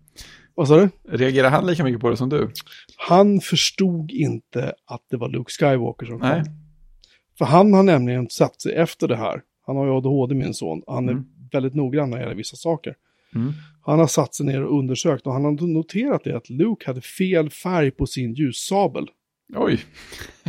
Vad 0.54 0.68
sa 0.68 0.76
du? 0.76 0.88
Reagerar 1.08 1.50
han 1.50 1.66
lika 1.66 1.84
mycket 1.84 2.00
på 2.00 2.10
det 2.10 2.16
som 2.16 2.28
du? 2.28 2.50
Han 2.96 3.40
förstod 3.40 4.10
inte 4.10 4.74
att 4.86 5.02
det 5.10 5.16
var 5.16 5.28
Luke 5.28 5.52
Skywalker 5.52 6.06
som 6.06 6.20
kom. 6.20 6.28
Nej. 6.28 6.42
För 7.38 7.44
han 7.44 7.72
har 7.74 7.82
nämligen 7.82 8.28
satt 8.30 8.60
sig 8.60 8.74
efter 8.74 9.08
det 9.08 9.16
här. 9.16 9.42
Han 9.66 9.76
har 9.76 9.86
ju 9.86 9.92
ADHD 9.92 10.34
min 10.34 10.54
son. 10.54 10.82
Han 10.86 11.08
är 11.08 11.12
Mm. 11.12 11.24
väldigt 11.52 11.74
noggrann 11.74 12.10
när 12.10 12.16
det 12.16 12.22
gäller 12.22 12.36
vissa 12.36 12.56
saker. 12.56 12.94
Mm. 13.34 13.52
Han 13.82 13.98
har 13.98 14.06
satt 14.06 14.34
sig 14.34 14.46
ner 14.46 14.62
och 14.64 14.78
undersökt 14.78 15.26
och 15.26 15.32
han 15.32 15.44
har 15.44 15.66
noterat 15.66 16.24
det 16.24 16.36
att 16.36 16.50
Luke 16.50 16.86
hade 16.86 17.00
fel 17.00 17.50
färg 17.50 17.90
på 17.90 18.06
sin 18.06 18.34
ljussabel. 18.34 19.06
Oj. 19.56 19.80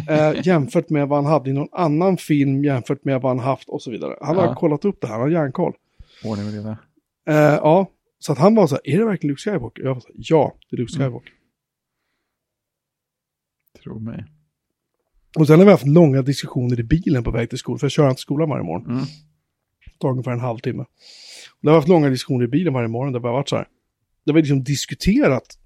Eh, 0.10 0.34
jämfört 0.48 0.90
med 0.90 1.08
vad 1.08 1.24
han 1.24 1.32
hade 1.34 1.50
i 1.50 1.54
någon 1.54 1.68
annan 1.72 2.18
film, 2.18 2.64
jämfört 2.64 3.04
med 3.06 3.22
vad 3.22 3.32
han 3.38 3.40
haft 3.46 3.70
och 3.70 3.82
så 3.82 3.92
vidare. 3.92 4.16
Han 4.22 4.36
har 4.36 4.46
Ja. 4.46 4.56
kollat 4.56 4.86
upp 4.86 5.02
det 5.02 5.08
här, 5.08 5.14
han 5.14 5.22
har 5.22 5.30
järnkoll. 5.30 5.74
Ordning 6.24 6.48
och 6.48 6.54
reda. 6.54 6.78
Eh, 7.30 7.36
ja, 7.56 7.88
så 8.20 8.32
att 8.32 8.38
han 8.38 8.56
var 8.56 8.68
så 8.68 8.76
här, 8.76 8.94
är 8.96 8.98
det 9.00 9.06
verkligen 9.06 9.32
Luke 9.32 9.42
Skywalker? 9.42 9.84
Jag 9.84 9.94
var 9.94 10.02
så 10.02 10.08
här, 10.08 10.16
ja, 10.18 10.56
det 10.70 10.76
är 10.76 10.78
Luke 10.78 10.94
Mm. 10.96 11.08
Skywalker. 11.08 11.34
Tro 13.84 14.00
mig. 14.00 14.26
Och 15.38 15.48
sen 15.48 15.60
har 15.60 15.66
vi 15.66 15.72
haft 15.72 15.88
långa 15.88 16.22
diskussioner 16.22 16.80
i 16.80 16.84
bilen 16.84 17.24
på 17.24 17.32
väg 17.32 17.50
till 17.50 17.58
skolan, 17.58 17.80
för 17.80 17.86
jag 17.86 17.92
kör 17.92 18.06
han 18.06 18.16
till 18.16 18.22
skolan 18.22 18.50
varje 18.50 18.64
morgon. 18.64 18.86
Mm. 18.92 19.04
Det 19.86 20.00
tar 20.00 20.10
ungefär 20.10 20.32
en 20.32 20.40
halvtimme. 20.40 20.82
Och 20.84 21.60
det 21.62 21.70
har 21.70 21.76
haft 21.76 21.88
långa 21.88 22.10
diskussioner 22.10 22.46
i 22.46 22.48
bilen 22.48 22.74
varje 22.74 22.88
morgon 22.88 23.14
där 23.14 23.20
vi 23.20 23.28
har 23.28 23.34
varit 23.34 23.50
så 23.50 23.56
här. 23.56 23.68
Där 24.26 24.34
vi 24.34 24.40
liksom 24.42 24.64
diskuterat 24.64 25.60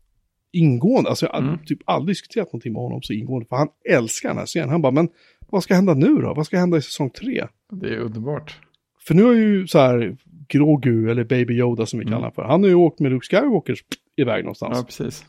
ingående, 0.51 1.09
alltså 1.09 1.25
jag 1.25 1.33
har 1.33 1.39
Mm. 1.39 1.59
typ 1.65 1.79
aldrig 1.85 2.11
diskuterat 2.15 2.47
någonting 2.47 2.73
med 2.73 2.81
honom 2.81 3.01
så 3.01 3.13
ingående, 3.13 3.45
för 3.49 3.55
han 3.55 3.67
älskar 3.89 4.29
den 4.29 4.37
här 4.37 4.45
serien. 4.45 4.69
Han 4.69 4.81
bara, 4.81 4.91
men 4.91 5.09
vad 5.49 5.63
ska 5.63 5.75
hända 5.75 5.93
nu 5.93 6.15
då? 6.15 6.33
Vad 6.33 6.45
ska 6.45 6.57
hända 6.59 6.77
i 6.77 6.81
säsong 6.81 7.09
tre? 7.09 7.47
Det 7.71 7.87
är 7.87 7.97
underbart. 7.97 8.59
För 9.07 9.13
nu 9.15 9.23
har 9.23 9.33
ju 9.33 9.67
så 9.67 9.79
här 9.79 10.17
Grogu, 10.49 11.11
eller 11.11 11.23
Baby 11.23 11.53
Yoda 11.53 11.85
som 11.85 11.99
vi 11.99 12.03
Mm. 12.05 12.11
kallar 12.11 12.21
honom 12.21 12.35
för, 12.35 12.43
han 12.43 12.61
har 12.63 12.67
ju 12.69 12.75
åkt 12.75 12.99
med 12.99 13.11
Luke 13.11 13.25
Skywalker 13.27 13.75
iväg 14.15 14.43
någonstans. 14.43 14.77
Ja, 14.77 14.83
precis. 14.83 15.25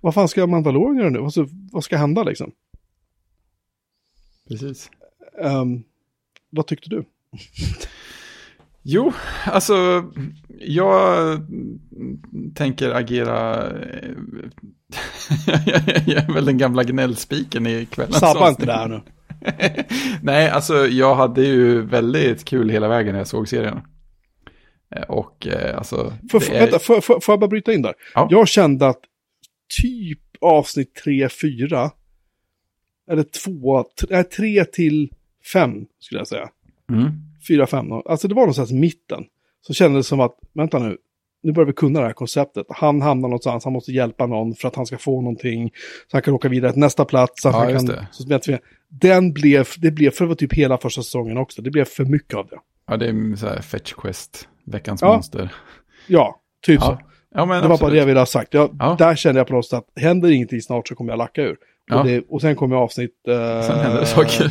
Vad 0.00 0.14
fan 0.14 0.28
ska 0.28 0.46
Mandalorian 0.46 0.96
göra 0.96 1.10
nu? 1.10 1.18
Alltså, 1.18 1.46
vad 1.72 1.84
ska 1.84 1.96
hända 1.96 2.22
liksom? 2.22 2.52
Precis. 4.48 4.90
Ehm, 5.42 5.82
vad 6.50 6.66
tyckte 6.66 6.90
du? 6.90 7.04
Jo, 8.88 9.12
alltså 9.44 10.04
jag 10.60 11.38
tänker 12.54 12.90
agera... 12.90 13.66
eh, 13.66 14.10
jag 16.06 16.16
är 16.28 16.32
väl 16.34 16.44
den 16.44 16.58
gamla 16.58 16.84
gnällspiken 16.84 17.66
i 17.66 17.86
kvällens 17.90 18.18
Sabba 18.18 18.48
inte 18.48 18.66
det 18.66 18.72
här 18.72 18.88
nu. 18.88 19.00
Nej, 20.22 20.50
alltså 20.50 20.74
jag 20.86 21.14
hade 21.14 21.42
ju 21.42 21.80
väldigt 21.80 22.44
kul 22.44 22.70
hela 22.70 22.88
vägen 22.88 23.12
när 23.12 23.20
jag 23.20 23.26
såg 23.26 23.48
serien. 23.48 23.80
Eh, 24.96 25.02
Och 25.02 25.46
eh, 25.46 25.78
alltså... 25.78 26.12
För, 26.30 26.52
är- 26.54 26.60
Vänta, 26.60 26.78
får, 26.78 27.00
får, 27.00 27.20
får 27.20 27.32
jag 27.32 27.40
bara 27.40 27.48
bryta 27.48 27.72
in 27.72 27.82
där? 27.82 27.94
Ja. 28.14 28.28
Jag 28.30 28.48
kände 28.48 28.86
att 28.88 29.00
typ 29.82 30.20
avsnitt 30.40 31.02
3-4, 31.06 31.90
eller 33.10 33.22
2, 33.22 33.84
3 34.36 34.64
till 34.64 35.12
5 35.52 35.86
skulle 35.98 36.20
jag 36.20 36.28
säga. 36.28 36.48
Mm. 36.90 37.10
4-5, 37.48 38.02
alltså 38.06 38.28
det 38.28 38.34
var 38.34 38.42
någonstans 38.42 38.72
mitten. 38.72 39.24
Så 39.66 39.74
kändes 39.74 40.06
det 40.06 40.08
som 40.08 40.20
att, 40.20 40.38
vänta 40.52 40.78
nu, 40.78 40.96
nu 41.42 41.52
börjar 41.52 41.66
vi 41.66 41.72
kunna 41.72 42.00
det 42.00 42.06
här 42.06 42.12
konceptet. 42.12 42.66
Han 42.68 43.02
hamnar 43.02 43.28
någonstans, 43.28 43.64
han 43.64 43.72
måste 43.72 43.92
hjälpa 43.92 44.26
någon 44.26 44.54
för 44.54 44.68
att 44.68 44.76
han 44.76 44.86
ska 44.86 44.98
få 44.98 45.20
någonting. 45.20 45.70
Så 46.10 46.16
han 46.16 46.22
kan 46.22 46.34
åka 46.34 46.48
vidare 46.48 46.72
till 46.72 46.80
nästa 46.80 47.04
plats. 47.04 47.42
Så 47.42 47.48
Ja, 47.48 47.52
han 47.52 47.72
kan, 47.72 47.86
det. 47.86 48.06
Så 48.12 48.24
den 48.88 49.32
blev, 49.32 49.68
det 49.78 49.90
blev 49.90 50.10
för 50.10 50.24
det 50.24 50.28
var 50.28 50.34
typ 50.34 50.52
hela 50.52 50.78
första 50.78 51.02
säsongen 51.02 51.36
också. 51.36 51.62
Det 51.62 51.70
blev 51.70 51.84
för 51.84 52.04
mycket 52.04 52.34
av 52.34 52.46
det. 52.46 52.58
Ja, 52.86 52.96
det 52.96 53.06
är 53.08 53.36
så 53.36 53.46
här 53.46 53.60
fetch 53.62 53.92
quest, 53.92 54.48
veckans 54.64 55.02
Ja. 55.02 55.12
monster. 55.14 55.52
Ja, 56.06 56.40
typ 56.66 56.80
så. 56.82 56.86
Ja, 56.86 57.00
ja 57.34 57.46
men 57.46 57.56
Det 57.56 57.62
var 57.62 57.68
bara 57.68 57.74
absolut. 57.74 57.92
det 57.92 57.98
jag 57.98 58.06
ville 58.06 58.20
ha 58.20 58.26
sagt. 58.26 58.54
Jag, 58.54 58.76
Ja. 58.78 58.96
Där 58.98 59.14
kände 59.16 59.40
jag 59.40 59.46
på 59.46 59.52
något 59.54 59.66
sätt 59.66 59.78
att 59.78 60.02
händer 60.02 60.30
ingenting 60.30 60.60
snart 60.60 60.88
så 60.88 60.94
kommer 60.94 61.12
jag 61.12 61.18
lacka 61.18 61.42
ur. 61.42 61.56
Ja. 61.86 61.98
Och, 62.00 62.06
det, 62.06 62.24
och 62.28 62.40
sen 62.40 62.56
kom 62.56 62.72
jag 62.72 62.82
avsnitt... 62.82 63.14
Eh, 63.28 63.62
Sen 63.62 63.78
händer 63.78 64.00
det 64.00 64.06
saker. 64.06 64.50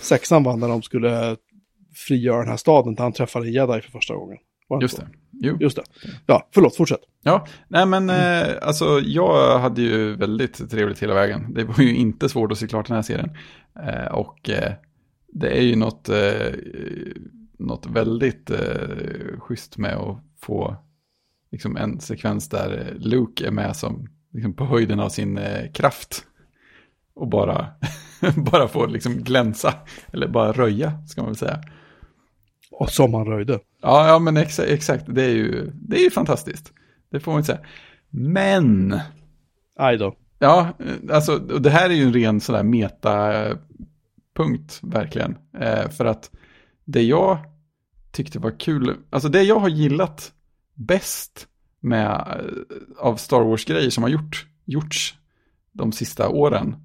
Sexan 0.00 0.42
var 0.42 0.56
när 0.56 0.68
de 0.68 0.82
skulle 0.82 1.36
frigöra 2.08 2.38
den 2.40 2.48
här 2.48 2.56
staden 2.56 2.94
där 2.94 3.02
han 3.02 3.12
träffade 3.12 3.46
en 3.46 3.52
jedi 3.52 3.80
för 3.80 3.90
första 3.90 4.14
gången. 4.14 4.38
Just 4.80 4.96
så? 4.96 5.02
det. 5.02 5.08
Jo. 5.32 5.56
Just 5.60 5.76
det. 5.76 5.82
Ja, 6.26 6.48
förlåt, 6.54 6.76
fortsätt. 6.76 7.00
Ja, 7.22 7.46
nej 7.68 7.86
men 7.86 8.10
eh, 8.10 8.46
alltså 8.62 9.00
jag 9.04 9.58
hade 9.58 9.82
ju 9.82 10.14
väldigt 10.16 10.70
trevligt 10.70 11.02
hela 11.02 11.14
vägen. 11.14 11.54
Det 11.54 11.64
var 11.64 11.80
ju 11.80 11.96
inte 11.96 12.28
svårt 12.28 12.52
att 12.52 12.58
se 12.58 12.66
klart 12.66 12.86
den 12.86 12.94
här 12.96 13.02
serien. 13.02 13.30
Eh, 13.86 14.12
och 14.14 14.50
eh, 14.50 14.72
det 15.32 15.58
är 15.58 15.62
ju 15.62 15.76
något, 15.76 16.08
eh, 16.08 16.16
något 17.58 17.86
väldigt 17.86 18.50
eh, 18.50 19.38
schysst 19.38 19.78
med 19.78 19.96
att 19.96 20.24
få 20.40 20.76
liksom 21.50 21.76
en 21.76 22.00
sekvens 22.00 22.48
där 22.48 22.96
Luke 22.98 23.46
är 23.46 23.50
med 23.50 23.76
som 23.76 24.08
liksom 24.32 24.54
på 24.54 24.64
höjden 24.64 25.00
av 25.00 25.08
sin 25.08 25.38
eh, 25.38 25.72
kraft. 25.72 26.24
Och 27.14 27.28
bara, 27.28 27.66
bara 28.52 28.68
få 28.68 28.86
liksom 28.86 29.16
glänsa, 29.16 29.74
eller 30.12 30.28
bara 30.28 30.52
röja 30.52 31.06
ska 31.06 31.20
man 31.20 31.30
väl 31.30 31.36
säga. 31.36 31.62
Och 32.70 32.90
som 32.90 33.14
han 33.14 33.26
röjde. 33.26 33.60
Ja, 33.82 34.08
ja 34.08 34.18
men 34.18 34.36
exa 34.36 34.66
exakt, 34.66 35.04
det 35.08 35.22
är 35.22 35.34
ju 35.34 35.70
det 35.74 35.96
är 35.96 36.04
ju 36.04 36.10
fantastiskt. 36.10 36.72
Det 37.10 37.20
får 37.20 37.32
man 37.32 37.40
inte 37.40 37.46
säga. 37.46 37.66
Men, 38.10 39.00
Aj 39.78 39.96
då. 39.96 40.14
ja, 40.38 40.68
alltså 41.12 41.32
och 41.32 41.62
det 41.62 41.70
här 41.70 41.90
är 41.90 41.94
ju 41.94 42.02
en 42.02 42.12
ren 42.12 42.40
sådär 42.40 42.62
meta-punkt, 42.62 43.60
verkligen. 44.82 45.36
Eh, 45.58 45.88
för 45.88 46.04
att 46.04 46.30
det 46.88 47.02
jag 47.02 47.38
tyckte 48.10 48.38
var 48.38 48.60
kul, 48.60 48.96
alltså 49.10 49.28
det 49.28 49.42
jag 49.42 49.58
har 49.60 49.68
gillat 49.68 50.32
bäst 50.74 51.48
med, 51.80 52.10
eh, 52.10 53.06
av 53.06 53.16
Star 53.16 53.40
Wars-grejer 53.40 53.90
som 53.90 54.02
har 54.02 54.10
gjort, 54.10 54.46
gjorts 54.64 55.14
de 55.72 55.92
sista 55.92 56.28
åren 56.28 56.76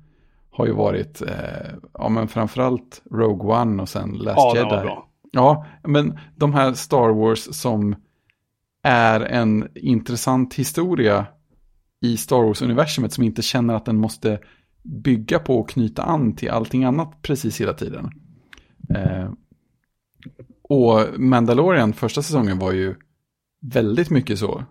har 0.52 0.66
ju 0.66 0.72
varit, 0.72 1.22
eh, 1.22 1.74
ja 1.94 2.10
men 2.10 2.28
framförallt 2.28 3.02
Rogue 3.12 3.62
One 3.62 3.82
och 3.82 3.90
sen 3.90 4.12
Last 4.12 4.38
Ja, 4.38 4.56
Jedi. 4.56 4.70
var 4.70 4.84
bra. 4.84 5.10
Ja, 5.32 5.66
men 5.84 6.20
de 6.36 6.54
här 6.54 6.74
Star 6.74 7.10
Wars 7.10 7.56
som 7.56 7.96
är 8.84 9.20
en 9.20 9.68
intressant 9.76 10.54
historia 10.54 11.26
i 12.02 12.18
Star 12.18 12.44
Wars-universumet 12.44 13.14
som 13.14 13.24
inte 13.24 13.42
känner 13.42 13.74
att 13.74 13.86
den 13.86 13.98
måste 13.98 14.40
bygga 14.84 15.40
på 15.40 15.60
och 15.60 15.70
knyta 15.70 16.04
an 16.04 16.36
till 16.36 16.50
allting 16.50 16.84
annat 16.84 17.22
precis 17.22 17.62
hela 17.62 17.74
tiden. 17.74 18.12
Eh, 18.90 19.30
och 20.64 21.20
Mandalorian 21.20 21.94
första 21.94 22.22
säsongen 22.22 22.60
var 22.60 22.72
ju 22.72 22.96
väldigt 23.62 24.10
mycket 24.10 24.40
så. 24.40 24.64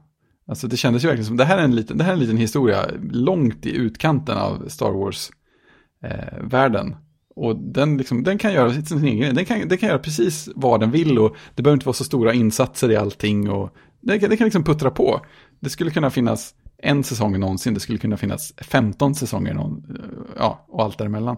Alltså 0.47 0.69
det 0.69 0.77
kändes 0.77 1.05
ju 1.05 1.09
verkligen 1.09 1.27
som, 1.27 1.37
det 1.37 1.45
här 1.45 1.59
är 1.59 1.63
en 1.63 1.77
liten, 1.77 1.99
det 1.99 2.05
här 2.05 2.11
är 2.11 2.15
en 2.15 2.21
liten 2.21 2.37
historia 2.37 2.87
långt 3.11 3.67
i 3.67 3.77
utkanten 3.77 4.39
av 4.39 4.69
Star 4.69 4.91
Wars-världen. 4.93 6.91
Eh, 6.91 6.97
och 7.37 7.57
den, 7.57 7.97
liksom, 7.97 8.23
den 8.23 8.39
kan 8.39 8.53
göra 8.53 8.73
sin 8.73 9.05
egen, 9.05 9.35
den 9.35 9.45
kan, 9.45 9.69
den 9.69 9.79
kan 9.79 9.89
göra 9.89 9.99
precis 9.99 10.49
vad 10.55 10.81
den 10.81 10.91
vill 10.91 11.19
och 11.19 11.37
det 11.55 11.63
behöver 11.63 11.77
inte 11.77 11.87
vara 11.87 11.95
så 11.95 12.05
stora 12.05 12.35
insatser 12.35 12.91
i 12.91 12.97
allting 12.97 13.51
och 13.51 13.77
det 14.01 14.19
kan, 14.19 14.31
det 14.31 14.37
kan 14.37 14.45
liksom 14.45 14.65
puttra 14.65 14.91
på. 14.91 15.21
Det 15.61 15.71
skulle 15.71 15.91
kunna 15.91 16.11
finnas 16.11 16.55
en 16.79 17.05
säsong 17.05 17.41
någonsin, 17.41 17.75
det 17.75 17.81
skulle 17.81 17.99
kunna 17.99 18.17
finnas 18.17 18.53
15 18.57 19.15
säsonger 19.15 19.55
någon, 19.55 19.99
ja, 20.37 20.67
och 20.69 20.83
allt 20.83 20.99
däremellan. 20.99 21.37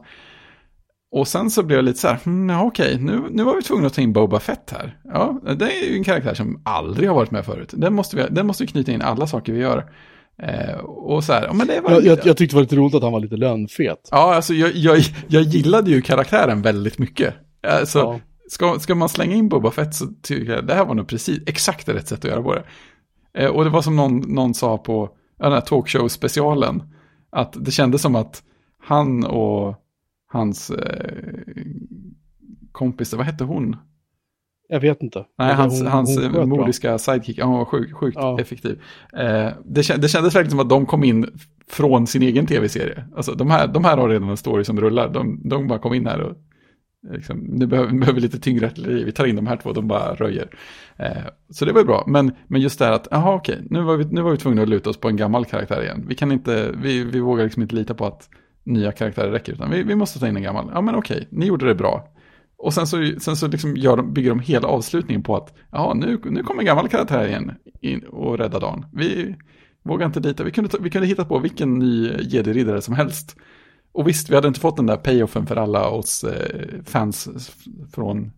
Och 1.17 1.29
sen 1.29 1.51
så 1.51 1.63
blev 1.63 1.79
jag 1.79 1.85
lite 1.85 1.99
så 1.99 2.09
här, 2.09 2.19
hmm, 2.25 2.49
ja, 2.49 2.63
okej, 2.63 2.99
nu, 3.01 3.23
nu 3.31 3.45
var 3.45 3.57
vi 3.57 3.63
tvungna 3.63 3.87
att 3.87 3.95
ta 3.95 4.01
in 4.01 4.13
Boba 4.13 4.41
Fett 4.41 4.71
här. 4.71 4.99
Ja, 5.05 5.41
det 5.59 5.65
är 5.65 5.91
ju 5.91 5.97
en 5.97 6.05
karaktär 6.05 6.35
som 6.35 6.63
aldrig 6.65 7.09
har 7.09 7.17
varit 7.17 7.31
med 7.31 7.45
förut. 7.45 7.71
Den 7.73 7.95
måste 7.95 8.17
vi, 8.17 8.23
den 8.31 8.47
måste 8.47 8.63
vi 8.63 8.67
knyta 8.67 8.93
in 8.93 9.03
alla 9.03 9.27
saker 9.27 9.53
vi 9.53 9.61
gör. 9.61 9.91
Eh, 10.43 10.77
och 10.85 11.25
så 11.25 11.33
här, 11.33 11.53
men 11.53 11.67
det 11.67 11.81
var... 11.81 11.91
Jag, 11.91 12.05
jag, 12.05 12.19
jag 12.25 12.37
tyckte 12.37 12.55
det 12.55 12.57
var 12.57 12.63
lite 12.63 12.77
roligt 12.77 12.95
att 12.95 13.03
han 13.03 13.13
var 13.13 13.21
lite 13.21 13.37
lönfet. 13.37 14.09
Ja, 14.11 14.35
alltså 14.35 14.55
jag, 14.55 14.73
jag, 14.75 14.99
jag 15.29 15.43
gillade 15.43 15.91
ju 15.91 16.03
karaktären 16.03 16.63
väldigt 16.63 16.99
mycket. 16.99 17.35
Alltså, 17.67 17.99
Ja. 17.99 18.21
ska, 18.49 18.79
ska 18.79 18.95
man 18.95 19.09
slänga 19.09 19.35
in 19.35 19.49
Boba 19.49 19.71
Fett 19.71 19.95
så 19.95 20.07
tycker 20.23 20.53
jag 20.53 20.67
det 20.67 20.75
här 20.75 20.85
var 20.85 20.95
nog 20.95 21.09
precis 21.09 21.43
exakt 21.47 21.89
rätt 21.89 22.09
sätt 22.09 22.25
att 22.25 22.31
göra 22.31 22.43
på 22.43 22.55
det. 22.55 22.65
Eh, 23.39 23.51
och 23.51 23.65
det 23.65 23.71
var 23.71 23.83
som 23.83 23.97
någon, 23.97 24.17
någon 24.17 24.55
sa 24.55 24.79
på 24.79 25.11
den 25.39 25.53
här 25.53 25.61
talkshow-specialen, 25.61 26.83
att 27.33 27.57
det 27.61 27.71
kändes 27.71 28.03
som 28.03 28.15
att 28.17 28.43
han 28.85 29.25
och 29.25 29.81
hans 30.35 30.71
eh, 30.71 31.25
kompis, 32.73 33.15
vad 33.15 33.27
hette 33.27 33.45
hon? 33.45 33.77
Jag 34.69 34.81
vet 34.81 35.03
inte. 35.03 35.25
Nej, 35.39 35.55
hans, 35.55 35.81
hon- 35.83 35.87
hans 35.91 36.17
hon 36.17 36.23
sköt 36.25 36.33
bra. 36.33 36.47
modiska 36.47 36.99
sidekick, 36.99 37.41
hon 37.43 37.59
var 37.59 37.65
sjukt, 37.65 37.93
sjukt 37.93 38.17
Ja. 38.21 38.41
effektiv. 38.41 38.81
Eh, 39.13 39.49
det, 39.65 39.97
det 39.97 40.09
kändes 40.09 40.15
verkligen 40.15 40.51
som 40.51 40.61
att 40.61 40.69
de 40.69 40.87
kom 40.87 41.05
in 41.05 41.27
från 41.69 42.07
sin 42.07 42.23
egen 42.23 42.47
tv-serie. 42.47 43.05
Alltså 43.17 43.33
de 43.35 43.51
här, 43.51 43.67
de 43.69 43.85
här 43.85 43.97
har 43.97 44.09
redan 44.09 44.29
en 44.29 44.37
story 44.37 44.65
som 44.65 44.81
rullar, 44.81 45.09
de, 45.13 45.41
de 45.49 45.69
bara 45.69 45.79
kom 45.79 45.95
in 45.95 46.07
här 46.07 46.21
och 46.21 46.37
liksom, 47.11 47.39
nu 47.39 47.67
behöver, 47.67 47.91
behöver 47.91 48.13
vi 48.13 48.21
lite 48.21 48.39
tyngre 48.39 48.67
artilleri, 48.67 49.05
vi 49.05 49.13
tar 49.13 49.27
in 49.27 49.37
de 49.37 49.47
här 49.47 49.57
två, 49.57 49.73
de 49.73 49.89
bara 49.89 50.15
röjer. 50.15 50.49
Eh, 50.97 51.11
så 51.51 51.65
det 51.65 51.73
var 51.73 51.81
ju 51.81 51.87
bra, 51.87 52.05
men, 52.07 52.33
men 52.47 52.61
just 52.61 52.79
det 52.79 52.85
här 52.85 52.93
att, 52.93 53.09
jaha 53.11 53.35
okej, 53.35 53.59
nu, 53.71 53.83
var 53.83 53.97
vi, 53.97 54.05
nu 54.05 54.21
var 54.23 54.31
vi 54.31 54.37
tvungna 54.37 54.63
att 54.63 54.69
luta 54.69 54.91
oss 54.91 54.97
på 54.97 55.09
en 55.09 55.17
gammal 55.17 55.45
karaktär 55.45 55.83
igen. 55.83 56.05
Vi 56.09 56.15
kan 56.15 56.33
inte, 56.33 56.73
vi, 56.83 57.05
vi 57.05 57.21
vågar 57.21 57.45
liksom 57.45 57.63
inte 57.63 57.75
lita 57.75 57.95
på 57.95 58.07
att 58.07 58.29
nya 58.65 58.93
karaktärer 58.93 59.31
räcker, 59.31 59.53
utan 59.53 59.71
vi, 59.71 59.83
vi 59.83 59.95
måste 59.95 60.19
ta 60.19 60.29
in 60.29 60.37
en 60.37 60.43
gammal. 60.43 60.71
Ja 60.75 60.81
men 60.81 60.95
okej, 60.95 61.29
ni 61.31 61.47
gjorde 61.47 61.67
det 61.67 61.75
bra. 61.75 62.09
Och 62.57 62.75
sen 62.75 62.87
så, 62.87 63.13
sen 63.21 63.37
så 63.37 63.49
liksom 63.49 63.77
gör 63.77 63.97
de, 63.97 64.13
bygger 64.13 64.31
de 64.31 64.41
hela 64.41 64.69
avslutningen 64.69 65.23
på 65.23 65.37
att 65.37 65.55
ja, 65.71 65.93
nu, 65.95 66.21
nu 66.25 66.43
kommer 66.43 66.63
en 66.63 66.67
gammal 66.67 66.89
karaktär 66.89 67.27
igen 67.27 67.53
in 67.81 68.05
och 68.05 68.39
rädda 68.39 68.59
dagen. 68.59 68.87
Vi 68.93 69.37
vågar 69.83 70.07
inte 70.07 70.21
lita, 70.21 70.45
vi 70.45 70.51
kunde, 70.51 70.71
ta, 70.71 70.79
vi 70.81 70.91
kunde 70.91 71.09
hitta 71.09 71.25
på 71.25 71.39
vilken 71.39 71.79
ny 71.79 72.09
jedi-riddare 72.09 72.81
som 72.81 72.95
helst. 72.95 73.37
Och 73.93 74.09
visst, 74.09 74.31
vi 74.31 74.35
hade 74.35 74.49
inte 74.49 74.61
fått 74.61 74.77
den 74.77 74.87
där 74.87 74.97
payoffen 74.97 75.47
för 75.47 75.57
alla 75.57 75.89
oss 75.89 76.25
eh, 76.25 76.83
fans 76.85 77.51
från 77.93 78.33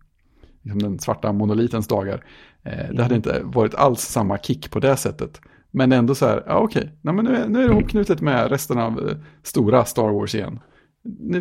liksom, 0.61 0.81
den 0.81 0.99
svarta 0.99 1.33
monolitens 1.33 1.87
dagar. 1.87 2.23
Eh, 2.63 2.93
det 2.93 3.03
hade 3.03 3.15
inte 3.15 3.41
varit 3.43 3.75
alls 3.75 4.01
samma 4.01 4.37
kick 4.37 4.71
på 4.71 4.79
det 4.79 4.97
sättet. 4.97 5.41
Men 5.71 5.91
ändå 5.91 6.15
så 6.15 6.25
här, 6.25 6.43
ja 6.47 6.59
okej, 6.59 6.91
Nej, 7.01 7.13
men 7.13 7.25
nu, 7.25 7.35
är, 7.35 7.47
nu 7.47 7.63
är 7.63 7.67
det 7.67 7.73
ihopknutet 7.73 8.21
med 8.21 8.49
resten 8.51 8.77
av 8.77 9.09
eh, 9.09 9.17
stora 9.43 9.85
Star 9.85 10.09
Wars 10.09 10.35
igen. 10.35 10.59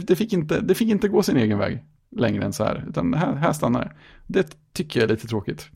Det 0.07 0.16
fick, 0.16 0.32
inte, 0.32 0.61
det 0.61 0.74
fick 0.74 0.89
inte 0.89 1.09
gå 1.09 1.23
sin 1.23 1.36
egen 1.36 1.59
väg 1.59 1.85
längre 2.16 2.44
än 2.44 2.53
så 2.53 2.65
här, 2.65 2.85
utan 2.89 3.15
här, 3.15 3.35
här 3.35 3.53
stannar 3.53 3.81
det. 3.85 3.93
Det 4.27 4.57
tycker 4.73 5.01
jag 5.01 5.05
är 5.11 5.15
lite 5.15 5.27
tråkigt. 5.27 5.69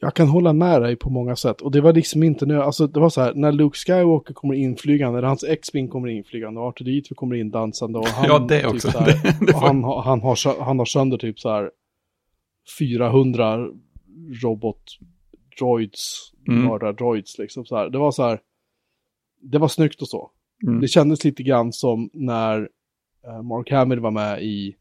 Jag 0.00 0.14
kan 0.14 0.28
hålla 0.28 0.52
med 0.52 0.82
dig 0.82 0.96
på 0.96 1.10
många 1.10 1.36
sätt. 1.36 1.60
Och 1.60 1.70
det 1.70 1.80
var 1.80 1.92
liksom 1.92 2.22
inte 2.22 2.46
nu, 2.46 2.62
alltså 2.62 2.86
det 2.86 3.00
var 3.00 3.10
så 3.10 3.20
här, 3.20 3.34
när 3.34 3.52
Luke 3.52 3.76
Skywalker 3.78 4.34
kommer 4.34 4.54
inflygande, 4.54 5.20
när 5.20 5.28
hans 5.28 5.44
X-Wing 5.44 5.88
kommer 5.88 6.08
inflygande, 6.08 6.60
och 6.60 6.78
R2D2 6.78 7.14
kommer 7.14 7.36
in 7.36 7.50
dansande 7.50 7.98
och 7.98 8.06
han... 8.06 8.26
Ja, 8.28 8.38
det 8.38 8.60
typ 8.62 8.70
också. 8.70 8.90
så 8.90 8.98
här- 8.98 9.06
Det- 9.06 9.46
det 9.46 9.52
och 9.54 9.60
var- 9.60 9.66
han, 9.68 9.84
har- 9.84 10.02
han, 10.02 10.20
har, 10.20 10.34
sö- 10.34 10.62
han 10.64 10.78
har 10.78 10.86
sönder 10.86 11.18
typ 11.18 11.40
så 11.40 11.48
här 11.50 11.70
400 12.78 13.66
robot 14.42 14.82
droids, 15.58 16.32
Mm. 16.48 16.64
mördar-droids 16.64 17.38
liksom 17.38 17.64
så 17.64 17.76
här. 17.76 17.90
Det 17.90 17.98
var 17.98 18.10
så 18.10 18.22
här, 18.22 18.40
det 19.42 19.58
var 19.58 19.68
snyggt 19.68 20.02
och 20.02 20.08
så. 20.08 20.30
Mm. 20.66 20.80
Det 20.80 20.88
kändes 20.88 21.24
lite 21.24 21.42
grann 21.42 21.72
som 21.72 22.10
när 22.12 22.68
eh, 23.26 23.42
Mark 23.42 23.70
Hamill 23.70 24.00
var 24.00 24.10
med 24.10 24.42
i 24.42 24.76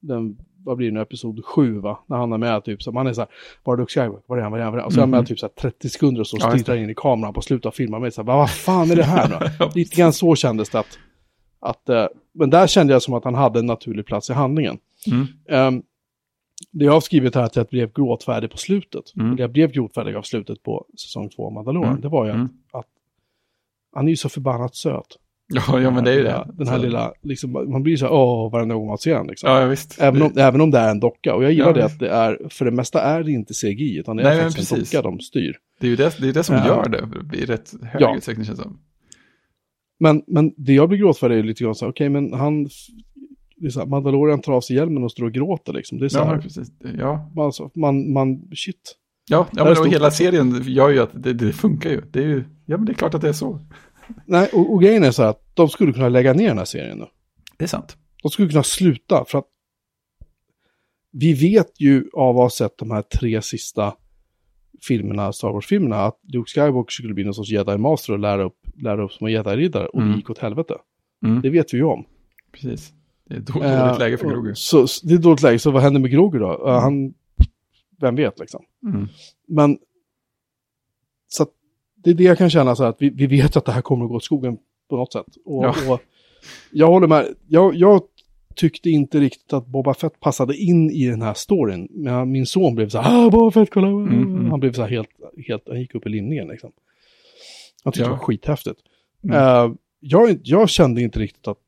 den, 0.00 0.38
vad 0.64 0.76
blir 0.76 0.86
det 0.88 0.94
nu, 0.94 1.00
episod 1.00 1.44
7 1.44 1.78
va? 1.80 1.98
När 2.06 2.16
han 2.16 2.32
är 2.32 2.38
med 2.38 2.64
typ, 2.64 2.82
så 2.82 2.92
man 2.92 3.06
är 3.06 3.12
så 3.12 3.20
här, 3.20 3.28
var 3.64 3.74
är 3.74 3.78
Luke 3.78 3.92
Skywalker, 3.92 4.22
var 4.26 4.38
är 4.38 4.42
han, 4.42 4.52
var 4.52 4.58
är 4.58 4.62
han, 4.62 4.72
var 4.72 4.78
är 4.78 4.82
han? 4.82 4.86
Och 4.86 4.92
så 4.92 4.98
är 4.98 5.02
han 5.02 5.10
med 5.10 5.26
typ 5.26 5.38
så 5.38 5.46
här 5.46 5.52
30 5.70 5.88
sekunder 5.88 6.20
och 6.20 6.26
så 6.26 6.36
Ja, 6.40 6.58
stirrar 6.58 6.76
in 6.76 6.90
i 6.90 6.94
kameran 6.94 7.34
på 7.34 7.40
slutet 7.40 7.66
av 7.66 7.70
filmen 7.70 8.00
med 8.02 8.14
så 8.14 8.22
här, 8.22 8.26
vad 8.26 8.50
fan 8.50 8.90
är 8.90 8.96
det 8.96 9.02
här? 9.04 9.52
Ja, 9.58 9.70
Lite 9.74 9.96
grann 9.96 10.12
så 10.12 10.34
kändes 10.36 10.70
det 10.70 10.78
att, 10.78 10.98
att 11.60 11.88
eh, 11.88 12.06
men 12.32 12.50
där 12.50 12.66
kände 12.66 12.92
jag 12.92 13.02
som 13.02 13.14
att 13.14 13.24
han 13.24 13.34
hade 13.34 13.58
en 13.58 13.66
naturlig 13.66 14.06
plats 14.06 14.30
i 14.30 14.32
handlingen. 14.32 14.78
Mm. 15.06 15.26
Ehm, 15.48 15.82
det 16.72 16.84
jag 16.84 16.92
har 16.92 17.00
skrivit 17.00 17.34
här 17.34 17.42
är 17.42 17.46
att 17.46 17.56
jag 17.56 17.66
blev 17.66 17.92
gråtfärdig 17.92 18.50
på 18.50 18.56
slutet. 18.56 19.04
Mm. 19.16 19.28
Eller 19.32 19.40
Jag 19.40 19.52
blev 19.52 19.70
gråtfärdig 19.72 20.14
av 20.14 20.22
slutet 20.22 20.62
på 20.62 20.86
säsong 20.98 21.28
två 21.28 21.46
av 21.46 21.52
Mandalorian. 21.52 21.90
Mm. 21.90 22.00
Det 22.02 22.08
var 22.08 22.24
ju 22.24 22.30
att, 22.30 22.36
Mm. 22.36 22.48
att 22.72 22.86
han 23.94 24.06
är 24.06 24.10
ju 24.10 24.16
så 24.16 24.28
förbannat 24.28 24.74
söt. 24.76 25.06
Ja, 25.54 25.80
ja, 25.80 25.90
men 25.90 26.04
det 26.04 26.10
är 26.12 26.16
ju 26.16 26.22
det. 26.22 26.46
Den 26.54 26.66
här 26.68 26.76
Så- 26.76 26.82
lilla, 26.84 27.12
liksom, 27.22 27.52
man 27.52 27.82
blir 27.82 27.96
så 27.96 28.04
här, 28.06 28.12
åh, 28.12 28.52
varenda 28.52 28.74
gång 28.74 28.86
man 28.86 28.98
ser 28.98 29.14
den 29.14 29.26
liksom. 29.26 29.50
Ja, 29.50 29.60
ja, 29.60 29.66
visst. 29.66 30.00
Även 30.00 30.22
om, 30.22 30.32
även 30.36 30.60
om 30.60 30.70
det 30.70 30.78
är 30.78 30.90
en 30.90 31.00
docka. 31.00 31.34
Och 31.34 31.44
jag 31.44 31.52
gillar 31.52 31.66
Ja, 31.66 31.72
det 31.72 31.84
att 31.84 31.98
det 31.98 32.08
är, 32.08 32.38
för 32.50 32.64
det 32.64 32.70
mesta 32.70 33.00
är 33.02 33.22
det 33.22 33.30
inte 33.32 33.54
CGI, 33.54 33.98
utan 33.98 34.16
det 34.16 34.22
är 34.22 34.34
Nej, 34.34 34.42
faktiskt 34.44 34.72
en 34.72 34.78
docka 34.78 35.02
de 35.02 35.20
styr. 35.20 35.56
Det 35.80 35.86
är 35.86 35.90
ju 35.90 35.96
det, 35.96 36.16
det, 36.20 36.28
är 36.28 36.32
det 36.32 36.42
som 36.42 36.56
gör 36.56 36.88
det 36.88 37.36
i 37.38 37.44
rätt 37.46 37.72
hög 37.82 38.02
Ja. 38.02 38.16
utsträckning 38.16 38.46
känns 38.46 38.58
det 38.58 38.62
som. 38.62 38.78
Men, 40.00 40.22
men 40.26 40.52
det 40.56 40.72
jag 40.72 40.88
blir 40.88 40.98
gråtfärdig 40.98 41.38
är 41.38 41.42
lite 41.42 41.64
grann 41.64 41.74
så 41.74 41.84
här, 41.84 41.92
okej, 41.92 42.08
men 42.08 42.32
han, 42.32 42.68
det 43.56 43.66
är 43.66 43.70
så 43.70 43.80
här, 43.80 43.86
Mandalorian 43.86 44.40
tar 44.40 44.52
av 44.52 44.60
sig 44.60 44.76
hjälmen 44.76 45.04
och 45.04 45.12
står 45.12 45.24
och 45.24 45.32
gråter 45.32 45.72
liksom. 45.72 45.98
Det 45.98 46.04
är 46.04 46.08
så 46.08 46.18
Ja, 46.18 46.24
här, 46.24 46.32
men 46.32 46.42
precis. 46.42 46.68
Ja, 46.98 47.30
man, 47.36 47.44
alltså, 47.46 47.70
man, 47.74 48.12
man, 48.12 48.42
shit. 48.54 48.96
ja, 49.30 49.46
ja 49.52 49.64
men 49.64 49.78
och 49.78 49.88
hela 49.88 50.10
serien 50.10 50.62
gör 50.62 50.90
ju 50.90 50.98
att 50.98 51.22
det, 51.22 51.32
det 51.32 51.52
funkar 51.52 51.90
ju. 51.90 52.00
Det 52.10 52.18
är 52.18 52.26
ju, 52.26 52.44
ja 52.66 52.76
men 52.76 52.86
det 52.86 52.92
är 52.92 52.94
klart 52.94 53.14
att 53.14 53.20
det 53.22 53.28
är 53.28 53.32
så. 53.32 53.60
Nej, 54.26 54.48
och, 54.52 54.72
och 54.72 54.82
grejen 54.82 55.04
är 55.04 55.10
så 55.10 55.22
här 55.22 55.30
att 55.30 55.56
de 55.56 55.68
skulle 55.68 55.92
kunna 55.92 56.08
lägga 56.08 56.32
ner 56.32 56.48
den 56.48 56.58
här 56.58 56.64
serien 56.64 56.98
nu. 56.98 57.06
Det 57.58 57.64
är 57.64 57.68
sant. 57.68 57.96
De 58.22 58.30
skulle 58.30 58.48
kunna 58.48 58.62
sluta 58.62 59.24
för 59.28 59.38
att 59.38 59.46
vi 61.10 61.32
vet 61.34 61.80
ju 61.80 62.08
av 62.12 62.36
att 62.36 62.42
ha 62.42 62.50
sett 62.50 62.78
de 62.78 62.90
här 62.90 63.02
tre 63.02 63.42
sista 63.42 63.94
filmerna, 64.86 65.32
Star 65.32 65.48
Wars-filmerna, 65.52 65.96
att 65.96 66.18
Luke 66.32 66.50
Skywalker 66.50 66.92
skulle 66.92 67.14
bli 67.14 67.24
någon 67.24 67.34
sorts 67.34 67.50
jedi-master 67.50 68.12
och 68.12 68.18
lära 68.18 68.42
upp, 68.44 68.56
lära 68.76 69.02
upp 69.04 69.12
små 69.12 69.28
jedi-riddare 69.28 69.86
och 69.86 70.00
Mm. 70.00 70.10
det 70.12 70.16
gick 70.16 70.30
åt 70.30 70.38
helvete. 70.38 70.74
Mm, 71.26 71.40
Det 71.42 71.50
vet 71.50 71.74
vi 71.74 71.78
ju 71.78 71.84
om. 71.84 72.04
precis. 72.52 72.92
Det 73.28 73.34
är 73.34 73.38
ett 73.38 73.46
dåligt 73.46 73.68
Eh, 73.68 73.98
läge 73.98 74.16
för 74.18 74.28
Grogu. 74.30 74.52
Så, 74.54 74.86
så 74.86 75.06
det 75.06 75.14
är 75.14 75.18
dåligt 75.18 75.42
läge, 75.42 75.58
så 75.58 75.70
vad 75.70 75.82
händer 75.82 76.00
med 76.00 76.10
Grogu 76.10 76.38
då? 76.38 76.68
Eh, 76.68 76.80
han, 76.80 77.14
vem 78.00 78.14
vet 78.16 78.38
liksom. 78.38 78.64
Mm. 78.86 79.08
Men, 79.48 79.78
så 81.28 81.42
att 81.42 81.50
det 81.96 82.10
är 82.10 82.14
det 82.14 82.24
jag 82.24 82.38
kan 82.38 82.50
känna 82.50 82.76
så 82.76 82.82
här 82.82 82.90
att 82.90 83.02
vi, 83.02 83.10
vi 83.10 83.26
vet 83.26 83.56
att 83.56 83.64
det 83.64 83.72
här 83.72 83.82
kommer 83.82 84.04
att 84.04 84.10
gå 84.10 84.16
åt 84.16 84.24
skogen 84.24 84.58
på 84.90 84.96
något 84.96 85.12
sätt. 85.12 85.26
Och, 85.44 85.64
Ja. 85.64 85.74
och 85.92 86.00
Jag 86.70 86.86
håller 86.86 87.06
med. 87.06 87.26
Jag, 87.48 87.74
jag 87.74 88.02
tyckte 88.54 88.90
inte 88.90 89.20
riktigt 89.20 89.52
att 89.52 89.66
Boba 89.66 89.94
Fett 89.94 90.20
passade 90.20 90.56
in 90.56 90.90
i 90.90 91.06
den 91.06 91.22
här 91.22 91.34
storyn. 91.34 91.88
Men 91.90 92.30
min 92.32 92.46
son 92.46 92.74
blev 92.74 92.88
så 92.88 92.98
här, 92.98 93.26
ah, 93.26 93.30
Boba 93.30 93.50
Fett, 93.50 93.70
kolla. 93.72 93.86
mm. 93.88 94.50
Han 94.50 94.60
blev 94.60 94.72
så 94.72 94.82
här 94.82 94.88
helt, 94.88 95.08
helt, 95.48 95.62
han 95.68 95.80
gick 95.80 95.94
upp 95.94 96.06
i 96.06 96.08
limningen 96.08 96.48
liksom. 96.48 96.72
Jag 97.84 97.94
tyckte 97.94 98.04
Ja. 98.04 98.12
det 98.12 98.18
var 98.18 98.24
skithäftigt. 98.24 98.80
Mm. 99.24 99.36
Eh, 99.36 99.74
jag, 100.00 100.38
jag 100.42 100.68
kände 100.68 101.00
inte 101.02 101.18
riktigt 101.18 101.48
att, 101.48 101.58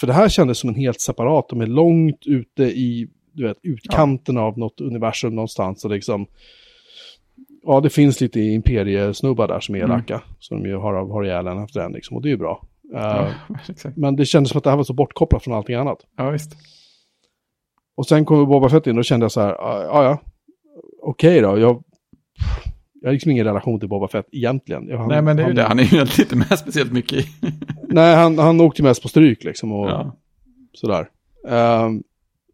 för 0.00 0.06
det 0.06 0.12
här 0.12 0.28
kändes 0.28 0.58
som 0.58 0.68
en 0.68 0.74
helt 0.76 1.00
separat, 1.00 1.48
de 1.48 1.60
är 1.60 1.66
långt 1.66 2.26
ute 2.26 2.62
i, 2.64 3.08
du 3.32 3.42
vet, 3.48 3.56
utkanten 3.62 4.38
av 4.38 4.58
något 4.58 4.80
universum 4.80 5.34
någonstans 5.34 5.84
och 5.84 5.90
liksom, 5.90 6.26
ja 7.62 7.80
det 7.80 7.90
finns 7.90 8.20
lite 8.20 8.40
imperiesnubbar 8.40 9.48
där 9.48 9.60
som 9.60 9.74
är 9.74 9.78
Mm. 9.78 9.90
elaka, 9.90 10.22
som 10.38 10.62
de 10.62 10.68
ju 10.68 10.76
har, 10.76 10.94
har 10.94 11.24
ihjäl 11.24 11.46
en 11.46 11.64
efter 11.64 11.80
en 11.80 11.92
liksom, 11.92 12.16
och 12.16 12.22
det 12.22 12.28
är 12.28 12.30
ju 12.30 12.36
bra. 12.36 12.62
Ja, 12.92 13.28
exakt. 13.68 13.96
Men 13.96 14.16
det 14.16 14.24
kändes 14.26 14.50
som 14.50 14.58
att 14.58 14.64
det 14.64 14.70
här 14.70 14.76
var 14.76 14.84
så 14.84 14.92
bortkopplat 14.94 15.44
från 15.44 15.54
allting 15.54 15.74
annat. 15.76 15.98
Ja, 16.16 16.30
visst. 16.30 16.56
Och 17.96 18.06
sen 18.06 18.24
kommer 18.24 18.46
Boba 18.46 18.68
Fett 18.68 18.86
in 18.86 18.90
och 18.92 18.96
då 18.96 19.02
kände 19.02 19.24
jag 19.24 19.32
så 19.32 19.40
här, 19.40 19.48
ja 19.48 19.82
ja, 19.82 20.04
ja, 20.04 20.18
okej 21.02 21.40
då, 21.40 21.58
jag, 21.58 21.82
jag 23.00 23.08
har 23.08 23.12
liksom 23.12 23.30
ingen 23.30 23.44
relation 23.44 23.80
till 23.80 23.88
Boba 23.88 24.08
Fett 24.08 24.26
egentligen. 24.32 24.88
Jag, 24.88 24.98
han, 24.98 25.08
Nej, 25.08 25.22
men 25.22 25.36
det 25.36 25.42
är 25.42 25.48
ju 25.48 25.48
han, 25.48 25.56
det. 25.56 25.62
Han 25.62 25.78
är 25.78 25.84
ju 25.84 26.00
inte 26.22 26.36
med 26.36 26.58
speciellt 26.58 26.92
mycket 26.92 27.18
i. 27.18 27.28
Nej, 27.88 28.16
han, 28.16 28.38
han 28.38 28.60
åkte 28.60 28.82
mest 28.82 29.02
på 29.02 29.08
stryk 29.08 29.44
liksom 29.44 29.72
och 29.72 29.90
Ja. 29.90 30.16
sådär. 30.72 31.08
Ehm, 31.48 32.02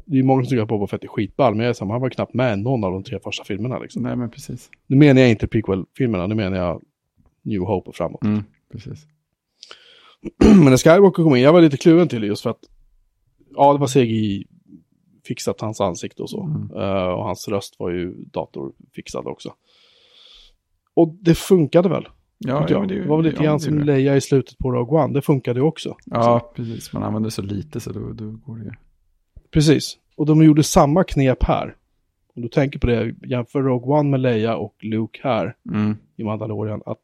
det 0.06 0.12
är 0.14 0.16
ju 0.16 0.22
många 0.22 0.42
som 0.42 0.50
tycker 0.50 0.62
att 0.62 0.68
Boba 0.68 0.86
Fett 0.86 1.04
är 1.04 1.08
skitball, 1.08 1.54
men 1.54 1.64
jag 1.64 1.70
är 1.70 1.74
samma, 1.74 1.94
han 1.94 2.00
var 2.00 2.10
knappt 2.10 2.34
med 2.34 2.58
i 2.58 2.62
någon 2.62 2.84
av 2.84 2.92
de 2.92 3.04
tre 3.04 3.18
första 3.24 3.44
filmerna 3.44 3.78
liksom. 3.78 4.02
Nej, 4.02 4.16
men 4.16 4.30
precis. 4.30 4.70
Nu 4.86 4.96
menar 4.96 5.20
jag 5.20 5.30
inte 5.30 5.46
prequel-filmerna, 5.46 6.26
nu 6.26 6.34
menar 6.34 6.56
jag 6.56 6.82
New 7.42 7.60
Hope 7.60 7.88
och 7.88 7.96
framåt. 7.96 8.24
Mm, 8.24 8.44
precis. 8.72 9.06
men 10.44 10.64
när 10.64 10.76
Skywalker 10.76 11.22
kom 11.22 11.36
in, 11.36 11.42
jag 11.42 11.52
var 11.52 11.60
lite 11.60 11.76
kluven 11.76 12.08
till 12.08 12.20
det 12.20 12.26
just 12.26 12.42
för 12.42 12.50
att, 12.50 12.60
ja 13.56 13.72
det 13.72 13.78
var 13.78 13.86
CGI 13.86 14.46
fixat 15.26 15.60
hans 15.60 15.80
ansikte 15.80 16.22
och 16.22 16.30
så. 16.30 16.42
Mm. 16.42 16.70
Eh, 16.76 17.08
och 17.12 17.24
hans 17.24 17.48
röst 17.48 17.74
var 17.78 17.90
ju 17.90 18.14
datorfixad 18.24 19.26
också. 19.26 19.52
Och 20.94 21.16
det 21.20 21.34
funkade 21.34 21.88
väl? 21.88 22.08
Ja, 22.38 22.66
ja, 22.68 22.80
det, 22.80 22.94
det 22.94 23.06
var 23.08 23.16
väl 23.16 23.26
lite 23.26 23.36
ja, 23.36 23.42
grann 23.42 23.60
som. 23.60 23.78
Leia 23.78 24.16
i 24.16 24.20
slutet 24.20 24.58
på 24.58 24.72
Rogue 24.72 25.04
One, 25.04 25.14
det 25.14 25.22
funkade 25.22 25.60
ju 25.60 25.66
också. 25.66 25.96
Ja, 26.04 26.52
precis. 26.56 26.92
Man 26.92 27.02
använder 27.02 27.30
så 27.30 27.42
lite 27.42 27.80
så 27.80 27.92
då, 27.92 28.12
då 28.12 28.30
går 28.30 28.56
det 28.56 28.64
ju. 28.64 28.70
Precis. 29.50 29.98
Och 30.16 30.26
de 30.26 30.44
gjorde 30.44 30.62
samma 30.62 31.04
knep 31.04 31.42
här. 31.42 31.76
Om 32.34 32.42
du 32.42 32.48
tänker 32.48 32.78
på 32.78 32.86
det, 32.86 33.14
jämför 33.22 33.62
Rogue 33.62 33.98
One 33.98 34.10
med 34.10 34.20
Leia 34.20 34.56
och 34.56 34.74
Luke 34.80 35.20
här 35.22 35.56
Mm. 35.70 35.96
i 36.16 36.24
Mandalorian, 36.24 36.82
att 36.86 37.00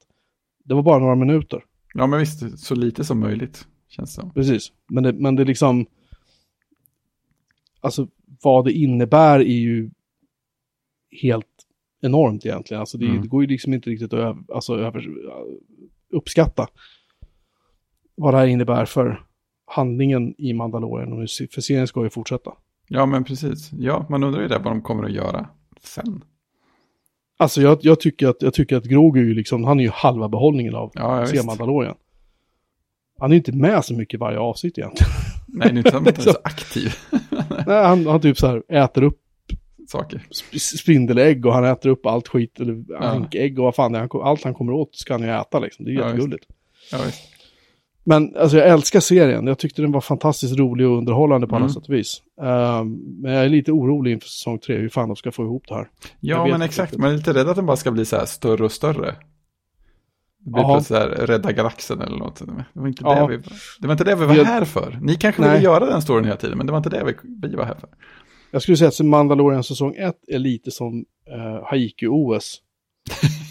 det 0.64 0.74
var 0.74 0.82
bara 0.82 0.98
några 0.98 1.14
minuter. 1.14 1.64
Ja, 1.94 2.06
men 2.06 2.18
visst, 2.18 2.58
så 2.58 2.74
lite 2.74 3.04
som 3.04 3.20
möjligt 3.20 3.66
känns 3.88 4.16
det. 4.16 4.30
Precis. 4.34 4.72
Men 4.88 5.04
det, 5.04 5.12
men 5.12 5.36
det 5.36 5.44
liksom, 5.44 5.86
alltså 7.80 8.08
vad 8.42 8.64
det 8.64 8.72
innebär 8.72 9.40
är 9.40 9.58
ju 9.58 9.90
helt 11.22 11.46
enormt 12.00 12.46
egentligen. 12.46 12.80
Alltså 12.80 12.98
det, 12.98 13.06
Mm. 13.06 13.22
det 13.22 13.28
går 13.28 13.42
ju 13.42 13.48
liksom 13.48 13.74
inte 13.74 13.90
riktigt 13.90 14.12
att 14.12 14.18
öv, 14.20 14.36
alltså, 14.54 14.74
över, 14.78 15.04
uppskatta 16.12 16.66
vad 18.14 18.34
det 18.34 18.38
här 18.38 18.46
innebär 18.46 18.84
för 18.84 19.24
handlingen 19.66 20.34
i 20.38 20.52
Mandalorian. 20.52 21.12
Och 21.12 21.18
för 21.54 21.60
serien 21.60 21.86
ska 21.86 22.04
ju 22.04 22.10
fortsätta. 22.10 22.50
Ja, 22.88 23.06
men 23.06 23.24
precis. 23.24 23.70
Ja, 23.72 24.06
man 24.08 24.24
undrar 24.24 24.42
ju 24.42 24.48
där 24.48 24.58
vad 24.58 24.72
de 24.72 24.82
kommer 24.82 25.04
att 25.04 25.12
göra 25.12 25.48
sen. 25.82 26.24
Alltså 27.36 27.62
jag, 27.62 27.78
jag, 27.82 28.00
tycker 28.00 28.28
att, 28.28 28.42
jag 28.42 28.54
tycker 28.54 28.76
att 28.76 28.84
Grogu 28.84 29.20
är 29.20 29.24
ju 29.24 29.34
liksom, 29.34 29.64
han 29.64 29.80
är 29.80 29.84
ju 29.84 29.90
halva 29.90 30.28
behållningen 30.28 30.74
av 30.74 30.90
Ja, 30.94 31.26
ja. 31.32 31.42
Mandalorian. 31.42 31.94
Han 33.18 33.30
är 33.30 33.34
ju 33.34 33.38
inte 33.38 33.52
med 33.52 33.84
så 33.84 33.94
mycket 33.94 34.14
i 34.14 34.16
varje 34.16 34.38
avsnitt 34.38 34.78
egentligen. 34.78 35.12
Nej, 35.46 35.72
det 35.72 35.88
är 35.94 35.98
inte 35.98 36.10
är 36.10 36.22
så 36.22 36.30
aktiv 36.44 36.94
Nej, 37.66 37.84
han, 37.84 38.06
han 38.06 38.20
typ 38.20 38.38
så 38.38 38.46
här 38.46 38.62
äter 38.68 39.02
upp 39.02 39.20
saker. 39.90 40.22
sp- 40.30 40.76
spindelägg 40.78 41.46
och 41.46 41.52
han 41.54 41.64
äter 41.64 41.90
upp 41.90 42.06
allt 42.06 42.28
skit, 42.28 42.60
eller 42.60 42.96
ankägg 43.02 43.58
och 43.58 43.64
vad 43.64 43.74
fan 43.74 43.92
det 43.92 43.98
är. 43.98 44.22
Allt 44.24 44.44
han 44.44 44.54
kommer 44.54 44.72
åt 44.72 44.96
ska 44.96 45.14
han 45.14 45.22
ju 45.22 45.30
äta 45.30 45.58
liksom. 45.58 45.84
Det 45.84 45.90
är 45.90 45.94
Ja, 45.94 46.00
visst. 46.04 46.14
jättegulligt. 46.14 46.44
Ja. 46.92 46.98
Men 48.04 48.36
alltså 48.36 48.56
jag 48.56 48.68
älskar 48.68 49.00
serien. 49.00 49.46
Jag 49.46 49.58
tyckte 49.58 49.82
den 49.82 49.92
var 49.92 50.00
fantastiskt 50.00 50.58
rolig 50.58 50.86
och 50.88 50.98
underhållande 50.98 51.46
på 51.46 51.54
alla 51.56 51.64
Mm. 51.64 51.74
sätt 51.74 51.86
och 51.88 51.94
vis. 51.94 52.22
Ehm, 52.42 52.92
men 53.22 53.32
jag 53.32 53.44
är 53.44 53.48
lite 53.48 53.72
orolig 53.72 54.12
inför 54.12 54.28
säsong 54.28 54.58
tre, 54.58 54.76
hur 54.76 54.88
fan 54.88 55.08
de 55.08 55.16
ska 55.16 55.32
få 55.32 55.42
ihop 55.44 55.64
det 55.68 55.74
här. 55.74 55.88
Ja, 56.20 56.46
men 56.46 56.62
exakt. 56.62 56.96
Man 56.96 57.10
är 57.12 57.16
lite 57.16 57.32
rädd 57.34 57.48
att 57.48 57.56
den 57.56 57.66
bara 57.66 57.76
ska 57.76 57.90
bli 57.90 58.04
så 58.04 58.16
här 58.16 58.24
större 58.24 58.64
och 58.64 58.72
större. 58.72 59.14
Det 60.44 60.50
blir 60.52 60.64
plötsligt 60.64 60.86
så 60.86 60.94
här, 60.94 61.08
rädda 61.08 61.52
galaxen 61.52 62.00
eller 62.00 62.16
något. 62.16 62.38
Det 62.38 62.80
var 62.80 62.88
inte, 62.88 63.02
Ja. 63.04 63.26
det, 63.26 63.36
vi, 63.36 63.42
det 63.80 63.86
var 63.86 63.92
inte 63.94 64.04
det 64.04 64.14
vi 64.14 64.26
var 64.26 64.34
Jag- 64.36 64.44
här 64.44 64.64
för. 64.64 64.98
Ni 65.02 65.14
kanske 65.14 65.42
Nej. 65.42 65.50
ville 65.50 65.64
göra 65.64 65.86
den 65.86 66.02
storyn 66.02 66.24
hela 66.24 66.36
tiden, 66.36 66.58
men 66.58 66.66
det 66.66 66.72
var 66.72 66.78
inte 66.78 66.90
det 66.90 67.04
vi, 67.04 67.14
vi 67.48 67.56
var 67.56 67.64
här 67.64 67.74
för. 67.74 67.88
Jag 68.50 68.62
skulle 68.62 68.76
säga 68.76 68.88
att 68.88 69.00
Mandalorian 69.00 69.64
säsong 69.64 69.94
1 69.96 70.16
är 70.28 70.38
lite 70.38 70.70
som 70.70 70.98
uh, 70.98 71.62
Haiku-OS. 71.70 72.62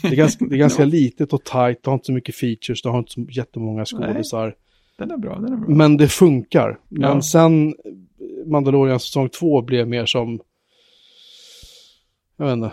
Det 0.02 0.08
är 0.08 0.16
ganska, 0.16 0.46
det 0.46 0.56
är 0.56 0.60
ganska 0.60 0.86
litet 1.00 1.34
och 1.34 1.44
tight, 1.44 1.84
det 1.84 1.90
har 1.90 1.94
inte 1.94 2.06
så 2.06 2.12
mycket 2.12 2.36
features, 2.36 2.82
det 2.82 2.90
har 2.90 3.00
inte 3.00 3.12
så 3.12 3.22
jättemånga 3.30 3.86
skådisar. 3.86 4.56
Den 4.98 5.12
är 5.12 5.18
bra, 5.18 5.36
den 5.40 5.54
är 5.54 5.58
bra. 5.58 5.70
Men 5.76 5.98
det 5.98 6.08
funkar. 6.08 6.80
Men 6.90 7.02
Ja. 7.02 7.22
sen 7.22 7.76
Mandalorian 8.46 9.00
säsong 9.00 9.30
2 9.30 9.62
blev 9.62 9.88
mer 9.88 10.06
som, 10.06 10.40
jag 12.38 12.46
vet 12.46 12.54
inte, 12.54 12.72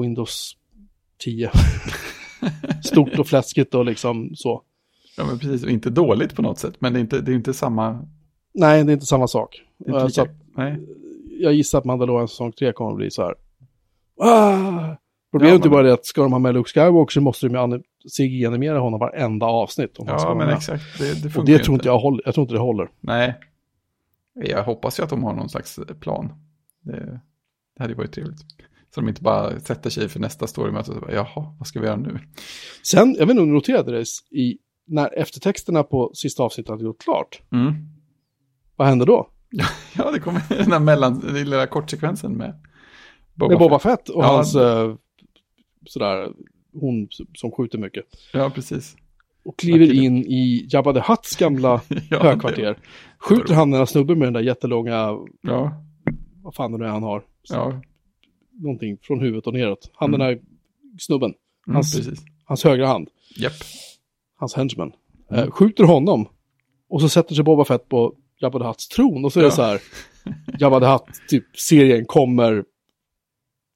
Windows 0.00 0.56
10. 1.18 1.50
Stort 2.84 3.18
och 3.18 3.26
fläskigt 3.26 3.74
och 3.74 3.84
liksom 3.84 4.30
så. 4.36 4.62
Ja, 5.16 5.24
men 5.26 5.38
precis. 5.38 5.64
Och 5.64 5.70
inte 5.70 5.90
dåligt 5.90 6.34
på 6.34 6.42
något 6.42 6.58
sätt, 6.58 6.74
men 6.78 6.92
det 6.92 6.98
är 6.98 7.00
inte, 7.00 7.20
det 7.20 7.32
är 7.32 7.36
inte 7.36 7.54
samma... 7.54 8.06
Nej, 8.54 8.84
det 8.84 8.90
är 8.92 8.94
inte 8.94 9.06
samma 9.06 9.28
sak. 9.28 9.62
Inte 9.78 9.92
Eh, 9.92 9.98
Så 10.00 10.06
lika, 10.06 10.22
att 10.22 10.28
nej. 10.56 10.80
jag 11.40 11.52
gissar 11.54 11.78
att 11.78 11.84
Mandalorian 11.84 12.28
säsong 12.28 12.52
3 12.52 12.72
kommer 12.72 12.90
att 12.90 12.96
bli 12.96 13.10
så 13.10 13.22
här. 13.22 13.34
Ah! 14.20 14.96
Problemet 15.30 15.52
Ja, 15.52 15.58
är 15.58 15.60
men- 15.60 15.70
bara 15.70 15.82
det 15.82 15.92
att 15.92 16.06
ska 16.06 16.22
de 16.22 16.32
ha 16.32 16.38
med 16.38 16.54
Luke 16.54 16.70
Skywalker 16.70 17.12
så 17.12 17.20
måste 17.20 17.48
de 17.48 17.82
CGI-animera 18.18 18.78
honom 18.78 19.00
varenda 19.00 19.46
avsnitt. 19.46 19.98
Om 19.98 20.06
Ja, 20.08 20.34
men 20.34 20.46
med. 20.46 20.56
exakt. 20.56 20.98
Det, 20.98 21.22
det 21.22 21.38
Och 21.38 21.44
det 21.44 21.58
tror 21.58 21.74
inte 21.74 21.88
jag 21.88 21.98
håller. 21.98 22.22
Jag 22.24 22.34
tror 22.34 22.42
inte 22.42 22.54
det 22.54 22.60
håller. 22.60 22.88
Nej. 23.00 23.34
Jag 24.34 24.64
hoppas 24.64 24.98
ju 24.98 25.02
att 25.04 25.10
de 25.10 25.24
har 25.24 25.34
någon 25.34 25.48
slags 25.48 25.78
plan. 26.00 26.32
Det, 26.80 27.20
det 27.76 27.82
hade 27.82 27.92
ju 27.92 27.96
varit 27.96 28.12
trevligt. 28.12 28.40
Så 28.94 29.00
de 29.00 29.08
inte 29.08 29.22
bara 29.22 29.60
sätter 29.60 29.90
sig 29.90 30.08
för 30.08 30.20
nästa 30.20 30.46
storymöte 30.46 30.92
och 30.92 31.00
bara, 31.00 31.12
jaha, 31.14 31.54
vad 31.58 31.66
ska 31.66 31.80
vi 31.80 31.86
göra 31.86 31.96
nu? 31.96 32.18
Sen, 32.82 33.14
jag 33.18 33.26
vet 33.26 33.30
inte 33.30 33.42
om 33.42 33.48
du 33.48 33.54
noterade 33.54 33.92
det, 33.98 34.04
i, 34.30 34.58
när 34.86 35.18
eftertexterna 35.18 35.82
på 35.82 36.10
sista 36.14 36.42
avsnittet 36.42 36.70
hade 36.70 36.84
gjort 36.84 37.02
klart. 37.02 37.42
Mm. 37.52 37.74
Vad 38.76 38.88
hände 38.88 39.04
då? 39.04 39.30
Ja, 39.96 40.10
det 40.10 40.20
kommer 40.20 40.42
den 40.48 40.72
här 40.72 40.78
mellan, 40.80 41.20
den 41.20 41.34
lilla 41.34 41.66
kortsekvensen 41.66 42.32
med 42.32 42.54
Boba, 43.34 43.48
Med 43.48 43.58
Boba 43.58 43.78
Fett. 43.78 43.98
Fett 44.00 44.08
och 44.08 44.24
Ja. 44.24 44.26
hans, 44.36 44.54
eh, 44.54 44.94
sådär, 45.86 46.28
hon 46.80 47.08
som 47.34 47.50
skjuter 47.50 47.78
mycket. 47.78 48.04
Ja, 48.32 48.50
precis. 48.50 48.96
Och 49.44 49.58
kliver 49.58 49.92
in 49.92 50.16
i 50.26 50.66
Jabba 50.70 50.92
the 50.92 51.00
Hutts 51.12 51.36
gamla 51.36 51.80
Ja, 52.10 52.22
högkvarter. 52.22 52.78
Skjuter 53.18 53.54
han 53.54 53.70
den 53.70 53.78
här 53.78 53.86
snubben 53.86 54.18
med 54.18 54.26
den 54.26 54.32
där 54.34 54.40
jättelånga, 54.40 55.16
ja, 55.40 55.82
vad 56.42 56.54
fan 56.54 56.72
det 56.72 56.78
nu 56.78 56.84
är 56.84 56.88
han 56.88 57.02
har. 57.02 57.22
ja. 57.48 57.80
Någonting 58.58 58.98
från 59.02 59.20
huvudet 59.20 59.46
och 59.46 59.52
neråt. 59.52 59.90
Han 59.94 60.08
Mm. 60.14 60.20
den 60.20 60.28
där 60.28 60.40
snubben, 60.98 61.34
Mm, 61.66 61.74
Hans- 61.76 61.96
precis. 61.96 62.24
hans 62.44 62.64
högra 62.64 62.86
hand, 62.86 63.08
Japp. 63.36 63.52
hans 64.36 64.54
henchman. 64.54 64.92
Mm. 65.30 65.42
Eh, 65.44 65.50
skjuter 65.50 65.84
honom. 65.84 66.28
Och 66.88 67.00
så 67.00 67.08
sätter 67.08 67.34
sig 67.34 67.44
Boba 67.44 67.64
Fett 67.64 67.88
på 67.88 68.14
Jabba 68.40 68.58
the 68.58 68.64
Hutts 68.64 68.88
tron. 68.88 69.24
Och 69.24 69.32
så 69.32 69.38
är 69.40 69.42
det 69.42 69.48
Ja. 69.48 69.54
så 69.54 69.62
här, 69.62 69.80
Jabba 70.58 70.80
the 70.80 70.86
Hutt, 70.86 71.28
typ 71.28 71.44
serien 71.58 72.04
kommer 72.04 72.64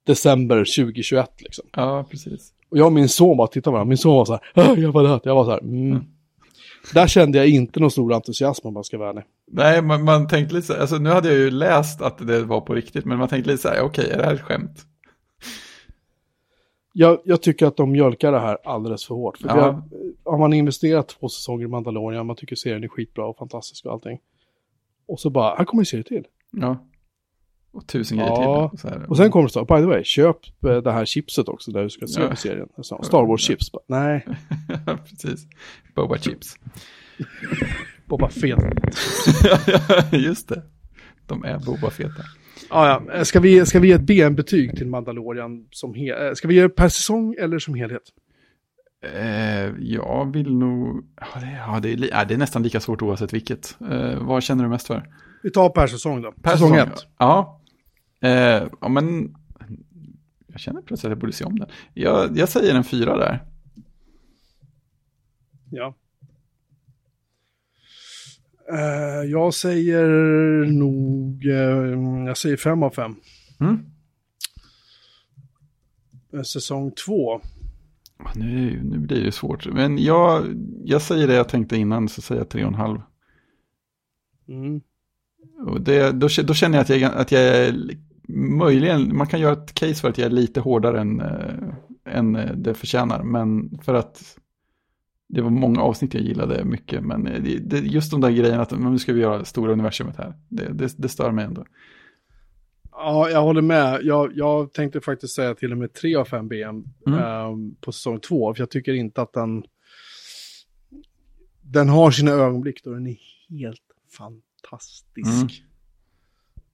december 0.07 0.57
2021 0.57 1.31
liksom. 1.39 1.65
Ja, 1.77 2.07
precis. 2.11 2.53
Och 2.71 2.79
jag 2.79 2.87
och 2.87 2.93
min 2.93 3.09
son 3.09 3.37
bara 3.37 3.47
tittade 3.49 3.65
på 3.65 3.71
varandra. 3.71 3.89
Min 3.89 3.99
son 3.99 4.15
var 4.17 4.25
så 4.25 4.33
här, 4.33 4.71
"Ah, 4.73 4.77
Jabba 4.77 5.03
the 5.03 5.09
Hutt. 5.09 5.23
Jag 5.25 5.35
var 5.35 5.45
så 5.45 5.51
här, 5.51 5.59
mm. 5.59 5.91
Mm. 5.93 6.05
Där 6.95 7.07
kände 7.07 7.39
jag 7.39 7.49
inte 7.49 7.81
någon 7.81 7.91
stor 7.91 8.13
entusiasm 8.13 8.67
om 8.69 8.75
man 8.75 8.85
ska 8.85 8.99
vara 8.99 9.11
ärlig. 9.11 9.25
Nej, 9.53 9.83
man, 9.83 10.05
man 10.05 10.29
tänkte 10.29 10.55
lite 10.55 10.67
så 10.67 10.73
här, 10.73 10.81
alltså 10.81 10.97
nu 10.99 11.11
hade 11.11 11.29
jag 11.29 11.37
ju 11.39 11.51
läst 11.51 12.03
att 12.03 12.27
det 12.27 12.43
var 12.45 12.61
på 12.61 12.75
riktigt, 12.75 13.05
men 13.05 13.19
man 13.19 13.29
tänkte 13.29 13.51
lite 13.51 13.63
så 13.63 13.69
här, 13.69 13.81
okej, 13.83 14.11
är 14.11 14.19
det 14.19 14.25
här 14.25 14.35
ett 14.35 14.41
skämt? 14.41 14.87
Jag, 16.93 17.19
jag 17.25 17.43
tycker 17.43 17.67
att 17.67 17.77
de 17.77 17.91
mjölkar 17.93 18.33
det 18.33 18.41
här 18.41 18.59
alldeles 18.65 19.05
för 19.05 19.15
hårt. 19.15 19.39
För 19.39 19.49
Ja. 19.49 19.55
har, 19.55 19.83
har 20.25 20.39
man 20.39 20.53
investerat 20.53 21.09
två 21.09 21.29
säsonger 21.29 21.65
i 21.65 21.69
Mandalorian, 21.69 22.27
man 22.27 22.37
tycker 22.37 22.57
serien 22.57 22.85
är 22.85 22.89
skitbra 22.89 23.27
och 23.27 23.37
fantastisk 23.37 23.87
och 23.87 23.93
allting. 23.93 24.19
Och 25.11 25.21
så 25.21 25.31
bara, 25.31 25.55
här 25.57 25.65
kommer 25.65 25.83
en 25.83 25.87
serie 25.87 26.05
till. 26.05 26.25
Ja. 26.53 26.87
Och 27.73 27.87
tusen 27.87 28.19
grejer 28.19 28.31
Ja, 28.33 28.73
till. 28.81 28.91
Och 29.09 29.17
sen 29.17 29.31
kommer 29.31 29.47
det 29.47 29.53
så, 29.53 29.65
by 29.65 29.75
the 29.75 29.85
way, 29.87 30.05
köp 30.05 30.37
eh, 30.67 30.77
det 30.77 30.93
här 30.93 31.05
chipset 31.05 31.49
också 31.49 31.71
där 31.71 31.83
du 31.83 31.91
ska 31.91 32.07
se 32.07 32.21
Ja. 32.21 32.37
serien. 32.37 32.69
Så, 32.83 33.03
Star 33.03 33.27
Wars 33.27 33.41
chips. 33.41 33.73
Bara, 33.73 33.83
Nej, 33.87 34.27
precis. 35.11 35.47
Boba 35.95 36.19
chips. 36.19 36.57
Boba 38.07 38.29
Fett. 38.29 38.59
Just 40.13 40.49
det. 40.49 40.63
De 41.27 41.45
är 41.45 41.59
Boba 41.59 41.91
feta. 41.91 42.23
Ah, 42.69 43.01
ja. 43.09 43.25
ska, 43.25 43.41
vi, 43.41 43.67
ska 43.67 43.81
vi 43.81 43.89
ge 43.89 43.95
ett 43.95 44.01
BM-betyg 44.07 44.77
till 44.77 44.87
Mandalorian 44.87 45.67
som 45.71 45.95
eh, 45.95 46.33
Ska 46.35 46.49
vi 46.49 46.55
det 46.61 46.69
per 46.69 46.89
säsong 46.89 47.35
eller 47.39 47.59
som 47.59 47.75
helhet? 47.75 48.03
Eh, 49.03 49.75
jag 49.79 50.33
vill 50.33 50.57
nog... 50.57 51.05
Ja, 51.17 51.41
det, 51.41 51.53
ja, 51.67 51.81
det, 51.81 51.93
är, 51.93 52.25
det 52.25 52.35
är 52.35 52.39
nästan 52.39 52.63
lika 52.63 52.81
svårt 52.81 53.03
oavsett 53.03 53.33
vilket. 53.33 53.77
Eh, 53.91 54.19
vad 54.19 54.43
känner 54.43 54.65
du 54.65 54.71
mest 54.71 54.87
för? 54.87 55.15
Vi 55.43 55.51
tar 55.51 55.71
per 55.71 55.87
säsong 55.87 56.23
då. 56.23 56.33
Per 56.33 56.51
säsong 56.51 56.75
säsong? 56.75 56.93
ett. 56.93 57.07
Ja. 57.19 57.61
Eh, 58.21 58.63
ja, 58.81 58.89
men... 58.89 59.35
Jag 60.47 60.61
känner 60.61 60.83
plötsligt 60.83 61.09
att 61.09 61.11
jag 61.11 61.19
borde 61.19 61.33
se 61.33 61.45
om 61.45 61.59
den. 61.59 61.69
Jag, 61.95 62.39
jag 62.39 62.49
säger 62.49 62.75
en 62.75 62.85
fyra 62.85 63.17
där. 63.17 63.45
Ja. 65.71 65.95
Eh, 68.73 69.31
jag 69.31 69.55
säger 69.55 70.07
nog, 70.65 71.47
eh, 71.47 72.27
jag 72.27 72.37
säger 72.37 72.57
fem 72.57 72.83
av 72.83 72.91
fem. 72.91 73.15
Mm. 73.61 73.87
Säsong 76.45 76.93
två. 77.07 77.41
Nu, 78.35 78.83
nu 78.85 78.99
blir 78.99 79.25
det 79.25 79.33
svårt. 79.33 79.67
Men 79.67 79.99
jag, 79.99 80.45
jag 80.85 81.03
säger 81.03 81.27
det 81.27 81.35
jag 81.35 81.49
tänkte 81.49 81.77
innan, 81.77 82.09
så 82.09 82.23
säger 82.23 82.41
jag 82.41 82.49
tre 82.49 82.63
och 82.63 82.69
en 82.69 82.75
halv. 82.75 83.01
Mm. 84.49 84.81
Och 85.67 85.81
det, 85.81 86.13
då, 86.13 86.29
då 86.45 86.55
känner 86.55 86.79
jag 86.79 86.83
att 86.83 87.01
jag, 87.01 87.15
att 87.15 87.33
jag 87.33 87.43
är 87.43 87.75
möjligen, 88.59 89.17
man 89.17 89.27
kan 89.27 89.41
göra 89.41 89.53
ett 89.53 89.75
case 89.75 89.95
för 89.95 90.09
att 90.09 90.19
jag 90.19 90.27
är 90.27 90.31
lite 90.31 90.61
hårdare 90.61 91.01
än, 91.01 91.21
äh, 91.21 91.75
än 92.05 92.37
eh, 92.37 92.53
det 92.53 92.75
förtjänar. 92.75 93.23
Men 93.23 93.79
för 93.83 93.95
att 93.95 94.39
det 95.29 95.43
var 95.43 95.51
många 95.51 95.81
avsnitt 95.81 96.15
jag 96.15 96.23
gillade 96.23 96.65
mycket. 96.65 97.05
Men 97.05 97.27
eh, 97.27 97.43
det, 97.43 97.59
det, 97.59 97.79
just 97.79 98.11
de 98.11 98.21
där 98.21 98.31
grejerna 98.31 98.63
att 98.63 98.81
nu 98.81 98.99
ska 98.99 99.13
vi 99.13 99.21
göra 99.21 99.45
stora 99.45 99.73
universumet 99.73 100.17
här. 100.17 100.35
Det, 100.49 100.73
det, 100.73 100.95
det 100.97 101.09
stör 101.09 101.33
mig 101.33 101.45
ändå. 101.45 101.65
Ja, 103.03 103.31
jag 103.31 103.43
håller 103.43 103.63
med. 103.63 104.01
Jag, 104.03 104.33
jag 104.35 104.73
tänkte 104.73 105.01
faktiskt 105.01 105.35
säga 105.35 105.55
till 105.55 105.73
och 105.73 105.79
med 105.79 105.93
tre 105.93 106.17
av 106.17 106.25
fem 106.25 106.49
BM 106.49 106.85
Mm. 107.07 107.19
eh, 107.19 107.75
på 107.81 107.93
säsong 107.93 108.21
två. 108.21 108.55
För 108.55 108.63
jag 108.63 108.71
tycker 108.71 108.93
inte 108.93 109.23
att 109.23 109.33
den... 109.33 109.63
Den 111.63 111.89
har 111.89 112.11
sina 112.11 112.31
ögonblick 112.31 112.85
då 112.85 112.91
den 112.95 113.07
är 113.07 113.17
helt 113.49 113.83
fantastisk. 114.19 115.29
Mm. 115.29 115.49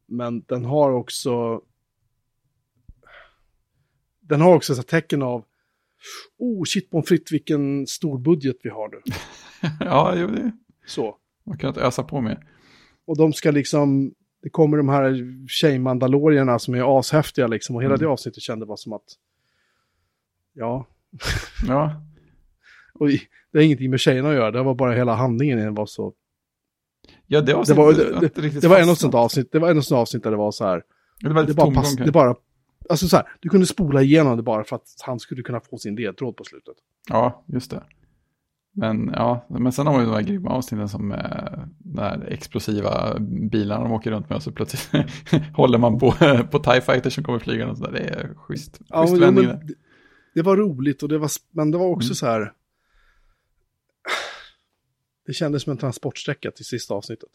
Men 0.07 0.41
den 0.41 0.65
har 0.65 0.91
också... 0.91 1.63
Den 4.21 4.41
har 4.41 4.55
också 4.55 4.73
ett 4.73 4.89
tecken 4.89 5.23
av... 5.23 5.45
Oh, 6.39 6.65
shit 6.65 6.91
pommes 6.91 7.09
frites, 7.09 7.33
vilken 7.33 7.87
stor 7.87 8.19
budget 8.19 8.57
vi 8.63 8.71
har 8.71 8.89
nu. 8.89 8.99
ja, 9.81 10.15
jo, 10.17 10.27
det, 10.27 10.53
Så. 10.87 11.17
man 11.45 11.59
kan 11.59 11.69
inte 11.69 11.81
ösa 11.81 12.03
på 12.03 12.21
med. 12.21 12.47
Och 13.07 13.17
de 13.19 13.33
ska 13.33 13.51
liksom... 13.51 14.15
Det 14.43 14.51
kommer 14.51 14.77
de 14.77 14.89
här 14.89 15.15
tjejmandalorierna 15.49 16.59
som 16.59 16.75
är 16.75 16.99
ashäftiga 16.99 17.47
liksom. 17.47 17.77
Och 17.77 17.83
hela 17.83 17.95
Mm. 17.95 18.05
det 18.07 18.13
avsnittet 18.13 18.43
kände 18.43 18.67
bara 18.67 18.77
som 18.77 18.93
att... 18.93 19.05
Ja, 20.53 20.87
Ja, 21.69 22.03
Och 22.95 23.09
det 23.53 23.59
har 23.59 23.61
ingenting 23.63 23.91
med 23.91 24.01
tjejerna 24.01 24.29
att 24.29 24.35
göra, 24.35 24.51
det 24.51 24.63
var 24.63 24.75
bara 24.75 24.93
hela 24.93 25.15
handlingen 25.15 25.59
den 25.59 25.75
var 25.75 25.87
så... 25.87 26.13
ja 27.27 27.41
det, 27.41 27.47
Det 27.67 27.75
var, 27.75 27.89
avsnittet 27.89 28.21
det, 28.21 28.27
inte 28.27 28.41
riktigt 28.41 28.63
det 28.63 28.69
var 28.69 28.77
en 28.77 28.81
fastnat. 28.83 28.99
sånt 28.99 29.15
avsnitt, 29.15 29.53
det 29.53 29.59
var 29.59 29.71
en 29.71 29.83
sånt 29.83 29.99
avsnitt 29.99 30.23
där 30.23 30.31
det 30.31 30.37
var 30.37 30.51
så 30.51 30.65
här, 30.65 30.83
Det 31.21 31.29
var 31.33 31.45
det 31.45 31.55
bara, 31.55 31.71
pass, 31.75 31.97
det 31.97 32.13
bara, 32.13 32.35
alltså 32.89 33.09
så 33.09 33.17
här, 33.17 33.27
du 33.41 33.49
kunde 33.49 33.67
spola 33.67 34.03
igenom 34.03 34.37
det 34.37 34.43
bara 34.43 34.65
för 34.65 34.77
att 34.77 34.87
han 35.07 35.19
skulle 35.21 35.43
kunna 35.43 35.61
få 35.61 35.79
sin 35.79 35.97
ledtråd 35.97 36.37
på 36.37 36.45
slutet. 36.45 36.75
Ja, 37.09 37.45
just 37.47 37.71
det. 37.71 37.83
Men 38.79 39.11
ja, 39.15 39.47
men 39.49 39.73
sen 39.73 39.87
har 39.87 39.99
vi 39.99 40.05
de 40.05 40.15
här 40.15 40.23
grymma 40.23 40.51
avsnitten 40.51 40.89
som 40.89 41.13
eh, 41.13 41.19
här 41.97 42.27
explosiva 42.29 43.19
bilarna 43.51 43.83
de 43.85 43.93
åker 43.93 44.11
runt 44.11 44.29
med 44.29 44.37
och 44.37 44.43
så 44.43 44.53
plötsligt 44.53 45.07
håller 45.55 45.79
man 45.79 45.99
på, 45.99 46.11
på 46.51 46.59
TIE 46.59 46.81
Fighter 46.81 47.11
som 47.11 47.25
kommer 47.25 47.39
flygande 47.39 47.73
och 47.73 47.79
så 47.79 47.85
där. 47.85 47.93
Det 47.93 47.99
är 47.99 48.35
schysst. 48.35 48.81
Ja, 48.89 49.07
schysst 49.07 49.21
men, 49.21 49.35
det, 49.35 49.61
det 50.35 50.43
var 50.43 50.57
roligt 50.57 51.03
och 51.03 51.09
det 51.09 51.19
var, 51.19 51.31
men 51.51 51.71
det 51.71 51.79
var 51.79 51.87
också 51.87 52.09
Mm. 52.09 52.15
så 52.15 52.27
här... 52.27 52.53
Det 55.27 55.33
kändes 55.33 55.63
som 55.63 55.71
en 55.71 55.77
transportsträcka 55.77 56.51
till 56.51 56.65
sista 56.65 56.95
avsnittet. 56.95 57.29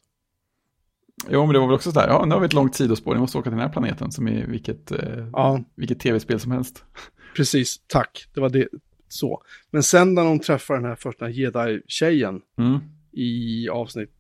Jo, 1.30 1.46
men 1.46 1.54
det 1.54 1.60
var 1.60 1.68
väl 1.68 1.76
också 1.76 1.92
så 1.92 2.00
där, 2.00 2.08
ja, 2.08 2.26
nu 2.26 2.34
har 2.34 2.40
vi 2.40 2.46
ett 2.46 2.54
långt 2.54 2.76
sidospår, 2.76 3.14
ni 3.14 3.20
måste 3.20 3.38
åka 3.38 3.50
till 3.50 3.58
den 3.58 3.68
här 3.68 3.74
planeten 3.74 4.12
som 4.12 4.28
är 4.28 4.48
vilket, 4.48 4.92
eh, 4.92 5.28
Ja, 5.34 5.64
vilket 5.76 6.00
tv-spel 6.00 6.40
som 6.40 6.52
helst. 6.52 6.84
precis, 7.36 7.82
tack, 7.88 8.28
det 8.34 8.42
var 8.42 8.50
det, 8.50 8.68
så. 9.14 9.44
Men 9.72 9.84
sen 9.84 10.14
när 10.14 10.24
de 10.24 10.40
träffar 10.40 10.76
den 10.76 10.86
här 10.86 10.96
första 10.96 11.30
jedi-tjejen 11.30 12.42
Mm. 12.58 12.80
i 13.12 13.70
avsnitt 13.70 14.12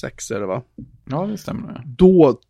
sex 0.00 0.30
är 0.30 0.40
det 0.40 0.46
va? 0.46 0.62
Ja, 1.10 1.26
det 1.26 1.38
stämmer 1.38 1.82
då, 1.86 2.40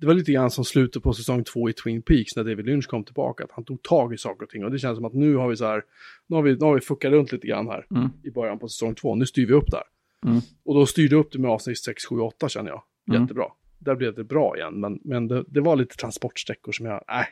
det 0.00 0.06
var 0.06 0.14
lite 0.14 0.32
grann 0.32 0.50
som 0.50 0.64
slutet 0.64 1.02
på 1.02 1.12
säsong 1.12 1.44
två 1.44 1.70
i 1.70 1.72
Twin 1.72 2.02
Peaks 2.02 2.36
när 2.36 2.44
David 2.44 2.66
Lynch 2.66 2.86
kom 2.86 3.04
tillbaka, 3.04 3.44
att 3.44 3.50
han 3.52 3.64
tog 3.64 3.82
tag 3.82 4.14
i 4.14 4.18
saker 4.18 4.42
och 4.44 4.50
ting. 4.50 4.64
Och 4.64 4.70
det 4.70 4.78
känns 4.78 4.96
som 4.96 5.04
att 5.04 5.14
nu 5.14 5.34
har 5.36 5.48
vi 5.48 5.56
så 5.56 5.64
här, 5.66 5.82
nu 6.26 6.36
har 6.36 6.42
vi, 6.42 6.52
nu 6.52 6.64
har 6.64 6.74
vi 6.74 6.80
fuckat 6.80 7.12
runt 7.12 7.32
lite 7.32 7.46
grann 7.46 7.66
här 7.66 7.86
Mm. 7.90 8.08
i 8.22 8.30
början 8.30 8.58
på 8.58 8.68
säsong 8.68 8.94
två. 8.94 9.14
Nu 9.14 9.26
styr 9.26 9.46
vi 9.46 9.52
upp 9.52 9.70
där. 9.70 9.82
Mm. 10.26 10.40
Och 10.64 10.74
då 10.74 10.86
styrde 10.86 11.14
jag 11.14 11.20
upp 11.20 11.32
det 11.32 11.38
med 11.38 11.50
avsnitt 11.50 11.78
6, 11.78 12.04
7, 12.06 12.18
8 12.18 12.48
känner 12.48 12.70
jag. 12.70 12.82
Mm. 13.10 13.22
Jättebra. 13.22 13.44
Där 13.78 13.94
blev 13.94 14.14
det 14.14 14.24
bra 14.24 14.56
igen, 14.56 14.80
men, 14.80 14.98
men 15.04 15.28
det, 15.28 15.44
det 15.48 15.60
var 15.60 15.76
lite 15.76 15.96
transportsträckor 15.96 16.72
som 16.72 16.86
jag, 16.86 17.04
nej. 17.08 17.26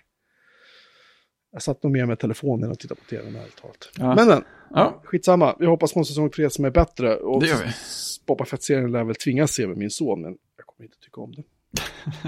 Jag 1.56 1.62
satt 1.62 1.82
nog 1.82 1.92
mer 1.92 2.06
med 2.06 2.18
telefonen 2.18 2.70
och 2.70 2.78
tittade 2.78 3.00
på 3.00 3.06
tv 3.06 3.28
ärligt 3.28 3.56
talat. 3.56 3.90
Ja. 3.98 4.14
Men, 4.14 4.28
men, 4.28 4.44
ja, 4.70 5.02
skitsamma. 5.04 5.56
Vi 5.58 5.66
hoppas 5.66 5.92
på 5.92 5.98
en 5.98 6.04
säsong 6.04 6.30
tre 6.30 6.50
som 6.50 6.64
är 6.64 6.70
bättre. 6.70 7.16
Och 7.16 7.40
Det 7.40 7.48
gör 7.48 7.56
vi. 7.56 7.70
Boba 8.26 8.44
Fett-serien 8.44 8.92
lär 8.92 9.04
väl 9.04 9.14
tvingas 9.14 9.50
se 9.50 9.66
med 9.66 9.76
min 9.76 9.90
son, 9.90 10.22
men 10.22 10.36
jag 10.56 10.66
kommer 10.66 10.84
inte 10.84 10.98
tycka 11.00 11.20
om 11.20 11.32
det. 11.34 11.42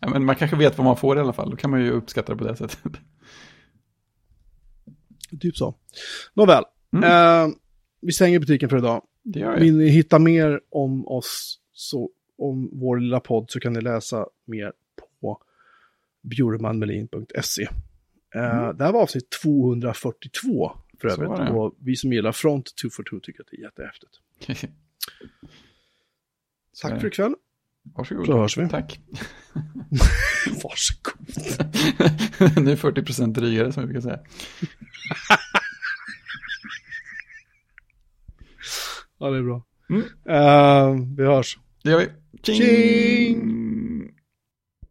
Ja, 0.00 0.08
men 0.08 0.24
man 0.24 0.36
kanske 0.36 0.56
vet 0.56 0.78
vad 0.78 0.84
man 0.84 0.96
får 0.96 1.16
i 1.16 1.20
alla 1.20 1.32
fall, 1.32 1.50
då 1.50 1.56
kan 1.56 1.70
man 1.70 1.80
ju 1.80 1.90
uppskatta 1.90 2.32
det 2.32 2.38
på 2.38 2.44
det 2.44 2.56
sättet. 2.56 2.78
Typ 5.40 5.56
så. 5.56 5.74
Nåväl. 6.34 6.64
Mm. 6.92 7.04
Eh, 7.04 7.54
vi 8.00 8.12
stänger 8.12 8.38
butiken 8.38 8.68
för 8.68 8.78
idag. 8.78 9.02
Det 9.22 9.40
gör. 9.40 9.60
Vill 9.60 9.76
ni 9.76 9.88
hitta 9.88 10.18
mer 10.18 10.60
om 10.70 11.08
oss, 11.08 11.60
så, 11.72 12.10
om 12.38 12.70
vår 12.72 12.96
lilla 12.96 13.20
podd, 13.20 13.50
så 13.50 13.60
kan 13.60 13.72
ni 13.72 13.80
läsa 13.80 14.26
mer 14.44 14.72
på 15.20 15.38
bjurmanmelin.se. 16.22 17.68
Eh, 18.34 18.58
Mm. 18.58 18.76
Det 18.76 18.84
här 18.84 18.92
var 18.92 19.02
avsnitt 19.02 19.30
242 19.42 20.72
för 21.00 21.08
övrigt. 21.08 21.50
Och 21.50 21.74
vi 21.78 21.96
som 21.96 22.12
gillar 22.12 22.32
Front 22.32 22.76
242 22.76 23.20
tycker 23.22 23.40
att 23.40 23.48
det 23.50 23.56
är 23.56 23.60
jättehäftigt. 23.60 24.12
Tack 26.82 27.00
för 27.00 27.08
ikväll. 27.08 27.34
Varsågod. 27.96 28.26
Så 28.26 28.38
hörs 28.38 28.58
vi. 28.58 28.68
Tack. 28.68 29.00
Varsågod. 30.62 31.14
nu 32.64 32.72
är 32.72 32.76
40% 32.76 33.32
drygare 33.32 33.72
som 33.72 33.82
vi 33.82 33.86
brukar 33.86 34.00
säga. 34.00 34.18
Ja, 39.18 39.30
det 39.30 39.38
är 39.38 39.42
bra. 39.42 39.62
Mm. 39.90 40.02
Eh, 40.28 41.06
vi 41.16 41.24
hörs. 41.24 41.58
Det 41.82 41.90
gör 41.90 41.98
vi. 41.98 42.08
Tjing! 42.42 42.56
Tjing! 42.56 43.63